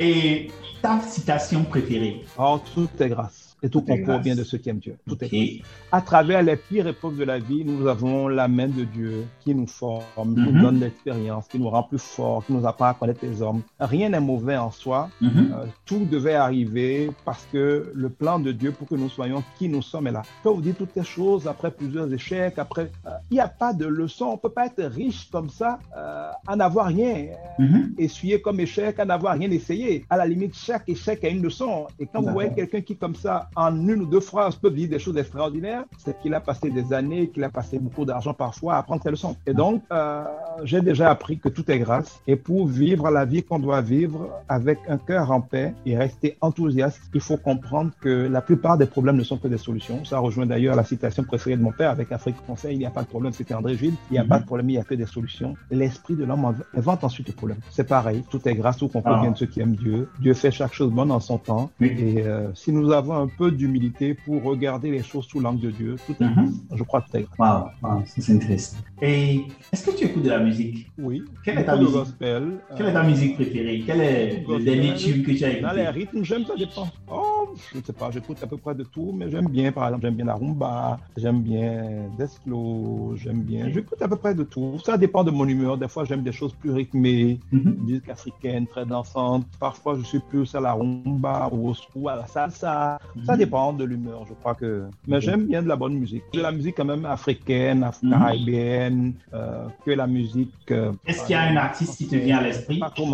Et 0.01 0.51
ta 0.81 0.99
citation 1.01 1.63
préférée? 1.65 2.25
Oh, 2.39 2.59
tout 2.75 2.89
est 2.99 3.09
grâce 3.09 3.48
et 3.63 3.69
tout 3.69 3.83
concourt 3.83 4.21
bien 4.21 4.37
de 4.37 4.45
ce 4.45 4.57
qui 4.57 4.69
aime 4.69 4.79
Dieu. 4.79 4.97
Tout 5.07 5.17
est 5.23 5.63
À 5.91 6.01
travers 6.01 6.43
les 6.43 6.57
pires 6.57 6.87
épreuves 6.87 7.17
de 7.17 7.25
la 7.25 7.39
vie, 7.39 7.65
nous 7.65 7.87
avons 7.89 8.29
la 8.29 8.47
main 8.49 8.69
de 8.69 8.85
Dieu 8.85 9.25
qui 9.41 9.55
nous 9.55 9.67
forme, 9.67 10.35
qui 10.35 10.41
nous 10.41 10.53
mhm. 10.53 10.63
donne 10.63 10.81
l'expérience, 10.81 11.49
qui 11.49 11.59
nous 11.59 11.69
rend 11.69 11.83
plus 11.83 11.99
forts, 12.01 12.45
qui 12.47 12.53
nous 12.53 12.67
apprend 12.67 12.87
à 12.87 12.95
connaître 12.95 13.21
les 13.23 13.43
hommes. 13.43 13.63
Rien 13.81 14.11
n'est 14.11 14.21
mauvais 14.21 14.57
en 14.57 14.71
soi. 14.71 15.09
Mhm. 15.21 15.53
Euh, 15.53 15.67
tout 15.87 16.07
devait 16.11 16.35
arriver 16.35 17.11
parce 17.25 17.47
que 17.53 17.91
le 17.95 18.09
plan 18.09 18.39
de 18.39 18.53
Dieu 18.53 18.73
pour 18.73 18.89
que 18.89 18.95
nous 18.95 19.09
soyons 19.09 19.43
qui 19.59 19.69
nous 19.69 19.83
sommes 19.83 20.07
est 20.07 20.13
là. 20.13 20.23
Peux 20.43 20.51
vous 20.51 20.61
dire 20.63 20.75
toutes 20.77 20.95
ces 20.95 21.05
choses 21.05 21.47
après 21.49 21.71
plusieurs 21.71 22.13
échecs, 22.13 22.59
après, 22.59 22.91
euh, 23.07 23.11
il 23.31 23.35
n'y 23.35 23.41
a 23.41 23.49
pas 23.49 23.73
de 23.73 23.87
leçon. 23.87 24.27
On 24.27 24.37
peut 24.37 24.51
pas 24.51 24.67
être 24.67 24.83
riche 24.85 25.29
comme 25.31 25.51
ça, 25.51 25.79
euh, 25.97 26.31
à 26.47 26.57
n'avoir 26.57 26.87
rien 26.87 27.27
mhm. 27.59 27.95
essuyé 27.99 28.41
comme 28.41 28.61
échec, 28.61 28.99
à 29.01 29.05
n'avoir 29.05 29.35
rien 29.35 29.51
essayé. 29.51 30.05
À 30.11 30.17
la 30.17 30.27
limite, 30.27 30.55
chaque 30.55 30.89
échec 30.89 31.25
a 31.25 31.29
une 31.29 31.43
leçon. 31.43 31.87
Et 31.99 32.07
quand 32.07 32.23
vous 32.23 32.33
voyez 32.33 32.53
quelqu'un 32.55 32.81
qui 32.81 32.97
comme 32.97 33.15
ça 33.15 33.48
en 33.57 33.75
une 33.89 34.03
ou 34.03 34.07
deux 34.07 34.21
phrases 34.21 34.57
peut 34.57 34.71
dire 34.71 34.89
des 34.89 34.99
choses 34.99 35.17
extraordinaires, 35.17 35.85
c'est 35.99 36.19
qu'il 36.21 36.35
a 36.35 36.41
passé 36.41 36.71
des 36.71 36.93
années, 36.93 37.29
qu'il 37.29 37.45
a 37.45 37.49
passé 37.49 37.79
beaucoup 37.79 38.05
d'argent 38.05 38.35
parfois 38.35 38.75
à 38.75 38.79
apprendre 38.79 39.03
ses 39.03 39.11
leçons. 39.11 39.37
Et 39.47 39.55
donc, 39.55 39.83
euh, 39.93 40.25
j'ai 40.65 40.81
déjà 40.81 41.11
appris 41.11 41.39
que 41.39 41.49
tout 41.49 41.71
est 41.71 41.79
grâce. 41.79 42.21
Et 42.27 42.37
pour 42.37 42.67
vivre 42.67 43.11
la 43.11 43.25
vie 43.25 43.43
qu'on 43.43 43.59
doit 43.59 43.81
vivre 43.81 44.31
avec 44.49 44.79
un 44.89 44.99
cœur 44.99 45.31
en 45.31 45.41
paix 45.41 45.75
et 45.87 45.97
rester 45.97 46.37
enthousiaste, 46.41 47.01
il 47.15 47.21
faut 47.21 47.37
comprendre 47.37 47.91
que 48.01 48.09
la 48.09 48.41
plupart 48.41 48.79
des 48.79 48.87
problèmes 48.87 49.17
ne 49.17 49.25
sont 49.25 49.39
que 49.39 49.49
des 49.49 49.59
solutions. 49.59 50.05
Ça 50.05 50.19
rejoint 50.19 50.47
d'ailleurs 50.47 50.77
la 50.77 50.85
citation 50.85 51.25
préférée 51.25 51.57
de 51.57 51.63
mon 51.63 51.73
père 51.73 51.91
avec 51.91 52.13
Afrique 52.13 52.37
Conseil, 52.47 52.75
il 52.75 52.79
n'y 52.79 52.87
a 52.87 52.91
pas 52.91 53.03
de 53.03 53.09
problème, 53.09 53.33
c'était 53.33 53.55
André 53.55 53.77
Gilles, 53.77 53.95
il 54.11 54.15
n'y 54.15 54.19
a 54.19 54.25
pas 54.25 54.39
de 54.39 54.45
problème, 54.45 54.69
il 54.71 54.73
n'y 54.75 54.79
a 54.79 54.85
que 54.85 54.95
des 54.95 55.07
solutions. 55.07 55.55
L'esprit 55.71 56.15
de 56.15 56.25
l'homme 56.25 56.55
invente 56.77 57.05
ensuite 57.05 57.29
le 57.29 57.35
problème. 57.35 57.59
C'est 57.71 57.89
pareil, 57.89 58.25
tout 58.31 58.47
est 58.49 58.55
grâce, 58.55 58.79
tout 58.79 58.89
comprend 58.89 59.21
bien 59.21 59.31
de 59.31 59.37
ceux 59.37 59.47
qui 59.47 59.61
aiment 59.61 59.77
Dieu. 59.77 60.09
Dieu 60.21 60.35
fait 60.35 60.51
chaque 60.51 60.73
chose 60.73 60.91
bonne 60.91 61.11
en 61.11 61.21
son 61.21 61.39
temps. 61.39 61.71
Et 61.81 62.23
euh, 62.23 62.49
si 62.55 62.73
nous 62.73 62.93
avons 62.93 63.15
un 63.15 63.29
peu 63.39 63.51
d'humilité 63.51 64.15
pour 64.15 64.43
regarder 64.43 64.91
les 64.91 65.03
choses 65.03 65.27
sous 65.27 65.41
l'angle 65.41 65.61
de 65.61 65.71
Dieu. 65.71 65.97
Tout 66.07 66.17
est, 66.21 66.25
mhm. 66.25 66.53
Je 66.75 66.83
crois 66.83 67.03
que 67.03 67.11
tout 67.11 67.17
est 67.19 67.27
Wow, 67.39 67.69
c'est 68.05 68.33
intéressant. 68.33 68.79
Et 69.01 69.45
est-ce 69.73 69.87
que 69.87 69.97
tu 69.97 70.05
écoutes 70.07 70.25
de 70.25 70.31
la 70.31 70.41
musique? 70.41 70.91
Oui. 70.99 71.23
Quelle 71.45 71.59
est 71.59 71.65
ta 71.65 71.77
musique? 71.77 71.93
gospel, 71.95 72.59
Quelle 72.77 72.87
est 72.87 72.93
ta 72.93 73.03
musique 73.05 73.35
préférée? 73.37 73.83
Quel 73.87 74.01
est 74.01 74.45
le 74.47 74.59
dernier 74.59 74.95
tube 74.95 75.25
que 75.25 75.33
tu 75.33 75.45
as 75.45 75.51
écouté 75.51 75.63
Dans 75.63 75.73
les 75.73 75.89
rythmes, 75.89 76.23
j'aime 76.25 76.45
ça 76.45 76.57
dépend. 76.57 76.89
Oh, 77.11 77.49
je 77.73 77.79
ne 77.79 77.83
sais 77.83 77.93
pas, 77.93 78.11
j'écoute 78.11 78.39
à 78.43 78.47
peu 78.47 78.57
près 78.57 78.75
de 78.75 78.85
tout, 78.85 79.13
mais 79.17 79.31
j'aime 79.31 79.49
bien, 79.49 79.71
par 79.73 79.87
exemple, 79.87 80.03
j'aime 80.03 80.15
bien 80.15 80.27
la 80.27 80.35
rumba, 80.35 80.99
j'aime 81.17 81.41
bien 81.43 82.09
Desclo, 82.19 83.15
j'aime 83.17 83.43
bien, 83.43 83.71
j'écoute 83.73 84.01
à 84.03 84.09
peu 84.09 84.17
près 84.17 84.35
de 84.35 84.43
tout. 84.43 84.79
Ça 84.85 84.97
dépend 84.99 85.25
de 85.25 85.31
mon 85.31 85.47
humeur. 85.47 85.79
Des 85.79 85.89
fois, 85.89 86.05
j'aime 86.05 86.23
des 86.23 86.33
choses 86.33 86.55
plus 86.55 86.71
rythmées, 86.71 87.39
mhm. 87.53 87.77
musique 87.85 88.09
africaine, 88.09 88.67
très 88.67 88.85
dansante. 88.85 89.47
Parfois, 89.61 89.97
je 89.97 90.03
suis 90.03 90.21
plus 90.21 90.55
à 90.55 90.61
la 90.61 90.73
rumba 90.73 91.51
ou, 91.53 92.09
à 92.09 92.17
la 92.17 92.27
salsa. 92.27 92.99
Ça 93.29 93.37
dépend 93.37 93.73
de 93.73 93.85
l'humeur, 93.85 94.25
je 94.29 94.35
crois 94.35 94.55
que. 94.55 94.87
Mais 95.07 95.21
j'aime 95.21 95.47
bien 95.47 95.63
de 95.63 95.69
la 95.69 95.77
bonne 95.77 95.95
musique. 95.95 96.23
De 96.33 96.41
la 96.41 96.53
musique 96.53 96.77
quand 96.77 96.85
même 96.85 97.05
africaine, 97.05 97.89
mhm. 98.03 98.11
caribéenne, 98.11 99.13
euh, 99.35 99.67
que 99.85 99.91
la 99.91 100.07
musique. 100.07 100.53
Euh, 100.71 100.93
Est-ce 101.07 101.27
qu'il 101.27 101.33
y 101.33 101.39
a 101.39 101.43
un 101.43 101.57
artiste 101.57 101.97
qui 101.97 102.09
te 102.09 102.17
vient 102.17 102.39
à 102.39 102.43
l'esprit? 102.43 102.79
Pas 102.79 102.91
trop 102.91 103.07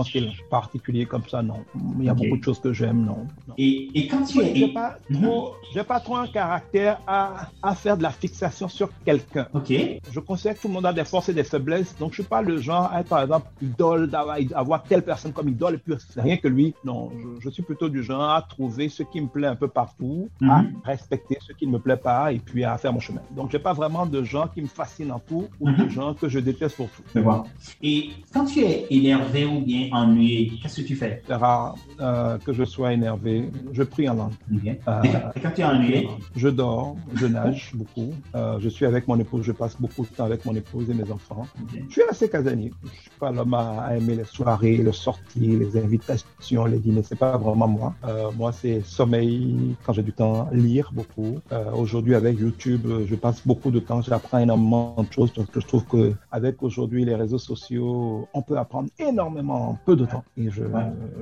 particulier 0.50 1.06
comme 1.06 1.26
ça, 1.28 1.42
non. 1.42 1.64
Il 1.98 2.04
y 2.04 2.08
a 2.08 2.14
beaucoup 2.14 2.36
de 2.36 2.44
choses 2.44 2.60
que 2.60 2.72
j'aime, 2.72 3.04
non. 3.04 3.26
Et, 3.58 3.88
et, 3.94 4.06
quand 4.06 4.24
tu 4.24 4.40
es. 4.40 4.54
J'ai 4.54 4.68
pas, 4.68 4.98
mhm. 5.10 5.84
pas 5.86 6.00
trop 6.00 6.16
un 6.16 6.26
caractère 6.26 7.00
à, 7.06 7.48
à 7.62 7.74
faire 7.74 7.96
de 7.96 8.02
la 8.02 8.10
fixation 8.10 8.68
sur 8.68 8.90
quelqu'un. 9.04 9.48
Ok. 9.52 9.72
Je 10.10 10.20
considère 10.20 10.54
que 10.54 10.62
tout 10.62 10.68
le 10.68 10.74
monde 10.74 10.86
a 10.86 10.92
des 10.92 11.04
forces 11.04 11.28
et 11.28 11.34
des 11.34 11.44
faiblesses, 11.44 11.96
donc 11.98 12.12
je 12.12 12.22
suis 12.22 12.28
pas 12.28 12.42
le 12.42 12.58
genre 12.58 12.90
à 12.92 13.00
être, 13.00 13.08
par 13.08 13.22
exemple, 13.22 13.48
idole, 13.62 14.08
d'avoir 14.08 14.82
telle 14.84 15.02
personne 15.02 15.32
comme 15.32 15.48
idole 15.48 15.74
et 15.74 15.78
puis 15.78 15.94
rien 16.16 16.36
que 16.36 16.48
lui. 16.48 16.74
Non, 16.84 17.10
je, 17.40 17.48
suis 17.50 17.62
plutôt 17.62 17.88
du 17.88 18.02
genre 18.02 18.30
à 18.30 18.42
trouver 18.42 18.88
ce 18.88 19.02
qui 19.02 19.20
me 19.20 19.28
plaît 19.28 19.46
un 19.46 19.56
peu 19.56 19.68
partout, 19.68 20.03
à 20.42 20.62
mhm. 20.62 20.74
respecter 20.84 21.38
ce 21.40 21.52
qui 21.52 21.66
ne 21.66 21.72
me 21.72 21.78
plaît 21.78 21.96
pas 21.96 22.32
et 22.32 22.38
puis 22.38 22.64
à 22.64 22.76
faire 22.78 22.92
mon 22.92 23.00
chemin. 23.00 23.22
Donc, 23.36 23.50
j'ai 23.50 23.58
pas 23.58 23.72
vraiment 23.72 24.06
de 24.06 24.22
gens 24.22 24.48
qui 24.52 24.62
me 24.62 24.66
fascinent 24.66 25.12
en 25.12 25.18
tout 25.18 25.46
ou 25.60 25.70
de 25.70 25.84
mhm. 25.84 25.90
gens 25.90 26.14
que 26.14 26.28
je 26.28 26.38
déteste 26.38 26.76
pour 26.76 26.88
tout. 26.90 27.02
Et 27.82 28.10
quand 28.32 28.44
tu 28.44 28.60
es 28.60 28.86
énervé 28.90 29.44
ou 29.44 29.60
bien 29.60 29.88
ennuyé, 29.92 30.52
qu'est-ce 30.60 30.80
que 30.82 30.86
tu 30.86 30.96
fais? 30.96 31.22
C'est 31.26 31.34
rare 31.34 31.76
euh, 32.00 32.38
que 32.38 32.52
je 32.52 32.64
sois 32.64 32.92
énervé. 32.92 33.50
Je 33.72 33.82
prie 33.82 34.08
en 34.08 34.14
langue. 34.14 34.32
Euh, 34.88 35.02
et 35.36 35.40
quand 35.40 35.50
tu 35.54 35.60
es 35.60 35.64
ennuyé? 35.64 36.08
Je 36.36 36.48
dors, 36.48 36.96
je 37.14 37.26
nage 37.26 37.72
beaucoup. 37.74 38.10
Euh, 38.34 38.58
je 38.60 38.68
suis 38.68 38.86
avec 38.86 39.06
mon 39.08 39.18
épouse, 39.18 39.44
je 39.44 39.52
passe 39.52 39.76
beaucoup 39.80 40.02
de 40.02 40.08
temps 40.08 40.24
avec 40.24 40.44
mon 40.44 40.54
épouse 40.54 40.90
et 40.90 40.94
mes 40.94 41.10
enfants. 41.10 41.46
Je 41.88 41.92
suis 41.92 42.02
assez 42.08 42.28
casanier. 42.28 42.72
Je 42.84 43.00
suis 43.02 43.10
pas 43.18 43.30
l'homme 43.30 43.54
à 43.54 43.96
aimer 43.96 44.16
les 44.16 44.24
soirées, 44.24 44.76
les 44.76 44.92
sorties, 44.92 45.56
les 45.56 45.76
invitations, 45.76 46.64
les 46.66 46.78
dîners. 46.78 47.02
C'est 47.02 47.18
pas 47.18 47.36
vraiment 47.36 47.68
moi. 47.68 47.94
Euh, 48.06 48.30
moi, 48.36 48.52
c'est 48.52 48.82
sommeil 48.84 49.76
quand 49.84 49.92
j'ai 49.94 50.02
du 50.02 50.12
temps, 50.12 50.48
lire 50.52 50.90
beaucoup. 50.92 51.40
Euh, 51.52 51.72
aujourd'hui, 51.72 52.14
avec 52.14 52.38
YouTube, 52.38 52.86
je 53.06 53.14
passe 53.14 53.46
beaucoup 53.46 53.70
de 53.70 53.80
temps. 53.80 54.02
J'apprends 54.02 54.38
énormément 54.38 54.96
de 54.98 55.12
choses 55.12 55.30
parce 55.32 55.48
que 55.48 55.60
je 55.60 55.66
trouve 55.66 55.84
que 55.86 56.12
avec 56.30 56.62
aujourd'hui 56.62 57.04
les 57.04 57.14
réseaux 57.14 57.38
sociaux, 57.38 58.28
on 58.34 58.42
peut 58.42 58.58
apprendre 58.58 58.90
énormément 58.98 59.70
en 59.70 59.78
peu 59.86 59.96
de 59.96 60.04
temps. 60.04 60.24
Et 60.36 60.50
je, 60.50 60.64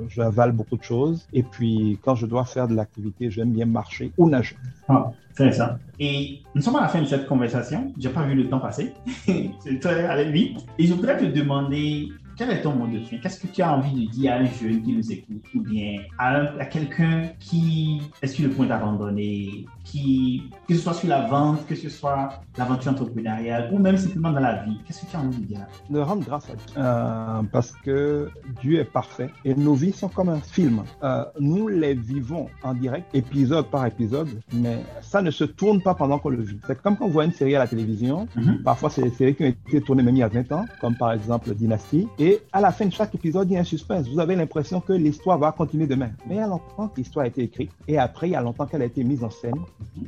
j'avale 0.09 0.53
beaucoup 0.53 0.77
de 0.77 0.83
choses. 0.83 1.27
Et 1.33 1.43
puis, 1.43 1.99
quand 2.03 2.15
je 2.15 2.27
dois 2.27 2.45
faire 2.45 2.67
de 2.67 2.75
l'activité, 2.75 3.31
j'aime 3.31 3.53
bien 3.53 3.67
marcher 3.67 4.13
ou 4.19 4.29
nager. 4.29 4.57
Ah, 4.89 5.13
c'est 5.35 5.53
ça. 5.53 5.79
Et 5.99 6.41
nous 6.55 6.63
sommes 6.63 6.77
à 6.77 6.83
la 6.83 6.89
fin 6.89 7.01
de 7.01 7.07
cette 7.07 7.27
conversation. 7.27 7.93
J'ai 7.99 8.11
pas 8.11 8.25
vu 8.25 8.35
le 8.35 8.49
temps 8.49 8.61
passer. 8.61 8.93
c'est 9.61 9.79
très 9.81 10.05
allé 10.05 10.31
vite. 10.31 10.59
Et 10.79 10.87
je 10.87 10.95
voudrais 10.95 11.17
te 11.17 11.25
demander 11.25 12.09
quel 12.43 12.57
est 12.57 12.63
ton 12.63 12.75
mot 12.75 12.89
de 12.89 12.99
fin 12.99 13.19
Qu'est-ce 13.19 13.39
que 13.39 13.47
tu 13.47 13.63
as 13.63 13.73
envie 13.73 14.07
de 14.07 14.11
dire 14.11 14.33
à 14.33 14.37
un 14.37 14.47
jeune 14.47 14.83
qui 14.83 14.93
nous 14.93 15.13
écoute 15.13 15.45
ou 15.55 15.61
bien 15.61 16.03
à, 16.19 16.65
quelqu'un 16.67 17.31
qui 17.39 18.01
est 18.21 18.27
sur 18.27 18.49
le 18.49 18.51
point 18.51 18.67
d'abandonner, 18.67 19.65
qui, 19.85 20.51
que 20.69 20.75
ce 20.75 20.81
soit 20.81 20.95
sur 20.95 21.09
la 21.09 21.27
vente, 21.27 21.67
que 21.67 21.75
ce 21.75 21.89
soit 21.89 22.31
l'aventure 22.57 22.93
entrepreneuriale 22.93 23.71
ou 23.73 23.79
même 23.79 23.97
simplement 23.97 24.31
dans 24.31 24.41
la 24.41 24.63
vie 24.65 24.79
Qu'est-ce 24.87 25.05
que 25.05 25.11
tu 25.11 25.17
as 25.17 25.21
envie 25.21 25.39
de 25.39 25.47
dire? 25.47 25.67
De 25.91 25.99
rendre 25.99 26.25
grâce 26.25 26.45
à 26.51 26.55
Dieu. 26.55 26.77
Euh, 26.77 27.43
parce 27.51 27.73
que 27.73 28.29
Dieu 28.61 28.79
est 28.81 28.85
parfait 28.85 29.31
et 29.45 29.55
nos 29.55 29.75
vies 29.75 29.93
sont 29.93 30.09
comme 30.09 30.29
un 30.29 30.41
film. 30.41 30.83
Euh, 31.03 31.25
nous 31.41 31.69
les 31.69 31.95
vivons 31.95 32.49
en 32.63 32.75
direct, 32.75 33.07
épisode 33.15 33.67
par 33.67 33.87
épisode, 33.87 34.29
mais 34.53 34.79
ça 35.01 35.21
ne 35.23 35.31
se 35.31 35.45
tourne 35.45 35.83
pas 35.83 35.95
pendant 35.95 36.19
qu'on 36.19 36.31
le 36.31 36.43
vit. 36.43 36.59
C'est 36.67 36.81
comme 36.81 36.97
quand 36.97 37.07
on 37.07 37.09
voit 37.09 37.25
une 37.25 37.33
série 37.33 37.57
à 37.57 37.59
la 37.59 37.67
télévision. 37.67 38.29
Mhm. 38.37 38.63
Parfois, 38.63 38.91
c'est 38.91 39.03
des 39.03 39.11
séries 39.11 39.35
qui 39.35 39.45
ont 39.45 39.55
été 39.69 39.81
tournées 39.81 40.03
même 40.03 40.17
il 40.17 40.21
y 40.21 40.23
a 40.23 40.29
20 40.29 40.53
ans, 40.53 40.65
comme 40.81 40.97
par 40.97 41.13
exemple 41.13 41.55
Dynasty. 41.55 42.09
Et 42.19 42.41
à 42.53 42.61
la 42.61 42.73
fin 42.73 42.87
de 42.87 42.93
chaque 42.93 43.15
épisode, 43.15 43.51
il 43.51 43.55
y 43.55 43.57
a 43.57 43.61
un 43.61 43.65
suspense. 43.65 44.09
Vous 44.09 44.21
avez 44.21 44.37
l'impression 44.37 44.81
que 44.81 44.93
l'histoire 44.93 45.39
va 45.39 45.53
continuer 45.53 45.87
demain. 45.87 46.11
Mais 46.27 46.37
il 46.37 46.39
y 46.39 46.41
a 46.41 46.47
longtemps 46.47 46.89
que 46.89 46.99
l'histoire 46.99 47.25
a 47.25 47.29
été 47.29 47.43
écrite. 47.43 47.71
Et 47.89 47.99
après, 47.99 48.29
il 48.29 48.33
y 48.33 48.37
a 48.37 48.41
longtemps 48.41 48.67
qu'elle 48.67 48.83
a 48.83 48.87
été 48.87 49.05
mise 49.05 49.25
en 49.25 49.31
scène. 49.31 49.55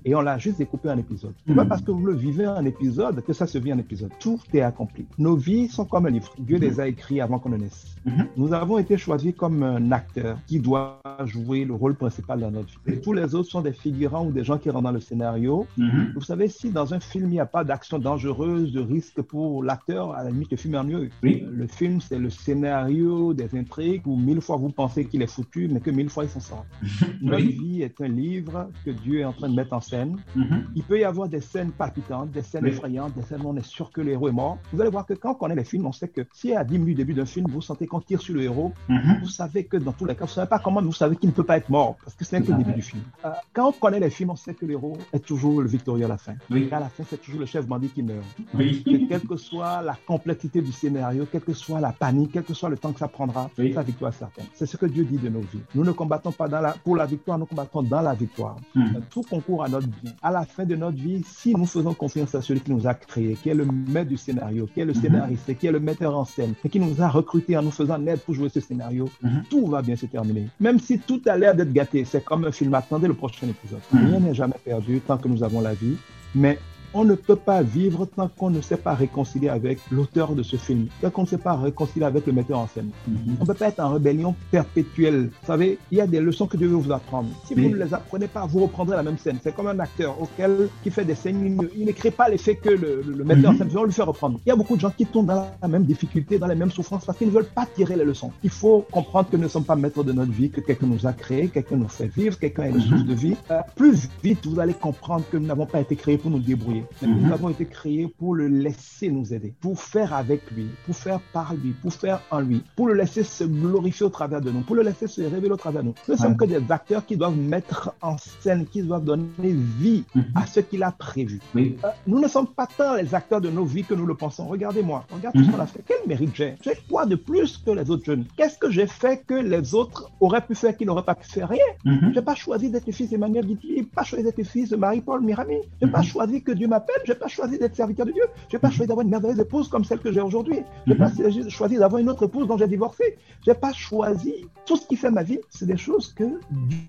Et 0.05 0.15
on 0.15 0.21
l'a 0.21 0.39
juste 0.39 0.59
découpé 0.59 0.91
en 0.91 0.99
épisode. 0.99 1.33
Ce 1.45 1.51
n'est 1.51 1.57
pas 1.57 1.65
parce 1.65 1.83
que 1.83 1.91
vous 1.91 2.07
le 2.07 2.15
vivez 2.15 2.47
en 2.47 2.65
épisode 2.65 3.23
que 3.23 3.33
ça 3.33 3.47
se 3.47 3.59
vit 3.59 3.73
en 3.73 3.79
épisode. 3.79 4.11
Tout 4.21 4.41
est 4.53 4.61
accompli. 4.61 5.07
Nos 5.19 5.37
vies 5.37 5.69
sont 5.69 5.85
comme 5.85 6.07
un 6.07 6.11
livre. 6.11 6.33
Dieu 6.39 6.59
les 6.59 6.81
a 6.81 6.89
écrits 6.89 7.21
avant 7.21 7.39
qu'on 7.39 7.51
ne 7.51 7.57
naisse. 7.57 7.97
Mhm. 8.05 8.27
Nous 8.37 8.53
avons 8.53 8.79
été 8.79 8.97
choisis 8.97 9.35
comme 9.35 9.63
un 9.63 9.93
acteur 9.93 10.39
qui 10.47 10.61
doit 10.61 11.01
jouer 11.25 11.65
le 11.65 11.75
rôle 11.75 11.95
principal 11.95 12.41
dans 12.41 12.51
notre 12.51 12.69
vie. 12.69 12.95
Et 12.95 13.01
tous 13.01 13.13
les 13.13 13.35
autres 13.35 13.51
sont 13.51 13.63
des 13.63 13.73
figurants 13.73 14.27
ou 14.27 14.33
des 14.33 14.45
gens 14.45 14.59
qui 14.59 14.71
rentrent 14.71 14.85
dans 14.85 14.93
le 14.93 15.01
scénario. 15.01 15.67
Mhm. 15.77 16.13
Vous 16.15 16.23
savez, 16.23 16.49
si 16.49 16.71
dans 16.71 16.95
un 16.95 17.01
film, 17.01 17.27
il 17.27 17.33
n'y 17.33 17.41
a 17.41 17.47
pas 17.47 17.65
d'action 17.65 17.99
dangereuse, 17.99 18.73
de 18.73 18.81
risque 18.81 19.21
pour 19.23 19.63
l'acteur, 19.63 20.13
à 20.13 20.25
la 20.25 20.31
limite, 20.31 20.51
le 20.51 20.57
film 20.57 20.75
est 20.75 20.85
mieux. 20.85 21.11
Le 21.23 21.67
film, 21.67 22.01
c'est 22.01 22.19
le 22.19 22.31
scénario 22.31 23.35
des 23.35 23.57
intrigues 23.57 24.07
où 24.07 24.17
mille 24.17 24.41
fois 24.41 24.57
vous 24.57 24.71
pensez 24.71 25.07
qu'il 25.07 25.23
est 25.23 25.27
foutu, 25.27 25.69
mais 25.69 25.81
que 25.81 25.91
mille 25.91 26.11
fois 26.11 26.25
il 26.25 26.31
s'en 26.31 26.41
sort. 26.41 26.67
Notre 27.23 27.45
vie 27.45 27.83
est 27.83 28.01
un 28.01 28.09
livre 28.09 28.69
que 28.85 28.91
Dieu 28.91 29.21
est 29.21 29.25
en 29.25 29.33
train 29.33 29.49
de 29.49 29.55
mettre 29.55 29.64
en 29.73 29.81
scène. 29.81 30.19
Mhm. 30.37 30.67
Il 30.75 30.83
peut 30.83 30.99
y 30.99 31.05
avoir 31.05 31.29
des 31.29 31.41
scènes 31.41 31.71
palpitantes, 31.73 32.31
des 32.31 32.43
scènes 32.43 32.67
effrayantes, 32.67 33.15
des 33.15 33.23
scènes 33.23 33.43
où 33.43 33.49
on 33.49 33.57
est 33.57 33.65
sûr 33.65 33.91
que 33.91 34.01
le 34.01 34.13
héros 34.13 34.29
est 34.29 34.33
mort. 34.33 34.59
Vous 34.73 34.81
allez 34.81 34.91
voir 34.91 35.07
que 35.07 35.15
quand 35.15 35.33
on 35.33 35.35
connaît 35.35 35.55
les 35.55 35.65
films, 35.65 35.87
on 35.87 35.93
sait 35.93 36.09
que 36.09 36.23
si 36.33 36.55
à 36.55 36.65
10 36.65 36.79
minutes 36.79 36.87
du 36.87 36.95
début 36.95 37.15
d'un 37.15 37.25
film, 37.25 37.47
vous 37.49 37.63
sentez 37.63 37.87
qu'on 37.87 38.01
tire 38.01 38.21
sur 38.21 38.35
le 38.35 38.43
héros, 38.43 38.73
mhm. 38.89 39.21
vous 39.23 39.29
savez 39.29 39.65
que 39.65 39.77
dans 39.77 39.93
tous 39.93 40.05
les 40.05 40.15
cas, 40.15 40.25
vous 40.25 40.31
ne 40.31 40.35
savez 40.35 40.49
pas 40.49 40.59
comment, 40.59 40.83
vous 40.83 40.93
savez 40.93 41.17
qu'il 41.17 41.29
ne 41.29 41.35
peut 41.35 41.45
pas 41.45 41.57
être 41.57 41.71
mort, 41.71 41.97
parce 42.05 42.17
que 42.17 42.25
c'est 42.25 42.41
que 42.43 42.53
le 42.53 42.59
début 42.59 42.73
du 42.73 42.83
film. 42.83 43.03
Euh, 43.25 43.31
quand 43.53 43.69
on 43.69 43.73
connaît 43.73 44.01
les 44.01 44.11
films, 44.11 44.31
on 44.31 44.37
sait 44.37 44.55
que 44.55 44.67
le 44.67 44.73
héros 44.73 44.97
est 45.13 45.25
toujours 45.25 45.61
le 45.61 45.69
victorieux 45.69 46.05
à 46.05 46.09
la 46.09 46.19
fin. 46.19 46.35
Oui. 46.51 46.69
à 46.71 46.81
la 46.81 46.89
fin, 46.89 47.05
c'est 47.09 47.21
toujours 47.21 47.41
le 47.41 47.47
chef 47.47 47.67
bandit 47.67 47.89
qui 47.89 48.03
meurt. 48.03 48.25
Oui. 48.55 48.83
quelle 49.09 49.27
que 49.27 49.37
soit 49.37 49.83
la 49.83 49.97
complexité 50.07 50.61
du 50.61 50.73
scénario, 50.73 51.27
quelle 51.31 51.43
que 51.43 51.53
soit 51.53 51.81
la 51.81 51.93
panique, 51.93 52.33
quel 52.33 52.45
que 52.45 52.55
soit 52.55 52.69
le 52.69 52.77
temps 52.77 52.93
que 52.93 52.99
ça 52.99 53.09
prendra, 53.09 53.51
oui. 53.59 53.73
sa 53.73 53.83
victoire 53.83 54.13
est 54.13 54.19
certaine. 54.19 54.47
C'est 54.55 54.67
ce 54.67 54.77
que 54.77 54.87
Dieu 54.87 55.05
dit 55.05 55.19
de 55.19 55.29
nos 55.29 55.41
vies. 55.41 55.63
Nous 55.75 55.85
ne 55.85 55.93
combattons 55.93 56.33
pas 56.33 56.49
dans 56.49 56.61
la, 56.61 56.73
pour 56.73 56.97
la 56.97 57.07
victoire, 57.07 57.39
nous 57.39 57.47
combattons 57.47 57.83
dans 57.83 58.01
la 58.01 58.15
victoire. 58.15 58.57
Hmm. 58.75 59.01
Tout 59.11 59.23
à 59.63 59.69
notre 59.69 59.89
bien. 59.89 60.13
À 60.23 60.31
la 60.31 60.45
fin 60.45 60.65
de 60.65 60.77
notre 60.77 60.97
vie, 60.97 61.23
si 61.27 61.55
nous 61.55 61.67
faisons 61.67 61.95
confiance 61.95 62.35
à 62.35 62.43
celui 62.43 62.61
qui 62.61 62.73
nous 62.73 62.87
a 62.87 62.95
créés, 62.95 63.37
qui 63.43 63.49
est 63.49 63.55
le 63.55 63.65
maître 63.65 64.09
du 64.09 64.17
scénario, 64.17 64.69
qui 64.73 64.81
est 64.81 64.85
le 64.85 64.93
hmm. 64.93 65.01
scénariste, 65.01 65.59
qui 65.59 65.67
est 65.67 65.73
le 65.73 65.81
metteur 65.81 66.17
en 66.17 66.25
scène, 66.25 66.55
et 66.65 66.69
qui 66.69 66.81
nous 66.81 67.01
a 67.03 67.09
recrutés 67.09 67.57
en 67.57 67.63
nous 67.63 67.71
faisant 67.71 67.99
naître 67.99 68.25
pour 68.25 68.35
jouer 68.35 68.49
ce 68.49 68.61
scénario, 68.61 69.09
hmm. 69.23 69.41
tout 69.51 69.67
va 69.67 69.83
bien 69.83 69.97
se 69.97 70.07
terminer. 70.07 70.49
Même 70.61 70.79
si 70.79 70.99
tout 70.99 71.21
a 71.27 71.37
l'air 71.37 71.55
d'être 71.55 71.73
gâté, 71.73 72.05
c'est 72.05 72.25
comme 72.25 72.45
un 72.45 72.53
film. 72.53 72.75
Attendez 72.75 73.09
le 73.09 73.15
prochain 73.15 73.47
épisode. 73.49 73.81
Rien 73.93 74.21
n'est 74.21 74.35
jamais 74.35 74.55
perdu 74.65 75.01
tant 75.01 75.19
que 75.19 75.29
nous 75.29 75.43
avons 75.43 75.61
la 75.61 75.75
vie. 75.75 75.97
Mais 76.35 76.59
on 76.95 77.05
ne 77.05 77.15
peut 77.15 77.37
pas 77.37 77.63
vivre 77.63 78.07
tant 78.07 78.29
qu'on 78.29 78.51
ne 78.51 78.61
s'est 78.61 78.77
pas 78.77 78.95
réconcilié 78.95 79.49
avec 79.49 79.79
l'auteur 79.91 80.35
de 80.35 80.43
ce 80.43 80.57
film, 80.57 80.87
tant 81.03 81.11
qu'on 81.11 81.23
ne 81.23 81.27
s'est 81.27 81.39
pas 81.39 81.57
réconcilié 81.57 82.07
avec 82.07 82.27
le 82.27 82.33
metteur 82.33 82.59
en 82.61 82.69
scène. 82.69 82.91
Mhm. 83.09 83.37
On 83.41 83.43
ne 83.43 83.47
peut 83.47 83.55
pas 83.55 83.69
être 83.69 83.81
en 83.81 83.91
rébellion 83.91 84.35
perpétuelle. 84.51 85.31
Vous 85.41 85.47
savez, 85.47 85.79
il 85.91 85.99
y 85.99 86.01
a 86.01 86.07
des 86.07 86.21
leçons 86.21 86.47
que 86.47 86.57
Dieu 86.57 86.69
veut 86.69 86.77
vous 86.77 86.93
apprendre. 86.93 87.29
Si 87.47 87.55
vous 87.55 87.69
ne 87.69 87.77
les 87.77 87.93
apprenez 87.93 88.29
pas, 88.29 88.47
vous 88.47 88.61
reprendrez 88.61 88.97
la 88.97 89.03
même 89.03 89.19
scène. 89.19 89.39
C'est 89.43 89.55
comme 89.55 89.67
un 89.67 89.79
acteur 89.81 90.21
auquel 90.21 90.69
qui 90.83 90.91
fait 90.91 91.05
des 91.05 91.17
scènes, 91.17 91.69
il 91.77 91.85
ne, 91.85 91.93
crée 91.93 92.13
pas 92.13 92.29
l'effet 92.29 92.57
que 92.57 92.71
le, 92.71 93.25
metteur 93.25 93.51
en 93.51 93.53
mhm. 93.53 93.59
scène 93.59 93.69
veut, 93.69 93.79
on 93.81 93.85
lui 93.85 93.93
fait 93.93 94.03
reprendre. 94.03 94.39
Il 94.47 94.49
y 94.49 94.53
a 94.53 94.57
beaucoup 94.57 94.77
de 94.77 94.81
gens 94.81 94.91
qui 94.91 95.07
tombent 95.07 95.27
dans 95.27 95.49
la 95.61 95.69
même 95.69 95.85
difficulté, 95.85 96.39
dans 96.39 96.47
les 96.47 96.55
mêmes 96.55 96.71
souffrances 96.71 97.05
parce 97.05 97.19
qu'ils 97.19 97.29
ne 97.29 97.33
veulent 97.33 97.45
pas 97.45 97.67
tirer 97.67 97.97
les 97.97 98.05
leçons. 98.05 98.31
Il 98.45 98.51
faut 98.51 98.87
comprendre 98.93 99.29
que 99.31 99.37
nous 99.37 99.45
ne 99.45 99.49
sommes 99.49 99.65
pas 99.65 99.77
maîtres 99.77 100.05
de 100.05 100.13
notre 100.13 100.33
vie, 100.33 100.51
que 100.51 100.61
quelqu'un 100.61 100.87
nous 100.87 101.07
a 101.07 101.13
créé, 101.13 101.49
quelqu'un 101.49 101.77
nous 101.77 101.89
fait 101.89 102.07
vivre, 102.07 102.39
quelqu'un 102.39 102.65
est 102.65 102.73
le 102.73 102.79
mhm. 102.79 102.89
source 102.89 103.05
de 103.05 103.15
vie. 103.15 103.37
Euh, 103.51 103.61
plus 103.75 104.09
vite, 104.23 104.47
vous 104.47 104.61
allez 104.61 104.75
comprendre 104.75 105.25
que 105.31 105.37
nous 105.37 105.47
n'avons 105.47 105.67
pas 105.67 105.81
été 105.81 105.97
créés 105.97 106.19
pour 106.19 106.31
nous 106.31 106.39
débrouiller. 106.39 106.84
Nous 107.03 107.33
avons 107.33 107.49
été 107.51 107.67
créé 107.67 108.09
pour 108.09 108.35
le 108.35 108.49
laisser 108.49 109.11
nous 109.11 109.33
aider, 109.33 109.55
pour 109.61 109.81
faire 109.81 110.15
avec 110.15 110.51
lui, 110.51 110.67
pour 110.87 110.97
faire 110.97 111.21
par 111.33 111.55
lui, 111.55 111.73
pour 111.73 111.93
faire 111.93 112.21
en 112.31 112.41
lui, 112.41 112.63
pour 112.77 112.89
le 112.89 112.95
laisser 112.95 113.23
se 113.23 113.45
glorifier 113.45 114.07
au 114.07 114.11
travers 114.11 114.41
de 114.41 114.51
nous, 114.51 114.61
pour 114.61 114.77
le 114.77 114.83
laisser 114.83 115.07
se 115.07 115.23
révéler 115.23 115.51
au 115.53 115.57
travers 115.57 115.83
de 115.83 115.89
nous. 115.89 115.95
Nous 116.09 116.15
ne 116.15 116.19
sommes 116.19 116.37
que 116.37 116.45
des 116.45 116.61
acteurs 116.71 117.05
qui 117.05 117.17
doivent 117.17 117.37
mettre 117.37 117.95
en 118.01 118.17
scène, 118.19 118.67
qui 118.67 118.83
doivent 118.83 119.05
donner 119.05 119.25
vie 119.41 120.05
mhm. 120.15 120.25
à 120.35 120.47
ce 120.47 120.61
qu'il 120.61 120.83
a 120.83 120.93
prévu. 120.93 121.41
Euh, 121.57 121.71
nous 122.07 122.21
ne 122.21 122.29
sommes 122.29 122.49
pas 122.49 122.67
tant 122.67 122.95
les 122.95 123.15
acteurs 123.15 123.41
de 123.41 123.51
nos 123.51 123.65
vies 123.65 123.85
que 123.85 123.95
nous 123.95 124.07
le 124.07 124.15
pensons. 124.15 124.47
Regardez-moi, 124.47 125.05
regarde 125.11 125.35
tout 125.35 125.43
ce 125.43 125.49
mhm. 125.49 125.55
qu'on 125.55 125.61
a 125.61 125.67
fait. 125.67 125.85
Quel 125.87 125.99
mérite 126.07 126.35
j'ai? 126.35 126.55
J'ai 126.63 126.77
quoi 126.89 127.07
de 127.07 127.17
plus 127.17 127.59
que 127.59 127.71
les 127.71 127.91
autres 127.91 128.05
jeunes? 128.05 128.25
Qu'est-ce 128.37 128.59
que 128.59 128.71
j'ai 128.71 128.87
fait 128.87 129.25
que 129.27 129.35
les 129.35 129.75
autres 129.75 130.11
auraient 130.21 130.45
pu 130.45 130.55
faire 130.55 130.77
qu'ils 130.77 130.87
n'auraient 130.87 131.05
pas 131.05 131.15
pu 131.15 131.29
faire 131.29 131.49
Rien? 131.49 131.65
Mhm. 131.85 132.11
Je 132.11 132.19
n'ai 132.19 132.25
pas 132.25 132.35
choisi 132.35 132.71
d'être 132.71 132.91
fils 132.91 133.11
d'Emmanuel 133.11 133.47
Guitry, 133.47 133.69
je 133.69 133.75
n'ai 133.77 133.83
pas 133.83 134.05
choisi 134.05 134.25
d'être 134.25 134.43
fils 134.43 134.71
de 134.71 134.77
Marie-Paul 134.77 135.23
Mirami, 135.23 135.57
je 135.81 135.87
n'ai 135.87 135.93
pas 135.93 136.03
choisi 136.03 136.43
que 136.43 136.53
Dieu 136.53 136.69
m'appelle, 136.75 137.03
je 137.05 137.13
n'ai 137.13 137.19
pas 137.19 137.29
choisi 137.29 137.59
d'être 137.59 137.77
serviteur 137.77 138.07
de 138.07 138.13
Dieu. 138.13 138.25
Je 138.49 138.57
n'ai 138.57 138.61
pas 138.61 138.71
choisi 138.71 138.89
d'avoir 138.89 139.05
une 139.05 139.11
merveilleuse 139.11 139.41
épouse 139.41 139.69
comme 139.69 139.85
celle 139.85 140.01
que 140.01 140.13
j'ai 140.13 140.21
aujourd'hui. 140.21 140.61
Je 140.87 140.93
n'ai 140.93 140.99
pas 140.99 141.09
mhm. 141.09 141.49
choisi 141.49 141.77
d'avoir 141.77 142.01
une 142.01 142.11
autre 142.11 142.25
épouse 142.25 142.47
dont 142.47 142.59
j'ai 142.59 142.67
divorcé. 142.67 143.17
Je 143.45 143.51
n'ai 143.51 143.57
pas 143.57 143.73
choisi. 143.73 144.47
Tout 144.67 144.77
ce 144.77 144.87
qui 144.87 144.97
fait 144.97 145.11
ma 145.11 145.23
vie, 145.23 145.41
c'est 145.51 145.67
des 145.67 145.77
choses 145.77 146.13
que 146.15 146.25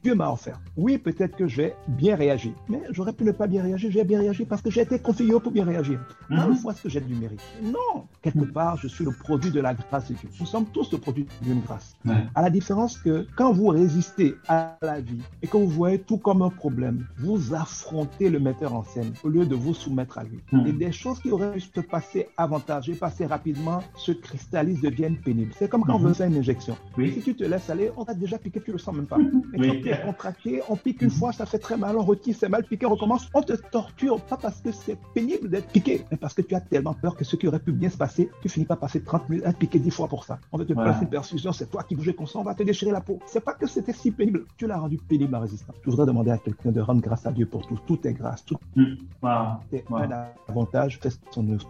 Dieu 0.04 0.16
m'a 0.16 0.32
offert. 0.32 0.60
Oui, 0.78 0.98
peut-être 0.98 1.36
que 1.36 1.48
j'ai 1.48 1.74
bien 1.88 2.16
réagi, 2.16 2.54
mais 2.70 2.82
j'aurais 2.92 3.14
pu 3.14 3.26
ne 3.26 3.32
pas 3.32 3.48
bien 3.48 3.64
réagir. 3.64 3.92
J'ai 3.92 4.04
bien 4.04 4.20
réagi 4.20 4.46
parce 4.46 4.62
que 4.62 4.72
j'ai 4.72 4.82
été 4.82 4.98
configuré 4.98 5.40
pour 5.40 5.52
bien 5.52 5.66
réagir. 5.66 6.00
Pas 6.30 6.48
une 6.48 6.56
fois 6.56 6.74
ce 6.74 6.84
que 6.84 6.90
j'ai 6.90 7.02
du 7.02 7.16
mérite? 7.16 7.42
Non, 7.62 8.06
quelque 8.22 8.40
mhm. 8.40 8.54
part, 8.54 8.78
je 8.78 8.88
suis 8.88 9.04
le 9.04 9.12
produit 9.12 9.52
de 9.52 9.60
la 9.60 9.74
grâce 9.74 10.08
de 10.10 10.16
Dieu. 10.16 10.30
Nous 10.40 10.46
sommes 10.46 10.66
tous 10.68 10.92
le 10.92 10.98
produit 10.98 11.28
d'une 11.42 11.62
grâce. 11.62 11.96
À 12.34 12.42
la 12.42 12.50
différence 12.50 12.98
que 12.98 13.28
quand 13.36 13.52
vous 13.52 13.68
résistez 13.68 14.36
à 14.48 14.78
la 14.82 15.00
vie 15.02 15.22
et 15.42 15.48
que 15.48 15.58
vous 15.58 15.68
voyez 15.68 16.00
tout 16.00 16.18
comme 16.18 16.42
un 16.42 16.50
problème, 16.50 17.06
vous 17.18 17.54
affrontez 17.54 18.30
le 18.30 18.40
metteur 18.40 18.74
en 18.74 18.84
scène 18.84 19.14
au 19.24 19.30
lieu 19.30 19.46
de 19.46 19.56
vous 19.56 19.74
soumettre 19.76 20.17
à 20.17 20.23
lui. 20.23 20.39
Hmm. 20.51 20.65
Et 20.65 20.73
des 20.73 20.91
choses 20.91 21.19
qui 21.19 21.32
auraient 21.32 21.53
pu 21.53 21.61
se 21.61 21.80
passer 21.82 22.28
avantagées, 22.38 22.95
passer 22.95 23.26
rapidement, 23.26 23.82
se 23.95 24.11
cristallisent, 24.11 24.82
deviennent 24.82 25.17
pénibles. 25.17 25.53
C'est 25.57 25.69
comme 25.69 25.84
quand 25.84 25.95
on 25.95 25.99
veut 25.99 26.13
faire 26.13 26.28
une 26.28 26.38
injection. 26.38 26.78
Si 26.97 27.21
tu 27.21 27.36
te 27.36 27.43
laisses 27.43 27.69
aller, 27.69 27.91
on 27.97 28.05
t'a 28.05 28.13
déjà 28.13 28.38
piqué, 28.38 28.61
tu 28.61 28.71
le 28.71 28.78
sens 28.78 28.95
même 28.95 29.07
pas. 29.07 29.17
Mais 29.53 29.67
quand 29.67 29.82
tu 29.82 29.89
es 29.89 30.01
contracté, 30.01 30.61
on 30.69 30.76
pique 30.76 31.01
une 31.01 31.09
fois, 31.09 31.32
ça 31.32 31.45
fait 31.45 31.59
très 31.59 31.78
mal, 31.78 31.97
on 31.97 32.03
retire, 32.03 32.36
c'est 32.38 32.49
mal 32.49 32.63
piqué, 32.63 32.86
on 32.86 32.91
recommence, 32.91 33.28
on 33.34 33.41
te 33.41 33.53
torture, 33.53 34.21
pas 34.21 34.38
parce 34.38 34.61
que 34.61 34.71
c'est 34.71 34.97
pénible 35.13 35.49
d'être 35.49 35.67
piqué, 35.67 36.05
mais 36.11 36.17
parce 36.17 36.34
que 36.34 36.41
tu 36.41 36.55
as 36.55 36.61
tellement 36.61 36.93
peur 36.93 37.15
que 37.15 37.23
ce 37.23 37.36
qui 37.36 37.47
aurait 37.47 37.59
pu 37.59 37.71
bien 37.71 37.89
se 37.89 37.97
passer, 37.97 38.30
tu 38.41 38.49
finis 38.49 38.65
pas 38.65 38.76
passer 38.76 39.01
30 39.01 39.30
minutes 39.30 39.45
à 39.45 39.53
piquer 39.53 39.80
10 39.80 39.91
fois 39.91 40.07
pour 40.07 40.23
ça. 40.23 40.39
On 40.51 40.57
va 40.57 40.65
te 40.65 40.73
placer 40.73 41.03
une 41.03 41.09
perfusion, 41.09 41.51
c'est 41.51 41.69
toi 41.69 41.84
qui 41.84 41.95
bougeais 41.95 42.13
constant, 42.13 42.41
on 42.41 42.43
va 42.43 42.55
te 42.55 42.63
déchirer 42.63 42.91
la 42.91 43.01
peau. 43.01 43.19
C'est 43.26 43.43
pas 43.43 43.53
que 43.53 43.67
c'était 43.67 43.93
si 43.93 44.11
pénible, 44.11 44.45
tu 44.57 44.67
l'as 44.67 44.78
rendu 44.78 44.97
pénible 44.97 45.36
à 45.36 45.39
résistant. 45.39 45.73
Je 45.84 45.89
voudrais 45.89 46.05
demander 46.05 46.32
à 46.32 46.38
quelqu'un 46.38 46.71
de 46.71 46.82
rendre 46.82 47.01
grâce 47.01 47.26
à 47.26 47.32
Dieu 47.32 47.45
pour 47.45 47.65
tout. 47.67 47.80
Tout 47.86 48.07
est 48.07 48.13
grâce, 48.13 48.45
tout. 48.45 48.57
Est 49.72 49.86
un 49.91 50.10
avantage. 50.47 50.99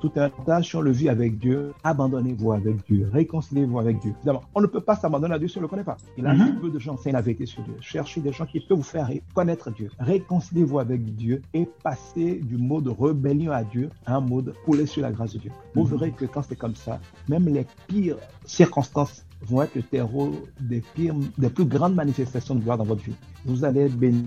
Tout 0.01 0.11
est 0.15 0.19
un 0.19 0.23
avantage 0.25 0.69
si 0.69 0.75
on 0.75 0.81
le 0.81 0.91
vit 0.91 1.09
avec 1.09 1.37
Dieu. 1.37 1.73
Abandonnez-vous 1.83 2.51
avec 2.53 2.85
Dieu, 2.85 3.09
réconciliez-vous 3.11 3.79
avec 3.79 3.99
Dieu. 3.99 4.13
Évidemment, 4.17 4.43
on 4.53 4.61
ne 4.61 4.67
peut 4.67 4.81
pas 4.81 4.95
s'abandonner 4.95 5.35
à 5.35 5.39
Dieu 5.39 5.47
si 5.47 5.57
on 5.57 5.61
ne 5.61 5.65
le 5.65 5.69
connaît 5.69 5.83
pas. 5.83 5.97
Il 6.17 6.25
a 6.27 6.33
mm 6.33 6.37
-hmm. 6.37 6.59
peu 6.61 6.69
de 6.69 6.79
gens 6.79 6.93
enseignent 6.93 7.13
la 7.13 7.21
vérité 7.21 7.45
sur 7.45 7.63
Dieu. 7.63 7.75
Cherchez 7.81 8.21
des 8.21 8.33
gens 8.37 8.45
qui 8.45 8.59
peuvent 8.59 8.77
vous 8.77 8.83
faire 8.97 9.09
connaître 9.33 9.67
Dieu. 9.71 9.89
Réconciliez-vous 9.99 10.79
avec 10.79 11.01
Dieu 11.15 11.41
et 11.53 11.65
passez 11.83 12.31
du 12.51 12.57
mode 12.57 12.87
rébellion 12.87 13.51
à 13.51 13.63
Dieu 13.63 13.89
à 14.05 14.15
un 14.19 14.21
mode 14.33 14.53
couler 14.65 14.85
sur 14.93 15.01
la 15.07 15.11
grâce 15.15 15.33
de 15.35 15.39
Dieu. 15.39 15.51
Vous 15.51 15.83
mm 15.83 15.85
-hmm. 15.85 15.89
verrez 15.91 16.11
que 16.19 16.25
quand 16.33 16.43
c'est 16.47 16.59
comme 16.63 16.77
ça, 16.85 16.93
même 17.33 17.45
les 17.57 17.65
pires 17.87 18.19
circonstances 18.45 19.25
vont 19.47 19.61
être 19.61 19.75
le 19.75 19.83
terreau 19.83 20.31
des, 20.59 20.81
pires, 20.81 21.15
des 21.37 21.49
plus 21.49 21.65
grandes 21.65 21.95
manifestations 21.95 22.55
de 22.55 22.61
gloire 22.61 22.77
dans 22.77 22.83
votre 22.83 23.03
vie. 23.03 23.15
Vous 23.45 23.63
allez 23.63 23.81
être 23.81 23.97
béni, 23.97 24.25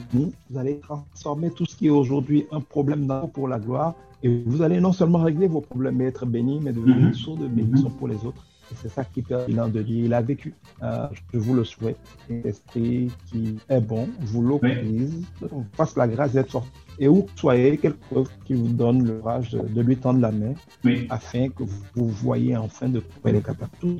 vous 0.50 0.58
allez 0.58 0.78
transformer 0.78 1.50
tout 1.50 1.66
ce 1.66 1.76
qui 1.76 1.86
est 1.86 1.90
aujourd'hui 1.90 2.46
un 2.52 2.60
problème 2.60 3.12
pour 3.32 3.48
la 3.48 3.58
gloire, 3.58 3.94
et 4.22 4.42
vous 4.46 4.62
allez 4.62 4.80
non 4.80 4.92
seulement 4.92 5.18
régler 5.18 5.46
vos 5.46 5.60
problèmes 5.60 6.00
et 6.00 6.06
être 6.06 6.26
béni, 6.26 6.60
mais 6.62 6.72
devenir 6.72 6.98
une 6.98 7.14
source 7.14 7.38
de 7.38 7.46
bénédiction 7.46 7.90
pour 7.90 8.08
les 8.08 8.24
autres. 8.24 8.44
Et 8.70 8.74
c'est 8.82 8.88
ça 8.90 9.04
qui 9.04 9.22
permet 9.22 9.70
de 9.70 9.82
dire, 9.82 10.04
il 10.04 10.12
a 10.12 10.20
vécu. 10.20 10.54
Euh, 10.82 11.06
je 11.32 11.38
vous 11.38 11.54
le 11.54 11.64
souhaite. 11.64 11.98
Un 12.30 12.42
esprit 12.46 13.10
qui 13.26 13.56
est 13.68 13.80
bon, 13.80 14.08
vous 14.20 14.42
l'autorise, 14.42 15.24
oui. 15.40 15.48
fasse 15.72 15.96
la 15.96 16.06
grâce 16.06 16.32
d'être 16.32 16.50
sorti 16.50 16.68
et 16.99 17.09
où 17.09 17.26
soyez, 17.36 17.76
quelle 17.78 17.94
preuve 17.94 18.28
qui 18.44 18.55
vous 18.55 18.68
donne 18.68 19.05
le 19.05 19.18
courage 19.18 19.51
de, 19.51 19.80
lui 19.80 19.96
tendre 19.96 20.20
la 20.20 20.32
main 20.32 20.55
oui. 20.84 21.07
afin 21.11 21.49
que 21.49 21.62
vous, 21.62 21.84
vous, 21.94 22.09
voyez 22.09 22.57
enfin 22.57 22.88
de 22.88 23.01
quoi 23.01 23.30
il 23.30 23.36
est 23.36 23.42
capable. 23.42 23.70
Tout, 23.80 23.96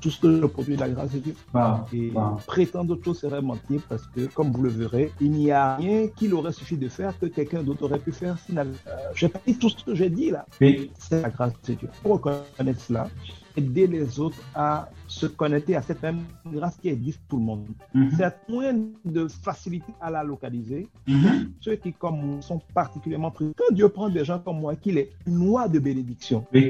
tout 0.00 0.10
ce 0.10 0.20
que 0.20 0.26
le 0.26 0.48
produit 0.48 0.74
de 0.74 0.80
la 0.80 0.88
grâce 0.88 1.12
de 1.12 1.18
Dieu. 1.18 1.34
Ah, 1.54 1.84
et 1.92 2.12
ah. 2.16 2.36
prétendre 2.46 2.92
autre 2.92 3.04
chose 3.04 3.20
serait 3.20 3.42
mentir 3.42 3.80
parce 3.88 4.06
que, 4.08 4.26
comme 4.26 4.50
vous 4.50 4.62
le 4.62 4.70
verrez, 4.70 5.12
il 5.20 5.30
n'y 5.30 5.50
a 5.50 5.76
rien 5.76 6.08
qu'il 6.08 6.34
aurait 6.34 6.52
suffi 6.52 6.76
de 6.76 6.88
faire 6.88 7.18
que 7.18 7.26
quelqu'un 7.26 7.62
d'autre 7.62 7.84
aurait 7.84 7.98
pu 7.98 8.12
faire. 8.12 8.36
Euh, 8.56 8.64
j'ai 9.14 9.28
pas 9.28 9.40
dit 9.46 9.56
tout 9.56 9.68
ce 9.68 9.84
que 9.84 9.94
j'ai 9.94 10.10
dit 10.10 10.30
là. 10.30 10.46
Oui. 10.60 10.90
C'est 10.98 11.22
la 11.22 11.30
grâce 11.30 11.52
de 11.66 11.74
Dieu. 11.74 11.88
Pour 12.02 12.12
reconnaître 12.12 12.80
cela, 12.80 13.08
aider 13.56 13.86
les 13.86 14.18
autres 14.20 14.38
à 14.54 14.88
se 15.06 15.26
connecter 15.26 15.76
à 15.76 15.82
cette 15.82 16.02
même 16.02 16.20
grâce 16.46 16.76
qui 16.76 16.88
existe 16.88 17.20
pour 17.28 17.32
tout 17.32 17.38
le 17.38 17.44
monde. 17.44 17.66
Mm 17.94 18.04
-hmm. 18.04 18.16
C'est 18.16 18.52
moins 18.52 18.74
de 19.04 19.28
facilité 19.28 19.92
à 20.00 20.10
la 20.10 20.22
localiser. 20.22 20.82
Mm 21.06 21.14
-hmm. 21.14 21.48
Ceux 21.64 21.76
qui, 21.82 21.92
comme 22.02 22.18
moi, 22.26 22.42
sont 22.42 22.60
particulièrement 22.80 23.30
pris. 23.36 23.46
Quand 23.60 23.72
Dieu 23.78 23.88
prend 23.88 24.08
des 24.18 24.24
gens 24.28 24.40
comme 24.44 24.60
moi, 24.64 24.72
qu'il 24.82 24.96
est 25.02 25.10
noix 25.26 25.66
de 25.74 25.78
bénédiction, 25.88 26.38
oui. 26.54 26.64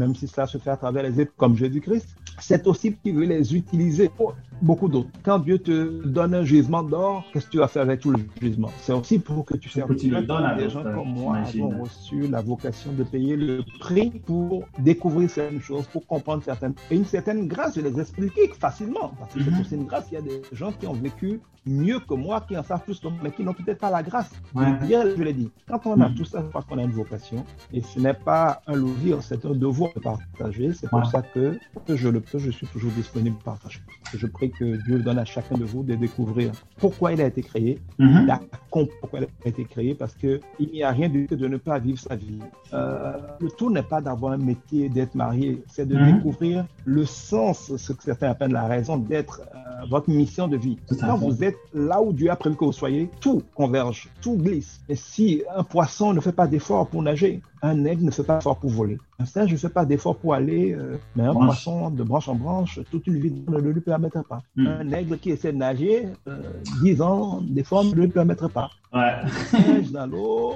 même 0.00 0.14
si 0.18 0.24
cela 0.32 0.46
se 0.52 0.58
fait 0.62 0.72
à 0.76 0.78
travers 0.84 1.02
les 1.08 1.14
épées 1.22 1.36
comme 1.42 1.56
Jésus-Christ, 1.62 2.08
c'est 2.48 2.62
aussi 2.70 2.86
qu'il 3.00 3.14
veut 3.18 3.28
les 3.36 3.46
utiliser 3.60 4.08
pour 4.18 4.28
beaucoup 4.62 4.88
d'autres. 4.88 5.10
Quand 5.22 5.38
Dieu 5.38 5.58
te 5.58 6.06
donne 6.06 6.34
un 6.34 6.44
gisement 6.44 6.82
d'or, 6.82 7.24
qu'est-ce 7.32 7.46
que 7.46 7.50
tu 7.52 7.58
vas 7.58 7.68
faire 7.68 7.82
avec 7.82 8.00
tout 8.00 8.10
le 8.10 8.18
gisement? 8.40 8.70
C'est 8.78 8.92
aussi 8.92 9.18
pour 9.18 9.44
que 9.44 9.56
tu 9.56 9.68
serves. 9.68 9.94
Tu 9.96 10.10
le 10.10 10.22
donnes 10.22 10.44
à 10.44 10.54
des 10.54 10.68
gens 10.68 10.82
comme 10.82 11.08
moi 11.08 11.38
ont 11.60 11.82
reçu 11.82 12.28
la 12.28 12.40
vocation 12.40 12.92
de 12.92 13.04
payer 13.04 13.36
le 13.36 13.62
prix 13.80 14.10
pour 14.26 14.64
découvrir 14.78 15.30
certaines 15.30 15.60
choses, 15.60 15.86
pour 15.86 16.06
comprendre 16.06 16.42
certaines 16.42 16.74
et 16.90 16.96
une 16.96 17.04
certaine 17.04 17.46
grâce 17.46 17.76
de 17.76 17.82
les 17.82 18.00
expliquer 18.00 18.48
facilement. 18.58 19.12
Parce 19.18 19.34
que 19.34 19.40
mm 19.40 19.42
-hmm. 19.42 19.64
c'est 19.68 19.76
une 19.76 19.86
grâce. 19.86 20.06
Il 20.10 20.14
y 20.14 20.18
a 20.18 20.22
des 20.22 20.42
gens 20.52 20.72
qui 20.78 20.86
ont 20.86 20.94
vécu 20.94 21.40
mieux 21.66 22.00
que 22.00 22.14
moi, 22.14 22.40
qui 22.46 22.56
en 22.56 22.62
savent 22.62 22.82
plus 22.84 22.98
que 23.00 23.08
moi, 23.08 23.18
mais 23.22 23.30
qui 23.30 23.42
n'ont 23.42 23.54
peut-être 23.54 23.78
pas 23.78 23.90
la 23.90 24.02
grâce. 24.02 24.30
Ouais. 24.54 24.66
Hier, 24.86 25.06
je 25.16 25.22
l'ai 25.22 25.32
dit. 25.32 25.50
Quand 25.68 25.80
on 25.86 26.00
a 26.00 26.08
mm 26.08 26.14
tout 26.14 26.24
ça, 26.24 26.42
c'est 26.42 26.52
parce 26.52 26.64
qu'on 26.66 26.78
a 26.78 26.82
une 26.82 26.92
vocation. 26.92 27.44
Et 27.72 27.80
ce 27.80 27.98
n'est 27.98 28.14
pas 28.14 28.62
un 28.68 28.74
loisir, 28.74 29.20
c'est 29.22 29.44
un 29.44 29.54
devoir 29.54 29.90
de 29.96 30.00
partager. 30.00 30.72
C'est 30.72 30.88
pour 30.88 31.00
ouais. 31.00 31.04
ça 31.06 31.22
que, 31.22 31.58
que 31.86 31.96
je 31.96 32.08
le 32.08 32.20
peux, 32.20 32.38
je 32.38 32.50
suis 32.50 32.68
toujours 32.68 32.92
disponible 32.92 33.34
pour 33.36 33.54
partager. 33.54 33.80
Je 34.14 34.26
prie 34.26 34.50
que 34.50 34.76
Dieu 34.84 35.00
donne 35.00 35.18
à 35.18 35.24
chacun 35.24 35.56
de 35.56 35.64
vous 35.64 35.82
de 35.82 35.94
découvrir 35.96 36.52
pourquoi 36.78 37.12
il 37.14 37.20
a 37.20 37.26
été 37.26 37.42
créé, 37.42 37.80
mm 37.98 38.06
-hmm. 38.06 38.88
pourquoi 39.00 39.20
il 39.20 39.24
a 39.24 39.48
été 39.48 39.64
créé, 39.64 39.94
parce 39.94 40.14
que 40.14 40.40
il 40.60 40.68
n'y 40.70 40.82
a 40.84 40.90
rien 40.90 41.08
de 41.08 41.26
que 41.26 41.34
de 41.34 41.48
ne 41.48 41.56
pas 41.56 41.78
vivre 41.78 41.98
sa 41.98 42.16
vie. 42.16 42.40
Euh, 42.72 43.16
le 43.40 43.50
tout 43.58 43.70
n'est 43.70 43.88
pas 43.94 44.00
d'avoir 44.00 44.32
un 44.32 44.42
métier, 44.52 44.88
d'être 44.88 45.14
marié, 45.14 45.62
c'est 45.74 45.86
de 45.86 45.96
découvrir 46.10 46.66
le 46.84 47.04
sens, 47.04 47.74
ce 47.84 47.92
que 47.92 48.02
certains 48.10 48.30
appellent 48.30 48.52
la 48.64 48.66
raison 48.66 48.96
d'être, 48.96 49.36
euh, 49.42 49.86
votre 49.94 50.10
mission 50.10 50.46
de 50.48 50.56
vie. 50.56 50.76
Quand 51.00 51.16
vous 51.16 51.42
êtes 51.48 51.53
là 51.72 52.00
où 52.02 52.12
Dieu 52.12 52.30
a 52.30 52.36
prévu 52.36 52.56
que 52.56 52.64
vous 52.64 52.72
soyez, 52.72 53.10
tout 53.20 53.42
converge, 53.54 54.08
tout 54.20 54.36
glisse. 54.36 54.80
Et 54.88 54.96
si 54.96 55.42
un 55.54 55.64
poisson 55.64 56.12
ne 56.12 56.20
fait 56.20 56.32
pas 56.32 56.46
d'effort 56.46 56.86
pour 56.86 57.02
nager, 57.02 57.40
un 57.62 57.84
aigle 57.84 58.04
ne 58.04 58.10
fait 58.10 58.22
pas 58.22 58.36
d'effort 58.36 58.58
pour 58.58 58.70
voler. 58.70 58.98
Un 59.18 59.24
singe 59.24 59.52
ne 59.52 59.56
fait 59.56 59.68
pas 59.68 59.84
d'effort 59.84 60.16
pour 60.16 60.34
aller, 60.34 60.72
euh, 60.72 60.98
mais 61.16 61.24
un 61.24 61.32
branche. 61.32 61.46
poisson 61.46 61.90
de 61.90 62.02
branche 62.02 62.28
en 62.28 62.34
branche, 62.34 62.80
toute 62.90 63.06
une 63.06 63.18
vie 63.18 63.32
ne 63.48 63.58
le 63.58 63.72
lui 63.72 63.80
permettra 63.80 64.22
pas. 64.22 64.42
Mm. 64.56 64.66
Un 64.66 64.92
aigle 64.92 65.18
qui 65.18 65.30
essaie 65.30 65.52
de 65.52 65.58
nager, 65.58 66.08
euh, 66.28 66.42
10 66.82 67.02
ans 67.02 67.40
d'effort 67.42 67.84
ne 67.84 67.92
lui 67.92 68.08
permettra 68.08 68.48
pas. 68.48 68.70
Ouais. 68.92 69.14
Un 69.22 69.28
singe 69.28 69.92
dans 69.92 70.06
l'eau, 70.06 70.54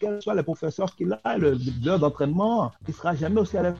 quels 0.00 0.22
soient 0.22 0.34
les 0.34 0.42
professeurs 0.42 0.94
qu'il 0.94 1.18
a, 1.24 1.38
le 1.38 1.56
l'heure 1.84 1.98
d'entraînement, 1.98 2.72
il 2.86 2.90
ne 2.90 2.94
sera 2.94 3.14
jamais 3.14 3.40
aussi 3.40 3.56
à 3.56 3.62
l'aise. 3.62 3.74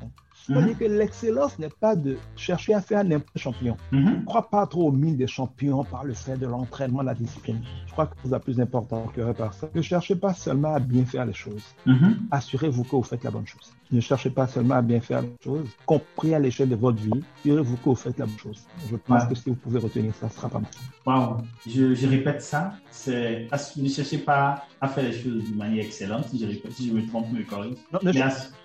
C'est-à-dire 0.49 0.75
-hmm. 0.75 0.79
que 0.79 0.85
l'excellence 0.85 1.59
n'est 1.59 1.69
pas 1.85 1.95
de 1.95 2.17
chercher 2.37 2.73
à 2.75 2.81
faire 2.81 3.05
n'importe 3.05 3.37
champion. 3.47 3.77
-hmm. 3.93 4.21
Ne 4.21 4.25
crois 4.25 4.49
pas 4.55 4.67
trop 4.67 4.85
aux 4.89 4.93
mines 5.03 5.19
des 5.23 5.27
champions 5.39 5.85
par 5.85 6.03
le 6.05 6.15
fait 6.15 6.39
de 6.39 6.47
l'entraînement, 6.47 7.03
de 7.03 7.07
la 7.13 7.15
discipline. 7.15 7.61
Je 7.87 7.93
crois 7.93 8.07
que 8.07 8.15
c'est 8.23 8.31
la 8.31 8.41
plus 8.41 8.59
important 8.67 9.03
que 9.15 9.33
par 9.33 9.53
ça. 9.53 9.69
Ne 9.75 9.83
cherchez 9.83 10.17
pas 10.17 10.33
seulement 10.33 10.73
à 10.79 10.81
bien 10.81 11.05
faire 11.13 11.27
les 11.31 11.39
choses. 11.45 11.67
-hmm. 11.87 12.13
Assurez-vous 12.39 12.85
que 12.89 12.97
vous 12.97 13.09
faites 13.13 13.25
la 13.29 13.33
bonne 13.37 13.47
chose. 13.55 13.69
Ne 13.91 14.01
cherchez 14.01 14.31
pas 14.31 14.47
seulement 14.47 14.75
à 14.75 14.83
bien 14.83 15.01
faire 15.01 15.23
les 15.23 15.33
choses, 15.43 15.69
compris 15.87 16.35
à 16.35 16.39
l'échelle 16.39 16.69
de 16.69 16.77
votre 16.77 16.99
vie, 16.99 17.23
assurez-vous 17.39 17.77
que 17.77 17.85
vous 17.85 17.95
faites 17.95 18.19
la 18.19 18.27
bonne 18.27 18.39
chose. 18.39 18.61
Je 18.91 18.97
pense 18.97 19.23
ouais. 19.23 19.29
que 19.31 19.35
si 19.35 19.49
vous 19.49 19.57
pouvez 19.57 19.79
retenir 19.79 20.15
ça, 20.15 20.29
ce 20.29 20.37
sera 20.37 20.49
pas 20.51 20.59
mal. 20.59 20.71
Wow. 21.07 21.39
Je, 21.67 21.95
je 21.95 22.07
répète 22.07 22.43
ça, 22.43 22.75
c'est 22.91 23.49
ne 23.77 23.89
cherchez 23.89 24.19
pas 24.19 24.65
à 24.81 24.89
faire 24.89 25.05
les 25.05 25.13
choses 25.13 25.51
de 25.51 25.57
manière 25.57 25.85
excellente. 25.85 26.27
Si 26.31 26.39
je, 26.39 26.47
répète, 26.47 26.73
si 26.73 26.89
je 26.89 26.93
me 26.93 27.07
trompe, 27.07 27.33
me 27.33 27.43
corrige. 27.45 27.77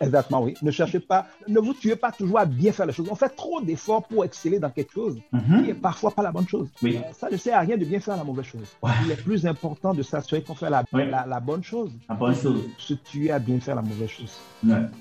Exactement, 0.01 0.43
oui. 0.43 0.55
Ne 0.61 0.71
cherchez 0.71 0.99
pas, 0.99 1.27
ne 1.47 1.59
vous 1.59 1.73
tuez 1.73 1.95
pas 1.95 2.11
toujours 2.11 2.39
à 2.39 2.45
bien 2.45 2.71
faire 2.71 2.85
les 2.85 2.93
choses. 2.93 3.07
On 3.09 3.15
fait 3.15 3.29
trop 3.29 3.61
d'efforts 3.61 4.05
pour 4.07 4.25
exceller 4.25 4.59
dans 4.59 4.69
quelque 4.69 4.93
chose 4.93 5.17
mm 5.31 5.39
-hmm. 5.39 5.63
qui 5.63 5.69
est 5.69 5.81
parfois 5.89 6.11
pas 6.11 6.23
la 6.23 6.31
bonne 6.31 6.47
chose. 6.47 6.67
Oui. 6.81 6.97
Euh, 6.97 7.13
ça 7.13 7.29
ne 7.31 7.37
sert 7.37 7.55
à 7.57 7.61
rien 7.67 7.77
de 7.77 7.85
bien 7.85 7.99
faire 7.99 8.17
la 8.17 8.23
mauvaise 8.23 8.45
chose. 8.53 8.69
Ouais. 8.81 8.91
Il 9.05 9.11
est 9.11 9.23
plus 9.29 9.41
important 9.53 9.93
de 9.93 10.03
s'assurer 10.03 10.41
qu'on 10.45 10.55
fait 10.61 10.69
la, 10.69 10.83
oui. 10.93 11.03
la, 11.15 11.25
la, 11.33 11.39
bonne 11.39 11.63
chose. 11.71 11.91
La 12.09 12.15
bonne 12.15 12.35
chose. 12.35 12.61
Se 12.77 12.93
tuer 13.09 13.31
à 13.31 13.39
bien 13.39 13.59
faire 13.65 13.75
la 13.81 13.85
mauvaise 13.89 14.13
chose. 14.17 14.33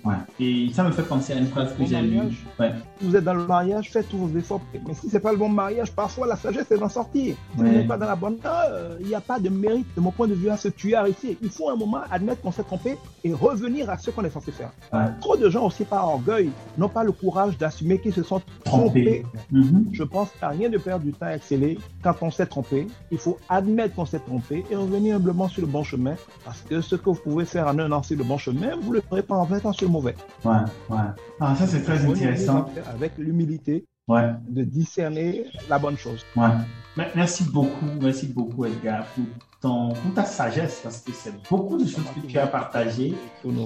Ouais, 0.06 0.11
ouais. 0.12 0.44
Et 0.46 0.72
ça 0.72 0.84
me 0.84 0.90
fait 0.90 1.02
penser 1.02 1.32
à 1.32 1.36
une 1.36 1.46
phrase 1.46 1.74
que 1.76 1.84
j'ai 1.84 2.00
lue. 2.00 2.20
Ouais. 2.58 2.72
Vous 3.00 3.16
êtes 3.16 3.24
dans 3.24 3.34
le 3.34 3.46
mariage, 3.46 3.90
faites 3.90 4.08
tous 4.08 4.18
vos 4.18 4.38
efforts. 4.38 4.60
Mais 4.86 4.94
si 4.94 5.08
c'est 5.08 5.20
pas 5.20 5.32
le 5.32 5.38
bon 5.38 5.48
mariage, 5.48 5.92
parfois 5.92 6.26
la 6.26 6.36
sagesse 6.36 6.70
est 6.70 6.78
d'en 6.78 6.88
sortir. 6.88 7.34
Si 7.34 7.56
vous 7.56 7.64
n'êtes 7.64 7.88
pas 7.88 7.96
dans 7.96 8.06
la 8.06 8.16
bonne, 8.16 8.36
il 8.42 8.46
euh, 8.46 8.98
n'y 9.04 9.14
a 9.14 9.20
pas 9.20 9.38
de 9.38 9.48
mérite, 9.48 9.86
de 9.96 10.00
mon 10.00 10.10
point 10.10 10.28
de 10.28 10.34
vue, 10.34 10.50
à 10.50 10.56
se 10.56 10.68
tuer 10.68 10.94
à 10.94 11.02
réussir. 11.02 11.36
Il 11.42 11.50
faut 11.50 11.70
un 11.70 11.76
moment 11.76 12.00
admettre 12.10 12.42
qu'on 12.42 12.52
s'est 12.52 12.62
trompé 12.62 12.96
et 13.24 13.32
revenir 13.32 13.90
à 13.90 13.98
ce 13.98 14.10
qu'on 14.10 14.24
est 14.24 14.30
censé 14.30 14.52
faire. 14.52 14.70
Trop 15.20 15.36
de 15.36 15.48
gens 15.48 15.66
aussi 15.66 15.84
par 15.84 16.08
orgueil 16.08 16.50
n'ont 16.78 16.88
pas 16.88 17.04
le 17.04 17.12
courage 17.12 17.56
d'assumer 17.58 17.98
qu'ils 17.98 18.14
se 18.14 18.22
sont 18.22 18.40
trompés. 18.64 19.24
Mm 19.50 19.62
-hmm. 19.62 19.84
Je 19.92 20.04
pense 20.04 20.28
a 20.40 20.48
rien 20.48 20.68
de 20.68 20.78
perdre 20.78 21.04
du 21.04 21.12
temps 21.12 21.26
à 21.26 21.34
exceller 21.34 21.78
quand 22.02 22.16
on 22.22 22.30
s'est 22.30 22.46
trompé. 22.46 22.86
Il 23.10 23.18
faut 23.18 23.38
admettre 23.48 23.94
qu'on 23.94 24.06
s'est 24.06 24.24
trompé 24.30 24.64
et 24.70 24.76
revenir 24.76 25.16
humblement 25.16 25.48
sur 25.48 25.62
le 25.62 25.68
bon 25.68 25.84
chemin 25.84 26.16
parce 26.44 26.60
que 26.62 26.80
ce 26.80 26.96
que 26.96 27.10
vous 27.10 27.20
pouvez 27.28 27.44
faire 27.44 27.66
en 27.68 27.78
un 27.78 27.90
an 27.92 28.02
sur 28.02 28.16
le 28.18 28.24
bon 28.24 28.38
chemin, 28.38 28.70
vous 28.80 28.90
ne 28.90 28.96
le 28.96 29.02
ferez 29.08 29.22
pas 29.22 29.36
en 29.36 29.44
20 29.44 29.66
ans 29.66 29.72
sur 29.72 29.86
le 29.86 29.92
mauvais. 29.92 30.01
Ouais, 30.02 30.14
ouais. 30.90 30.98
Ah, 31.40 31.54
ça 31.56 31.66
c'est 31.66 31.82
très 31.82 32.04
intéressant. 32.04 32.68
Avec 32.92 33.12
l'humilité 33.18 33.84
ouais. 34.08 34.32
de 34.48 34.64
discerner 34.64 35.46
la 35.68 35.78
bonne 35.78 35.96
chose. 35.96 36.24
Ouais. 36.36 36.48
Merci 37.14 37.44
beaucoup, 37.44 37.86
merci 38.00 38.26
beaucoup 38.26 38.64
Edgar 38.66 39.06
pour 39.06 39.24
ton, 39.62 39.90
pour 39.90 40.14
ta 40.14 40.24
sagesse, 40.24 40.80
parce 40.82 40.98
que 40.98 41.12
c'est 41.12 41.32
beaucoup 41.48 41.78
de 41.78 41.86
choses 41.86 42.04
que 42.14 42.26
tu 42.26 42.38
as 42.38 42.46
partagées. 42.46 43.14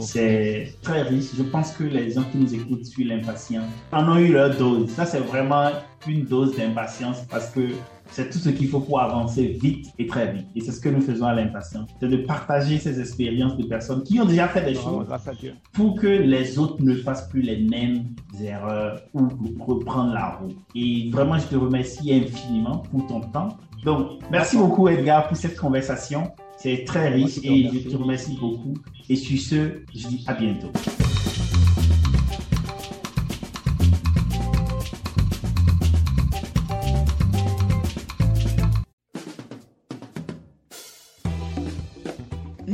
C'est 0.00 0.74
très 0.82 1.02
riche. 1.02 1.30
Je 1.36 1.42
pense 1.42 1.72
que 1.72 1.84
les 1.84 2.12
gens 2.12 2.22
qui 2.30 2.38
nous 2.38 2.54
écoutent 2.54 2.84
sur 2.84 3.04
l'impatience 3.06 3.64
en 3.90 4.08
ont 4.08 4.18
eu 4.18 4.32
leur 4.32 4.56
dose. 4.56 4.90
Ça, 4.90 5.06
c'est 5.06 5.20
vraiment 5.20 5.70
une 6.06 6.24
dose 6.24 6.54
d'impatience 6.56 7.22
parce 7.28 7.50
que 7.50 7.70
c'est 8.10 8.30
tout 8.30 8.38
ce 8.38 8.50
qu'il 8.50 8.68
faut 8.68 8.80
pour 8.80 9.00
avancer 9.00 9.58
vite 9.60 9.88
et 9.98 10.06
très 10.06 10.32
vite. 10.32 10.46
Et 10.54 10.60
c'est 10.60 10.72
ce 10.72 10.80
que 10.80 10.88
nous 10.88 11.00
faisons 11.00 11.26
à 11.26 11.34
l'impatience. 11.34 11.88
C'est 12.00 12.08
de 12.08 12.18
partager 12.18 12.78
ces 12.78 13.00
expériences 13.00 13.56
de 13.56 13.64
personnes 13.64 14.02
qui 14.04 14.20
ont 14.20 14.24
déjà 14.24 14.48
fait 14.48 14.64
des 14.64 14.74
choses 14.74 15.06
pour 15.72 15.96
que 15.96 16.06
les 16.06 16.58
autres 16.58 16.82
ne 16.82 16.94
fassent 16.94 17.28
plus 17.28 17.42
les 17.42 17.64
mêmes 17.64 18.04
erreurs 18.40 19.00
ou 19.14 19.28
reprendre 19.58 20.12
la 20.14 20.36
roue. 20.36 20.54
Et 20.74 21.10
vraiment, 21.10 21.38
je 21.38 21.46
te 21.46 21.56
remercie 21.56 22.14
infiniment 22.14 22.78
pour 22.78 23.06
ton 23.06 23.20
temps. 23.20 23.56
Donc, 23.84 24.20
merci 24.30 24.56
beaucoup 24.56 24.88
Edgar 24.88 25.28
pour 25.28 25.36
cette 25.36 25.56
conversation. 25.56 26.32
C'est 26.56 26.84
très 26.86 27.08
riche 27.10 27.38
et 27.42 27.70
je 27.72 27.88
te 27.90 27.96
remercie 27.96 28.36
beaucoup. 28.40 28.74
Et 29.08 29.16
sur 29.16 29.38
ce, 29.38 29.82
je 29.94 30.08
dis 30.08 30.24
à 30.26 30.34
bientôt. 30.34 30.72